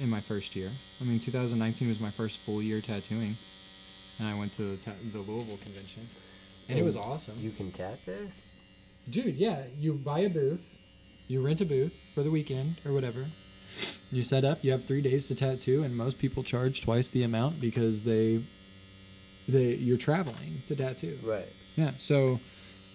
in 0.00 0.08
my 0.08 0.20
first 0.20 0.56
year. 0.56 0.70
I 1.00 1.04
mean, 1.04 1.20
2019 1.20 1.88
was 1.88 2.00
my 2.00 2.10
first 2.10 2.38
full 2.38 2.62
year 2.62 2.80
tattooing, 2.80 3.36
and 4.18 4.26
I 4.28 4.34
went 4.38 4.52
to 4.52 4.62
the, 4.62 4.76
ta- 4.78 4.96
the 5.12 5.18
Louisville 5.18 5.58
convention, 5.58 6.06
and 6.70 6.78
it 6.78 6.84
was 6.84 6.96
awesome. 6.96 7.34
You 7.38 7.50
can 7.50 7.70
tat 7.70 7.98
there. 8.06 8.28
Dude, 9.10 9.36
yeah, 9.36 9.62
you 9.78 9.94
buy 9.94 10.20
a 10.20 10.28
booth, 10.30 10.69
you 11.30 11.40
rent 11.40 11.60
a 11.60 11.64
booth 11.64 11.94
for 12.12 12.24
the 12.24 12.30
weekend 12.30 12.74
or 12.84 12.92
whatever. 12.92 13.24
You 14.10 14.24
set 14.24 14.44
up. 14.44 14.64
You 14.64 14.72
have 14.72 14.84
three 14.84 15.00
days 15.00 15.28
to 15.28 15.36
tattoo, 15.36 15.84
and 15.84 15.96
most 15.96 16.18
people 16.18 16.42
charge 16.42 16.82
twice 16.82 17.08
the 17.08 17.22
amount 17.22 17.60
because 17.60 18.02
they 18.02 18.40
they 19.48 19.74
you're 19.74 19.96
traveling 19.96 20.62
to 20.66 20.74
tattoo. 20.74 21.16
Right. 21.24 21.46
Yeah, 21.76 21.92
so 21.98 22.40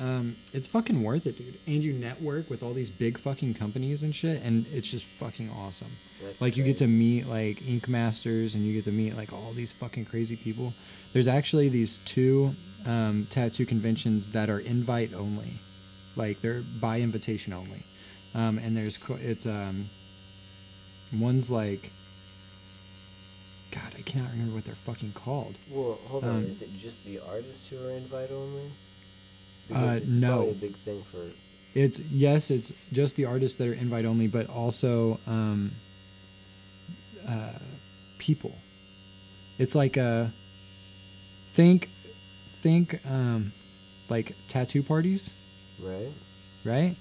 um, 0.01 0.35
it's 0.51 0.67
fucking 0.67 1.01
worth 1.01 1.25
it, 1.25 1.37
dude. 1.37 1.55
And 1.65 1.81
you 1.81 1.93
network 1.93 2.49
with 2.49 2.61
all 2.61 2.73
these 2.73 2.89
big 2.89 3.17
fucking 3.17 3.53
companies 3.53 4.03
and 4.03 4.13
shit, 4.13 4.43
and 4.43 4.65
it's 4.73 4.91
just 4.91 5.05
fucking 5.05 5.49
awesome. 5.51 5.91
That's 6.21 6.41
like 6.41 6.57
you 6.57 6.65
get 6.65 6.77
to 6.79 6.87
meet 6.87 7.27
like 7.27 7.65
Ink 7.65 7.87
Masters, 7.87 8.55
and 8.55 8.65
you 8.65 8.73
get 8.73 8.83
to 8.83 8.91
meet 8.91 9.15
like 9.15 9.31
all 9.31 9.53
these 9.53 9.71
fucking 9.71 10.05
crazy 10.05 10.35
people. 10.35 10.73
There's 11.13 11.29
actually 11.29 11.69
these 11.69 11.99
two 11.99 12.53
um, 12.85 13.27
tattoo 13.29 13.65
conventions 13.65 14.33
that 14.33 14.49
are 14.49 14.59
invite 14.59 15.13
only, 15.13 15.53
like 16.17 16.41
they're 16.41 16.63
by 16.81 16.99
invitation 16.99 17.53
only. 17.53 17.79
Um, 18.35 18.57
and 18.59 18.75
there's 18.75 18.99
it's 19.21 19.45
um, 19.45 19.85
one's 21.17 21.49
like, 21.49 21.89
God, 23.71 23.93
I 23.97 24.01
cannot 24.01 24.29
remember 24.31 24.55
what 24.55 24.65
they're 24.65 24.75
fucking 24.75 25.13
called. 25.13 25.55
Well, 25.71 25.97
hold 26.07 26.23
on. 26.25 26.29
Um, 26.37 26.43
Is 26.43 26.61
it 26.61 26.69
just 26.77 27.05
the 27.05 27.19
artists 27.29 27.69
who 27.69 27.77
are 27.87 27.91
invite 27.91 28.31
only? 28.31 28.69
Uh, 29.73 29.95
it's 29.97 30.05
no. 30.07 30.27
probably 30.35 30.51
a 30.51 30.53
big 30.55 30.75
thing 30.75 31.01
for. 31.01 31.17
It's 31.77 31.99
yes, 32.11 32.51
it's 32.51 32.71
just 32.93 33.15
the 33.15 33.25
artists 33.25 33.57
that 33.57 33.67
are 33.67 33.73
invite 33.73 34.05
only, 34.05 34.27
but 34.27 34.49
also 34.49 35.19
um, 35.27 35.71
uh, 37.27 37.51
people. 38.17 38.55
It's 39.59 39.75
like 39.75 39.97
a 39.97 40.31
think, 41.53 41.87
think 41.87 42.99
um, 43.09 43.51
like 44.09 44.33
tattoo 44.47 44.83
parties, 44.83 45.31
Right. 45.81 46.09
right? 46.63 46.95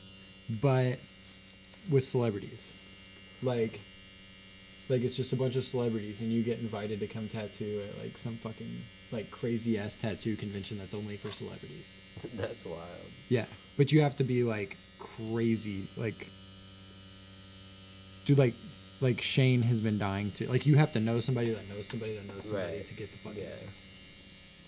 But 0.62 0.98
with 1.90 2.05
celebrities, 2.05 2.73
like, 3.43 3.81
like 4.89 5.02
it's 5.02 5.16
just 5.16 5.32
a 5.32 5.36
bunch 5.36 5.56
of 5.56 5.65
celebrities, 5.65 6.20
and 6.20 6.31
you 6.31 6.43
get 6.43 6.59
invited 6.61 7.01
to 7.01 7.06
come 7.06 7.28
tattoo 7.28 7.82
at 7.89 8.02
like 8.02 8.16
some 8.19 8.36
fucking 8.36 8.70
like 9.12 9.31
crazy 9.31 9.78
ass 9.78 9.97
tattoo 9.97 10.36
convention 10.36 10.78
that's 10.78 10.94
only 10.94 11.16
for 11.16 11.31
celebrities. 11.31 11.93
That's 12.35 12.65
wild. 12.65 12.81
Yeah, 13.28 13.47
but 13.77 13.90
you 13.93 14.01
have 14.02 14.16
to 14.19 14.24
be 14.24 14.44
like 14.44 14.77
crazy, 15.01 15.82
like, 15.97 16.28
dude, 18.24 18.39
like, 18.39 18.55
like 19.01 19.20
Shane 19.20 19.62
has 19.62 19.81
been 19.81 19.98
dying 19.98 20.31
to. 20.32 20.48
Like, 20.48 20.65
you 20.66 20.77
have 20.77 20.93
to 20.93 21.01
know 21.01 21.19
somebody 21.20 21.51
that 21.52 21.69
knows 21.69 21.86
somebody 21.89 22.15
that 22.16 22.27
knows 22.28 22.44
somebody 22.48 22.77
Right. 22.77 22.85
to 22.86 22.94
get 22.94 23.11
the 23.11 23.19
fucking 23.19 23.43
Yeah. 23.43 23.48
thing. 23.51 23.69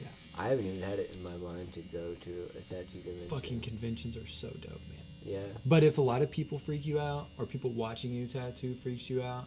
Yeah, 0.03 0.09
I 0.45 0.49
haven't 0.49 0.67
even 0.67 0.83
had 0.83 0.99
it 0.99 1.11
in 1.15 1.23
my 1.23 1.37
mind 1.37 1.73
to 1.75 1.81
go 1.83 2.15
to 2.15 2.31
a 2.59 2.61
tattoo 2.63 2.99
convention. 3.01 3.29
fucking 3.29 3.61
conventions 3.61 4.17
are 4.17 4.27
so 4.27 4.49
dope, 4.61 4.81
man. 4.89 5.06
Yeah. 5.27 5.39
But 5.65 5.83
if 5.83 5.99
a 5.99 6.03
lot 6.03 6.23
of 6.23 6.31
people 6.31 6.59
freak 6.59 6.87
you 6.87 6.99
out, 7.01 7.27
or 7.39 7.47
people 7.47 7.71
watching 7.71 8.13
you 8.13 8.27
tattoo 8.27 8.75
freaks 8.75 9.11
you 9.11 9.23
out, 9.23 9.45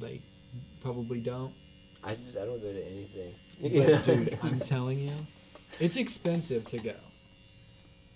like, 0.00 0.20
probably 0.82 1.20
don't. 1.20 1.52
I 2.04 2.10
just 2.14 2.36
I 2.36 2.44
don't 2.44 2.60
go 2.60 2.72
to 2.72 2.84
anything. 2.86 3.32
But 3.62 4.04
dude, 4.04 4.38
I'm 4.42 4.60
telling 4.60 4.98
you, 4.98 5.12
it's 5.80 5.96
expensive 5.96 6.66
to 6.68 6.78
go. 6.78 6.94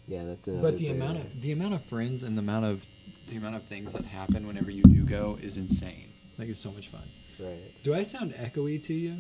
yeah, 0.09 0.25
that's 0.25 0.47
But 0.47 0.77
the 0.77 0.91
amount 0.91 1.19
of 1.19 1.41
the 1.41 1.53
amount 1.53 1.75
of 1.75 1.85
friends 1.85 2.23
and 2.23 2.37
the 2.37 2.43
amount 2.43 2.65
of 2.65 2.85
the 3.31 3.37
amount 3.37 3.57
of 3.57 3.63
things 3.65 3.93
that 3.93 4.05
happen 4.05 4.47
whenever 4.47 4.71
you 4.71 4.83
do 4.83 5.05
go 5.05 5.39
is 5.41 5.57
insane. 5.57 6.09
Like 6.39 6.49
it's 6.49 6.61
so 6.61 6.71
much 6.73 6.89
fun. 6.89 7.03
right. 7.41 7.57
Do 7.85 7.95
I 7.95 8.03
sound 8.03 8.33
echoey 8.35 8.83
to 8.87 8.95
you? 8.95 9.17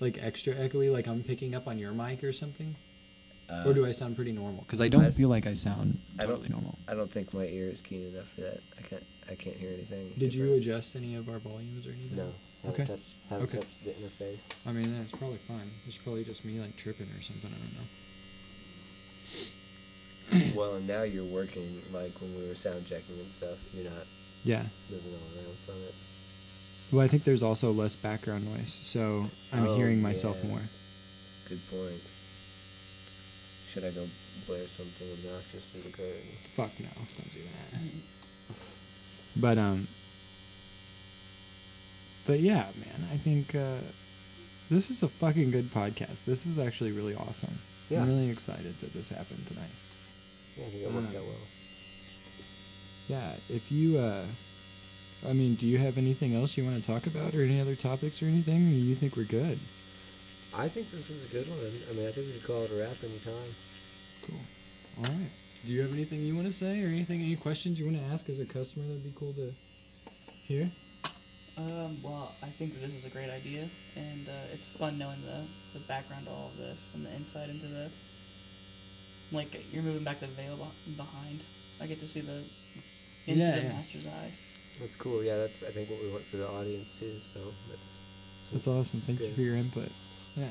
Like 0.00 0.18
extra 0.22 0.52
echoey, 0.54 0.92
like 0.92 1.06
I'm 1.06 1.22
picking 1.22 1.54
up 1.54 1.66
on 1.68 1.78
your 1.78 1.92
mic 1.92 2.24
or 2.24 2.32
something? 2.32 2.74
Or 3.64 3.72
do 3.72 3.84
I 3.84 3.88
um, 3.88 3.94
sound 3.94 4.16
pretty 4.16 4.32
normal? 4.32 4.62
Because 4.62 4.80
I 4.80 4.88
don't 4.88 5.04
I- 5.04 5.10
feel 5.10 5.28
like 5.28 5.46
I 5.46 5.54
sound 5.54 5.98
I 6.18 6.22
don't- 6.22 6.30
totally 6.32 6.48
normal. 6.48 6.78
I 6.88 6.94
don't 6.94 7.10
think 7.10 7.32
my 7.34 7.44
ear 7.44 7.68
is 7.68 7.80
keen 7.80 8.06
enough 8.14 8.28
for 8.28 8.40
that. 8.42 8.60
I 8.78 8.82
can't 8.82 9.04
I 9.30 9.34
can't 9.34 9.56
hear 9.56 9.70
anything. 9.72 10.12
Did 10.18 10.34
you 10.34 10.52
adjust 10.54 10.96
any 10.96 11.14
of 11.16 11.28
our 11.28 11.38
volumes 11.38 11.86
or 11.86 11.90
anything? 11.90 12.16
No. 12.16 12.32
Haven't 12.64 12.80
Okay. 12.80 12.92
touched 12.92 13.14
haven't 13.30 13.48
Okay. 13.48 13.58
touched 13.58 13.84
the 13.84 13.90
interface. 13.92 14.46
I 14.66 14.72
mean, 14.72 14.96
that's 14.98 15.10
probably 15.12 15.38
fine. 15.38 15.70
It's 15.86 15.96
probably 15.98 16.24
just 16.24 16.44
me 16.44 16.60
like 16.60 16.76
tripping 16.76 17.06
or 17.06 17.22
something. 17.22 17.50
I 17.52 17.58
don't 17.58 17.74
know. 17.74 17.88
well, 20.56 20.76
and 20.76 20.86
now 20.86 21.02
you're 21.02 21.24
working 21.24 21.66
like 21.92 22.12
when 22.20 22.34
we 22.38 22.48
were 22.48 22.54
sound 22.54 22.86
checking 22.86 23.18
and 23.18 23.30
stuff. 23.30 23.58
You're 23.74 23.90
not 23.90 24.06
Yeah. 24.44 24.62
moving 24.90 25.12
all 25.14 25.36
around 25.38 25.56
from 25.64 25.74
it. 25.82 25.94
Well, 26.92 27.04
I 27.04 27.08
think 27.08 27.24
there's 27.24 27.42
also 27.42 27.72
less 27.72 27.96
background 27.96 28.44
noise, 28.46 28.72
so 28.72 29.26
I'm 29.52 29.66
Oh, 29.66 29.76
hearing 29.76 30.00
myself 30.00 30.38
yeah. 30.42 30.50
more. 30.50 30.62
Good 31.48 31.60
point. 31.70 32.00
Should 33.66 33.84
I 33.84 33.90
go 33.90 34.06
blare 34.46 34.66
something 34.66 35.06
obnoxious 35.12 35.72
through 35.72 35.82
the 35.90 35.96
curtain? 35.96 36.30
Fuck 36.54 36.70
no, 36.80 36.88
don't 36.96 37.32
do 37.34 37.40
that. 37.40 37.80
But 39.38 39.58
um, 39.58 39.86
but 42.26 42.40
yeah, 42.40 42.66
man, 42.78 43.08
I 43.12 43.16
think 43.16 43.54
uh, 43.54 43.78
this 44.70 44.90
is 44.90 45.02
a 45.02 45.08
fucking 45.08 45.50
good 45.50 45.66
podcast. 45.66 46.24
This 46.24 46.46
was 46.46 46.58
actually 46.58 46.92
really 46.92 47.14
awesome. 47.14 47.54
Yeah. 47.90 48.02
I'm 48.02 48.08
really 48.08 48.30
excited 48.30 48.74
that 48.80 48.92
this 48.92 49.10
happened 49.10 49.46
tonight. 49.46 49.70
Yeah, 50.56 50.64
I 50.64 50.68
think 50.70 50.82
it 50.84 50.92
worked 50.92 51.14
Uh, 51.14 51.18
out 51.18 51.24
well. 51.24 51.46
Yeah, 53.08 53.32
if 53.48 53.70
you, 53.70 53.98
uh, 53.98 54.24
I 55.28 55.32
mean, 55.32 55.54
do 55.54 55.66
you 55.66 55.78
have 55.78 55.96
anything 55.98 56.34
else 56.34 56.56
you 56.56 56.64
want 56.64 56.80
to 56.80 56.84
talk 56.86 57.06
about, 57.06 57.34
or 57.34 57.42
any 57.42 57.60
other 57.60 57.76
topics 57.76 58.20
or 58.22 58.26
anything? 58.26 58.66
Or 58.66 58.70
you 58.72 58.94
think 58.96 59.16
we're 59.16 59.24
good? 59.24 59.58
I 60.56 60.68
think 60.68 60.90
this 60.90 61.08
was 61.08 61.24
a 61.24 61.28
good 61.32 61.46
one. 61.48 61.58
I 61.60 61.92
mean, 61.94 62.06
I 62.08 62.10
think 62.10 62.26
we 62.28 62.32
could 62.32 62.46
call 62.46 62.62
it 62.62 62.70
a 62.72 62.76
wrap 62.80 62.96
anytime. 63.04 63.50
Cool. 64.26 64.40
All 64.98 65.04
right. 65.04 65.30
Do 65.66 65.72
you 65.72 65.82
have 65.82 65.92
anything 65.92 66.20
you 66.20 66.34
want 66.34 66.46
to 66.46 66.52
say, 66.52 66.82
or 66.82 66.86
anything, 66.86 67.20
any 67.20 67.36
questions 67.36 67.78
you 67.78 67.86
want 67.86 67.98
to 67.98 68.04
ask 68.12 68.28
as 68.28 68.40
a 68.40 68.46
customer? 68.46 68.86
That'd 68.86 69.04
be 69.04 69.12
cool 69.16 69.32
to 69.34 69.52
hear. 70.44 70.70
Um, 71.58 71.96
well, 72.02 72.32
I 72.42 72.46
think 72.46 72.74
that 72.74 72.80
this 72.80 72.94
is 72.94 73.04
a 73.06 73.10
great 73.10 73.30
idea, 73.30 73.68
and 73.96 74.28
uh, 74.28 74.52
it's 74.54 74.68
fun 74.68 74.98
knowing 74.98 75.20
the, 75.22 75.40
the 75.78 75.84
background 75.88 76.26
to 76.26 76.30
all 76.30 76.48
of 76.52 76.56
this 76.58 76.94
and 76.94 77.04
the 77.04 77.12
insight 77.16 77.48
into 77.48 77.66
the 77.66 77.90
like 79.32 79.48
you're 79.72 79.82
moving 79.82 80.04
back 80.04 80.20
the 80.20 80.26
veil 80.28 80.56
behind. 80.96 81.40
I 81.82 81.86
get 81.86 81.98
to 82.00 82.06
see 82.08 82.20
the 82.20 82.38
into 83.26 83.42
Yeah, 83.44 83.56
the 83.56 83.62
yeah. 83.62 83.68
master's 83.72 84.06
eyes. 84.06 84.40
That's 84.78 84.94
cool. 84.96 85.24
Yeah, 85.24 85.36
that's 85.38 85.62
I 85.64 85.70
think 85.70 85.90
what 85.90 86.00
we 86.02 86.10
want 86.12 86.22
for 86.22 86.36
the 86.36 86.48
audience 86.48 87.00
too. 87.00 87.10
So 87.20 87.40
that's 87.70 87.98
That's 88.52 88.68
awesome. 88.68 89.00
Thank 89.00 89.20
you 89.20 89.30
for 89.30 89.40
your 89.40 89.56
input. 89.56 89.90
Yeah. 90.36 90.44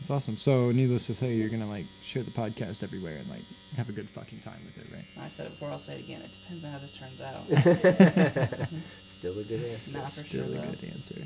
It's 0.00 0.10
awesome. 0.10 0.36
So, 0.36 0.70
needless 0.72 1.06
to 1.06 1.14
say, 1.14 1.34
you're 1.34 1.48
gonna 1.48 1.68
like 1.68 1.86
share 2.04 2.22
the 2.22 2.30
podcast 2.30 2.82
everywhere 2.82 3.16
and 3.16 3.28
like 3.30 3.42
have 3.76 3.88
a 3.88 3.92
good 3.92 4.08
fucking 4.08 4.40
time 4.40 4.58
with 4.66 4.76
it, 4.78 4.94
right? 4.94 5.24
I 5.24 5.28
said 5.28 5.46
it 5.46 5.50
before. 5.50 5.70
I'll 5.70 5.78
say 5.78 5.94
it 5.98 6.04
again. 6.04 6.20
It 6.22 6.32
depends 6.32 6.64
on 6.64 6.72
how 6.72 6.78
this 6.78 6.92
turns 6.92 7.22
out. 7.22 8.68
Still 9.04 9.38
a 9.38 9.44
good 9.44 9.64
answer. 9.64 9.92
Nah, 9.98 10.04
for 10.04 10.10
Still 10.10 10.46
sure, 10.46 10.54
a 10.54 10.58
though. 10.60 10.70
good 10.72 10.84
answer. 10.92 11.22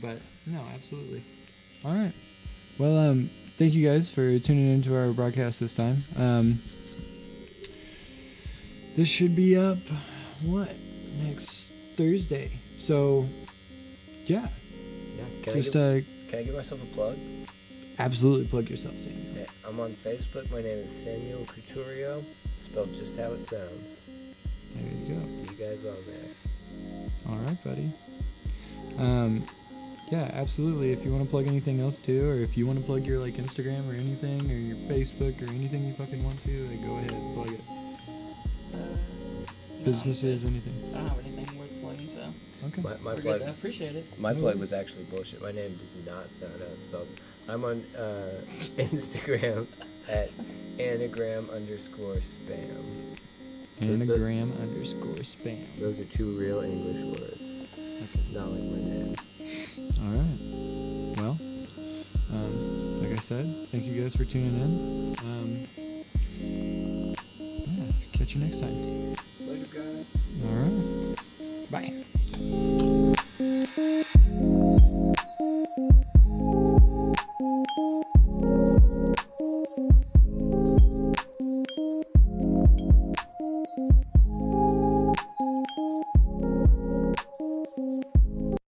But 0.00 0.18
no, 0.46 0.60
absolutely. 0.74 1.22
All 1.84 1.92
right. 1.94 2.12
Well, 2.78 2.96
um, 3.10 3.24
thank 3.58 3.74
you 3.74 3.86
guys 3.86 4.10
for 4.10 4.38
tuning 4.38 4.68
into 4.68 4.96
our 4.96 5.12
broadcast 5.12 5.60
this 5.60 5.72
time. 5.74 5.96
Um, 6.18 6.58
this 8.96 9.08
should 9.08 9.36
be 9.36 9.56
up 9.56 9.78
what 10.42 10.74
next 11.22 11.64
Thursday. 11.96 12.50
So, 12.78 13.26
yeah, 14.26 14.46
Yeah. 15.16 15.24
Can 15.42 15.52
just 15.54 15.76
I 15.76 15.96
give, 16.00 16.04
uh, 16.04 16.06
can 16.28 16.40
I 16.40 16.42
give 16.42 16.54
myself 16.54 16.82
a 16.82 16.94
plug? 16.94 17.16
absolutely 17.98 18.46
plug 18.46 18.68
yourself, 18.68 18.94
Samuel. 18.98 19.22
Yeah, 19.36 19.46
I'm 19.66 19.80
on 19.80 19.90
Facebook. 19.90 20.50
My 20.50 20.60
name 20.60 20.78
is 20.78 20.92
Samuel 20.92 21.44
Couturier. 21.46 22.20
Spelled 22.52 22.94
just 22.94 23.18
how 23.18 23.32
it 23.32 23.44
sounds. 23.44 24.02
There 24.74 25.08
you 25.08 25.14
go. 25.14 25.20
See 25.20 25.40
you 25.40 25.46
guys 25.46 25.84
on 25.86 25.96
there. 26.06 27.30
All 27.30 27.38
right, 27.46 27.64
buddy. 27.64 27.90
Um, 28.98 29.44
yeah, 30.10 30.30
absolutely. 30.34 30.92
If 30.92 31.04
you 31.04 31.12
want 31.12 31.24
to 31.24 31.30
plug 31.30 31.46
anything 31.46 31.80
else 31.80 31.98
too, 31.98 32.28
or 32.28 32.34
if 32.34 32.56
you 32.56 32.66
want 32.66 32.78
to 32.78 32.84
plug 32.84 33.04
your 33.04 33.18
like 33.18 33.34
Instagram 33.34 33.90
or 33.90 33.94
anything, 33.94 34.50
or 34.50 34.54
your 34.54 34.76
Facebook 34.88 35.40
or 35.42 35.50
anything 35.52 35.84
you 35.84 35.92
fucking 35.92 36.22
want 36.22 36.42
to, 36.44 36.68
like, 36.68 36.82
go 36.82 36.96
ahead, 36.96 37.10
plug 37.34 37.52
it. 37.52 37.60
Uh, 38.74 38.78
no, 38.78 39.84
Businesses, 39.84 40.44
I 40.44 40.48
anything. 40.48 41.25
Okay. 42.64 42.82
My, 42.82 42.90
my 43.02 43.14
plug. 43.20 43.22
good. 43.22 43.42
I 43.42 43.50
appreciate 43.50 43.94
it. 43.94 44.04
My 44.18 44.32
No 44.32 44.40
plug 44.40 44.58
was 44.58 44.72
actually 44.72 45.04
bullshit. 45.10 45.42
My 45.42 45.52
name 45.52 45.72
does 45.76 45.94
not 46.06 46.30
sound 46.30 46.52
how 46.58 46.66
it's 46.66 46.84
spelled. 46.84 47.08
I'm 47.48 47.64
on 47.64 47.82
uh, 47.96 48.40
Instagram 48.78 49.66
at 50.08 50.30
anagram 50.78 51.48
underscore 51.50 52.14
spam. 52.16 53.16
Anagram 53.80 54.52
underscore 54.62 55.16
spam. 55.22 55.64
Those 55.78 56.00
are 56.00 56.04
two 56.06 56.36
real 56.38 56.60
English 56.60 57.02
words, 57.04 57.64
Okay. 57.76 58.20
not 58.32 58.48
like 58.48 58.62
my 58.62 58.78
name. 58.78 59.14
All 60.00 60.12
right. 60.16 60.38
Well, 61.18 61.38
um, 62.32 63.00
like 63.02 63.12
I 63.18 63.20
said, 63.20 63.44
thank 63.68 63.84
you 63.84 64.02
guys 64.02 64.16
for 64.16 64.24
tuning 64.24 64.58
in. 64.60 65.16
Um, 65.20 65.66
yeah, 66.40 67.92
catch 68.12 68.34
you 68.34 68.40
next 68.40 68.60
time. 68.60 69.16
Bye. 71.70 72.06